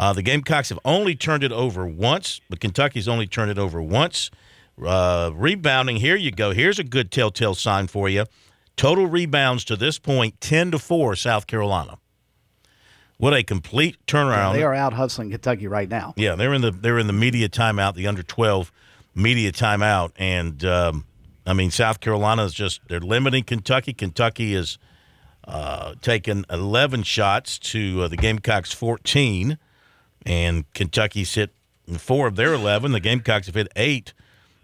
Uh, 0.00 0.14
the 0.14 0.22
Gamecocks 0.22 0.70
have 0.70 0.78
only 0.82 1.14
turned 1.14 1.44
it 1.44 1.52
over 1.52 1.86
once, 1.86 2.40
but 2.48 2.58
Kentucky's 2.58 3.06
only 3.06 3.26
turned 3.26 3.50
it 3.50 3.58
over 3.58 3.82
once. 3.82 4.30
Uh, 4.82 5.30
rebounding, 5.34 5.96
here 5.96 6.16
you 6.16 6.30
go. 6.30 6.52
Here's 6.52 6.78
a 6.78 6.84
good 6.84 7.10
telltale 7.10 7.54
sign 7.54 7.86
for 7.86 8.08
you. 8.08 8.24
Total 8.76 9.06
rebounds 9.06 9.62
to 9.66 9.76
this 9.76 9.98
point, 9.98 10.40
10 10.40 10.70
to 10.70 10.78
4, 10.78 11.16
South 11.16 11.46
Carolina. 11.46 11.98
What 13.18 13.34
a 13.34 13.42
complete 13.42 13.98
turnaround. 14.06 14.54
They 14.54 14.62
are 14.62 14.72
out 14.72 14.94
hustling 14.94 15.30
Kentucky 15.30 15.66
right 15.66 15.90
now. 15.90 16.14
Yeah, 16.16 16.34
they're 16.36 16.54
in 16.54 16.62
the 16.62 16.70
they're 16.70 16.98
in 16.98 17.06
the 17.06 17.12
media 17.12 17.50
timeout, 17.50 17.94
the 17.94 18.06
under 18.06 18.22
twelve 18.22 18.72
media 19.14 19.52
timeout, 19.52 20.12
and 20.16 20.64
um, 20.64 21.04
I 21.44 21.52
mean 21.52 21.70
South 21.70 22.00
Carolina 22.00 22.46
is 22.46 22.54
just 22.54 22.80
they're 22.88 22.98
limiting 22.98 23.44
Kentucky. 23.44 23.92
Kentucky 23.92 24.54
is 24.54 24.78
uh, 25.46 25.96
taking 26.00 26.46
eleven 26.48 27.02
shots 27.02 27.58
to 27.58 28.04
uh, 28.04 28.08
the 28.08 28.16
Gamecocks 28.16 28.72
fourteen, 28.72 29.58
and 30.24 30.70
Kentucky's 30.74 31.34
hit 31.34 31.50
four 31.98 32.26
of 32.26 32.36
their 32.36 32.54
eleven. 32.54 32.92
The 32.92 33.00
Gamecocks 33.00 33.46
have 33.46 33.54
hit 33.54 33.68
eight 33.76 34.12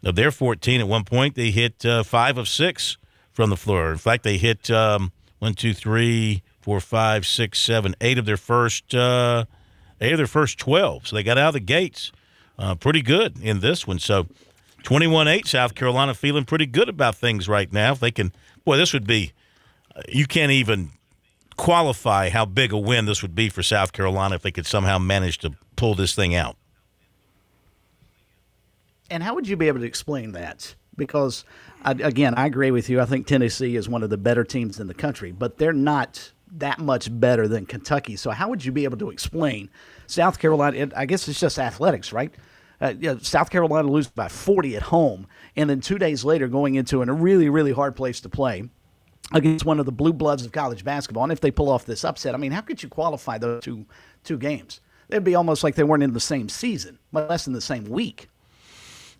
of 0.04 0.14
their 0.14 0.30
fourteen. 0.30 0.80
At 0.80 0.88
one 0.88 1.04
point, 1.04 1.34
they 1.34 1.50
hit 1.50 1.84
uh, 1.84 2.02
five 2.02 2.38
of 2.38 2.48
six 2.48 2.96
from 3.32 3.50
the 3.50 3.56
floor. 3.56 3.92
In 3.92 3.98
fact, 3.98 4.22
they 4.22 4.36
hit 4.36 4.70
um, 4.70 5.12
one, 5.38 5.54
two, 5.54 5.74
three, 5.74 6.42
four, 6.60 6.80
five, 6.80 7.26
six, 7.26 7.58
seven, 7.58 7.94
eight 8.00 8.18
of 8.18 8.26
their 8.26 8.36
first. 8.36 8.94
Uh, 8.94 9.44
eight 10.00 10.12
of 10.12 10.18
their 10.18 10.26
first 10.26 10.58
12. 10.58 11.08
So 11.08 11.16
they 11.16 11.22
got 11.22 11.38
out 11.38 11.48
of 11.48 11.54
the 11.54 11.60
gates 11.60 12.12
uh, 12.58 12.74
pretty 12.74 13.02
good 13.02 13.38
in 13.40 13.60
this 13.60 13.86
one. 13.86 13.98
So 13.98 14.26
21 14.82 15.28
8, 15.28 15.46
South 15.46 15.74
Carolina 15.74 16.14
feeling 16.14 16.44
pretty 16.44 16.66
good 16.66 16.88
about 16.88 17.16
things 17.16 17.48
right 17.48 17.72
now. 17.72 17.92
If 17.92 18.00
they 18.00 18.10
can, 18.10 18.32
boy, 18.64 18.76
this 18.76 18.92
would 18.92 19.06
be, 19.06 19.32
uh, 19.94 20.02
you 20.08 20.26
can't 20.26 20.52
even 20.52 20.90
qualify 21.56 22.28
how 22.28 22.44
big 22.44 22.72
a 22.72 22.78
win 22.78 23.06
this 23.06 23.22
would 23.22 23.34
be 23.34 23.48
for 23.48 23.62
South 23.62 23.92
Carolina 23.92 24.34
if 24.34 24.42
they 24.42 24.50
could 24.50 24.66
somehow 24.66 24.98
manage 24.98 25.38
to 25.38 25.52
pull 25.76 25.94
this 25.94 26.14
thing 26.14 26.34
out. 26.34 26.56
And 29.10 29.22
how 29.22 29.34
would 29.34 29.48
you 29.48 29.56
be 29.56 29.68
able 29.68 29.80
to 29.80 29.86
explain 29.86 30.32
that? 30.32 30.74
Because 30.96 31.44
I, 31.82 31.92
again, 31.92 32.34
I 32.34 32.46
agree 32.46 32.70
with 32.70 32.88
you. 32.88 33.00
I 33.00 33.04
think 33.04 33.26
Tennessee 33.26 33.76
is 33.76 33.88
one 33.88 34.02
of 34.02 34.10
the 34.10 34.16
better 34.16 34.44
teams 34.44 34.80
in 34.80 34.86
the 34.86 34.94
country, 34.94 35.32
but 35.32 35.58
they're 35.58 35.72
not 35.72 36.32
that 36.52 36.78
much 36.78 37.08
better 37.20 37.46
than 37.46 37.66
Kentucky. 37.66 38.16
So 38.16 38.30
how 38.30 38.48
would 38.48 38.64
you 38.64 38.72
be 38.72 38.84
able 38.84 38.98
to 38.98 39.10
explain 39.10 39.68
South 40.06 40.38
Carolina? 40.38 40.76
It, 40.76 40.92
I 40.96 41.06
guess 41.06 41.28
it's 41.28 41.40
just 41.40 41.58
athletics, 41.58 42.12
right? 42.12 42.32
Uh, 42.80 42.94
you 42.98 43.12
know, 43.12 43.18
South 43.18 43.50
Carolina 43.50 43.88
loses 43.88 44.10
by 44.10 44.28
40 44.28 44.76
at 44.76 44.82
home, 44.82 45.26
and 45.54 45.70
then 45.70 45.80
two 45.80 45.98
days 45.98 46.24
later 46.24 46.46
going 46.46 46.74
into 46.74 47.02
a 47.02 47.12
really, 47.12 47.48
really 47.48 47.72
hard 47.72 47.96
place 47.96 48.20
to 48.20 48.28
play 48.28 48.68
against 49.32 49.64
one 49.64 49.80
of 49.80 49.86
the 49.86 49.92
blue 49.92 50.12
bloods 50.12 50.44
of 50.44 50.52
college 50.52 50.84
basketball. 50.84 51.24
And 51.24 51.32
if 51.32 51.40
they 51.40 51.50
pull 51.50 51.68
off 51.68 51.84
this 51.84 52.04
upset, 52.04 52.34
I 52.34 52.38
mean, 52.38 52.52
how 52.52 52.60
could 52.60 52.82
you 52.82 52.88
qualify 52.88 53.38
those 53.38 53.62
two 53.62 53.86
two 54.24 54.38
games? 54.38 54.80
It'd 55.08 55.24
be 55.24 55.34
almost 55.34 55.62
like 55.62 55.74
they 55.74 55.84
weren't 55.84 56.02
in 56.02 56.12
the 56.12 56.20
same 56.20 56.48
season, 56.48 56.98
much 57.12 57.28
less 57.28 57.46
in 57.46 57.52
the 57.52 57.60
same 57.60 57.84
week. 57.84 58.28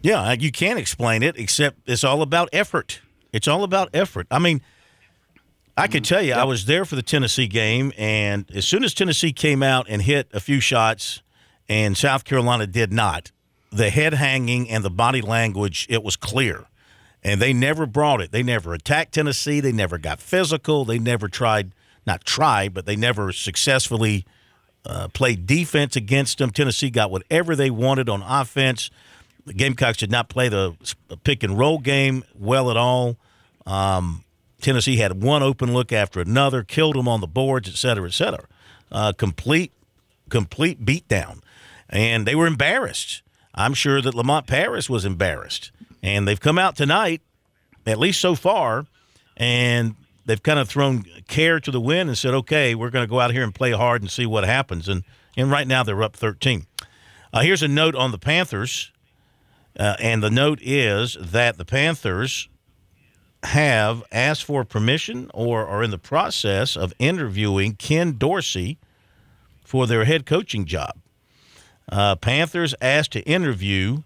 Yeah, 0.01 0.33
you 0.33 0.53
can't 0.53 0.79
explain 0.79 1.23
it 1.23 1.39
except 1.39 1.79
it's 1.87 2.05
all 2.05 2.23
about 2.23 2.49
effort. 2.53 3.01
It's 3.33 3.49
all 3.49 3.65
about 3.65 3.91
effort. 3.95 4.27
I 4.31 4.39
mean, 4.39 4.63
I 5.77 5.87
can 5.87 6.03
mm-hmm. 6.03 6.15
tell 6.15 6.23
you, 6.23 6.35
I 6.35 6.45
was 6.45 6.67
there 6.67 6.85
for 6.85 6.97
the 6.97 7.03
Tennessee 7.03 7.47
game, 7.47 7.93
and 7.97 8.51
as 8.55 8.67
soon 8.67 8.83
as 8.83 8.95
Tennessee 8.95 9.33
came 9.33 9.63
out 9.63 9.87
and 9.89 10.03
hit 10.03 10.29
a 10.33 10.41
few 10.41 10.61
shots, 10.61 11.23
and 11.69 11.97
South 11.97 12.25
Carolina 12.25 12.67
did 12.67 12.93
not, 12.93 13.31
the 13.71 13.91
head 13.91 14.15
hanging 14.15 14.71
and 14.71 14.85
the 14.85 14.91
body 14.91 15.21
language, 15.21 15.87
it 15.91 16.03
was 16.03 16.17
clear. 16.17 16.67
And 17.27 17.43
they 17.43 17.53
never 17.53 17.87
brought 17.87 18.21
it. 18.21 18.31
They 18.31 18.45
never 18.45 18.73
attacked 18.73 19.15
Tennessee. 19.15 19.59
They 19.59 19.73
never 19.73 19.99
got 19.99 20.21
physical. 20.21 20.85
They 20.85 21.01
never 21.01 21.27
tried, 21.27 21.73
not 22.07 22.25
tried, 22.25 22.73
but 22.73 22.87
they 22.87 22.95
never 22.95 23.33
successfully 23.33 24.25
uh, 24.85 25.09
played 25.09 25.45
defense 25.45 25.97
against 25.97 26.39
them. 26.39 26.51
Tennessee 26.51 26.89
got 26.89 27.11
whatever 27.11 27.57
they 27.57 27.69
wanted 27.69 28.09
on 28.09 28.23
offense. 28.23 28.91
The 29.45 29.55
Gamecocks 29.55 29.99
did 29.99 30.11
not 30.11 30.29
play 30.29 30.49
the 30.49 30.77
pick 31.25 31.43
and 31.43 31.59
roll 31.59 31.79
game 31.79 32.23
well 32.33 32.71
at 32.71 32.77
all. 32.77 33.17
Um, 33.67 34.23
Tennessee 34.61 34.99
had 34.99 35.21
one 35.21 35.43
open 35.43 35.75
look 35.75 35.93
after 35.93 36.21
another, 36.21 36.63
killed 36.63 36.95
them 36.95 37.09
on 37.09 37.21
the 37.21 37.27
boards, 37.27 37.69
et 37.69 37.75
cetera, 37.75 38.07
et 38.07 38.13
cetera. 38.13 38.47
Uh, 38.93 39.13
complete, 39.13 39.73
complete 40.29 40.85
beatdown. 40.85 41.41
And 41.91 42.25
they 42.25 42.37
were 42.37 42.47
embarrassed. 42.47 43.23
I'm 43.53 43.75
sure 43.75 44.01
that 44.01 44.15
Lamont 44.15 44.47
Paris 44.47 44.89
was 44.89 45.05
embarrassed. 45.05 45.73
And 46.07 46.27
they've 46.27 46.39
come 46.39 46.57
out 46.57 46.77
tonight, 46.77 47.21
at 47.85 47.99
least 47.99 48.21
so 48.21 48.37
far, 48.37 48.87
and 49.37 49.97
they've 50.25 50.43
kind 50.43 50.61
of 50.61 50.69
thrown 50.69 51.05
care 51.27 51.59
to 51.59 51.71
the 51.73 51.81
wind 51.81 52.09
and 52.09 52.17
said, 52.17 52.33
okay, 52.33 52.77
we're 52.77 52.91
going 52.91 53.03
to 53.03 53.11
go 53.11 53.19
out 53.19 53.33
here 53.33 53.43
and 53.43 53.53
play 53.53 53.73
hard 53.73 54.03
and 54.03 54.11
see 54.11 54.25
what 54.25 54.45
happens. 54.45 54.89
And, 54.89 55.03
and 55.37 55.51
right 55.51 55.67
now 55.67 55.83
they're 55.83 56.05
up 56.05 56.15
13. 56.15 56.65
Uh, 57.33 57.41
here's 57.41 57.63
a 57.65 57.69
note 57.69 57.97
on 57.97 58.13
the 58.13 58.19
Panthers. 58.19 58.93
Uh, 59.77 59.97
and 59.99 60.23
the 60.23 60.31
note 60.31 60.61
is 60.63 61.19
that 61.21 61.59
the 61.59 61.65
Panthers 61.65 62.49
have 63.43 64.05
asked 64.13 64.45
for 64.45 64.65
permission 64.65 65.29
or 65.35 65.67
are 65.67 65.83
in 65.83 65.91
the 65.91 65.99
process 65.99 66.77
of 66.77 66.93
interviewing 67.01 67.75
Ken 67.75 68.17
Dorsey 68.17 68.79
for 69.65 69.89
their 69.89 70.05
head 70.05 70.25
coaching 70.25 70.67
job. 70.67 70.93
Uh, 71.91 72.15
Panthers 72.15 72.77
asked 72.81 73.11
to 73.13 73.21
interview 73.23 74.03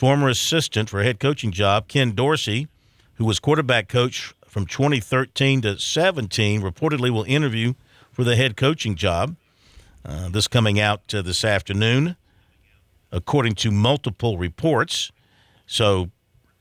former 0.00 0.30
assistant 0.30 0.88
for 0.88 1.02
head 1.02 1.20
coaching 1.20 1.52
job 1.52 1.86
Ken 1.86 2.12
Dorsey, 2.12 2.68
who 3.16 3.26
was 3.26 3.38
quarterback 3.38 3.86
coach 3.86 4.32
from 4.46 4.64
2013 4.64 5.60
to 5.60 5.78
17. 5.78 6.62
Reportedly, 6.62 7.10
will 7.10 7.24
interview 7.24 7.74
for 8.10 8.24
the 8.24 8.34
head 8.34 8.56
coaching 8.56 8.94
job. 8.94 9.36
Uh, 10.02 10.30
this 10.30 10.48
coming 10.48 10.80
out 10.80 11.14
uh, 11.14 11.20
this 11.20 11.44
afternoon, 11.44 12.16
according 13.12 13.54
to 13.56 13.70
multiple 13.70 14.38
reports. 14.38 15.12
So 15.66 16.08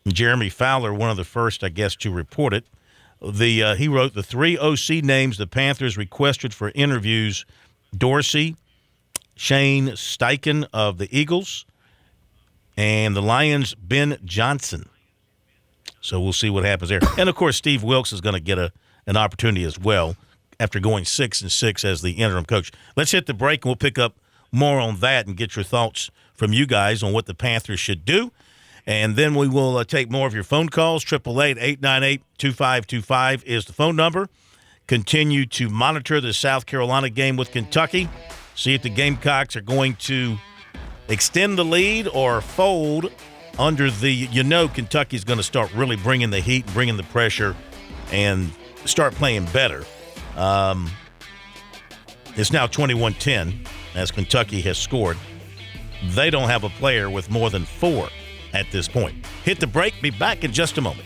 Jeremy 0.06 0.50
Fowler, 0.50 0.94
one 0.94 1.10
of 1.10 1.16
the 1.16 1.24
first, 1.24 1.64
I 1.64 1.70
guess, 1.70 1.96
to 1.96 2.12
report 2.12 2.54
it. 2.54 2.66
The 3.26 3.64
uh, 3.64 3.76
he 3.76 3.88
wrote 3.88 4.16
the 4.16 4.24
three 4.24 4.58
OC 4.58 5.02
names 5.02 5.38
the 5.38 5.48
Panthers 5.48 5.96
requested 5.96 6.54
for 6.54 6.74
interviews: 6.76 7.46
Dorsey, 7.98 8.58
Shane 9.36 9.92
Steichen 9.92 10.68
of 10.74 10.98
the 10.98 11.08
Eagles, 11.18 11.66
and 12.80 13.14
the 13.14 13.22
Lions' 13.22 13.76
Ben 13.76 14.18
Johnson. 14.24 14.88
So 16.00 16.22
we'll 16.22 16.32
see 16.32 16.50
what 16.50 16.64
happens 16.64 16.88
there. 16.90 17.02
And 17.18 17.28
of 17.28 17.36
course, 17.36 17.58
Steve 17.58 17.84
Wilks 17.84 18.14
is 18.14 18.22
going 18.22 18.36
to 18.36 18.40
get 18.40 18.58
a 18.58 18.72
an 19.06 19.18
opportunity 19.18 19.66
as 19.66 19.78
well 19.78 20.16
after 20.60 20.80
going 20.80 21.04
six 21.04 21.42
and 21.42 21.52
six 21.52 21.84
as 21.84 22.02
the 22.02 22.12
interim 22.12 22.46
coach. 22.46 22.72
Let's 22.96 23.12
hit 23.12 23.26
the 23.26 23.34
break 23.34 23.66
and 23.66 23.70
we'll 23.70 23.76
pick 23.76 23.98
up 23.98 24.16
more 24.52 24.80
on 24.80 25.00
that 25.00 25.28
and 25.28 25.36
get 25.36 25.56
your 25.56 25.64
thoughts 25.64 26.12
from 26.36 26.54
you 26.54 26.68
guys 26.68 27.04
on 27.04 27.12
what 27.12 27.26
the 27.26 27.34
Panthers 27.34 27.80
should 27.80 28.06
do. 28.06 28.32
And 28.86 29.16
then 29.16 29.34
we 29.36 29.48
will 29.48 29.78
uh, 29.78 29.84
take 29.84 30.12
more 30.12 30.28
of 30.28 30.34
your 30.34 30.44
phone 30.44 30.70
calls. 30.70 31.04
888-898-2525 31.04 33.44
is 33.44 33.66
the 33.66 33.74
phone 33.74 33.96
number. 33.96 34.30
Continue 34.88 35.46
to 35.48 35.70
monitor 35.70 36.22
the 36.22 36.34
South 36.34 36.66
Carolina 36.66 37.10
game 37.10 37.36
with 37.36 37.52
Kentucky. 37.52 38.08
See 38.56 38.74
if 38.74 38.84
the 38.84 38.90
Gamecocks 38.90 39.56
are 39.56 39.62
going 39.62 39.96
to 39.96 40.38
extend 41.10 41.58
the 41.58 41.66
lead 41.66 42.08
or 42.08 42.42
fold 42.42 43.12
under 43.58 43.92
the, 43.92 44.12
you 44.12 44.44
know, 44.44 44.68
Kentucky's 44.68 45.24
going 45.24 45.38
to 45.38 45.44
start 45.44 45.74
really 45.74 45.98
bringing 45.98 46.30
the 46.30 46.40
heat, 46.40 46.66
bringing 46.68 46.96
the 46.96 47.04
pressure, 47.04 47.56
and 48.12 48.52
start 48.86 49.14
playing 49.14 49.46
better. 49.48 49.84
Um, 50.38 50.90
it's 52.36 52.54
now 52.54 52.68
21 52.68 53.16
10 53.16 53.66
as 53.96 54.12
Kentucky 54.12 54.62
has 54.62 54.78
scored. 54.78 55.18
They 56.12 56.30
don't 56.30 56.48
have 56.48 56.64
a 56.64 56.70
player 56.70 57.10
with 57.10 57.30
more 57.30 57.50
than 57.50 57.66
four 57.66 58.08
at 58.54 58.72
this 58.72 58.88
point. 58.88 59.26
Hit 59.44 59.60
the 59.60 59.68
break, 59.68 60.02
be 60.02 60.12
back 60.12 60.44
in 60.44 60.54
just 60.54 60.78
a 60.78 60.82
moment. 60.82 61.06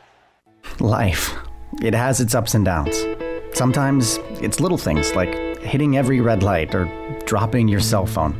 Life. 0.81 1.35
It 1.79 1.93
has 1.93 2.19
its 2.19 2.33
ups 2.33 2.55
and 2.55 2.65
downs. 2.65 2.97
Sometimes 3.53 4.17
it's 4.41 4.59
little 4.59 4.79
things 4.79 5.13
like 5.15 5.59
hitting 5.59 5.95
every 5.95 6.21
red 6.21 6.41
light 6.41 6.73
or 6.73 6.89
dropping 7.27 7.67
your 7.67 7.79
cell 7.79 8.07
phone. 8.07 8.33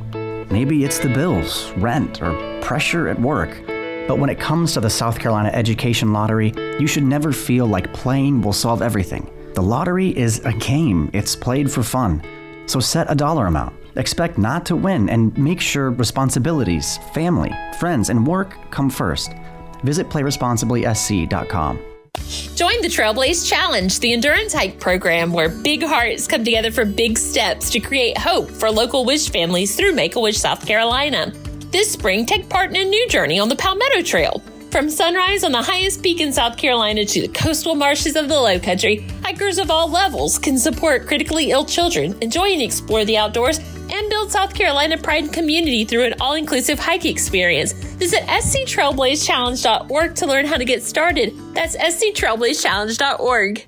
Maybe 0.50 0.84
it's 0.84 0.98
the 0.98 1.10
bills, 1.10 1.72
rent, 1.74 2.20
or 2.24 2.60
pressure 2.62 3.08
at 3.10 3.22
work. 3.22 3.62
But 4.08 4.18
when 4.18 4.32
it 4.32 4.40
comes 4.40 4.74
to 4.74 4.80
the 4.80 4.90
South 4.90 5.20
Carolina 5.20 5.50
Education 5.50 6.14
Lottery, 6.14 6.52
you 6.80 6.88
should 6.88 7.04
never 7.04 7.32
feel 7.32 7.68
like 7.68 7.94
playing 7.94 8.42
will 8.42 8.54
solve 8.54 8.82
everything. 8.82 9.30
The 9.54 9.62
lottery 9.62 10.18
is 10.18 10.40
a 10.40 10.54
game, 10.54 11.12
it's 11.14 11.36
played 11.36 11.72
for 11.72 11.84
fun. 11.84 12.24
So 12.66 12.80
set 12.80 13.12
a 13.12 13.16
dollar 13.16 13.46
amount. 13.46 13.76
Expect 13.98 14.40
not 14.40 14.66
to 14.66 14.76
win 14.76 15.10
and 15.10 15.38
make 15.38 15.62
sure 15.62 15.92
responsibilities, 15.92 16.98
family, 17.14 17.52
friends, 17.78 18.10
and 18.10 18.26
work 18.26 18.56
come 18.72 18.90
first. 18.90 19.32
Visit 19.84 20.10
playresponsiblysc.com. 20.10 21.91
Join 22.62 22.80
the 22.84 22.90
Trailblaze 22.90 23.50
Challenge, 23.50 24.00
the 24.02 24.14
endurance 24.14 24.54
hike 24.54 24.80
program 24.80 25.34
where 25.34 25.50
big 25.50 25.82
hearts 25.82 26.28
come 26.28 26.44
together 26.44 26.70
for 26.70 26.86
big 26.86 27.18
steps 27.18 27.72
to 27.72 27.80
create 27.80 28.16
hope 28.20 28.52
for 28.52 28.70
local 28.70 29.04
Wish 29.04 29.32
families 29.32 29.76
through 29.76 29.94
Make 29.94 30.16
a 30.16 30.20
Wish, 30.20 30.38
South 30.38 30.64
Carolina. 30.64 31.34
This 31.72 31.92
spring, 31.92 32.24
take 32.24 32.48
part 32.50 32.70
in 32.70 32.76
a 32.76 32.88
new 32.88 33.08
journey 33.10 33.40
on 33.40 33.50
the 33.50 33.56
Palmetto 33.56 34.04
Trail. 34.04 34.44
From 34.70 34.92
sunrise 34.92 35.44
on 35.44 35.52
the 35.52 35.62
highest 35.64 36.04
peak 36.04 36.22
in 36.22 36.32
South 36.32 36.56
Carolina 36.56 37.04
to 37.04 37.22
the 37.22 37.30
coastal 37.30 37.74
marshes 37.74 38.16
of 38.16 38.30
the 38.30 38.40
Low 38.40 38.60
Country, 38.60 39.08
hikers 39.24 39.58
of 39.58 39.72
all 39.72 39.90
levels 39.90 40.38
can 40.38 40.56
support 40.56 41.08
critically 41.08 41.50
ill 41.50 41.66
children, 41.66 42.16
enjoy 42.22 42.52
and 42.52 42.62
explore 42.62 43.04
the 43.06 43.18
outdoors, 43.18 43.60
and 43.94 44.10
build 44.10 44.32
South 44.32 44.54
Carolina 44.54 44.98
pride 44.98 45.24
and 45.26 45.34
community 45.34 45.86
through 45.86 46.06
an 46.06 46.16
all 46.20 46.34
inclusive 46.34 46.80
hike 46.80 47.06
experience. 47.06 47.74
Visit 47.74 48.24
sctrailblazechallenge.org 48.24 50.16
to 50.16 50.26
learn 50.26 50.46
how 50.46 50.58
to 50.58 50.66
get 50.66 50.84
started. 50.84 51.34
That's 51.54 51.76
sctrailblazechallenge.org. 51.78 53.68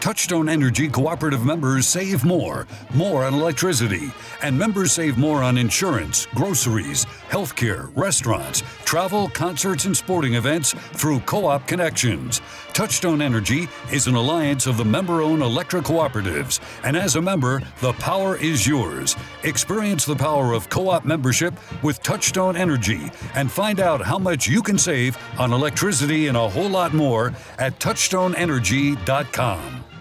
Touchstone 0.00 0.48
Energy 0.48 0.88
cooperative 0.88 1.44
members 1.44 1.86
save 1.86 2.24
more, 2.24 2.66
more 2.94 3.24
on 3.24 3.34
electricity, 3.34 4.12
and 4.42 4.56
members 4.56 4.92
save 4.92 5.18
more 5.18 5.42
on 5.42 5.58
insurance, 5.58 6.26
groceries, 6.34 7.06
healthcare, 7.30 7.94
restaurants, 7.96 8.62
travel, 8.84 9.28
concerts, 9.28 9.84
and 9.84 9.96
sporting 9.96 10.34
events 10.34 10.72
through 10.72 11.20
Co 11.20 11.46
op 11.46 11.66
Connections. 11.66 12.40
Touchstone 12.72 13.22
Energy 13.22 13.68
is 13.92 14.06
an 14.06 14.14
alliance 14.14 14.66
of 14.66 14.76
the 14.76 14.84
member 14.84 15.22
owned 15.22 15.42
electric 15.42 15.84
cooperatives, 15.84 16.60
and 16.82 16.96
as 16.96 17.16
a 17.16 17.22
member, 17.22 17.62
the 17.80 17.92
power 17.94 18.36
is 18.36 18.66
yours. 18.66 19.16
Experience 19.42 20.04
the 20.04 20.16
power 20.16 20.52
of 20.52 20.68
co 20.68 20.88
op 20.88 21.04
membership 21.04 21.54
with 21.82 22.02
Touchstone 22.02 22.56
Energy 22.56 23.10
and 23.34 23.50
find 23.50 23.80
out 23.80 24.00
how 24.00 24.18
much 24.18 24.46
you 24.46 24.62
can 24.62 24.78
save 24.78 25.16
on 25.38 25.52
electricity 25.52 26.28
and 26.28 26.36
a 26.36 26.48
whole 26.48 26.68
lot 26.68 26.94
more 26.94 27.32
at 27.58 27.78
touchstoneenergy.com. 27.78 29.93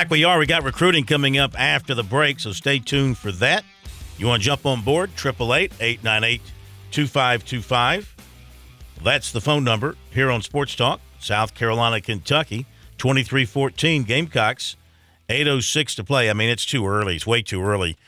Back 0.00 0.08
we 0.08 0.24
are. 0.24 0.38
We 0.38 0.46
got 0.46 0.64
recruiting 0.64 1.04
coming 1.04 1.36
up 1.36 1.54
after 1.60 1.94
the 1.94 2.02
break, 2.02 2.40
so 2.40 2.52
stay 2.52 2.78
tuned 2.78 3.18
for 3.18 3.30
that. 3.32 3.64
You 4.16 4.28
want 4.28 4.40
to 4.40 4.46
jump 4.46 4.64
on 4.64 4.80
board? 4.80 5.10
888 5.10 5.74
898 5.78 6.40
2525. 6.90 8.16
That's 9.04 9.30
the 9.30 9.42
phone 9.42 9.62
number 9.62 9.96
here 10.10 10.30
on 10.30 10.40
Sports 10.40 10.74
Talk, 10.74 11.02
South 11.18 11.54
Carolina, 11.54 12.00
Kentucky, 12.00 12.64
2314 12.96 14.04
Gamecocks, 14.04 14.76
806 15.28 15.96
to 15.96 16.04
play. 16.04 16.30
I 16.30 16.32
mean, 16.32 16.48
it's 16.48 16.64
too 16.64 16.86
early. 16.86 17.16
It's 17.16 17.26
way 17.26 17.42
too 17.42 17.62
early 17.62 17.98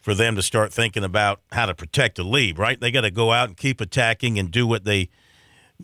for 0.00 0.16
them 0.16 0.34
to 0.34 0.42
start 0.42 0.72
thinking 0.72 1.04
about 1.04 1.42
how 1.52 1.66
to 1.66 1.76
protect 1.76 2.16
the 2.16 2.24
lead, 2.24 2.58
right? 2.58 2.80
They 2.80 2.90
got 2.90 3.02
to 3.02 3.12
go 3.12 3.30
out 3.30 3.50
and 3.50 3.56
keep 3.56 3.80
attacking 3.80 4.36
and 4.36 4.50
do 4.50 4.66
what 4.66 4.82
they 4.82 5.10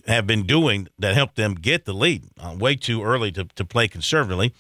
have 0.08 0.26
been 0.26 0.44
doing 0.44 0.88
that 0.98 1.14
helped 1.14 1.36
them 1.36 1.54
get 1.54 1.84
the 1.84 1.94
lead. 1.94 2.24
Uh, 2.36 2.56
way 2.58 2.74
too 2.74 3.04
early 3.04 3.30
to, 3.30 3.44
to 3.44 3.64
play 3.64 3.86
conservatively. 3.86 4.52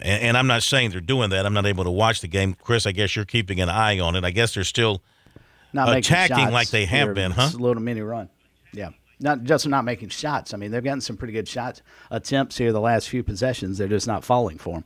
And, 0.00 0.22
and, 0.22 0.36
I'm 0.36 0.46
not 0.46 0.62
saying 0.62 0.90
they're 0.90 1.00
doing 1.00 1.30
that. 1.30 1.46
I'm 1.46 1.54
not 1.54 1.66
able 1.66 1.84
to 1.84 1.90
watch 1.90 2.20
the 2.20 2.28
game. 2.28 2.54
Chris, 2.54 2.84
I 2.86 2.92
guess 2.92 3.14
you're 3.14 3.24
keeping 3.24 3.60
an 3.60 3.68
eye 3.68 4.00
on 4.00 4.16
it. 4.16 4.24
I 4.24 4.30
guess 4.30 4.54
they're 4.54 4.64
still 4.64 5.02
not 5.72 5.96
attacking 5.96 6.50
like 6.50 6.70
they 6.70 6.84
have 6.86 7.08
They're 7.08 7.14
been, 7.14 7.30
huh? 7.30 7.50
To 7.50 7.74
mini 7.74 8.00
run. 8.00 8.28
Yeah. 8.72 8.90
Not 9.20 9.44
just 9.44 9.66
not 9.66 9.84
making 9.84 10.08
shots. 10.08 10.52
I 10.52 10.56
mean, 10.56 10.70
they've 10.70 10.82
gotten 10.82 11.00
some 11.00 11.16
pretty 11.16 11.32
good 11.32 11.48
shots 11.48 11.82
attempts 12.10 12.58
here 12.58 12.72
the 12.72 12.80
last 12.80 13.08
few 13.08 13.22
possessions. 13.22 13.78
They're 13.78 13.88
just 13.88 14.06
not 14.06 14.24
falling 14.24 14.58
for 14.58 14.74
them. 14.74 14.84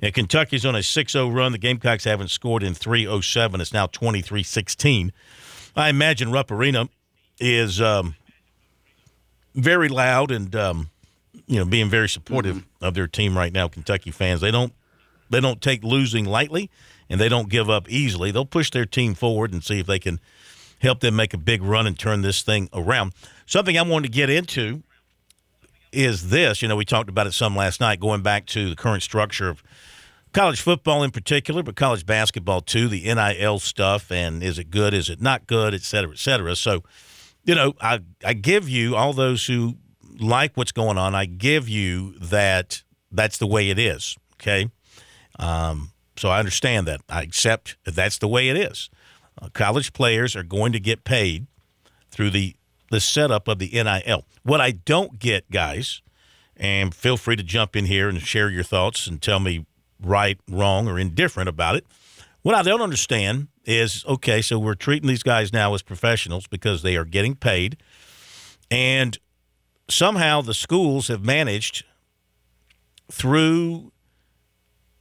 Yeah, 0.00 0.10
Kentucky's 0.10 0.66
on 0.66 0.74
a 0.74 0.80
6-0 0.80 1.34
run. 1.34 1.52
The 1.52 1.58
Gamecocks 1.58 2.04
haven't 2.04 2.28
scored 2.28 2.62
in 2.62 2.74
307. 2.74 3.60
It's 3.60 3.72
now 3.72 3.86
23-16. 3.86 5.10
I 5.74 5.88
imagine 5.88 6.30
Rupp 6.30 6.50
Arena 6.50 6.88
is 7.38 7.80
um, 7.80 8.14
very 9.54 9.88
loud 9.88 10.30
and 10.30 10.54
um, 10.54 10.90
you 11.46 11.58
know 11.58 11.64
being 11.64 11.88
very 11.88 12.08
supportive 12.08 12.56
mm-hmm. 12.56 12.84
of 12.84 12.94
their 12.94 13.06
team 13.06 13.36
right 13.36 13.52
now. 13.52 13.68
Kentucky 13.68 14.10
fans 14.10 14.40
they 14.40 14.50
don't 14.50 14.72
they 15.30 15.40
don't 15.40 15.60
take 15.60 15.82
losing 15.82 16.24
lightly 16.24 16.70
and 17.08 17.20
they 17.20 17.28
don't 17.28 17.48
give 17.48 17.70
up 17.70 17.88
easily. 17.88 18.30
They'll 18.30 18.44
push 18.44 18.70
their 18.70 18.86
team 18.86 19.14
forward 19.14 19.52
and 19.52 19.62
see 19.62 19.80
if 19.80 19.86
they 19.86 19.98
can 19.98 20.20
help 20.80 21.00
them 21.00 21.16
make 21.16 21.34
a 21.34 21.38
big 21.38 21.62
run 21.62 21.86
and 21.86 21.98
turn 21.98 22.22
this 22.22 22.42
thing 22.42 22.68
around. 22.72 23.12
Something 23.46 23.78
I 23.78 23.82
wanted 23.82 24.08
to 24.08 24.12
get 24.12 24.28
into 24.30 24.82
is 25.92 26.28
this. 26.30 26.62
You 26.62 26.68
know, 26.68 26.76
we 26.76 26.84
talked 26.84 27.08
about 27.08 27.26
it 27.26 27.32
some 27.32 27.56
last 27.56 27.80
night, 27.80 28.00
going 28.00 28.22
back 28.22 28.46
to 28.46 28.70
the 28.70 28.76
current 28.76 29.02
structure 29.02 29.48
of 29.48 29.62
college 30.32 30.60
football 30.60 31.02
in 31.02 31.10
particular, 31.10 31.62
but 31.62 31.76
college 31.76 32.04
basketball 32.04 32.60
too, 32.60 32.88
the 32.88 33.02
NIL 33.02 33.58
stuff, 33.58 34.12
and 34.12 34.42
is 34.42 34.58
it 34.58 34.70
good, 34.70 34.92
is 34.92 35.08
it 35.08 35.20
not 35.20 35.46
good, 35.46 35.72
et 35.74 35.82
cetera, 35.82 36.12
et 36.12 36.18
cetera. 36.18 36.54
So, 36.54 36.82
you 37.44 37.54
know, 37.54 37.74
I, 37.80 38.00
I 38.24 38.34
give 38.34 38.68
you 38.68 38.96
all 38.96 39.12
those 39.12 39.46
who 39.46 39.76
like 40.18 40.56
what's 40.56 40.72
going 40.72 40.98
on, 40.98 41.14
I 41.14 41.26
give 41.26 41.68
you 41.68 42.12
that 42.18 42.82
that's 43.10 43.38
the 43.38 43.46
way 43.46 43.70
it 43.70 43.78
is. 43.78 44.16
Okay. 44.34 44.70
Um, 45.38 45.90
so 46.16 46.30
I 46.30 46.38
understand 46.38 46.86
that. 46.86 47.00
I 47.08 47.22
accept 47.22 47.76
that 47.84 47.94
that's 47.94 48.18
the 48.18 48.28
way 48.28 48.48
it 48.48 48.56
is. 48.56 48.88
Uh, 49.40 49.48
college 49.52 49.92
players 49.92 50.34
are 50.34 50.42
going 50.42 50.72
to 50.72 50.80
get 50.80 51.04
paid 51.04 51.46
through 52.10 52.30
the 52.30 52.56
the 52.90 53.00
setup 53.00 53.48
of 53.48 53.58
the 53.58 53.68
NIL. 53.72 54.24
What 54.44 54.60
I 54.60 54.70
don't 54.70 55.18
get, 55.18 55.50
guys, 55.50 56.02
and 56.56 56.94
feel 56.94 57.16
free 57.16 57.36
to 57.36 57.42
jump 57.42 57.74
in 57.74 57.86
here 57.86 58.08
and 58.08 58.22
share 58.22 58.48
your 58.48 58.62
thoughts 58.62 59.06
and 59.06 59.20
tell 59.20 59.40
me 59.40 59.66
right, 60.00 60.38
wrong, 60.48 60.88
or 60.88 60.98
indifferent 60.98 61.48
about 61.48 61.74
it. 61.74 61.84
What 62.42 62.54
I 62.54 62.62
don't 62.62 62.80
understand 62.80 63.48
is 63.64 64.04
okay, 64.06 64.40
so 64.40 64.58
we're 64.58 64.74
treating 64.74 65.08
these 65.08 65.24
guys 65.24 65.52
now 65.52 65.74
as 65.74 65.82
professionals 65.82 66.46
because 66.46 66.82
they 66.82 66.96
are 66.96 67.04
getting 67.04 67.34
paid, 67.34 67.76
and 68.70 69.18
somehow 69.88 70.40
the 70.40 70.54
schools 70.54 71.08
have 71.08 71.24
managed 71.24 71.84
through 73.10 73.92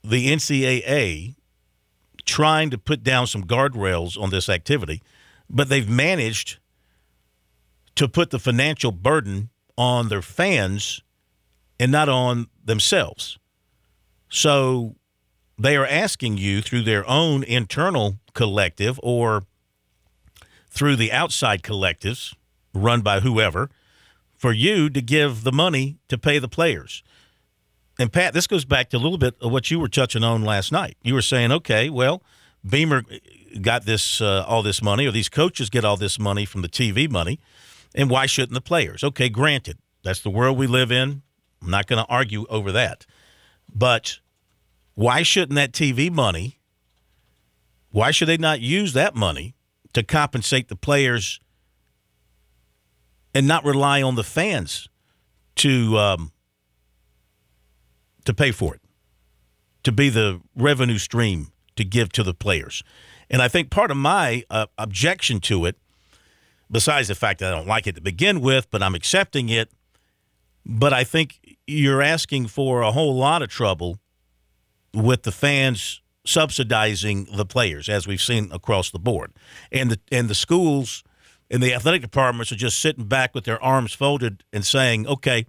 the 0.03 0.27
NCAA 0.31 1.35
trying 2.25 2.69
to 2.69 2.77
put 2.77 3.03
down 3.03 3.27
some 3.27 3.43
guardrails 3.43 4.19
on 4.19 4.29
this 4.29 4.49
activity, 4.49 5.01
but 5.49 5.69
they've 5.69 5.89
managed 5.89 6.57
to 7.95 8.07
put 8.07 8.29
the 8.29 8.39
financial 8.39 8.91
burden 8.91 9.49
on 9.77 10.09
their 10.09 10.21
fans 10.21 11.01
and 11.79 11.91
not 11.91 12.09
on 12.09 12.47
themselves. 12.63 13.37
So 14.29 14.95
they 15.57 15.77
are 15.77 15.85
asking 15.85 16.37
you 16.37 16.61
through 16.61 16.83
their 16.83 17.07
own 17.09 17.43
internal 17.43 18.17
collective 18.33 18.99
or 19.01 19.43
through 20.69 20.97
the 20.97 21.11
outside 21.11 21.63
collectives 21.63 22.35
run 22.73 23.01
by 23.01 23.21
whoever 23.21 23.69
for 24.37 24.51
you 24.51 24.89
to 24.89 25.01
give 25.01 25.43
the 25.43 25.51
money 25.51 25.97
to 26.07 26.17
pay 26.17 26.39
the 26.39 26.47
players. 26.47 27.03
And 27.97 28.11
Pat, 28.11 28.33
this 28.33 28.47
goes 28.47 28.65
back 28.65 28.89
to 28.89 28.97
a 28.97 28.99
little 28.99 29.17
bit 29.17 29.35
of 29.41 29.51
what 29.51 29.71
you 29.71 29.79
were 29.79 29.87
touching 29.87 30.23
on 30.23 30.43
last 30.43 30.71
night. 30.71 30.97
You 31.01 31.13
were 31.13 31.21
saying, 31.21 31.51
okay, 31.51 31.89
well, 31.89 32.21
Beamer 32.67 33.03
got 33.61 33.85
this 33.85 34.19
uh, 34.21 34.43
all 34.47 34.63
this 34.63 34.81
money, 34.81 35.05
or 35.05 35.11
these 35.11 35.29
coaches 35.29 35.69
get 35.69 35.85
all 35.85 35.97
this 35.97 36.19
money 36.19 36.45
from 36.45 36.61
the 36.61 36.67
TV 36.67 37.09
money, 37.09 37.39
and 37.93 38.09
why 38.09 38.25
shouldn't 38.25 38.53
the 38.53 38.61
players? 38.61 39.03
Okay, 39.03 39.29
granted, 39.29 39.77
that's 40.03 40.21
the 40.21 40.29
world 40.29 40.57
we 40.57 40.67
live 40.67 40.91
in. 40.91 41.21
I'm 41.61 41.69
not 41.69 41.87
going 41.87 42.03
to 42.03 42.11
argue 42.11 42.45
over 42.49 42.71
that, 42.73 43.05
but 43.73 44.19
why 44.93 45.23
shouldn't 45.23 45.55
that 45.55 45.71
TV 45.71 46.11
money? 46.11 46.59
Why 47.91 48.11
should 48.11 48.27
they 48.27 48.37
not 48.37 48.59
use 48.59 48.93
that 48.93 49.15
money 49.15 49.55
to 49.93 50.03
compensate 50.03 50.67
the 50.67 50.75
players 50.75 51.39
and 53.35 53.45
not 53.47 53.65
rely 53.65 54.01
on 54.01 54.15
the 54.15 54.23
fans 54.23 54.87
to 55.55 55.97
um, 55.97 56.31
to 58.23 58.33
pay 58.33 58.51
for 58.51 58.73
it, 58.73 58.81
to 59.83 59.91
be 59.91 60.09
the 60.09 60.41
revenue 60.55 60.97
stream 60.97 61.51
to 61.75 61.83
give 61.83 62.11
to 62.13 62.23
the 62.23 62.33
players. 62.33 62.81
And 63.29 63.41
I 63.41 63.47
think 63.49 63.69
part 63.69 63.91
of 63.91 63.97
my 63.97 64.43
uh, 64.49 64.67
objection 64.77 65.39
to 65.41 65.65
it, 65.65 65.75
besides 66.71 67.09
the 67.09 67.15
fact 67.15 67.41
that 67.41 67.53
I 67.53 67.57
don't 67.57 67.67
like 67.67 67.85
it 67.85 67.95
to 67.95 68.01
begin 68.01 68.39
with, 68.39 68.71
but 68.71 68.81
I'm 68.81 68.95
accepting 68.95 69.49
it, 69.49 69.69
but 70.65 70.93
I 70.93 71.03
think 71.03 71.57
you're 71.67 72.01
asking 72.01 72.47
for 72.47 72.81
a 72.81 72.91
whole 72.91 73.15
lot 73.15 73.41
of 73.41 73.49
trouble 73.49 73.99
with 74.93 75.23
the 75.23 75.31
fans 75.31 76.01
subsidizing 76.25 77.27
the 77.35 77.45
players, 77.45 77.89
as 77.89 78.07
we've 78.07 78.21
seen 78.21 78.49
across 78.51 78.89
the 78.89 78.99
board, 78.99 79.33
and 79.71 79.91
the 79.91 79.99
and 80.11 80.29
the 80.29 80.35
schools 80.35 81.03
and 81.49 81.61
the 81.61 81.73
athletic 81.73 82.01
departments 82.01 82.51
are 82.51 82.55
just 82.55 82.79
sitting 82.79 83.05
back 83.05 83.35
with 83.35 83.45
their 83.45 83.61
arms 83.63 83.93
folded 83.93 84.43
and 84.51 84.65
saying, 84.65 85.07
"Okay, 85.07 85.45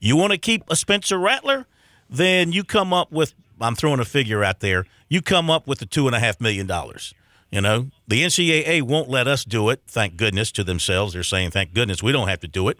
you 0.00 0.16
want 0.16 0.32
to 0.32 0.38
keep 0.38 0.62
a 0.68 0.76
Spencer 0.76 1.18
Rattler? 1.18 1.66
then 2.08 2.52
you 2.52 2.64
come 2.64 2.92
up 2.92 3.10
with 3.12 3.34
I'm 3.60 3.74
throwing 3.74 4.00
a 4.00 4.04
figure 4.04 4.44
out 4.44 4.60
there. 4.60 4.84
You 5.08 5.22
come 5.22 5.48
up 5.48 5.66
with 5.66 5.78
the 5.78 5.86
two 5.86 6.06
and 6.06 6.14
a 6.14 6.20
half 6.20 6.40
million 6.40 6.66
dollars. 6.66 7.14
You 7.50 7.60
know, 7.60 7.88
the 8.06 8.22
NCAA 8.22 8.82
won't 8.82 9.08
let 9.08 9.26
us 9.26 9.44
do 9.44 9.70
it. 9.70 9.80
Thank 9.86 10.16
goodness 10.16 10.52
to 10.52 10.64
themselves. 10.64 11.14
They're 11.14 11.22
saying, 11.22 11.52
thank 11.52 11.72
goodness 11.72 12.02
we 12.02 12.12
don't 12.12 12.28
have 12.28 12.40
to 12.40 12.48
do 12.48 12.68
it. 12.68 12.78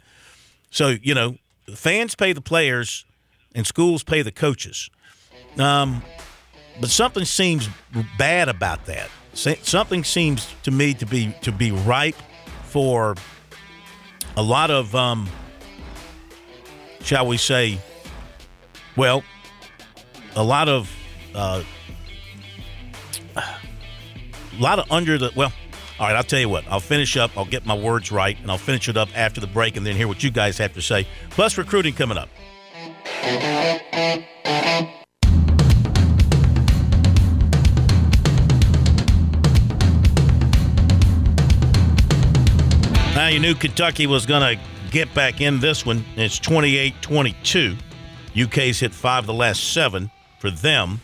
So 0.71 0.97
you 1.03 1.15
know, 1.15 1.37
fans 1.75 2.15
pay 2.15 2.33
the 2.33 2.41
players, 2.41 3.05
and 3.55 3.67
schools 3.67 4.03
pay 4.03 4.23
the 4.23 4.33
coaches. 4.33 4.91
Um, 5.59 6.03
but 6.81 6.91
something 6.91 7.25
seems 7.25 7.69
bad 8.19 8.49
about 8.49 8.85
that. 8.87 9.09
Something 9.33 10.03
seems 10.03 10.53
to 10.63 10.71
me 10.71 10.95
to 10.95 11.07
be 11.07 11.35
to 11.43 11.53
be 11.53 11.71
ripe 11.71 12.17
for 12.67 13.15
a 14.37 14.43
lot 14.43 14.71
of, 14.71 14.95
um, 14.95 15.29
shall 17.01 17.27
we 17.27 17.37
say, 17.37 17.79
well, 18.97 19.23
a 20.35 20.45
lot 20.45 20.69
of, 20.69 20.95
uh, 21.35 21.63
a 23.37 24.61
lot 24.61 24.79
of 24.79 24.91
under 24.91 25.19
the 25.19 25.33
well. 25.35 25.53
All 25.99 26.07
right, 26.07 26.17
I'll 26.17 26.23
tell 26.23 26.41
you 26.41 26.49
what. 26.51 26.65
I'll 26.69 26.81
finish 26.81 27.17
up. 27.17 27.31
I'll 27.39 27.47
get 27.47 27.65
my 27.65 27.77
words 27.77 28.13
right, 28.13 28.39
and 28.39 28.51
I'll 28.51 28.59
finish 28.59 28.89
it 28.89 28.99
up 28.99 29.09
after 29.15 29.41
the 29.41 29.47
break, 29.47 29.77
and 29.77 29.87
then 29.87 29.97
hear 29.97 30.09
what 30.09 30.23
you 30.23 30.31
guys 30.31 30.59
have 30.59 30.75
to 30.75 30.83
say. 30.83 31.07
Plus, 31.31 31.57
recruiting 31.57 31.95
coming 31.95 32.19
up. 32.19 32.29
Now, 43.27 43.33
you 43.33 43.41
knew 43.41 43.57
Kentucky 43.57 44.07
was 44.07 44.25
going 44.25 44.57
to 44.57 44.63
get 44.93 45.13
back 45.13 45.41
in 45.41 45.59
this 45.59 45.85
one. 45.85 46.05
It's 46.15 46.39
28 46.39 46.95
22. 47.03 47.77
UK's 48.41 48.79
hit 48.79 48.95
five 48.95 49.25
of 49.25 49.27
the 49.27 49.35
last 49.35 49.73
seven 49.73 50.13
for 50.39 50.49
them. 50.49 51.01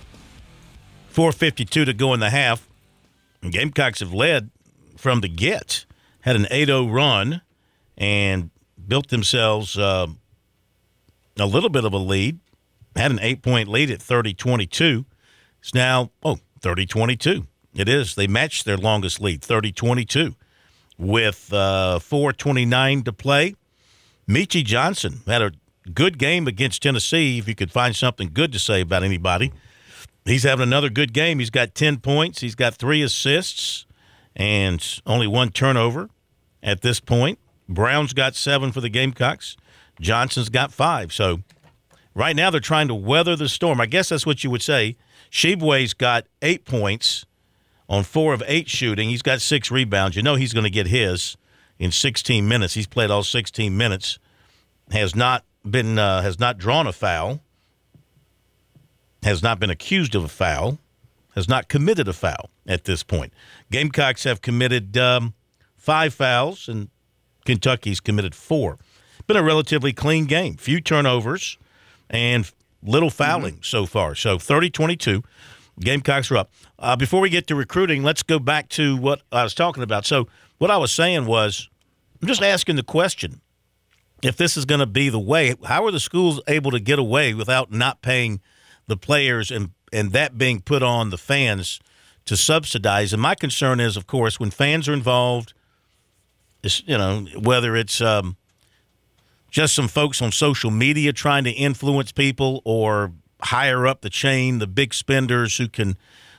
4.52 1.13 1.85
to 1.85 1.93
go 1.93 2.15
in 2.15 2.21
the 2.21 2.31
half. 2.31 2.69
Gamecocks 3.51 3.99
have 3.99 4.15
led 4.15 4.51
from 4.97 5.21
the 5.21 5.27
get, 5.27 5.85
had 6.21 6.37
an 6.37 6.47
8 6.49 6.67
0 6.67 6.87
run, 6.87 7.43
and 7.99 8.51
built 8.87 9.09
themselves 9.09 9.77
uh, 9.77 10.07
a 11.41 11.47
little 11.47 11.71
bit 11.71 11.85
of 11.85 11.93
a 11.93 11.99
lead. 11.99 12.39
Had 12.95 13.11
an 13.11 13.19
eight 13.21 13.43
point 13.43 13.69
lead 13.69 13.91
at 13.91 14.01
30 14.01 14.33
22. 14.35 15.07
It's 15.59 15.75
now, 15.75 16.13
oh, 16.23 16.39
30 16.61 16.87
22. 16.87 17.49
It 17.75 17.89
is. 17.89 18.15
They 18.15 18.29
matched 18.29 18.65
their 18.65 18.77
longest 18.77 19.21
lead, 19.21 19.43
30 19.43 19.73
22 19.73 20.37
with 20.99 21.53
uh, 21.53 21.99
429 21.99 23.03
to 23.05 23.13
play. 23.13 23.55
Meechie 24.29 24.65
Johnson 24.65 25.21
had 25.27 25.43
a 25.43 25.53
good 25.93 26.19
game 26.19 26.47
against 26.47 26.83
Tennessee. 26.83 27.39
If 27.39 27.49
you 27.49 27.55
could 27.55 27.73
find 27.73 27.95
something 27.95 28.31
good 28.33 28.53
to 28.53 28.59
say 28.59 28.81
about 28.81 29.03
anybody, 29.03 29.53
he's 30.25 30.45
having 30.45 30.63
another 30.63 30.91
good 30.91 31.13
game. 31.13 31.39
He's 31.39 31.51
got 31.51 31.75
10 31.75 31.99
points, 31.99 32.41
he's 32.41 32.55
got 32.55 32.75
three 32.75 33.03
assists, 33.03 33.87
and 34.37 35.01
only 35.07 35.27
one 35.27 35.51
turnover 35.51 36.09
at 36.63 36.83
this 36.83 37.01
point. 37.01 37.39
Brown's 37.69 38.13
got 38.13 38.35
seven 38.35 38.73
for 38.73 38.81
the 38.81 38.89
Gamecocks. 38.89 39.57
Johnson's 40.01 40.49
got 40.49 40.73
five. 40.73 41.13
So 41.13 41.41
right 42.15 42.37
now 42.37 42.51
they're 42.51 42.61
trying 42.61 42.89
to 42.89 42.95
weather 42.95 43.37
the 43.37 43.49
storm. 43.49 43.81
I 43.81 43.87
guess 43.87 44.09
that's 44.09 44.27
what 44.27 44.45
you 44.45 44.51
would 44.51 44.63
say. 44.63 44.97
Tshiebwe's 45.31 45.95
got 45.95 46.27
eight 46.43 46.65
points 46.65 47.25
on 47.93 48.05
four 48.05 48.33
of 48.33 48.43
eight 48.47 48.71
shooting. 48.71 49.11
He's 49.11 49.21
got 49.21 49.43
six 49.43 49.71
rebounds. 49.71 50.17
You 50.17 50.23
know 50.23 50.35
he's 50.35 50.55
going 50.55 50.65
to 50.65 50.71
get 50.71 50.87
his 50.87 51.37
in 51.79 51.93
16 51.93 52.49
minutes. 52.49 52.73
He's 52.73 52.87
played 52.87 53.11
all 53.11 53.23
16 53.23 53.77
minutes. 53.77 54.19
Has 54.91 55.15
not 55.15 55.45
been 55.69 55.99
uh, 55.99 56.23
has 56.23 56.41
not 56.41 56.57
drawn 56.57 56.87
a 56.87 56.93
foul. 56.93 57.41
Has 59.23 59.43
not 59.43 59.61
been 59.61 59.69
accused 59.69 60.15
of 60.15 60.25
a 60.25 60.29
foul. 60.29 60.79
Has 61.35 61.49
not 61.49 61.69
committed 61.69 62.09
a 62.09 62.15
foul 62.15 62.51
at 62.67 62.85
this 62.85 63.03
point. 63.03 63.33
Gamecocks 63.71 64.25
have 64.25 64.41
committed 64.41 64.97
um, 64.97 65.35
five 65.77 66.15
fouls, 66.15 66.69
and 66.69 66.89
Kentucky's 67.45 68.01
committed 68.01 68.35
four. 68.35 68.79
Been 69.27 69.37
a 69.37 69.43
relatively 69.43 69.93
clean 69.93 70.25
game. 70.25 70.57
Few 70.57 70.81
turnovers 70.81 71.59
and 72.09 72.51
little 72.83 73.11
fouling 73.11 73.55
mm-hmm. 73.55 73.63
so 73.63 73.85
far. 73.85 74.15
So 74.15 74.39
30 74.39 74.71
22. 74.71 75.23
Gamecocks 75.81 76.31
are 76.31 76.37
up. 76.37 76.51
Uh, 76.79 76.97
before 76.97 77.21
we 77.21 77.31
get 77.31 77.47
to 77.47 77.55
recruiting, 77.55 78.03
let's 78.03 78.23
go 78.23 78.39
back 78.39 78.69
to 78.71 78.97
what 78.97 79.23
I 79.33 79.43
was 79.43 79.55
talking 79.55 79.83
about. 79.83 80.05
So, 80.05 80.29
what 80.59 80.71
I 80.71 80.77
was 80.77 80.93
saying 80.93 81.27
was, 81.27 81.69
I'm 82.21 82.29
just 82.29 82.43
asking 82.43 82.77
the 82.77 82.83
question 82.83 83.41
if 84.23 84.37
this 84.37 84.57
is 84.57 84.65
going 84.65 84.79
to 84.79 84.87
be 84.87 85.09
the 85.09 85.19
way, 85.19 85.55
how 85.65 85.85
are 85.85 85.91
the 85.91 86.01
schools 86.01 86.41
able 86.47 86.71
to 86.71 86.79
get 86.79 86.99
away 86.99 87.35
without 87.35 87.73
not 87.73 88.03
paying 88.03 88.41
the 88.87 88.97
players 88.97 89.51
and, 89.51 89.71
and 89.93 90.13
that 90.13 90.39
being 90.39 90.61
put 90.61 90.83
on 90.83 91.11
the 91.11 91.19
fans 91.19 91.81
to 92.27 92.37
subsidize? 92.37 93.13
And 93.13 93.21
my 93.21 93.35
concern 93.35 93.81
is, 93.81 93.97
of 93.97 94.07
course, 94.07 94.39
when 94.39 94.51
fans 94.51 94.89
are 94.89 94.93
involved, 94.93 95.53
it's, 96.63 96.83
you 96.87 96.97
know, 96.97 97.27
whether 97.41 97.75
it's 97.75 98.01
um, 98.01 98.37
just 99.51 99.75
some 99.75 99.89
folks 99.89 100.23
on 100.23 100.31
social 100.31 100.71
media 100.71 101.13
trying 101.13 101.43
to 101.45 101.51
influence 101.51 102.13
people 102.13 102.63
or 102.65 103.13
higher 103.43 103.87
up 103.87 104.03
the 104.03 104.11
chain, 104.11 104.59
the 104.59 104.67
big 104.67 104.95
spenders 104.95 105.57
who 105.57 105.69
can 105.69 105.97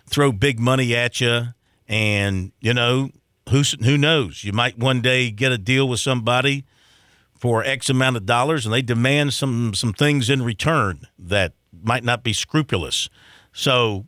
throw 0.08 0.32
big 0.32 0.60
money 0.60 0.96
at 0.96 1.22
you, 1.22 1.48
and 1.88 2.52
you 2.60 2.74
know 2.74 3.10
who 3.50 3.62
who 3.84 3.98
knows? 3.98 4.44
You 4.44 4.54
might 4.54 4.78
one 4.78 5.02
day 5.02 5.32
get 5.32 5.52
a 5.52 5.58
deal 5.58 5.88
with 5.88 6.00
somebody 6.00 6.66
for 7.40 7.64
X 7.64 7.90
amount 7.90 8.16
of 8.16 8.26
dollars, 8.26 8.66
and 8.66 8.74
they 8.74 8.82
demand 8.82 9.34
some 9.34 9.74
some 9.74 9.94
things 9.94 10.30
in 10.30 10.44
return 10.44 11.08
that 11.20 11.54
might 11.84 12.04
not 12.04 12.24
be 12.24 12.34
scrupulous. 12.34 13.10
So 13.52 14.08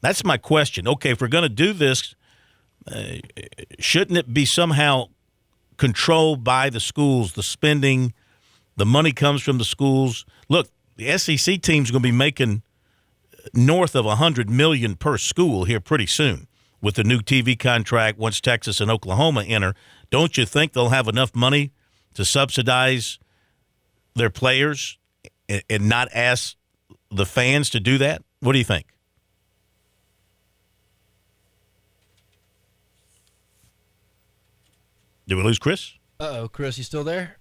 that's 0.00 0.24
my 0.24 0.36
question. 0.36 0.88
Okay, 0.88 1.10
if 1.10 1.20
we're 1.20 1.28
going 1.28 1.42
to 1.42 1.48
do 1.48 1.72
this, 1.72 2.14
uh, 2.90 3.18
shouldn't 3.78 4.18
it 4.18 4.32
be 4.32 4.44
somehow 4.44 5.06
controlled 5.76 6.42
by 6.42 6.70
the 6.70 6.80
schools? 6.80 7.34
The 7.34 7.42
spending, 7.42 8.14
the 8.76 8.86
money 8.86 9.12
comes 9.12 9.42
from 9.42 9.58
the 9.58 9.64
schools. 9.64 10.24
The 11.00 11.16
SEC 11.16 11.62
team's 11.62 11.90
going 11.90 12.02
to 12.02 12.08
be 12.08 12.12
making 12.12 12.62
north 13.54 13.94
of 13.94 14.04
100 14.04 14.50
million 14.50 14.96
per 14.96 15.16
school 15.16 15.64
here 15.64 15.80
pretty 15.80 16.04
soon 16.04 16.46
with 16.82 16.96
the 16.96 17.04
new 17.04 17.20
TV 17.20 17.58
contract 17.58 18.18
once 18.18 18.38
Texas 18.38 18.82
and 18.82 18.90
Oklahoma 18.90 19.44
enter. 19.44 19.74
Don't 20.10 20.36
you 20.36 20.44
think 20.44 20.74
they'll 20.74 20.90
have 20.90 21.08
enough 21.08 21.34
money 21.34 21.72
to 22.12 22.22
subsidize 22.22 23.18
their 24.14 24.28
players 24.28 24.98
and 25.48 25.88
not 25.88 26.08
ask 26.14 26.56
the 27.10 27.24
fans 27.24 27.70
to 27.70 27.80
do 27.80 27.96
that? 27.96 28.22
What 28.40 28.52
do 28.52 28.58
you 28.58 28.64
think? 28.64 28.84
Did 35.26 35.36
we 35.36 35.42
lose 35.44 35.58
Chris? 35.58 35.94
Uh 36.20 36.40
oh, 36.40 36.48
Chris, 36.48 36.76
you 36.76 36.84
still 36.84 37.04
there? 37.04 37.39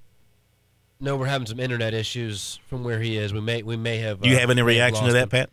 No, 1.02 1.16
we're 1.16 1.28
having 1.28 1.48
some 1.48 1.62
internet 1.62 1.94
issues 1.94 2.60
from 2.68 2.84
where 2.84 3.00
he 3.00 3.16
is. 3.16 3.34
We 3.34 3.40
may 3.40 3.64
we 3.64 3.78
may 3.78 4.00
have. 4.00 4.20
Do 4.20 4.30
you 4.30 4.36
uh, 4.36 4.40
have 4.40 4.50
any 4.50 4.62
reaction 4.62 5.06
to 5.06 5.14
that, 5.14 5.24
him. 5.24 5.30
Pat? 5.30 5.50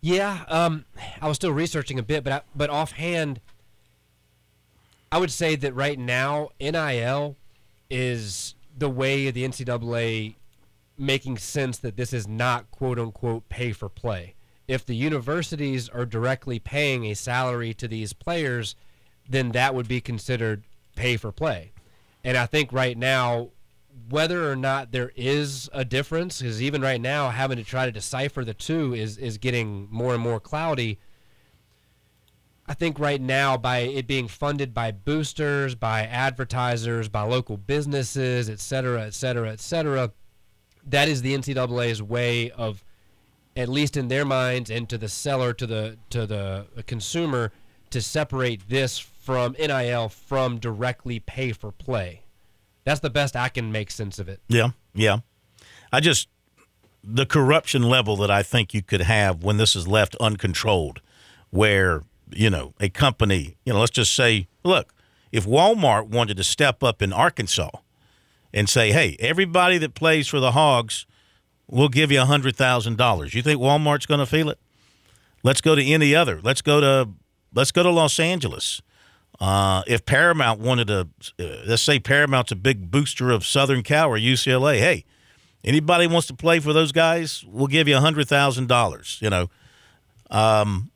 Yeah, 0.00 0.44
um, 0.48 0.86
I 1.20 1.28
was 1.28 1.36
still 1.36 1.52
researching 1.52 2.00
a 2.00 2.02
bit, 2.02 2.24
but 2.24 2.32
I, 2.32 2.40
but 2.56 2.68
offhand, 2.68 3.40
I 5.12 5.18
would 5.18 5.30
say 5.30 5.54
that 5.54 5.72
right 5.74 5.98
now 5.98 6.48
NIL 6.60 7.36
is 7.88 8.56
the 8.76 8.88
way 8.90 9.30
the 9.30 9.46
NCAA 9.46 10.34
making 10.98 11.38
sense 11.38 11.78
that 11.78 11.96
this 11.96 12.12
is 12.12 12.26
not 12.26 12.70
quote 12.72 12.98
unquote 12.98 13.48
pay 13.50 13.70
for 13.70 13.88
play. 13.88 14.34
If 14.66 14.84
the 14.84 14.96
universities 14.96 15.88
are 15.88 16.06
directly 16.06 16.58
paying 16.58 17.04
a 17.04 17.14
salary 17.14 17.72
to 17.74 17.86
these 17.86 18.12
players, 18.12 18.74
then 19.28 19.52
that 19.52 19.76
would 19.76 19.86
be 19.86 20.00
considered 20.00 20.64
pay 20.96 21.16
for 21.16 21.30
play. 21.30 21.70
And 22.24 22.36
I 22.36 22.46
think 22.46 22.72
right 22.72 22.98
now 22.98 23.50
whether 24.08 24.50
or 24.50 24.56
not 24.56 24.92
there 24.92 25.12
is 25.14 25.68
a 25.72 25.84
difference, 25.84 26.40
because 26.40 26.62
even 26.62 26.82
right 26.82 27.00
now, 27.00 27.30
having 27.30 27.56
to 27.56 27.64
try 27.64 27.86
to 27.86 27.92
decipher 27.92 28.44
the 28.44 28.54
two 28.54 28.94
is 28.94 29.18
is 29.18 29.38
getting 29.38 29.88
more 29.90 30.14
and 30.14 30.22
more 30.22 30.40
cloudy. 30.40 30.98
I 32.66 32.74
think 32.74 33.00
right 33.00 33.20
now, 33.20 33.56
by 33.56 33.78
it 33.78 34.06
being 34.06 34.28
funded 34.28 34.72
by 34.72 34.92
boosters, 34.92 35.74
by 35.74 36.02
advertisers, 36.02 37.08
by 37.08 37.22
local 37.22 37.56
businesses, 37.56 38.48
et 38.48 38.60
cetera, 38.60 39.02
et 39.02 39.14
cetera, 39.14 39.50
et 39.50 39.60
cetera, 39.60 40.12
that 40.86 41.08
is 41.08 41.22
the 41.22 41.36
NCAA's 41.36 42.00
way 42.00 42.50
of, 42.52 42.84
at 43.56 43.68
least 43.68 43.96
in 43.96 44.06
their 44.06 44.24
minds, 44.24 44.70
and 44.70 44.88
to 44.88 44.96
the 44.96 45.08
seller, 45.08 45.52
to 45.52 45.66
the 45.66 45.98
to 46.10 46.26
the 46.26 46.66
consumer, 46.86 47.52
to 47.90 48.00
separate 48.00 48.68
this 48.68 48.98
from 48.98 49.52
NIL 49.58 50.08
from 50.08 50.58
directly 50.58 51.18
pay 51.18 51.52
for 51.52 51.72
play. 51.72 52.22
That's 52.84 53.00
the 53.00 53.10
best 53.10 53.36
I 53.36 53.48
can 53.48 53.70
make 53.72 53.90
sense 53.90 54.18
of 54.18 54.28
it. 54.28 54.40
Yeah, 54.48 54.70
yeah. 54.94 55.18
I 55.92 56.00
just 56.00 56.28
the 57.02 57.26
corruption 57.26 57.82
level 57.82 58.16
that 58.16 58.30
I 58.30 58.42
think 58.42 58.74
you 58.74 58.82
could 58.82 59.02
have 59.02 59.42
when 59.42 59.56
this 59.56 59.74
is 59.74 59.88
left 59.88 60.16
uncontrolled, 60.16 61.00
where 61.50 62.02
you 62.30 62.50
know 62.50 62.74
a 62.80 62.88
company, 62.88 63.56
you 63.64 63.72
know, 63.72 63.80
let's 63.80 63.90
just 63.90 64.14
say, 64.14 64.48
look, 64.64 64.94
if 65.32 65.46
Walmart 65.46 66.08
wanted 66.08 66.36
to 66.36 66.44
step 66.44 66.82
up 66.82 67.02
in 67.02 67.12
Arkansas 67.12 67.70
and 68.52 68.68
say, 68.68 68.92
hey, 68.92 69.16
everybody 69.20 69.78
that 69.78 69.94
plays 69.94 70.28
for 70.28 70.40
the 70.40 70.52
Hogs, 70.52 71.06
we'll 71.68 71.88
give 71.88 72.10
you 72.10 72.20
a 72.20 72.24
hundred 72.24 72.56
thousand 72.56 72.96
dollars. 72.96 73.34
You 73.34 73.42
think 73.42 73.60
Walmart's 73.60 74.06
going 74.06 74.20
to 74.20 74.26
feel 74.26 74.50
it? 74.50 74.58
Let's 75.42 75.60
go 75.60 75.74
to 75.74 75.84
any 75.84 76.14
other. 76.14 76.40
Let's 76.42 76.62
go 76.62 76.80
to 76.80 77.10
let's 77.54 77.72
go 77.72 77.82
to 77.82 77.90
Los 77.90 78.18
Angeles. 78.20 78.82
Uh, 79.40 79.82
if 79.86 80.04
Paramount 80.04 80.60
wanted 80.60 80.88
to, 80.88 81.08
uh, 81.38 81.62
let's 81.66 81.82
say 81.82 81.98
Paramount's 81.98 82.52
a 82.52 82.56
big 82.56 82.90
booster 82.90 83.30
of 83.30 83.46
Southern 83.46 83.82
Cal 83.82 84.10
or 84.10 84.18
UCLA, 84.18 84.78
hey, 84.78 85.04
anybody 85.64 86.06
wants 86.06 86.26
to 86.26 86.34
play 86.34 86.60
for 86.60 86.72
those 86.74 86.92
guys, 86.92 87.44
we'll 87.48 87.66
give 87.66 87.88
you 87.88 87.96
hundred 87.96 88.28
thousand 88.28 88.68
dollars. 88.68 89.18
You 89.22 89.30
know, 89.30 89.50
um, 90.30 90.90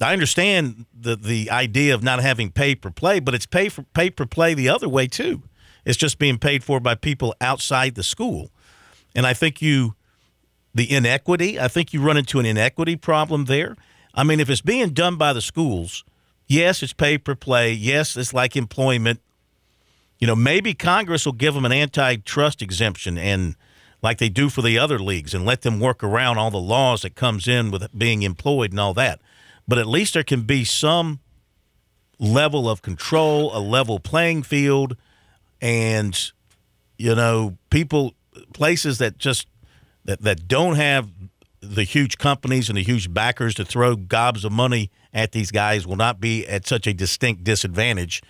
I 0.00 0.12
understand 0.12 0.86
the 0.92 1.14
the 1.14 1.50
idea 1.50 1.94
of 1.94 2.02
not 2.02 2.20
having 2.20 2.50
pay 2.50 2.74
per 2.74 2.90
play, 2.90 3.20
but 3.20 3.34
it's 3.34 3.46
pay 3.46 3.68
for 3.68 3.82
pay 3.94 4.10
per 4.10 4.26
play 4.26 4.54
the 4.54 4.68
other 4.68 4.88
way 4.88 5.06
too. 5.06 5.42
It's 5.84 5.96
just 5.96 6.18
being 6.18 6.38
paid 6.38 6.64
for 6.64 6.80
by 6.80 6.94
people 6.94 7.34
outside 7.40 7.94
the 7.94 8.02
school. 8.02 8.50
And 9.14 9.26
I 9.26 9.32
think 9.32 9.62
you, 9.62 9.94
the 10.74 10.90
inequity, 10.90 11.58
I 11.58 11.68
think 11.68 11.92
you 11.92 12.02
run 12.02 12.16
into 12.16 12.38
an 12.38 12.46
inequity 12.46 12.96
problem 12.96 13.46
there. 13.46 13.76
I 14.14 14.24
mean, 14.24 14.40
if 14.40 14.50
it's 14.50 14.60
being 14.60 14.90
done 14.90 15.16
by 15.16 15.32
the 15.32 15.40
schools, 15.40 16.04
yes, 16.50 16.82
it's 16.82 16.92
pay 16.92 17.16
per 17.16 17.34
play. 17.34 17.72
Yes, 17.72 18.16
it's 18.16 18.34
like 18.34 18.56
employment. 18.56 19.20
You 20.18 20.26
know, 20.26 20.36
maybe 20.36 20.74
Congress 20.74 21.24
will 21.24 21.32
give 21.32 21.54
them 21.54 21.64
an 21.64 21.72
antitrust 21.72 22.60
exemption 22.60 23.16
and 23.16 23.56
like 24.02 24.18
they 24.18 24.28
do 24.28 24.50
for 24.50 24.60
the 24.60 24.78
other 24.78 24.98
leagues 24.98 25.32
and 25.32 25.46
let 25.46 25.62
them 25.62 25.80
work 25.80 26.02
around 26.02 26.38
all 26.38 26.50
the 26.50 26.58
laws 26.58 27.02
that 27.02 27.14
comes 27.14 27.46
in 27.48 27.70
with 27.70 27.86
being 27.96 28.22
employed 28.22 28.70
and 28.72 28.80
all 28.80 28.94
that. 28.94 29.20
But 29.66 29.78
at 29.78 29.86
least 29.86 30.14
there 30.14 30.24
can 30.24 30.42
be 30.42 30.64
some 30.64 31.20
level 32.18 32.68
of 32.68 32.82
control, 32.82 33.56
a 33.56 33.60
level 33.60 33.98
playing 33.98 34.42
field, 34.42 34.96
and 35.60 36.18
you 36.98 37.14
know, 37.14 37.56
people 37.70 38.14
places 38.52 38.98
that 38.98 39.16
just 39.16 39.46
that, 40.04 40.20
that 40.22 40.48
don't 40.48 40.74
have 40.74 41.08
the 41.60 41.84
huge 41.84 42.18
companies 42.18 42.68
and 42.68 42.76
the 42.76 42.82
huge 42.82 43.12
backers 43.12 43.54
to 43.54 43.64
throw 43.64 43.96
gobs 43.96 44.44
of 44.44 44.52
money 44.52 44.90
at 45.12 45.32
these 45.32 45.50
guys 45.50 45.86
will 45.86 45.96
not 45.96 46.20
be 46.20 46.46
at 46.46 46.66
such 46.66 46.86
a 46.86 46.94
distinct 46.94 47.44
disadvantage 47.44 48.22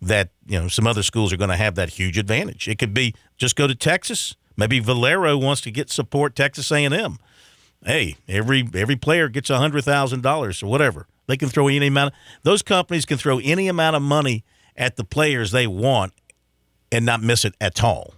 that 0.00 0.30
you 0.46 0.60
know 0.60 0.68
some 0.68 0.86
other 0.86 1.02
schools 1.02 1.32
are 1.32 1.36
going 1.36 1.50
to 1.50 1.56
have 1.56 1.74
that 1.76 1.90
huge 1.90 2.18
advantage. 2.18 2.68
It 2.68 2.78
could 2.78 2.94
be 2.94 3.14
just 3.36 3.56
go 3.56 3.66
to 3.66 3.74
Texas. 3.74 4.36
Maybe 4.56 4.80
Valero 4.80 5.36
wants 5.36 5.60
to 5.62 5.70
get 5.70 5.90
support 5.90 6.34
Texas 6.34 6.70
A&M. 6.72 7.18
Hey, 7.84 8.16
every 8.26 8.68
every 8.74 8.96
player 8.96 9.28
gets 9.28 9.48
hundred 9.48 9.84
thousand 9.84 10.22
dollars 10.22 10.62
or 10.62 10.66
whatever. 10.66 11.06
They 11.26 11.36
can 11.36 11.48
throw 11.48 11.68
any 11.68 11.88
amount. 11.88 12.14
Of, 12.14 12.20
those 12.42 12.62
companies 12.62 13.04
can 13.04 13.18
throw 13.18 13.38
any 13.38 13.68
amount 13.68 13.96
of 13.96 14.02
money 14.02 14.44
at 14.76 14.96
the 14.96 15.04
players 15.04 15.50
they 15.50 15.66
want 15.66 16.12
and 16.92 17.04
not 17.04 17.22
miss 17.22 17.44
it 17.44 17.54
at 17.60 17.82
all. 17.82 18.14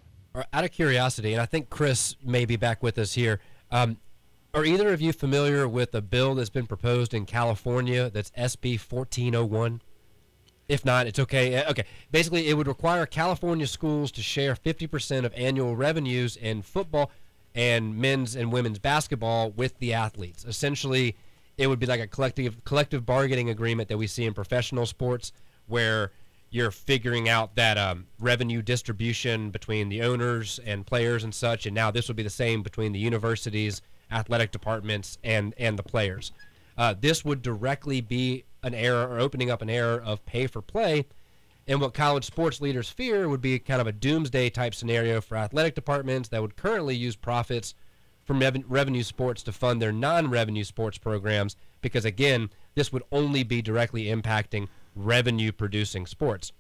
Out 0.53 0.65
of 0.65 0.71
curiosity, 0.71 1.33
and 1.33 1.43
I 1.43 1.47
think 1.47 1.69
Chris 1.69 2.17
may 2.23 2.45
be 2.45 2.57
back 2.57 2.83
with 2.83 2.99
us 2.99 3.15
here. 3.15 3.41
Um, 3.71 3.99
are 4.55 4.65
either 4.65 4.93
of 4.93 5.01
you 5.01 5.13
familiar 5.13 5.69
with 5.69 5.95
a 5.95 6.01
bill 6.01 6.35
that's 6.35 6.51
been 6.51 6.67
proposed 6.67 7.15
in 7.15 7.27
California 7.27 8.11
that's 8.11 8.31
SB 8.33 8.79
1401? 8.79 9.83
If 10.69 10.85
not, 10.85 11.07
it's 11.07 11.19
okay. 11.19 11.57
Uh, 11.57 11.71
okay. 11.71 11.85
Basically, 12.11 12.49
it 12.49 12.55
would 12.55 12.67
require 12.67 13.07
California 13.07 13.67
schools 13.67 14.11
to 14.13 14.23
share 14.23 14.55
50% 14.55 15.25
of 15.25 15.33
annual 15.35 15.77
revenues 15.77 16.37
in 16.37 16.63
football 16.63 17.11
and 17.55 17.97
men's 17.97 18.37
and 18.37 18.53
women's 18.53 18.79
basketball 18.79 19.51
with 19.51 19.79
the 19.79 19.95
athletes. 19.95 20.45
Essentially, 20.45 21.17
it 21.57 21.67
would 21.67 21.79
be 21.79 21.87
like 21.87 22.01
a 22.01 22.07
collective 22.07 22.63
collective 22.65 23.05
bargaining 23.07 23.51
agreement 23.51 23.89
that 23.89 23.99
we 23.99 24.07
see 24.07 24.25
in 24.25 24.35
professional 24.35 24.87
sports 24.87 25.33
where 25.67 26.13
you're 26.51 26.71
figuring 26.71 27.29
out 27.29 27.57
that 27.57 27.77
um, 27.77 28.07
revenue 28.19 28.63
distribution 28.63 29.51
between 29.51 29.89
the 29.89 30.03
owners 30.03 30.59
and 30.65 30.87
players 30.87 31.25
and 31.25 31.35
such. 31.35 31.67
And 31.67 31.75
now 31.75 31.91
this 31.91 32.09
would 32.09 32.17
be 32.17 32.23
the 32.23 32.31
same 32.31 32.63
between 32.63 32.93
the 32.93 32.99
universities, 32.99 33.83
athletic 34.11 34.51
departments, 34.51 35.19
and 35.23 35.55
and 35.59 35.79
the 35.79 35.83
players. 35.83 36.33
Uh, 36.77 36.95
this 36.99 37.25
would 37.25 37.43
directly 37.43 38.01
be 38.01 38.45
an 38.63 38.75
error 38.75 39.07
or 39.09 39.19
opening 39.19 39.51
up 39.51 39.63
an 39.63 39.71
error 39.71 40.01
of 40.01 40.25
pay 40.27 40.47
for 40.47 40.63
play. 40.63 41.07
And 41.67 41.81
what 41.81 41.93
college 41.93 42.25
sports 42.25 42.61
leaders 42.61 42.89
fear 42.89 43.29
would 43.29 43.43
be 43.43 43.59
kind 43.59 43.81
of 43.81 43.87
a 43.87 43.93
doomsday 43.93 44.49
type 44.51 44.75
scenario 44.75 45.21
for 45.21 45.37
athletic 45.37 45.75
departments 45.75 46.31
that 46.31 46.41
would 46.41 46.57
currently 46.57 46.97
use 46.97 47.15
profits 47.15 47.75
from 48.25 48.41
reven- 48.41 48.65
revenue 48.67 49.03
sports 49.03 49.43
to 49.43 49.53
fund 49.53 49.83
their 49.83 49.93
non 49.93 50.31
revenue 50.31 50.65
sports 50.65 50.99
programs. 50.99 51.57
Because 51.83 52.05
again, 52.05 52.51
this 52.75 52.93
would 52.93 53.03
only 53.13 53.43
be 53.43 53.61
directly 53.61 54.05
impacting 54.05 54.69
revenue 54.95 55.53
producing 55.53 56.07
sports. 56.07 56.53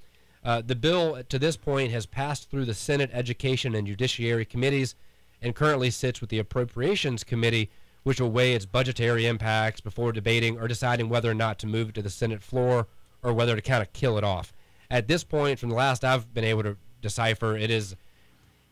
Uh, 0.44 0.62
the 0.64 0.74
bill 0.76 1.22
to 1.28 1.38
this 1.38 1.56
point 1.56 1.90
has 1.90 2.06
passed 2.06 2.50
through 2.50 2.64
the 2.64 2.74
Senate 2.74 3.10
Education 3.12 3.74
and 3.74 3.86
Judiciary 3.86 4.44
committees 4.44 4.94
and 5.42 5.54
currently 5.54 5.90
sits 5.90 6.20
with 6.20 6.30
the 6.30 6.38
Appropriations 6.38 7.24
Committee, 7.24 7.70
which 8.02 8.20
will 8.20 8.30
weigh 8.30 8.54
its 8.54 8.66
budgetary 8.66 9.26
impacts 9.26 9.80
before 9.80 10.12
debating 10.12 10.58
or 10.58 10.68
deciding 10.68 11.08
whether 11.08 11.30
or 11.30 11.34
not 11.34 11.58
to 11.58 11.66
move 11.66 11.90
it 11.90 11.94
to 11.96 12.02
the 12.02 12.10
Senate 12.10 12.42
floor 12.42 12.86
or 13.22 13.32
whether 13.32 13.54
to 13.54 13.62
kind 13.62 13.82
of 13.82 13.92
kill 13.92 14.18
it 14.18 14.24
off. 14.24 14.52
At 14.90 15.08
this 15.08 15.24
point, 15.24 15.58
from 15.58 15.68
the 15.68 15.74
last 15.74 16.04
I've 16.04 16.32
been 16.32 16.44
able 16.44 16.62
to 16.62 16.76
decipher, 17.02 17.56
it 17.56 17.70
is 17.70 17.94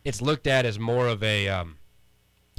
it's 0.03 0.21
looked 0.21 0.47
at 0.47 0.65
as 0.65 0.79
more 0.79 1.07
of 1.07 1.21
a 1.21 1.49
um, 1.49 1.77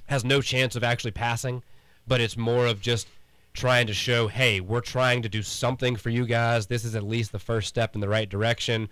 has 0.07 0.25
no 0.25 0.41
chance 0.41 0.77
of 0.77 0.85
actually 0.85 1.11
passing, 1.13 1.63
but 2.07 2.21
it's 2.21 2.37
more 2.37 2.67
of 2.67 2.81
just 2.81 3.09
trying 3.55 3.87
to 3.87 3.95
show, 3.95 4.29
hey, 4.29 4.61
we're 4.61 4.81
trying 4.81 5.23
to 5.23 5.29
do 5.29 5.43
something 5.43 5.97
for 5.97 6.11
you 6.11 6.27
guys. 6.27 6.67
This 6.67 6.85
is 6.85 6.95
at 6.95 7.03
least 7.03 7.33
the 7.33 7.39
first 7.39 7.69
step 7.69 7.95
in 7.95 8.01
the 8.01 8.09
right 8.09 8.29
direction 8.29 8.89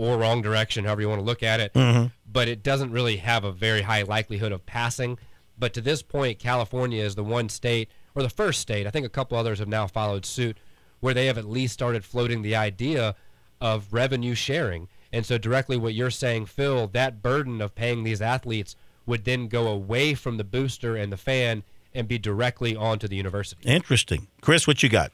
or 0.00 0.16
wrong 0.16 0.40
direction, 0.40 0.86
however 0.86 1.02
you 1.02 1.08
want 1.10 1.20
to 1.20 1.24
look 1.24 1.42
at 1.42 1.60
it. 1.60 1.74
Mm-hmm. 1.74 2.06
But 2.26 2.48
it 2.48 2.62
doesn't 2.62 2.90
really 2.90 3.18
have 3.18 3.44
a 3.44 3.52
very 3.52 3.82
high 3.82 4.00
likelihood 4.00 4.50
of 4.50 4.64
passing. 4.64 5.18
But 5.58 5.74
to 5.74 5.82
this 5.82 6.00
point, 6.00 6.38
California 6.38 7.04
is 7.04 7.16
the 7.16 7.22
one 7.22 7.50
state, 7.50 7.90
or 8.14 8.22
the 8.22 8.30
first 8.30 8.60
state, 8.60 8.86
I 8.86 8.90
think 8.90 9.04
a 9.04 9.10
couple 9.10 9.36
others 9.36 9.58
have 9.58 9.68
now 9.68 9.86
followed 9.86 10.24
suit, 10.24 10.56
where 11.00 11.12
they 11.12 11.26
have 11.26 11.36
at 11.36 11.44
least 11.44 11.74
started 11.74 12.02
floating 12.02 12.40
the 12.40 12.56
idea 12.56 13.14
of 13.60 13.92
revenue 13.92 14.34
sharing. 14.34 14.88
And 15.12 15.26
so, 15.26 15.36
directly 15.36 15.76
what 15.76 15.92
you're 15.92 16.10
saying, 16.10 16.46
Phil, 16.46 16.86
that 16.88 17.20
burden 17.20 17.60
of 17.60 17.74
paying 17.74 18.02
these 18.02 18.22
athletes 18.22 18.76
would 19.04 19.26
then 19.26 19.48
go 19.48 19.66
away 19.66 20.14
from 20.14 20.38
the 20.38 20.44
booster 20.44 20.96
and 20.96 21.12
the 21.12 21.18
fan 21.18 21.62
and 21.92 22.08
be 22.08 22.16
directly 22.16 22.74
onto 22.74 23.06
the 23.06 23.16
university. 23.16 23.68
Interesting. 23.68 24.28
Chris, 24.40 24.66
what 24.66 24.82
you 24.82 24.88
got? 24.88 25.12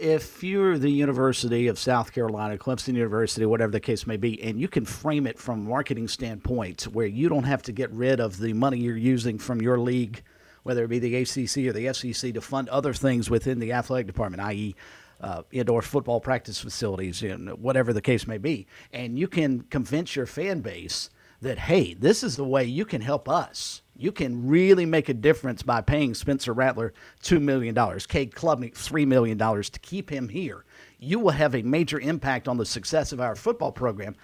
If 0.00 0.42
you're 0.42 0.78
the 0.78 0.88
University 0.88 1.66
of 1.66 1.78
South 1.78 2.10
Carolina, 2.14 2.56
Clemson 2.56 2.94
University, 2.94 3.44
whatever 3.44 3.70
the 3.70 3.80
case 3.80 4.06
may 4.06 4.16
be, 4.16 4.42
and 4.42 4.58
you 4.58 4.66
can 4.66 4.86
frame 4.86 5.26
it 5.26 5.38
from 5.38 5.60
a 5.60 5.68
marketing 5.68 6.08
standpoint 6.08 6.84
where 6.84 7.06
you 7.06 7.28
don't 7.28 7.44
have 7.44 7.60
to 7.64 7.72
get 7.72 7.90
rid 7.90 8.18
of 8.18 8.38
the 8.38 8.54
money 8.54 8.78
you're 8.78 8.96
using 8.96 9.36
from 9.36 9.60
your 9.60 9.78
league, 9.78 10.22
whether 10.62 10.84
it 10.84 10.88
be 10.88 11.00
the 11.00 11.16
ACC 11.16 11.66
or 11.66 11.74
the 11.74 11.92
SEC, 11.92 12.32
to 12.32 12.40
fund 12.40 12.70
other 12.70 12.94
things 12.94 13.28
within 13.28 13.58
the 13.58 13.72
athletic 13.74 14.06
department, 14.06 14.42
i.e., 14.44 14.74
uh, 15.20 15.42
indoor 15.52 15.82
football 15.82 16.18
practice 16.18 16.58
facilities, 16.58 17.22
and 17.22 17.50
whatever 17.60 17.92
the 17.92 18.00
case 18.00 18.26
may 18.26 18.38
be. 18.38 18.66
And 18.94 19.18
you 19.18 19.28
can 19.28 19.64
convince 19.64 20.16
your 20.16 20.24
fan 20.24 20.60
base 20.60 21.10
that, 21.42 21.58
hey, 21.58 21.92
this 21.92 22.22
is 22.22 22.36
the 22.36 22.44
way 22.44 22.64
you 22.64 22.86
can 22.86 23.02
help 23.02 23.28
us 23.28 23.82
you 24.00 24.12
can 24.12 24.48
really 24.48 24.86
make 24.86 25.10
a 25.10 25.14
difference 25.14 25.62
by 25.62 25.82
paying 25.82 26.14
Spencer 26.14 26.54
Rattler 26.54 26.94
$2 27.22 27.40
million, 27.40 27.74
Cade 27.74 28.32
Klubnik 28.32 28.72
$3 28.72 29.06
million 29.06 29.36
to 29.38 29.78
keep 29.82 30.08
him 30.10 30.28
here. 30.30 30.64
You 30.98 31.18
will 31.18 31.32
have 31.32 31.54
a 31.54 31.62
major 31.62 32.00
impact 32.00 32.48
on 32.48 32.56
the 32.56 32.64
success 32.64 33.12
of 33.12 33.20
our 33.20 33.36
football 33.36 33.72
program. 33.72 34.16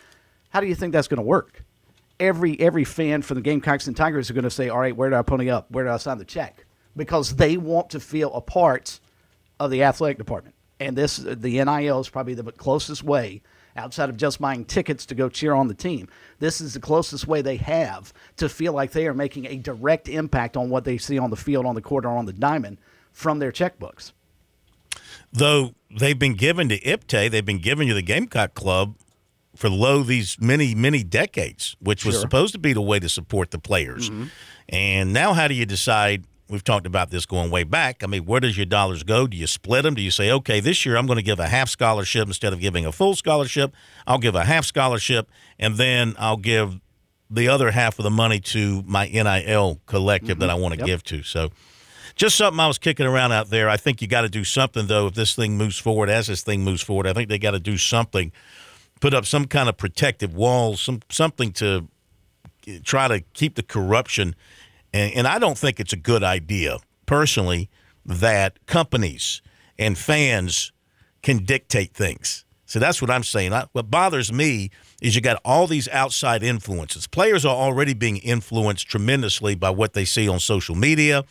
How 0.48 0.60
do 0.60 0.66
you 0.66 0.74
think 0.74 0.92
that's 0.92 1.08
going 1.08 1.18
to 1.18 1.22
work? 1.22 1.62
Every 2.18 2.58
every 2.58 2.84
fan 2.84 3.20
for 3.20 3.34
the 3.34 3.42
Gamecocks 3.42 3.86
and 3.86 3.94
Tigers 3.94 4.30
are 4.30 4.34
going 4.34 4.44
to 4.44 4.50
say, 4.50 4.70
"All 4.70 4.78
right, 4.78 4.96
where 4.96 5.10
do 5.10 5.16
I 5.16 5.20
pony 5.20 5.50
up? 5.50 5.70
Where 5.70 5.84
do 5.84 5.90
I 5.90 5.98
sign 5.98 6.16
the 6.16 6.24
check?" 6.24 6.64
Because 6.96 7.36
they 7.36 7.58
want 7.58 7.90
to 7.90 8.00
feel 8.00 8.32
a 8.32 8.40
part 8.40 8.98
of 9.60 9.70
the 9.70 9.82
athletic 9.82 10.16
department, 10.16 10.54
and 10.80 10.96
this 10.96 11.18
the 11.18 11.62
NIL 11.62 12.00
is 12.00 12.08
probably 12.08 12.32
the 12.32 12.50
closest 12.52 13.02
way 13.02 13.42
outside 13.76 14.08
of 14.08 14.16
just 14.16 14.40
buying 14.40 14.64
tickets 14.64 15.06
to 15.06 15.14
go 15.14 15.28
cheer 15.28 15.52
on 15.54 15.68
the 15.68 15.74
team. 15.74 16.08
This 16.38 16.60
is 16.60 16.74
the 16.74 16.80
closest 16.80 17.26
way 17.26 17.42
they 17.42 17.56
have 17.56 18.12
to 18.36 18.48
feel 18.48 18.72
like 18.72 18.92
they 18.92 19.06
are 19.06 19.14
making 19.14 19.46
a 19.46 19.56
direct 19.56 20.08
impact 20.08 20.56
on 20.56 20.70
what 20.70 20.84
they 20.84 20.98
see 20.98 21.18
on 21.18 21.30
the 21.30 21.36
field, 21.36 21.66
on 21.66 21.74
the 21.74 21.82
court, 21.82 22.04
or 22.04 22.10
on 22.10 22.26
the 22.26 22.32
diamond 22.32 22.78
from 23.12 23.38
their 23.38 23.52
checkbooks. 23.52 24.12
Though 25.32 25.74
they've 25.90 26.18
been 26.18 26.34
given 26.34 26.68
to 26.68 26.78
IPTAY, 26.80 27.30
they've 27.30 27.44
been 27.44 27.60
given 27.60 27.88
to 27.88 27.94
the 27.94 28.02
Gamecock 28.02 28.54
Club 28.54 28.96
for 29.54 29.68
lo 29.70 30.02
these 30.02 30.36
many, 30.40 30.74
many 30.74 31.02
decades, 31.02 31.76
which 31.80 32.04
was 32.04 32.14
Sure. 32.14 32.20
supposed 32.22 32.52
to 32.52 32.58
be 32.58 32.72
the 32.72 32.82
way 32.82 32.98
to 32.98 33.08
support 33.08 33.50
the 33.50 33.58
players. 33.58 34.10
Mhm. 34.10 34.30
And 34.68 35.12
now, 35.12 35.32
how 35.32 35.48
do 35.48 35.54
you 35.54 35.66
decide? 35.66 36.24
We've 36.48 36.62
talked 36.62 36.86
about 36.86 37.10
this 37.10 37.26
going 37.26 37.50
way 37.50 37.64
back. 37.64 38.04
I 38.04 38.06
mean, 38.06 38.24
where 38.24 38.38
does 38.38 38.56
your 38.56 38.66
dollars 38.66 39.02
go? 39.02 39.26
Do 39.26 39.36
you 39.36 39.48
split 39.48 39.82
them? 39.82 39.94
Do 39.94 40.02
you 40.02 40.12
say, 40.12 40.30
okay, 40.30 40.60
this 40.60 40.86
year 40.86 40.96
I'm 40.96 41.06
going 41.06 41.16
to 41.16 41.22
give 41.22 41.40
a 41.40 41.48
half 41.48 41.68
scholarship 41.68 42.28
instead 42.28 42.52
of 42.52 42.60
giving 42.60 42.86
a 42.86 42.92
full 42.92 43.16
scholarship? 43.16 43.74
I'll 44.06 44.18
give 44.18 44.36
a 44.36 44.44
half 44.44 44.64
scholarship, 44.64 45.28
and 45.58 45.76
then 45.76 46.14
I'll 46.18 46.36
give 46.36 46.78
the 47.28 47.48
other 47.48 47.72
half 47.72 47.98
of 47.98 48.04
the 48.04 48.10
money 48.10 48.38
to 48.38 48.82
my 48.86 49.08
NIL 49.08 49.80
collective 49.86 50.38
that 50.38 50.46
mm-hmm. 50.46 50.56
I 50.56 50.60
want 50.60 50.74
to 50.74 50.78
Yep. 50.78 50.86
give 50.86 51.02
to. 51.04 51.22
So, 51.24 51.50
just 52.14 52.36
something 52.36 52.60
I 52.60 52.68
was 52.68 52.78
kicking 52.78 53.06
around 53.06 53.32
out 53.32 53.50
there. 53.50 53.68
I 53.68 53.76
think 53.76 54.00
you 54.00 54.08
got 54.08 54.22
to 54.22 54.28
do 54.28 54.44
something 54.44 54.86
though. 54.86 55.08
If 55.08 55.14
this 55.14 55.34
thing 55.34 55.56
moves 55.56 55.78
forward, 55.78 56.08
as 56.08 56.28
this 56.28 56.42
thing 56.42 56.62
moves 56.62 56.82
forward, 56.82 57.06
I 57.06 57.12
think 57.12 57.28
they 57.28 57.38
got 57.38 57.50
to 57.50 57.60
do 57.60 57.76
something. 57.76 58.32
Put 59.00 59.12
up 59.12 59.26
some 59.26 59.46
kind 59.46 59.68
of 59.68 59.76
protective 59.76 60.34
walls, 60.34 60.80
some 60.80 61.00
something 61.10 61.52
to 61.54 61.88
eh, 62.66 62.78
try 62.82 63.08
to 63.08 63.20
keep 63.34 63.56
the 63.56 63.62
corruption. 63.62 64.34
And, 64.96 65.12
and 65.14 65.26
I 65.26 65.38
don't 65.38 65.58
think 65.58 65.78
it's 65.78 65.92
a 65.92 65.98
good 65.98 66.24
idea, 66.24 66.78
personally, 67.04 67.68
that 68.06 68.64
companies 68.66 69.42
and 69.78 69.98
fans 69.98 70.72
can 71.22 71.44
dictate 71.44 71.92
things. 71.92 72.44
So 72.64 72.78
that's 72.78 73.02
what 73.02 73.10
I'm 73.10 73.22
saying. 73.22 73.52
I, 73.52 73.66
what 73.72 73.90
bothers 73.90 74.32
me 74.32 74.70
is 75.02 75.14
you 75.14 75.20
got 75.20 75.40
all 75.44 75.66
these 75.66 75.86
outside 75.88 76.42
influences. 76.42 77.06
Players 77.06 77.44
are 77.44 77.54
already 77.54 77.92
being 77.92 78.16
influenced 78.16 78.88
tremendously 78.88 79.54
by 79.54 79.70
what 79.70 79.92
they 79.92 80.06
see 80.06 80.28
on 80.28 80.40
social 80.40 80.74
media, 80.74 81.24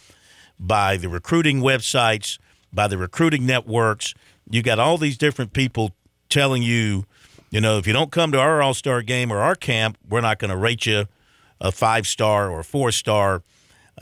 by 0.60 0.96
the 0.96 1.10
recruiting 1.10 1.62
websites, 1.62 2.38
by 2.72 2.88
the 2.88 2.98
recruiting 2.98 3.48
networks. 3.48 4.14
You 4.48 4.62
got 4.62 4.78
all 4.80 4.98
these 4.98 5.18
different 5.18 5.54
people 5.54 5.92
telling 6.30 6.62
you, 6.62 7.06
You 7.50 7.62
know, 7.62 7.80
if 7.80 7.88
you 7.88 7.94
don't 7.94 8.12
come 8.12 8.32
to 8.32 8.40
our 8.40 8.62
All 8.62 8.76
Star 8.76 9.02
game 9.02 9.32
or 9.32 9.40
our 9.40 9.56
camp, 9.56 9.98
we're 10.08 10.22
not 10.22 10.38
going 10.38 10.52
to 10.52 10.58
rate 10.58 10.86
you 10.86 11.06
a 11.60 11.72
five 11.72 12.06
star 12.06 12.52
or 12.52 12.60
a 12.60 12.64
four 12.64 12.92
star. 12.92 13.42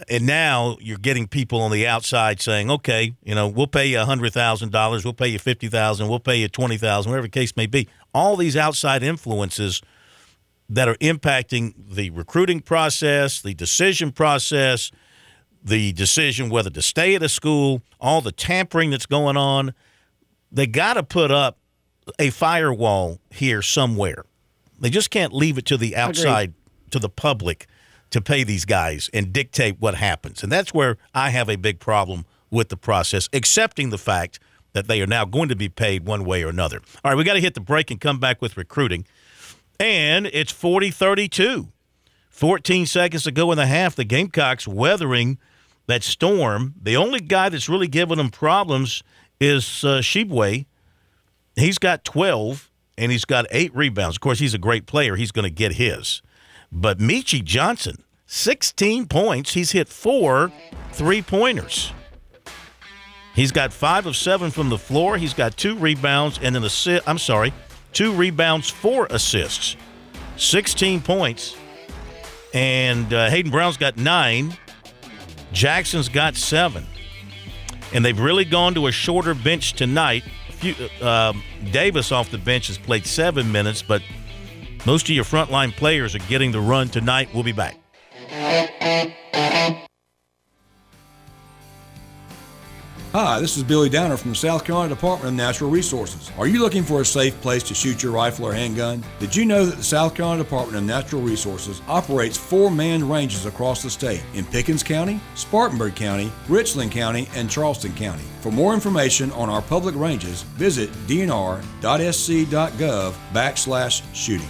And 0.09 0.25
now 0.25 0.77
you're 0.81 0.97
getting 0.97 1.27
people 1.27 1.61
on 1.61 1.71
the 1.71 1.85
outside 1.85 2.41
saying, 2.41 2.71
okay, 2.71 3.13
you 3.23 3.35
know, 3.35 3.47
we'll 3.47 3.67
pay 3.67 3.85
you 3.85 3.97
$100,000, 3.97 5.03
we'll 5.03 5.13
pay 5.13 5.27
you 5.27 5.37
50000 5.39 6.07
we'll 6.07 6.19
pay 6.19 6.37
you 6.37 6.47
20000 6.47 7.11
whatever 7.11 7.27
the 7.27 7.31
case 7.31 7.55
may 7.55 7.67
be. 7.67 7.87
All 8.13 8.35
these 8.35 8.57
outside 8.57 9.03
influences 9.03 9.81
that 10.69 10.87
are 10.87 10.95
impacting 10.95 11.73
the 11.77 12.09
recruiting 12.09 12.59
process, 12.59 13.41
the 13.41 13.53
decision 13.53 14.11
process, 14.11 14.89
the 15.63 15.93
decision 15.93 16.49
whether 16.49 16.69
to 16.71 16.81
stay 16.81 17.15
at 17.15 17.21
a 17.21 17.29
school, 17.29 17.81
all 17.99 18.21
the 18.21 18.31
tampering 18.31 18.89
that's 18.89 19.05
going 19.05 19.37
on. 19.37 19.73
They 20.51 20.67
got 20.67 20.95
to 20.95 21.03
put 21.03 21.31
up 21.31 21.57
a 22.19 22.31
firewall 22.31 23.19
here 23.29 23.61
somewhere. 23.61 24.25
They 24.79 24.89
just 24.89 25.09
can't 25.09 25.33
leave 25.33 25.57
it 25.57 25.65
to 25.67 25.77
the 25.77 25.95
outside, 25.95 26.53
to 26.91 26.99
the 26.99 27.09
public 27.09 27.67
to 28.13 28.21
pay 28.21 28.43
these 28.43 28.63
guys 28.63 29.09
and 29.11 29.33
dictate 29.33 29.79
what 29.79 29.95
happens. 29.95 30.43
And 30.43 30.51
that's 30.51 30.71
where 30.73 30.97
I 31.15 31.31
have 31.31 31.49
a 31.49 31.55
big 31.55 31.79
problem 31.79 32.25
with 32.51 32.69
the 32.69 32.77
process, 32.77 33.27
accepting 33.33 33.89
the 33.89 33.97
fact 33.97 34.39
that 34.73 34.87
they 34.87 35.01
are 35.01 35.07
now 35.07 35.25
going 35.25 35.49
to 35.49 35.55
be 35.55 35.67
paid 35.67 36.05
one 36.05 36.23
way 36.23 36.43
or 36.43 36.49
another. 36.49 36.79
All 37.03 37.11
right, 37.11 37.17
we 37.17 37.23
got 37.23 37.33
to 37.33 37.39
hit 37.39 37.55
the 37.55 37.59
break 37.59 37.89
and 37.89 37.99
come 37.99 38.19
back 38.19 38.39
with 38.39 38.55
recruiting. 38.55 39.05
And 39.79 40.27
it's 40.27 40.51
40 40.51 40.91
32. 40.91 41.69
14 42.29 42.85
seconds 42.85 43.23
to 43.23 43.31
go 43.31 43.51
in 43.51 43.57
the 43.57 43.65
half. 43.65 43.95
The 43.95 44.03
Gamecocks 44.03 44.67
weathering 44.67 45.39
that 45.87 46.03
storm. 46.03 46.75
The 46.81 46.95
only 46.95 47.19
guy 47.19 47.49
that's 47.49 47.67
really 47.67 47.87
giving 47.87 48.17
them 48.17 48.29
problems 48.29 49.03
is 49.39 49.83
uh, 49.83 49.99
Tshiebwe. 49.99 50.65
He's 51.55 51.79
got 51.79 52.03
12 52.03 52.71
and 52.97 53.11
he's 53.11 53.25
got 53.25 53.45
eight 53.49 53.75
rebounds. 53.75 54.17
Of 54.17 54.21
course, 54.21 54.39
he's 54.39 54.53
a 54.53 54.59
great 54.59 54.85
player. 54.85 55.15
He's 55.15 55.31
going 55.31 55.43
to 55.43 55.53
get 55.53 55.73
his. 55.73 56.21
But 56.75 56.97
Meechie 56.97 57.43
Johnson, 57.43 58.03
16 58.25 59.05
points. 59.05 59.53
He's 59.53 59.71
hit 59.71 59.87
four 59.87 60.51
three 60.91 61.21
pointers. 61.21 61.93
He's 63.35 63.51
got 63.51 63.71
five 63.71 64.05
of 64.05 64.15
seven 64.15 64.51
from 64.51 64.69
the 64.69 64.77
floor. 64.77 65.17
He's 65.17 65.33
got 65.33 65.55
two 65.55 65.75
rebounds 65.75 66.39
and 66.41 66.57
an 66.57 66.63
assist. 66.63 67.07
I'm 67.07 67.17
sorry, 67.17 67.53
two 67.91 68.11
rebounds, 68.13 68.69
four 68.69 69.07
assists, 69.09 69.75
16 70.37 71.01
points. 71.01 71.55
And 72.53 73.11
uh, 73.11 73.29
Hayden 73.29 73.51
Brown's 73.51 73.77
got 73.77 73.97
nine. 73.97 74.55
Jackson's 75.51 76.09
got 76.09 76.35
seven. 76.35 76.85
And 77.93 78.03
they've 78.03 78.19
really 78.19 78.45
gone 78.45 78.73
to 78.75 78.87
a 78.87 78.91
shorter 78.91 79.33
bench 79.33 79.73
tonight. 79.73 80.23
Few, 80.49 80.75
uh, 81.01 81.33
Davis 81.71 82.11
off 82.11 82.29
the 82.29 82.37
bench 82.37 82.67
has 82.67 82.77
played 82.77 83.05
seven 83.05 83.51
minutes, 83.51 83.81
but 83.81 84.01
most 84.85 85.09
of 85.09 85.15
your 85.15 85.25
frontline 85.25 85.71
players 85.71 86.15
are 86.15 86.19
getting 86.19 86.51
the 86.51 86.61
run 86.61 86.89
tonight. 86.89 87.29
We'll 87.33 87.43
be 87.43 87.51
back. 87.51 87.77
Hi, 93.13 93.39
this 93.39 93.57
is 93.57 93.63
Billy 93.63 93.89
Downer 93.89 94.17
from 94.17 94.31
the 94.31 94.35
South 94.35 94.65
Carolina 94.65 94.95
Department 94.95 95.29
of 95.29 95.35
Natural 95.35 95.69
Resources. 95.69 96.31
Are 96.35 96.47
you 96.47 96.59
looking 96.59 96.81
for 96.81 97.01
a 97.01 97.05
safe 97.05 97.39
place 97.41 97.61
to 97.61 97.75
shoot 97.75 98.01
your 98.01 98.11
rifle 98.11 98.47
or 98.47 98.53
handgun? 98.53 99.03
Did 99.19 99.35
you 99.35 99.45
know 99.45 99.67
that 99.67 99.75
the 99.75 99.83
South 99.83 100.15
Carolina 100.15 100.41
Department 100.43 100.79
of 100.79 100.83
Natural 100.83 101.21
Resources 101.21 101.83
operates 101.87 102.37
four 102.37 102.71
manned 102.71 103.03
ranges 103.03 103.45
across 103.45 103.83
the 103.83 103.91
state 103.91 104.23
in 104.33 104.45
Pickens 104.45 104.81
County, 104.81 105.19
Spartanburg 105.35 105.93
County, 105.93 106.31
Richland 106.49 106.91
County, 106.91 107.29
and 107.35 107.51
Charleston 107.51 107.93
County? 107.93 108.23
For 108.41 108.51
more 108.51 108.73
information 108.73 109.31
on 109.33 109.47
our 109.47 109.61
public 109.61 109.93
ranges, 109.93 110.41
visit 110.41 110.91
dnr.sc.gov 111.05 111.63
backslash 113.31 114.01
shooting. 114.15 114.49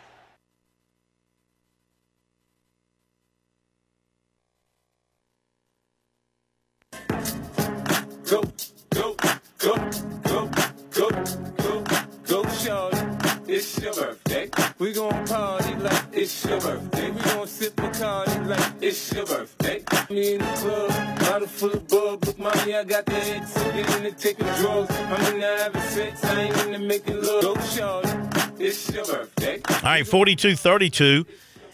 Shawty. 12.65 13.49
It's 13.49 13.79
your 13.79 13.93
birthday. 13.93 14.49
We 14.77 14.93
gon' 14.93 15.25
party 15.27 15.75
like 15.75 16.03
it's 16.13 16.45
your 16.45 16.61
birthday. 16.61 17.11
We 17.11 17.21
gon' 17.21 17.47
sip 17.47 17.75
Bacardi 17.75 18.47
like 18.47 18.73
it's 18.81 19.13
your 19.13 19.25
birthday. 19.25 19.83
Me 20.09 20.35
in 20.35 20.39
the 20.39 20.45
club, 20.45 21.19
bottle 21.19 21.47
full 21.47 21.73
of 21.73 21.87
bug. 21.87 22.25
Look, 22.25 22.39
mommy, 22.39 22.75
I 22.75 22.83
got 22.83 23.05
the 23.05 23.13
head, 23.13 23.47
so 23.47 23.63
get 23.71 23.97
into 23.97 24.11
taking 24.11 24.45
drugs. 24.45 24.91
I'm 24.91 25.33
in 25.33 25.39
there 25.39 25.57
having 25.57 25.81
sex, 25.81 26.23
I 26.23 26.41
ain't 26.41 26.57
into 26.65 26.79
making 26.79 27.21
love. 27.21 27.41
Go, 27.41 27.55
shawty. 27.55 28.59
It's 28.59 28.91
your 28.91 29.05
birthday. 29.05 29.61
All 29.67 29.81
right, 29.83 30.07
42 30.07 30.55
32. 30.55 31.25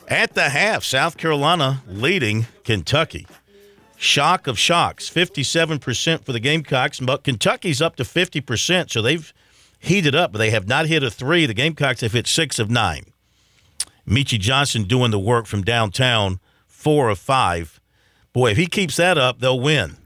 At 0.07 0.33
the 0.35 0.49
half, 0.49 0.85
South 0.85 1.17
Carolina 1.17 1.83
leading 1.87 2.47
Kentucky. 2.63 3.27
Shock 3.97 4.47
of 4.47 4.57
shocks, 4.57 5.09
57% 5.09 6.23
for 6.23 6.31
the 6.31 6.39
Gamecocks, 6.39 6.99
but 6.99 7.23
Kentucky's 7.23 7.81
up 7.81 7.95
to 7.97 8.03
50%, 8.03 8.91
so 8.91 9.01
they've 9.01 9.33
heated 9.79 10.15
up, 10.15 10.31
but 10.31 10.39
they 10.39 10.49
have 10.49 10.67
not 10.67 10.87
hit 10.87 11.03
a 11.03 11.09
three. 11.09 11.45
The 11.45 11.53
Gamecocks 11.53 12.01
have 12.01 12.13
hit 12.13 12.27
six 12.27 12.59
of 12.59 12.69
nine. 12.69 13.05
Meechie 14.07 14.39
Johnson 14.39 14.83
doing 14.83 15.11
the 15.11 15.19
work 15.19 15.45
from 15.45 15.63
downtown, 15.63 16.39
four 16.65 17.09
of 17.09 17.19
five. 17.19 17.79
Boy, 18.33 18.51
if 18.51 18.57
he 18.57 18.67
keeps 18.67 18.95
that 18.97 19.17
up, 19.17 19.39
they'll 19.39 19.59
win. 19.59 19.97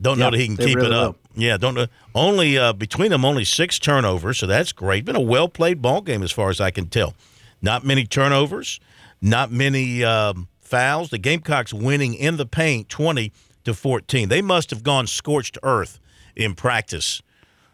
Don't 0.00 0.18
know 0.18 0.30
that 0.30 0.38
he 0.38 0.46
can 0.46 0.56
keep 0.56 0.76
really 0.76 0.88
it 0.88 0.92
up. 0.92 1.16
Yeah, 1.34 1.56
don't 1.56 1.74
know. 1.74 1.86
Only 2.14 2.58
uh, 2.58 2.72
between 2.72 3.10
them, 3.10 3.24
only 3.24 3.44
six 3.44 3.78
turnovers, 3.78 4.38
so 4.38 4.46
that's 4.46 4.72
great. 4.72 5.04
Been 5.04 5.16
a 5.16 5.20
well 5.20 5.48
played 5.48 5.80
ball 5.82 6.00
game 6.00 6.22
as 6.22 6.32
far 6.32 6.50
as 6.50 6.60
I 6.60 6.70
can 6.70 6.86
tell. 6.86 7.14
Not 7.60 7.84
many 7.84 8.06
turnovers, 8.06 8.78
not 9.20 9.50
many 9.50 10.04
um, 10.04 10.48
fouls. 10.60 11.10
The 11.10 11.18
Gamecocks 11.18 11.72
winning 11.72 12.14
in 12.14 12.36
the 12.36 12.46
paint, 12.46 12.88
twenty 12.88 13.32
to 13.64 13.74
fourteen. 13.74 14.28
They 14.28 14.42
must 14.42 14.70
have 14.70 14.82
gone 14.82 15.06
scorched 15.06 15.58
earth 15.62 15.98
in 16.36 16.54
practice 16.54 17.22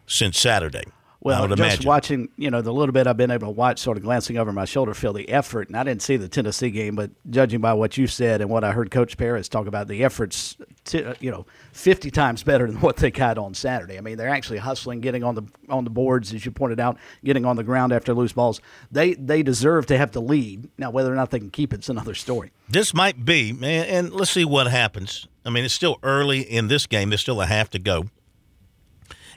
since 0.07 0.39
Saturday. 0.39 0.83
I 1.25 1.39
Well, 1.39 1.47
just 1.47 1.59
imagine. 1.59 1.87
watching, 1.87 2.29
you 2.37 2.51
know, 2.51 2.61
the 2.61 2.71
little 2.71 2.93
bit 2.93 3.07
I've 3.07 3.17
been 3.17 3.31
able 3.31 3.47
to 3.47 3.51
watch, 3.51 3.79
sort 3.79 3.97
of 3.97 4.03
glancing 4.03 4.37
over 4.37 4.51
my 4.53 4.65
shoulder, 4.65 4.93
feel 4.93 5.11
the 5.11 5.27
effort. 5.29 5.69
And 5.69 5.77
I 5.77 5.83
didn't 5.83 6.03
see 6.03 6.17
the 6.17 6.27
Tennessee 6.27 6.69
game, 6.69 6.95
but 6.95 7.09
judging 7.29 7.61
by 7.61 7.73
what 7.73 7.97
you 7.97 8.05
said 8.05 8.41
and 8.41 8.49
what 8.49 8.63
I 8.63 8.71
heard 8.71 8.91
Coach 8.91 9.17
Paris 9.17 9.49
talk 9.49 9.65
about, 9.65 9.87
the 9.87 10.03
efforts, 10.03 10.55
to, 10.85 11.15
you 11.19 11.31
know, 11.31 11.45
fifty 11.71 12.11
times 12.11 12.43
better 12.43 12.67
than 12.67 12.75
what 12.81 12.97
they 12.97 13.09
got 13.09 13.37
on 13.37 13.53
Saturday. 13.53 13.97
I 13.97 14.01
mean, 14.01 14.17
they're 14.17 14.29
actually 14.29 14.59
hustling, 14.59 15.01
getting 15.01 15.23
on 15.23 15.35
the 15.35 15.43
on 15.67 15.83
the 15.83 15.89
boards, 15.89 16.33
as 16.33 16.45
you 16.45 16.51
pointed 16.51 16.79
out, 16.79 16.97
getting 17.23 17.43
on 17.45 17.55
the 17.55 17.63
ground 17.63 17.91
after 17.91 18.13
loose 18.13 18.33
balls. 18.33 18.61
They 18.91 19.15
they 19.15 19.41
deserve 19.41 19.87
to 19.87 19.97
have 19.97 20.11
the 20.11 20.21
lead. 20.21 20.69
Now, 20.77 20.91
whether 20.91 21.11
or 21.11 21.15
not 21.15 21.31
they 21.31 21.39
can 21.39 21.49
keep 21.49 21.73
it's 21.73 21.89
another 21.89 22.13
story. 22.13 22.51
This 22.69 22.93
might 22.93 23.25
be, 23.25 23.51
man, 23.51 23.85
and 23.85 24.13
let's 24.13 24.31
see 24.31 24.45
what 24.45 24.67
happens. 24.67 25.27
I 25.43 25.49
mean, 25.49 25.65
it's 25.65 25.73
still 25.73 25.97
early 26.03 26.41
in 26.41 26.67
this 26.67 26.87
game. 26.87 27.09
There's 27.09 27.21
still 27.21 27.41
a 27.41 27.45
half 27.45 27.69
to 27.71 27.79
go. 27.79 28.05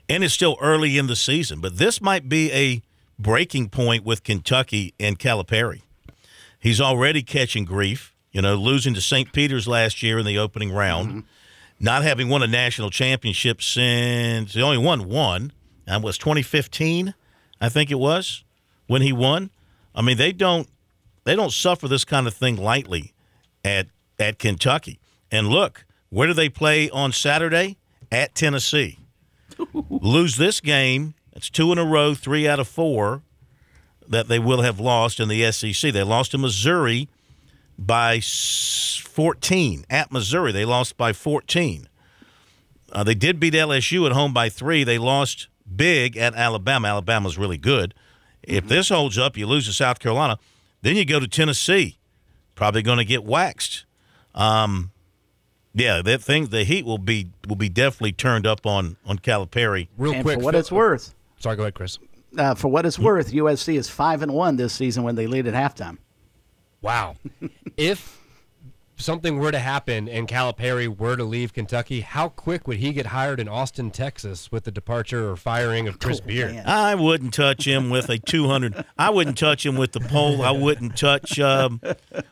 And 0.09 0.25
it's 0.25 0.35
still 0.35 0.57
early 0.61 0.97
in 0.97 1.07
the 1.07 1.17
season, 1.17 1.61
but 1.61 1.77
this 1.77 2.01
might 2.01 2.29
be 2.29 2.51
a 2.53 2.83
breaking 3.19 3.69
point 3.69 4.05
with 4.05 4.23
Kentucky 4.25 4.95
and 4.99 5.19
Calipari. 5.19 5.83
He's 6.59 6.81
already 6.81 7.23
catching 7.23 7.65
grief, 7.65 8.15
you 8.33 8.43
know, 8.43 8.55
losing 8.55 8.95
to 8.95 9.01
St. 9.01 9.33
Peter's 9.33 9.69
last 9.69 10.03
year 10.03 10.19
in 10.19 10.27
the 10.27 10.39
opening 10.39 10.73
round, 10.73 11.09
mm-hmm. 11.09 11.21
not 11.79 12.03
having 12.03 12.29
won 12.29 12.43
a 12.43 12.47
national 12.47 12.91
championship 12.91 13.63
since 13.63 14.55
he 14.55 14.63
only 14.63 14.79
won 14.79 15.09
one. 15.09 15.53
That 15.87 16.03
was 16.03 16.19
2015, 16.19 17.15
I 17.61 17.69
think 17.69 17.91
it 17.91 17.99
was, 17.99 18.45
when 18.87 19.03
he 19.03 19.13
won. 19.13 19.51
I 19.95 20.03
mean, 20.03 20.17
they 20.17 20.33
don't 20.33 20.69
they 21.25 21.37
don't 21.37 21.53
suffer 21.53 21.89
this 21.89 22.05
kind 22.05 22.27
of 22.27 22.35
thing 22.35 22.57
lightly 22.57 23.13
at 23.65 23.89
at 24.19 24.39
Kentucky. 24.39 24.99
And 25.31 25.49
look, 25.49 25.85
where 26.11 26.27
do 26.27 26.35
they 26.35 26.49
play 26.49 26.89
on 26.91 27.13
Saturday? 27.13 27.77
At 28.11 28.35
Tennessee. 28.35 28.99
Lose 29.91 30.37
this 30.37 30.61
game, 30.61 31.15
it's 31.33 31.51
two 31.51 31.73
in 31.73 31.79
a 31.79 31.85
row, 31.85 32.15
three 32.15 32.47
out 32.49 32.61
of 32.61 32.69
four 32.69 33.23
that 34.07 34.29
they 34.29 34.39
will 34.39 34.63
have 34.63 34.81
lost 34.81 35.21
in 35.21 35.29
the 35.29 35.51
SEC. 35.53 35.93
They 35.93 36.03
lost 36.03 36.31
to 36.33 36.39
Missouri 36.39 37.09
by 37.79 38.21
14 38.21 39.85
at 39.91 40.11
Missouri. 40.11 40.53
They 40.53 40.65
lost 40.65 40.97
by 40.97 41.13
14. 41.13 41.89
Uh, 42.91 43.05
they 43.05 43.15
did 43.15 43.39
beat 43.39 43.55
LSU 43.55 44.07
at 44.07 44.13
home 44.13 44.33
by 44.33 44.49
three. 44.49 44.83
They 44.83 44.99
lost 44.99 45.49
big 45.77 46.17
at 46.17 46.35
Alabama. 46.35 46.89
Alabama's 46.89 47.37
really 47.37 47.59
good. 47.59 47.95
If 48.43 48.67
this 48.67 48.89
holds 48.89 49.19
up, 49.19 49.37
you 49.37 49.47
lose 49.47 49.67
to 49.67 49.73
South 49.73 49.99
Carolina, 49.99 50.39
then 50.81 50.97
you 50.97 51.05
go 51.05 51.21
to 51.21 51.29
Tennessee. 51.29 51.99
Probably 52.55 52.83
going 52.83 52.99
to 52.99 53.05
get 53.05 53.25
waxed. 53.25 53.85
Um, 54.35 54.91
yeah, 55.79 56.03
that 56.03 56.23
thing, 56.23 56.47
the 56.47 56.65
heat 56.65 56.85
will 56.85 56.99
be 56.99 57.29
will 57.47 57.57
be 57.57 57.69
definitely 57.69 58.13
turned 58.13 58.47
up 58.47 58.67
on 58.67 58.97
on 59.07 59.19
Calipari. 59.19 59.89
Real 59.97 60.15
and 60.15 60.23
quick, 60.23 60.39
for 60.39 60.45
what 60.45 60.53
Phil- 60.55 60.61
it's 60.61 60.73
worth, 60.73 61.15
Sorry, 61.39 61.57
go 61.57 61.63
ahead, 61.63 61.75
Chris. 61.75 61.99
uh, 62.37 62.55
for 62.55 62.69
what 62.69 62.85
it's 62.85 62.99
worth, 62.99 63.33
USC 63.33 63.77
is 63.77 63.89
five 63.89 64.23
and 64.23 64.33
one 64.33 64.57
this 64.57 64.73
season 64.73 65.03
when 65.05 65.15
they 65.15 65.27
lead 65.27 65.47
at 65.47 65.55
halftime. 65.55 65.99
Wow. 66.83 67.17
if 67.77 68.19
something 68.97 69.39
were 69.39 69.53
to 69.53 69.59
happen 69.59 70.09
and 70.09 70.27
Calipari 70.27 70.89
were 70.89 71.17
to 71.17 71.25
leave 71.25 71.53
Kentucky, 71.53 72.01
how 72.01 72.29
quick 72.29 72.67
would 72.67 72.79
he 72.79 72.93
get 72.93 73.07
hired 73.07 73.41
in 73.41 73.49
Austin, 73.49 73.91
Texas, 73.91 74.51
with 74.51 74.65
the 74.65 74.71
departure 74.71 75.31
or 75.31 75.37
firing 75.37 75.87
of 75.89 75.99
Chris 75.99 76.21
Beard? 76.21 76.57
I 76.67 76.95
wouldn't 76.97 77.35
touch 77.35 77.67
him 77.67 77.91
with 77.91 78.09
a 78.09 78.19
200. 78.19 78.85
I 78.99 79.11
wouldn't 79.11 79.39
touch 79.39 79.65
him 79.65 79.77
with 79.77 79.93
the 79.93 80.01
pole. 80.01 80.43
I 80.43 80.51
wouldn't 80.51 80.97
touch 80.97 81.39
um, 81.39 81.81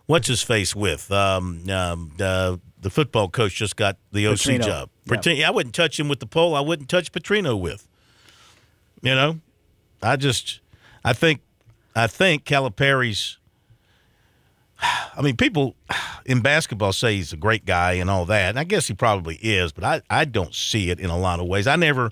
what's 0.06 0.28
his 0.28 0.42
face 0.42 0.74
with 0.74 1.10
um, 1.12 1.68
um, 1.70 2.12
uh, 2.20 2.56
the 2.80 2.90
football 2.90 3.28
coach 3.28 3.54
just 3.54 3.76
got 3.76 3.96
the 4.12 4.26
OC 4.26 4.36
Petrino. 4.36 4.64
job. 4.64 4.90
Yep. 5.06 5.20
Petrino- 5.22 5.44
I 5.44 5.50
wouldn't 5.50 5.74
touch 5.74 5.98
him 5.98 6.08
with 6.08 6.20
the 6.20 6.26
pole. 6.26 6.54
I 6.54 6.60
wouldn't 6.60 6.88
touch 6.88 7.12
Petrino 7.12 7.58
with. 7.58 7.88
You 9.02 9.14
know, 9.14 9.40
I 10.02 10.16
just 10.16 10.60
I 11.04 11.12
think 11.12 11.40
I 11.94 12.06
think 12.06 12.44
Calipari's. 12.44 13.38
I 14.80 15.22
mean, 15.22 15.36
people 15.36 15.74
in 16.26 16.40
basketball 16.40 16.92
say 16.92 17.16
he's 17.16 17.32
a 17.32 17.36
great 17.36 17.64
guy 17.64 17.92
and 17.92 18.10
all 18.10 18.24
that. 18.26 18.50
And 18.50 18.58
I 18.58 18.64
guess 18.64 18.88
he 18.88 18.94
probably 18.94 19.36
is, 19.36 19.72
but 19.72 19.84
I, 19.84 20.02
I 20.10 20.24
don't 20.24 20.54
see 20.54 20.90
it 20.90 21.00
in 21.00 21.08
a 21.08 21.18
lot 21.18 21.40
of 21.40 21.46
ways. 21.46 21.66
I 21.66 21.76
never, 21.76 22.10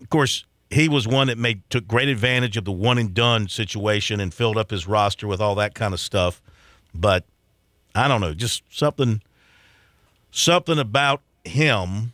of 0.00 0.10
course, 0.10 0.44
he 0.70 0.88
was 0.88 1.08
one 1.08 1.28
that 1.28 1.38
made 1.38 1.62
took 1.70 1.88
great 1.88 2.08
advantage 2.08 2.56
of 2.56 2.64
the 2.64 2.72
one 2.72 2.98
and 2.98 3.14
done 3.14 3.48
situation 3.48 4.20
and 4.20 4.32
filled 4.32 4.56
up 4.56 4.70
his 4.70 4.86
roster 4.86 5.26
with 5.26 5.40
all 5.40 5.54
that 5.56 5.74
kind 5.74 5.94
of 5.94 6.00
stuff. 6.00 6.42
But 6.94 7.24
I 7.94 8.08
don't 8.08 8.20
know, 8.20 8.34
just 8.34 8.62
something, 8.70 9.22
something 10.36 10.78
about 10.78 11.22
him 11.44 12.12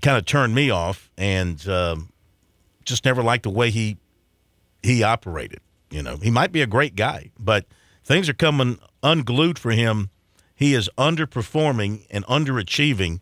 kind 0.00 0.16
of 0.16 0.24
turned 0.24 0.54
me 0.54 0.70
off, 0.70 1.10
and 1.18 1.68
um, 1.68 2.10
just 2.84 3.04
never 3.04 3.22
liked 3.22 3.42
the 3.42 3.50
way 3.50 3.70
he 3.70 3.98
he 4.82 5.02
operated. 5.02 5.60
You 5.90 6.02
know, 6.02 6.16
he 6.16 6.30
might 6.30 6.52
be 6.52 6.62
a 6.62 6.66
great 6.66 6.96
guy, 6.96 7.30
but 7.38 7.66
things 8.04 8.28
are 8.28 8.34
coming 8.34 8.78
unglued 9.02 9.58
for 9.58 9.70
him. 9.70 10.10
He 10.54 10.74
is 10.74 10.90
underperforming 10.98 12.06
and 12.10 12.24
underachieving, 12.26 13.20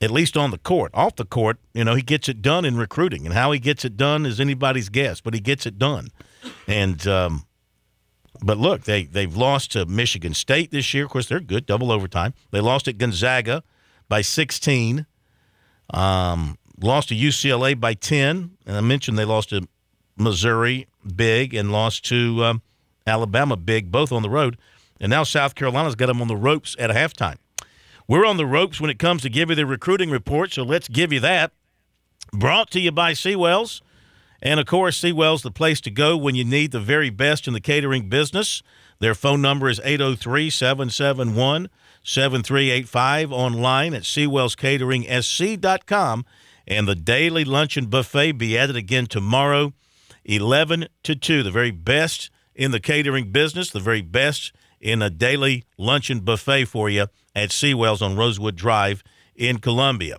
at 0.00 0.10
least 0.10 0.36
on 0.36 0.50
the 0.50 0.58
court. 0.58 0.90
Off 0.94 1.16
the 1.16 1.24
court, 1.24 1.58
you 1.74 1.84
know, 1.84 1.94
he 1.94 2.02
gets 2.02 2.28
it 2.28 2.40
done 2.40 2.64
in 2.64 2.76
recruiting, 2.76 3.26
and 3.26 3.34
how 3.34 3.52
he 3.52 3.58
gets 3.58 3.84
it 3.84 3.96
done 3.96 4.26
is 4.26 4.40
anybody's 4.40 4.88
guess, 4.88 5.20
but 5.20 5.34
he 5.34 5.40
gets 5.40 5.66
it 5.66 5.78
done. 5.78 6.08
And 6.66 7.06
um, 7.06 7.46
but 8.42 8.58
look, 8.58 8.84
they 8.84 9.04
they've 9.04 9.34
lost 9.36 9.72
to 9.72 9.86
Michigan 9.86 10.34
State 10.34 10.70
this 10.70 10.92
year. 10.94 11.04
Of 11.04 11.10
course, 11.10 11.28
they're 11.28 11.40
good, 11.40 11.66
double 11.66 11.92
overtime. 11.92 12.34
They 12.50 12.60
lost 12.60 12.88
at 12.88 12.98
Gonzaga 12.98 13.62
by 14.08 14.22
16. 14.22 15.06
Um, 15.90 16.58
lost 16.80 17.08
to 17.10 17.14
UCLA 17.14 17.78
by 17.78 17.94
10, 17.94 18.50
and 18.66 18.76
I 18.76 18.80
mentioned 18.80 19.18
they 19.18 19.24
lost 19.24 19.50
to 19.50 19.68
Missouri 20.16 20.86
big 21.14 21.54
and 21.54 21.70
lost 21.70 22.04
to 22.06 22.44
um, 22.44 22.62
Alabama 23.06 23.56
big, 23.56 23.90
both 23.90 24.12
on 24.12 24.22
the 24.22 24.30
road. 24.30 24.56
And 25.00 25.10
now 25.10 25.22
South 25.22 25.54
Carolina's 25.54 25.94
got 25.94 26.06
them 26.06 26.20
on 26.20 26.28
the 26.28 26.36
ropes 26.36 26.74
at 26.78 26.90
halftime. 26.90 27.36
We're 28.08 28.24
on 28.24 28.36
the 28.36 28.46
ropes 28.46 28.80
when 28.80 28.90
it 28.90 28.98
comes 28.98 29.22
to 29.22 29.28
give 29.28 29.50
you 29.50 29.56
the 29.56 29.66
recruiting 29.66 30.10
report, 30.10 30.52
so 30.52 30.62
let's 30.62 30.88
give 30.88 31.12
you 31.12 31.20
that. 31.20 31.52
Brought 32.32 32.70
to 32.72 32.80
you 32.80 32.92
by 32.92 33.12
Seawells. 33.12 33.80
And 34.42 34.60
of 34.60 34.66
course, 34.66 34.96
Seawell's 34.96 35.42
the 35.42 35.50
place 35.50 35.80
to 35.82 35.90
go 35.90 36.16
when 36.16 36.34
you 36.34 36.44
need 36.44 36.72
the 36.72 36.80
very 36.80 37.10
best 37.10 37.46
in 37.46 37.52
the 37.54 37.60
catering 37.60 38.08
business. 38.08 38.62
Their 38.98 39.14
phone 39.14 39.42
number 39.42 39.68
is 39.68 39.80
803 39.82 40.48
771 40.50 41.68
7385 42.02 43.32
online 43.32 43.94
at 43.94 44.02
SeawellsCateringSC.com. 44.02 46.24
And 46.68 46.88
the 46.88 46.96
daily 46.96 47.44
luncheon 47.44 47.86
buffet 47.86 48.32
be 48.32 48.58
added 48.58 48.74
again 48.76 49.06
tomorrow, 49.06 49.72
11 50.24 50.88
to 51.04 51.14
2. 51.14 51.42
The 51.42 51.50
very 51.50 51.70
best 51.70 52.30
in 52.54 52.72
the 52.72 52.80
catering 52.80 53.30
business, 53.30 53.70
the 53.70 53.80
very 53.80 54.02
best 54.02 54.52
in 54.80 55.02
a 55.02 55.10
daily 55.10 55.64
luncheon 55.78 56.20
buffet 56.20 56.66
for 56.66 56.90
you 56.90 57.06
at 57.34 57.50
Seawells 57.50 58.02
on 58.02 58.16
Rosewood 58.16 58.56
Drive 58.56 59.02
in 59.34 59.58
Columbia. 59.58 60.18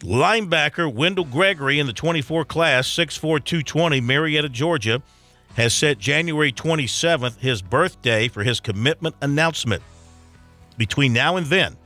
Linebacker 0.00 0.92
Wendell 0.92 1.24
Gregory 1.24 1.80
in 1.80 1.86
the 1.86 1.92
24 1.92 2.44
class, 2.44 2.88
6'4, 2.88 3.20
220, 3.44 4.00
Marietta, 4.00 4.48
Georgia, 4.48 5.02
has 5.56 5.74
set 5.74 5.98
January 5.98 6.52
27th, 6.52 7.38
his 7.38 7.62
birthday, 7.62 8.28
for 8.28 8.44
his 8.44 8.60
commitment 8.60 9.16
announcement. 9.20 9.82
Between 10.76 11.12
now 11.12 11.36
and 11.36 11.46
then, 11.46 11.76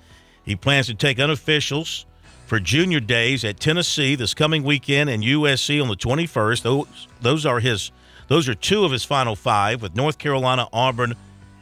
he 0.44 0.56
plans 0.56 0.88
to 0.88 0.94
take 0.94 1.16
unofficials 1.16 2.04
for 2.46 2.60
junior 2.60 3.00
days 3.00 3.44
at 3.44 3.58
Tennessee 3.58 4.14
this 4.14 4.34
coming 4.34 4.62
weekend 4.62 5.08
and 5.08 5.22
USC 5.22 5.80
on 5.80 5.88
the 5.88 5.96
21st. 5.96 6.62
Those, 6.62 7.08
those 7.22 7.46
are 7.46 7.60
his 7.60 7.92
those 8.28 8.48
are 8.48 8.54
two 8.54 8.84
of 8.84 8.92
his 8.92 9.04
final 9.04 9.36
five 9.36 9.82
with 9.82 9.96
North 9.96 10.16
Carolina, 10.16 10.68
Auburn, 10.72 11.14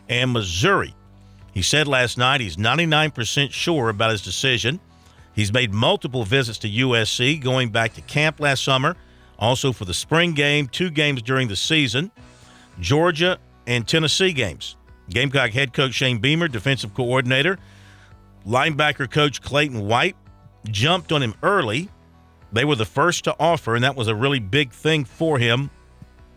and 0.08 0.32
Missouri. 0.32 0.94
He 1.52 1.62
said 1.62 1.88
last 1.88 2.18
night 2.18 2.40
he's 2.40 2.56
99% 2.56 3.50
sure 3.50 3.88
about 3.88 4.10
his 4.10 4.22
decision. 4.22 4.78
He's 5.34 5.52
made 5.52 5.72
multiple 5.72 6.24
visits 6.24 6.58
to 6.58 6.68
USC, 6.68 7.40
going 7.40 7.70
back 7.70 7.94
to 7.94 8.00
camp 8.02 8.40
last 8.40 8.64
summer, 8.64 8.96
also 9.38 9.72
for 9.72 9.84
the 9.84 9.94
spring 9.94 10.32
game, 10.32 10.68
two 10.68 10.90
games 10.90 11.22
during 11.22 11.48
the 11.48 11.56
season, 11.56 12.10
Georgia 12.78 13.38
and 13.66 13.86
Tennessee 13.86 14.32
games. 14.32 14.76
Gamecock 15.08 15.50
head 15.50 15.72
coach 15.72 15.94
Shane 15.94 16.18
Beamer, 16.18 16.48
defensive 16.48 16.94
coordinator, 16.94 17.58
linebacker 18.46 19.10
coach 19.10 19.40
Clayton 19.42 19.86
White 19.86 20.16
jumped 20.68 21.12
on 21.12 21.22
him 21.22 21.34
early. 21.42 21.88
They 22.52 22.64
were 22.64 22.76
the 22.76 22.84
first 22.84 23.24
to 23.24 23.36
offer, 23.38 23.74
and 23.74 23.84
that 23.84 23.96
was 23.96 24.08
a 24.08 24.14
really 24.14 24.40
big 24.40 24.72
thing 24.72 25.04
for 25.04 25.38
him. 25.38 25.70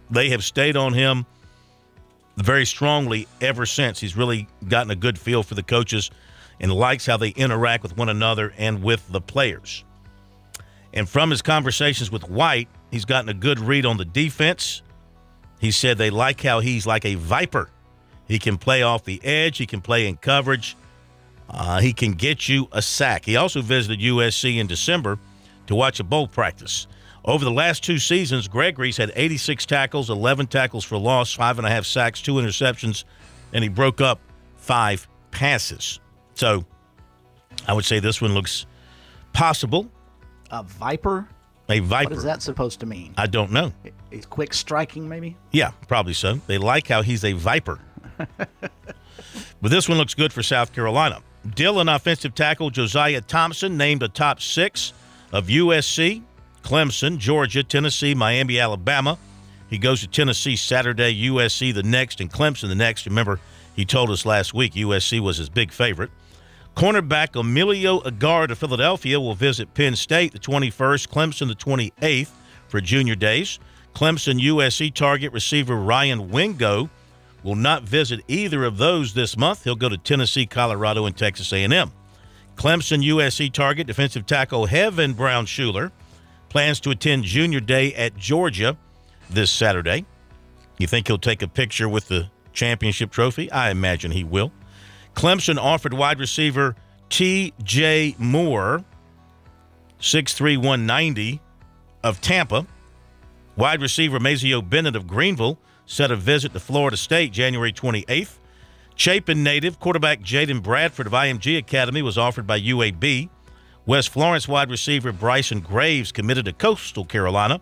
They 0.09 0.29
have 0.29 0.43
stayed 0.43 0.77
on 0.77 0.93
him 0.93 1.25
very 2.37 2.65
strongly 2.65 3.27
ever 3.41 3.65
since. 3.65 3.99
He's 3.99 4.15
really 4.15 4.47
gotten 4.67 4.91
a 4.91 4.95
good 4.95 5.17
feel 5.17 5.43
for 5.43 5.55
the 5.55 5.63
coaches 5.63 6.11
and 6.63 6.71
likes 6.71 7.05
how 7.05 7.17
they 7.17 7.29
interact 7.31 7.83
with 7.83 7.97
one 7.97 8.07
another 8.07 8.53
and 8.57 8.81
with 8.81 9.05
the 9.11 9.19
players. 9.19 9.83
And 10.93 11.09
from 11.09 11.29
his 11.29 11.41
conversations 11.41 12.09
with 12.09 12.29
White, 12.29 12.69
he's 12.89 13.03
gotten 13.03 13.27
a 13.27 13.33
good 13.33 13.59
read 13.59 13.85
on 13.85 13.97
the 13.97 14.05
defense. 14.05 14.81
He 15.59 15.71
said 15.71 15.97
they 15.97 16.09
like 16.09 16.41
how 16.41 16.61
he's 16.61 16.87
like 16.87 17.03
a 17.03 17.15
viper. 17.15 17.69
He 18.29 18.39
can 18.39 18.57
play 18.57 18.81
off 18.81 19.03
the 19.03 19.23
edge, 19.25 19.57
he 19.57 19.65
can 19.65 19.81
play 19.81 20.07
in 20.07 20.15
coverage, 20.15 20.77
uh, 21.49 21.81
he 21.81 21.91
can 21.91 22.13
get 22.13 22.47
you 22.47 22.69
a 22.71 22.81
sack. 22.81 23.25
He 23.25 23.35
also 23.35 23.61
visited 23.61 23.99
USC 23.99 24.57
in 24.57 24.65
December 24.65 25.19
to 25.67 25.75
watch 25.75 25.99
a 25.99 26.05
bowl 26.05 26.27
practice. 26.27 26.87
Over 27.25 27.43
the 27.43 27.51
last 27.51 27.83
two 27.83 27.97
seasons, 27.99 28.47
Gregory's 28.47 28.95
had 28.95 29.11
86 29.17 29.65
tackles, 29.65 30.09
11 30.09 30.47
tackles 30.47 30.85
for 30.85 30.97
loss, 30.97 31.33
five 31.33 31.57
and 31.57 31.67
a 31.67 31.69
half 31.69 31.85
sacks, 31.85 32.21
two 32.21 32.35
interceptions, 32.35 33.03
and 33.51 33.63
he 33.63 33.69
broke 33.69 33.99
up 33.99 34.21
five 34.55 35.09
passes. 35.31 35.99
So 36.35 36.65
I 37.67 37.73
would 37.73 37.85
say 37.85 37.99
this 37.99 38.21
one 38.21 38.33
looks 38.33 38.65
possible. 39.33 39.89
A 40.51 40.63
viper? 40.63 41.27
A 41.69 41.79
viper. 41.79 42.09
What 42.09 42.17
is 42.17 42.23
that 42.23 42.41
supposed 42.41 42.79
to 42.81 42.85
mean? 42.85 43.13
I 43.17 43.27
don't 43.27 43.51
know. 43.51 43.71
He's 44.11 44.25
quick 44.25 44.53
striking, 44.53 45.07
maybe? 45.07 45.37
Yeah, 45.51 45.71
probably 45.87 46.13
so. 46.13 46.35
They 46.47 46.57
like 46.57 46.87
how 46.87 47.01
he's 47.01 47.23
a 47.23 47.33
viper. 47.33 47.79
but 48.37 48.51
this 49.61 49.87
one 49.87 49.97
looks 49.97 50.13
good 50.13 50.33
for 50.33 50.43
South 50.43 50.73
Carolina. 50.73 51.21
Dillon 51.55 51.89
offensive 51.89 52.35
tackle 52.35 52.69
Josiah 52.69 53.21
Thompson 53.21 53.77
named 53.77 54.03
a 54.03 54.07
top 54.07 54.41
six 54.41 54.93
of 55.31 55.47
USC, 55.47 56.21
Clemson, 56.63 57.17
Georgia, 57.17 57.63
Tennessee, 57.63 58.13
Miami, 58.13 58.59
Alabama. 58.59 59.17
He 59.69 59.77
goes 59.77 60.01
to 60.01 60.07
Tennessee 60.07 60.55
Saturday, 60.55 61.27
USC 61.27 61.73
the 61.73 61.83
next, 61.83 62.21
and 62.21 62.31
Clemson 62.31 62.69
the 62.69 62.75
next. 62.75 63.05
Remember, 63.05 63.39
he 63.75 63.85
told 63.85 64.09
us 64.11 64.25
last 64.25 64.53
week 64.53 64.73
USC 64.73 65.19
was 65.19 65.37
his 65.37 65.49
big 65.49 65.71
favorite. 65.71 66.11
Cornerback 66.75 67.39
Emilio 67.39 68.01
Agar 68.05 68.45
of 68.45 68.57
Philadelphia 68.57 69.19
will 69.19 69.35
visit 69.35 69.73
Penn 69.75 69.95
State 69.95 70.33
the 70.33 70.39
21st, 70.39 71.07
Clemson 71.07 71.47
the 71.47 71.55
28th 71.55 72.31
for 72.67 72.81
junior 72.81 73.15
days. 73.15 73.59
Clemson 73.93 74.41
USC 74.41 74.91
target 74.91 75.31
receiver 75.33 75.75
Ryan 75.75 76.31
Wingo 76.31 76.89
will 77.43 77.55
not 77.55 77.83
visit 77.83 78.21
either 78.27 78.63
of 78.63 78.77
those 78.77 79.13
this 79.13 79.37
month. 79.37 79.63
He'll 79.63 79.75
go 79.75 79.87
to 79.87 79.97
Tennessee, 79.97 80.47
Colorado, 80.47 81.05
and 81.05 81.15
Texas 81.15 81.53
A&M. 81.53 81.91
Clemson 82.55 83.05
USC 83.07 83.51
target 83.51 83.85
defensive 83.85 84.25
tackle 84.25 84.67
Hevin 84.67 85.15
Brown-Shuler 85.15 85.91
plans 86.49 86.79
to 86.81 86.89
attend 86.89 87.23
junior 87.23 87.59
day 87.59 87.93
at 87.93 88.17
Georgia 88.17 88.77
this 89.29 89.51
Saturday. 89.51 90.05
You 90.79 90.87
think 90.87 91.07
he'll 91.07 91.19
take 91.19 91.43
a 91.43 91.47
picture 91.47 91.87
with 91.87 92.07
the 92.07 92.29
championship 92.51 93.11
trophy? 93.11 93.51
I 93.51 93.69
imagine 93.69 94.11
he 94.11 94.23
will. 94.23 94.51
Clemson 95.13 95.57
offered 95.57 95.93
wide 95.93 96.19
receiver 96.19 96.75
T.J. 97.09 98.15
Moore, 98.17 98.83
6'3", 99.99 100.57
190, 100.57 101.41
of 102.03 102.19
Tampa. 102.21 102.65
Wide 103.55 103.81
receiver 103.81 104.19
Mazeo 104.19 104.67
Bennett 104.67 104.95
of 104.95 105.07
Greenville 105.07 105.59
set 105.85 106.11
a 106.11 106.15
visit 106.15 106.53
to 106.53 106.59
Florida 106.59 106.97
State 106.97 107.31
January 107.31 107.71
28th. 107.71 108.37
Chapin 108.95 109.43
native 109.43 109.79
quarterback 109.79 110.21
Jaden 110.21 110.61
Bradford 110.61 111.07
of 111.07 111.13
IMG 111.13 111.57
Academy 111.57 112.01
was 112.01 112.17
offered 112.17 112.45
by 112.45 112.59
UAB. 112.59 113.29
West 113.85 114.09
Florence 114.09 114.47
wide 114.47 114.69
receiver 114.69 115.11
Bryson 115.11 115.59
Graves 115.59 116.11
committed 116.11 116.45
to 116.45 116.53
Coastal 116.53 117.05
Carolina. 117.05 117.59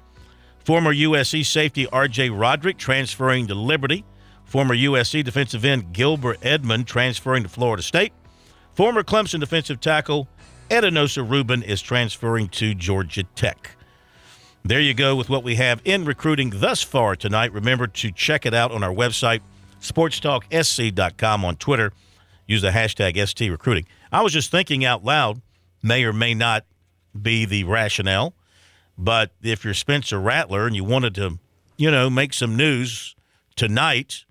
Former 0.60 0.94
USC 0.94 1.46
safety 1.46 1.88
RJ 1.88 2.38
Roderick 2.38 2.78
transferring 2.78 3.48
to 3.48 3.56
Liberty. 3.56 4.06
Former 4.52 4.76
USC 4.76 5.24
defensive 5.24 5.64
end 5.64 5.94
Gilbert 5.94 6.38
Edmond 6.42 6.86
transferring 6.86 7.44
to 7.44 7.48
Florida 7.48 7.82
State. 7.82 8.12
Former 8.74 9.02
Clemson 9.02 9.40
defensive 9.40 9.80
tackle 9.80 10.28
Etinosa 10.70 11.24
Reuben 11.24 11.64
is 11.64 11.82
transferring 11.82 12.50
to 12.50 12.76
Georgia 12.76 13.24
Tech. 13.24 13.78
There 14.66 14.82
you 14.82 14.94
go 14.94 15.16
with 15.16 15.30
what 15.30 15.46
we 15.46 15.56
have 15.56 15.80
in 15.86 16.04
recruiting 16.04 16.52
thus 16.54 16.84
far 16.84 17.16
tonight. 17.16 17.54
Remember 17.54 17.88
to 17.88 18.12
check 18.12 18.46
it 18.46 18.54
out 18.54 18.74
on 18.74 18.84
our 18.84 18.94
website, 18.94 19.40
sportstalksc.com 19.80 21.46
on 21.46 21.56
Twitter. 21.56 21.94
Use 22.46 22.62
the 22.62 22.72
hashtag 22.72 23.16
STRecruiting. 23.16 23.86
I 24.12 24.22
was 24.22 24.34
just 24.34 24.52
thinking 24.52 24.84
out 24.84 25.06
loud, 25.06 25.42
may 25.82 26.04
or 26.04 26.12
may 26.12 26.34
not 26.34 26.66
be 27.20 27.46
the 27.46 27.64
rationale, 27.64 28.34
but 28.98 29.32
if 29.42 29.64
you're 29.64 29.74
Spencer 29.74 30.20
Rattler 30.20 30.68
and 30.68 30.76
you 30.76 30.84
wanted 30.84 31.16
to, 31.16 31.40
you 31.78 31.90
know, 31.90 32.10
make 32.10 32.34
some 32.34 32.58
news 32.58 33.16
tonight, 33.56 34.26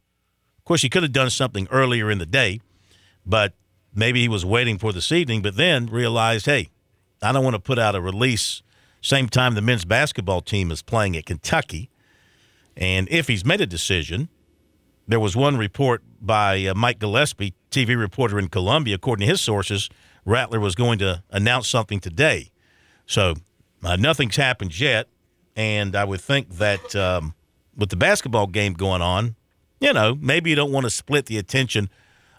course, 0.70 0.82
he 0.82 0.88
could 0.88 1.02
have 1.02 1.12
done 1.12 1.30
something 1.30 1.66
earlier 1.72 2.12
in 2.12 2.18
the 2.18 2.26
day, 2.26 2.60
but 3.26 3.54
maybe 3.92 4.20
he 4.20 4.28
was 4.28 4.44
waiting 4.46 4.78
for 4.78 4.92
this 4.92 5.10
evening, 5.10 5.42
but 5.42 5.56
then 5.56 5.86
realized, 5.86 6.46
hey, 6.46 6.70
I 7.20 7.32
don't 7.32 7.42
want 7.42 7.54
to 7.54 7.60
put 7.60 7.76
out 7.76 7.96
a 7.96 8.00
release 8.00 8.62
same 9.00 9.28
time 9.28 9.54
the 9.54 9.62
men's 9.62 9.84
basketball 9.84 10.42
team 10.42 10.70
is 10.70 10.82
playing 10.82 11.16
at 11.16 11.26
Kentucky. 11.26 11.90
And 12.76 13.08
if 13.10 13.28
he's 13.28 13.44
made 13.44 13.60
a 13.60 13.66
decision, 13.66 14.28
there 15.08 15.18
was 15.18 15.34
one 15.34 15.56
report 15.56 16.02
by 16.20 16.64
uh, 16.66 16.74
Mike 16.74 16.98
Gillespie, 16.98 17.54
TV 17.70 17.98
reporter 17.98 18.38
in 18.38 18.48
Columbia. 18.48 18.94
According 18.94 19.26
to 19.26 19.30
his 19.32 19.40
sources, 19.40 19.88
Rattler 20.24 20.60
was 20.60 20.74
going 20.74 20.98
to 21.00 21.22
announce 21.30 21.68
something 21.68 21.98
today. 21.98 22.50
So 23.06 23.34
uh, 23.82 23.96
nothing's 23.96 24.36
happened 24.36 24.78
yet. 24.78 25.08
And 25.56 25.96
I 25.96 26.04
would 26.04 26.20
think 26.20 26.50
that 26.58 26.94
um, 26.94 27.34
with 27.76 27.88
the 27.88 27.96
basketball 27.96 28.46
game 28.46 28.74
going 28.74 29.02
on, 29.02 29.34
you 29.80 29.92
know, 29.92 30.16
maybe 30.20 30.50
you 30.50 30.56
don't 30.56 30.72
want 30.72 30.84
to 30.84 30.90
split 30.90 31.26
the 31.26 31.38
attention 31.38 31.88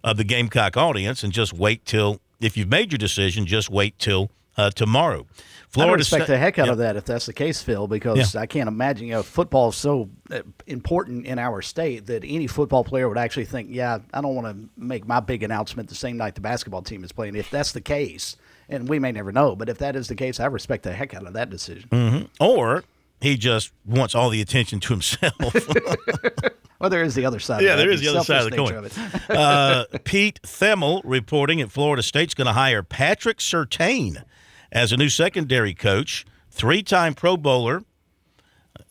of 0.04 0.18
the 0.18 0.24
Gamecock 0.24 0.78
audience 0.78 1.24
and 1.24 1.32
just 1.34 1.54
wait 1.54 1.86
till, 1.86 2.20
if 2.40 2.56
you've 2.58 2.70
made 2.70 2.92
your 2.92 2.98
decision, 2.98 3.46
just 3.46 3.70
wait 3.70 3.98
till 4.00 4.32
uh, 4.58 4.70
tomorrow. 4.72 5.26
Florida 5.70 5.94
I 5.94 5.96
respect 5.96 6.24
Sta- 6.26 6.34
the 6.34 6.38
heck 6.38 6.60
out 6.60 6.66
yeah. 6.66 6.72
of 6.74 6.78
that 6.80 6.96
if 6.98 7.06
that's 7.06 7.26
the 7.26 7.32
case, 7.34 7.62
Phil, 7.62 7.88
because 7.88 8.34
Yeah. 8.36 8.42
I 8.42 8.46
can't 8.46 8.68
imagine. 8.68 9.08
You 9.08 9.14
know, 9.14 9.24
football 9.24 9.70
is 9.70 9.76
so 9.78 10.10
uh, 10.30 10.42
important 10.68 11.26
in 11.26 11.40
our 11.40 11.62
state 11.62 12.08
that 12.08 12.24
any 12.26 12.48
football 12.48 12.84
player 12.84 13.08
would 13.08 13.18
actually 13.18 13.46
think, 13.46 13.70
"Yeah, 13.72 14.00
I 14.14 14.20
don't 14.22 14.36
want 14.36 14.48
to 14.48 14.70
make 14.76 15.08
my 15.08 15.22
big 15.22 15.44
announcement 15.44 15.88
the 15.88 15.96
same 15.96 16.18
night 16.18 16.36
the 16.36 16.42
basketball 16.42 16.82
team 16.82 17.06
is 17.06 17.14
playing." 17.14 17.36
If 17.38 17.50
that's 17.50 17.72
the 17.72 17.80
case, 17.80 18.36
and 18.68 18.90
we 18.90 19.00
may 19.00 19.14
never 19.14 19.32
know, 19.32 19.56
but 19.56 19.70
if 19.70 19.78
that 19.78 19.96
is 19.96 20.10
the 20.10 20.16
case, 20.16 20.42
I 20.42 20.48
respect 20.48 20.84
the 20.84 20.92
heck 20.92 21.14
out 21.14 21.26
of 21.26 21.32
that 21.34 21.50
decision. 21.50 21.88
Mhm. 21.90 22.28
Or 22.42 22.84
he 23.22 23.38
just 23.38 23.72
wants 23.86 24.14
all 24.14 24.30
the 24.30 24.42
attention 24.42 24.82
to 24.82 24.90
himself. 24.90 25.34
Well, 26.82 26.90
there 26.90 27.04
is 27.04 27.14
the 27.14 27.26
other 27.26 27.40
side. 27.40 27.62
yeah, 27.62 27.74
of 27.74 27.78
that, 27.78 27.84
there 27.84 27.92
is 27.92 28.02
the 28.02 28.08
other 28.08 28.24
side 28.24 28.42
of 28.44 28.50
the 28.50 28.58
coin. 28.58 28.76
of 28.76 29.30
uh, 29.30 29.86
Pete 30.04 30.42
Thamel 30.42 31.02
reporting 31.06 31.62
at 31.62 31.72
Florida 31.72 32.02
State's 32.02 32.34
going 32.34 32.48
to 32.48 32.54
hire 32.54 32.82
Patrick 32.82 33.38
Surtain 33.38 34.24
as 34.72 34.92
a 34.92 34.98
new 34.98 35.10
secondary 35.10 35.76
coach, 35.76 36.26
three-time 36.50 37.14
Pro 37.14 37.38
Bowler. 37.38 37.84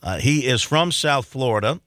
Uh, 0.01 0.19
he 0.19 0.47
is 0.47 0.61
from 0.61 0.91
South 0.91 1.25
Florida. 1.25 1.81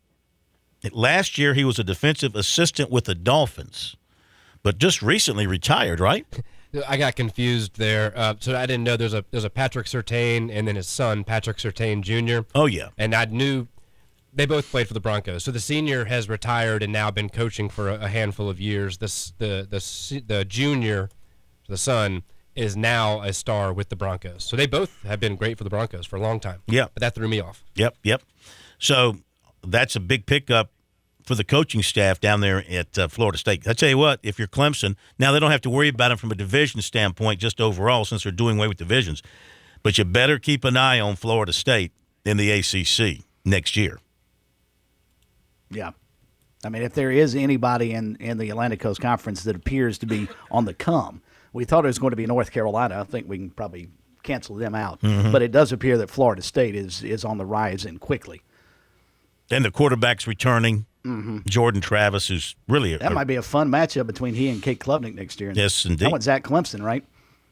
Last 0.92 1.38
year, 1.38 1.54
he 1.54 1.64
was 1.64 1.78
a 1.78 1.84
defensive 1.84 2.36
assistant 2.36 2.90
with 2.90 3.04
the 3.04 3.14
Dolphins, 3.14 3.96
but 4.62 4.76
just 4.76 5.00
recently 5.00 5.46
retired, 5.46 6.00
right? 6.00 6.26
I 6.88 6.96
got 6.96 7.16
confused 7.16 7.78
there. 7.78 8.12
Uh, 8.16 8.34
so 8.40 8.56
I 8.56 8.66
didn't 8.66 8.84
know 8.84 8.96
there's 8.96 9.14
a 9.14 9.24
there's 9.30 9.44
a 9.44 9.50
Patrick 9.50 9.86
Surtain 9.86 10.50
and 10.52 10.66
then 10.66 10.76
his 10.76 10.88
son 10.88 11.22
Patrick 11.24 11.58
Surtain 11.58 12.02
Jr. 12.02 12.46
Oh 12.54 12.66
yeah, 12.66 12.88
and 12.98 13.14
I 13.14 13.26
knew 13.26 13.68
they 14.34 14.46
both 14.46 14.70
played 14.70 14.88
for 14.88 14.94
the 14.94 15.00
Broncos. 15.00 15.44
So 15.44 15.50
the 15.50 15.60
senior 15.60 16.06
has 16.06 16.28
retired 16.28 16.82
and 16.82 16.92
now 16.92 17.10
been 17.10 17.28
coaching 17.28 17.68
for 17.68 17.88
a, 17.90 18.04
a 18.04 18.08
handful 18.08 18.48
of 18.48 18.60
years. 18.60 18.98
This 18.98 19.32
the 19.38 19.66
the 19.68 20.22
the 20.26 20.44
junior, 20.44 21.10
the 21.68 21.78
son 21.78 22.22
is 22.54 22.76
now 22.76 23.20
a 23.22 23.32
star 23.32 23.72
with 23.72 23.88
the 23.88 23.96
Broncos. 23.96 24.44
So 24.44 24.56
they 24.56 24.66
both 24.66 25.02
have 25.02 25.20
been 25.20 25.36
great 25.36 25.58
for 25.58 25.64
the 25.64 25.70
Broncos 25.70 26.06
for 26.06 26.16
a 26.16 26.20
long 26.20 26.38
time. 26.40 26.62
Yeah. 26.66 26.86
but 26.94 27.00
that 27.00 27.14
threw 27.14 27.28
me 27.28 27.40
off. 27.40 27.64
Yep, 27.74 27.96
yep. 28.04 28.22
So 28.78 29.16
that's 29.66 29.96
a 29.96 30.00
big 30.00 30.26
pickup 30.26 30.70
for 31.24 31.34
the 31.34 31.44
coaching 31.44 31.82
staff 31.82 32.20
down 32.20 32.40
there 32.40 32.64
at 32.70 32.98
uh, 32.98 33.08
Florida 33.08 33.38
State. 33.38 33.66
I 33.66 33.72
tell 33.72 33.88
you 33.88 33.98
what, 33.98 34.20
if 34.22 34.38
you're 34.38 34.46
Clemson, 34.46 34.94
now 35.18 35.32
they 35.32 35.40
don't 35.40 35.50
have 35.50 35.62
to 35.62 35.70
worry 35.70 35.88
about 35.88 36.12
it 36.12 36.20
from 36.20 36.30
a 36.30 36.34
division 36.34 36.82
standpoint, 36.82 37.40
just 37.40 37.60
overall, 37.60 38.04
since 38.04 38.22
they're 38.22 38.32
doing 38.32 38.58
away 38.58 38.68
with 38.68 38.76
divisions. 38.76 39.22
But 39.82 39.98
you 39.98 40.04
better 40.04 40.38
keep 40.38 40.64
an 40.64 40.76
eye 40.76 41.00
on 41.00 41.16
Florida 41.16 41.52
State 41.52 41.92
in 42.24 42.36
the 42.36 42.50
ACC 42.50 43.24
next 43.44 43.74
year. 43.76 43.98
Yeah. 45.70 45.90
I 46.64 46.68
mean, 46.70 46.82
if 46.82 46.94
there 46.94 47.10
is 47.10 47.34
anybody 47.34 47.92
in, 47.92 48.16
in 48.16 48.38
the 48.38 48.48
Atlantic 48.50 48.80
Coast 48.80 49.00
Conference 49.00 49.42
that 49.44 49.54
appears 49.56 49.98
to 49.98 50.06
be 50.06 50.28
on 50.50 50.64
the 50.64 50.74
come, 50.74 51.20
we 51.52 51.64
thought 51.64 51.84
it 51.84 51.88
was 51.88 51.98
going 51.98 52.10
to 52.12 52.16
be 52.16 52.26
North 52.26 52.50
Carolina. 52.52 53.00
I 53.00 53.04
think 53.04 53.28
we 53.28 53.36
can 53.38 53.50
probably 53.50 53.88
cancel 54.22 54.56
them 54.56 54.74
out. 54.74 55.00
Mhm. 55.02 55.30
But 55.32 55.42
it 55.42 55.52
does 55.52 55.72
appear 55.72 55.98
that 55.98 56.08
Florida 56.10 56.40
State 56.42 56.74
is, 56.74 57.02
is 57.04 57.24
on 57.24 57.36
the 57.38 57.44
rise 57.44 57.84
and 57.84 58.00
quickly. 58.00 58.40
And 59.50 59.64
the 59.64 59.70
quarterback's 59.70 60.26
returning, 60.26 60.86
Mhm. 61.04 61.44
Jordan 61.46 61.82
Travis, 61.82 62.28
who's 62.28 62.56
really 62.66 62.94
a, 62.94 62.98
That 62.98 63.12
might 63.12 63.26
be 63.26 63.36
a 63.36 63.42
fun 63.42 63.68
matchup 63.70 64.06
between 64.06 64.32
he 64.34 64.48
and 64.48 64.62
Cade 64.62 64.80
Klubnik 64.80 65.14
next 65.14 65.38
year. 65.42 65.52
Yes, 65.54 65.84
indeed. 65.84 66.06
That 66.06 66.12
one's 66.12 66.26
at 66.28 66.42
Clemson, 66.42 66.82
right? 66.82 67.04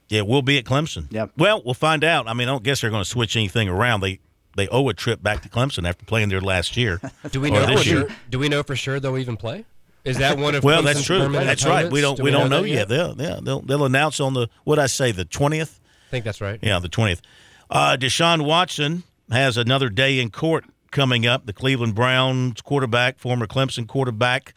Yeah, 0.08 0.22
we'll 0.22 0.40
be 0.42 0.56
at 0.56 0.64
Clemson. 0.64 1.06
Yeah. 1.10 1.26
Well, 1.36 1.60
we'll 1.62 1.74
find 1.74 2.02
out. 2.02 2.26
I 2.28 2.32
mean, 2.32 2.48
I 2.48 2.52
don't 2.52 2.64
guess 2.64 2.80
they're 2.80 2.90
going 2.90 3.04
to 3.04 3.08
switch 3.08 3.36
anything 3.36 3.68
around. 3.68 4.00
They 4.00 4.20
they 4.56 4.68
owe 4.68 4.88
a 4.88 4.94
trip 4.94 5.22
back 5.22 5.42
to 5.42 5.48
Clemson 5.48 5.88
after 5.88 6.04
playing 6.04 6.28
there 6.28 6.40
last 6.40 6.76
year. 6.76 7.00
Do 7.30 7.40
we 7.40 7.50
know 7.50 7.66
this 7.66 7.86
year. 7.86 8.08
sure? 8.08 8.16
Do 8.30 8.38
we 8.38 8.48
know 8.48 8.62
for 8.62 8.76
sure 8.76 9.00
they'll 9.00 9.18
even 9.18 9.36
play? 9.36 9.64
Is 10.04 10.18
that 10.18 10.38
one 10.38 10.54
of 10.54 10.64
well, 10.64 10.82
Clemson's 10.82 10.94
that's 10.94 11.04
true. 11.04 11.28
That's 11.28 11.66
right. 11.66 11.90
We 11.90 12.00
don't 12.00 12.20
we, 12.20 12.30
don't 12.30 12.50
know, 12.50 12.62
that 12.62 12.68
yet. 12.68 12.88
They'll 12.88 13.14
yeah 13.20 13.38
they'll 13.42 13.60
they'll 13.60 13.84
announce 13.84 14.20
on 14.20 14.34
the 14.34 14.48
what 14.64 14.78
I 14.78 14.86
say 14.86 15.12
the 15.12 15.24
twentieth. 15.24 15.80
I 16.08 16.10
think 16.10 16.24
that's 16.24 16.40
right. 16.40 16.58
Yeah, 16.62 16.78
the 16.78 16.88
twentieth. 16.88 17.22
Uh, 17.70 17.96
Deshaun 17.98 18.44
Watson 18.44 19.04
has 19.30 19.56
another 19.56 19.88
day 19.88 20.18
in 20.18 20.30
court 20.30 20.64
coming 20.90 21.26
up. 21.26 21.46
The 21.46 21.52
Cleveland 21.52 21.94
Browns 21.94 22.60
quarterback, 22.60 23.18
former 23.18 23.46
Clemson 23.46 23.86
quarterback, 23.86 24.54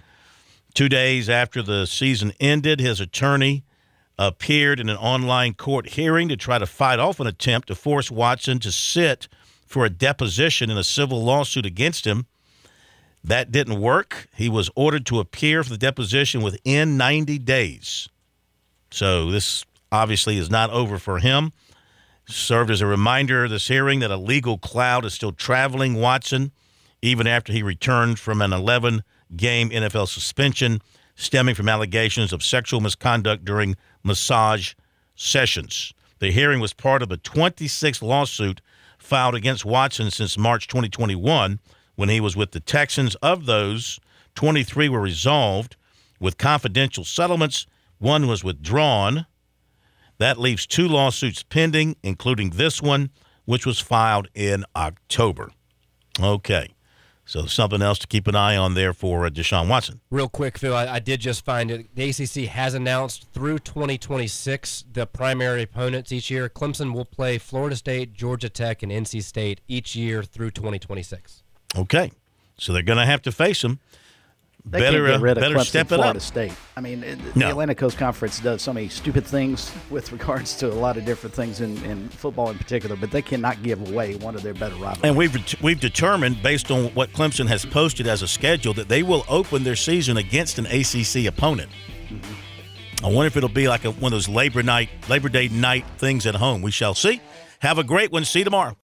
two 0.74 0.90
days 0.90 1.30
after 1.30 1.62
the 1.62 1.86
season 1.86 2.34
ended, 2.40 2.80
his 2.80 3.00
attorney 3.00 3.64
appeared 4.18 4.80
in 4.80 4.90
an 4.90 4.98
online 4.98 5.54
court 5.54 5.90
hearing 5.90 6.30
to 6.30 6.38
try 6.38 6.58
to 6.58 6.66
fight 6.66 7.00
off 7.00 7.20
an 7.20 7.28
attempt 7.28 7.68
to 7.68 7.76
force 7.76 8.10
Watson 8.10 8.60
to 8.60 8.72
sit 8.72 9.28
for 9.66 9.86
a 9.86 9.90
deposition 9.90 10.70
in 10.70 10.78
a 10.78 10.84
civil 10.84 11.24
lawsuit 11.24 11.66
against 11.66 12.06
him. 12.06 12.26
That 13.24 13.52
didn't 13.52 13.82
work. 13.82 14.28
He 14.36 14.50
was 14.50 14.70
ordered 14.76 15.06
to 15.08 15.20
appear 15.20 15.64
for 15.64 15.72
the 15.72 15.78
deposition 15.78 16.42
within 16.44 16.98
90 16.98 17.40
days. 17.40 18.08
So 18.92 19.32
this 19.32 19.66
obviously 19.92 20.38
is 20.38 20.50
not 20.50 20.70
over 20.70 21.00
for 21.00 21.20
him. 21.20 21.52
Served 22.28 22.72
as 22.72 22.82
a 22.82 22.88
reminder 22.88 23.46
of 23.46 23.52
this 23.52 23.68
hearing 23.68 24.00
that 24.00 24.12
a 24.12 24.18
legal 24.18 24.58
cloud 24.58 25.06
is 25.06 25.14
still 25.14 25.32
traveling 25.32 25.96
Watson 25.96 26.52
even 27.02 27.28
after 27.28 27.54
he 27.54 27.62
returned 27.62 28.20
from 28.20 28.42
an 28.42 28.52
11 28.52 29.04
game 29.36 29.70
NFL 29.70 30.08
suspension 30.08 30.82
stemming 31.16 31.56
from 31.56 31.70
allegations 31.70 32.34
of 32.34 32.44
sexual 32.44 32.82
misconduct 32.82 33.46
during 33.46 33.76
massage 34.04 34.74
sessions. 35.16 35.94
The 36.20 36.32
hearing 36.32 36.60
was 36.60 36.74
part 36.74 37.02
of 37.02 37.10
the 37.10 37.18
26th 37.18 38.02
lawsuit 38.02 38.62
filed 39.06 39.36
against 39.36 39.65
Watson 39.65 40.11
since 40.11 40.38
March 40.38 40.68
2021 40.68 41.60
when 41.95 42.10
he 42.10 42.19
was 42.19 42.36
with 42.36 42.52
the 42.52 42.60
Texans. 42.60 43.15
Of 43.15 43.45
those, 43.45 43.99
23 44.36 44.90
were 44.90 44.99
resolved 44.99 45.76
with 46.19 46.38
confidential 46.38 47.03
settlements. 47.03 47.65
One 47.99 48.27
was 48.27 48.44
withdrawn. 48.44 49.26
That 50.18 50.40
leaves 50.40 50.65
two 50.65 50.88
lawsuits 50.88 51.44
pending, 51.44 51.95
including 52.03 52.52
this 52.52 52.82
one, 52.82 53.11
which 53.45 53.65
was 53.65 53.80
filed 53.80 54.27
in 54.34 54.65
October. 54.76 55.52
Okay. 56.19 56.75
So 57.28 57.48
something 57.48 57.82
else 57.82 57.98
to 58.00 58.08
keep 58.08 58.28
an 58.28 58.36
eye 58.36 58.56
on 58.56 58.76
there 58.76 58.94
for 58.94 59.26
uh, 59.26 59.30
Deshaun 59.30 59.68
Watson. 59.68 60.00
Real 60.12 60.30
quick, 60.30 60.60
Phil, 60.60 60.76
I, 60.76 60.86
I 60.88 61.00
did 61.00 61.20
just 61.20 61.44
find 61.44 61.72
it. 61.72 61.88
The 61.96 62.10
ACC 62.10 62.48
has 62.50 62.76
announced 62.76 63.26
through 63.34 63.60
2026 63.60 64.86
the 64.94 65.08
primary 65.08 65.64
opponents 65.64 66.12
each 66.12 66.30
year. 66.30 66.48
Clemson 66.50 66.94
will 66.94 67.06
play 67.06 67.40
Florida 67.40 67.76
State, 67.76 68.14
Georgia 68.14 68.48
Tech, 68.48 68.84
and 68.84 68.92
NC 68.92 69.24
State 69.24 69.62
each 69.68 69.96
year 69.96 70.22
through 70.22 70.52
2026. 70.52 71.42
Okay. 71.76 72.12
So 72.60 72.72
they're 72.72 72.84
going 72.84 73.00
to 73.00 73.06
have 73.06 73.24
to 73.24 73.32
face 73.32 73.64
him. 73.64 73.80
They 74.68 74.80
better 74.80 75.08
can't 75.08 75.20
get 75.20 75.22
rid 75.22 75.38
uh, 75.38 75.42
of 75.42 75.44
better 75.44 75.56
Clemson, 75.56 75.66
step 75.68 75.86
it 75.92 75.96
Florida 75.96 76.18
up. 76.18 76.22
State. 76.22 76.54
I 76.76 76.82
mean, 76.82 77.04
it- 77.04 77.20
No. 77.36 77.46
the 77.46 77.52
Atlantic 77.52 77.78
Coast 77.78 77.98
Conference 78.00 78.40
does 78.40 78.64
so 78.64 78.74
many 78.74 78.90
stupid 78.90 79.26
things 79.26 79.72
with 79.92 80.12
regards 80.12 80.56
to 80.58 80.72
a 80.72 80.74
lot 80.74 80.98
of 80.98 81.06
different 81.06 81.36
things 81.36 81.62
in, 81.62 81.78
in 81.86 82.10
football 82.10 82.50
in 82.50 82.58
particular, 82.58 82.96
but 82.96 83.12
they 83.12 83.22
cannot 83.22 83.62
give 83.62 83.88
away 83.90 84.16
one 84.16 84.34
of 84.34 84.42
their 84.42 84.56
better 84.56 84.76
rivals. 84.76 85.04
And 85.04 85.16
we've 85.16 85.38
we've 85.62 85.80
determined, 85.80 86.42
based 86.42 86.72
on 86.72 86.86
what 86.96 87.12
Clemson 87.14 87.48
has 87.48 87.64
posted 87.64 88.08
as 88.08 88.24
a 88.24 88.28
schedule, 88.28 88.74
that 88.74 88.90
they 88.90 89.04
will 89.04 89.24
open 89.30 89.64
their 89.64 89.76
season 89.76 90.18
against 90.18 90.58
an 90.58 90.66
ACC 90.66 91.26
opponent. 91.28 91.70
I 93.04 93.08
wonder 93.08 93.28
if 93.28 93.38
it'll 93.38 93.50
be 93.50 93.68
like 93.68 93.86
a, 93.86 93.92
one 93.92 94.12
of 94.14 94.16
those 94.18 94.30
Labor 94.30 94.64
night, 94.64 94.90
Labor 95.10 95.30
Day 95.30 95.48
night 95.48 95.86
things 96.00 96.26
at 96.26 96.34
home. 96.36 96.64
We 96.64 96.72
shall 96.72 96.96
see. 96.96 97.22
Have 97.60 97.78
a 97.78 97.84
great 97.84 98.12
one. 98.12 98.26
See 98.26 98.40
you 98.40 98.46
tomorrow. 98.46 98.76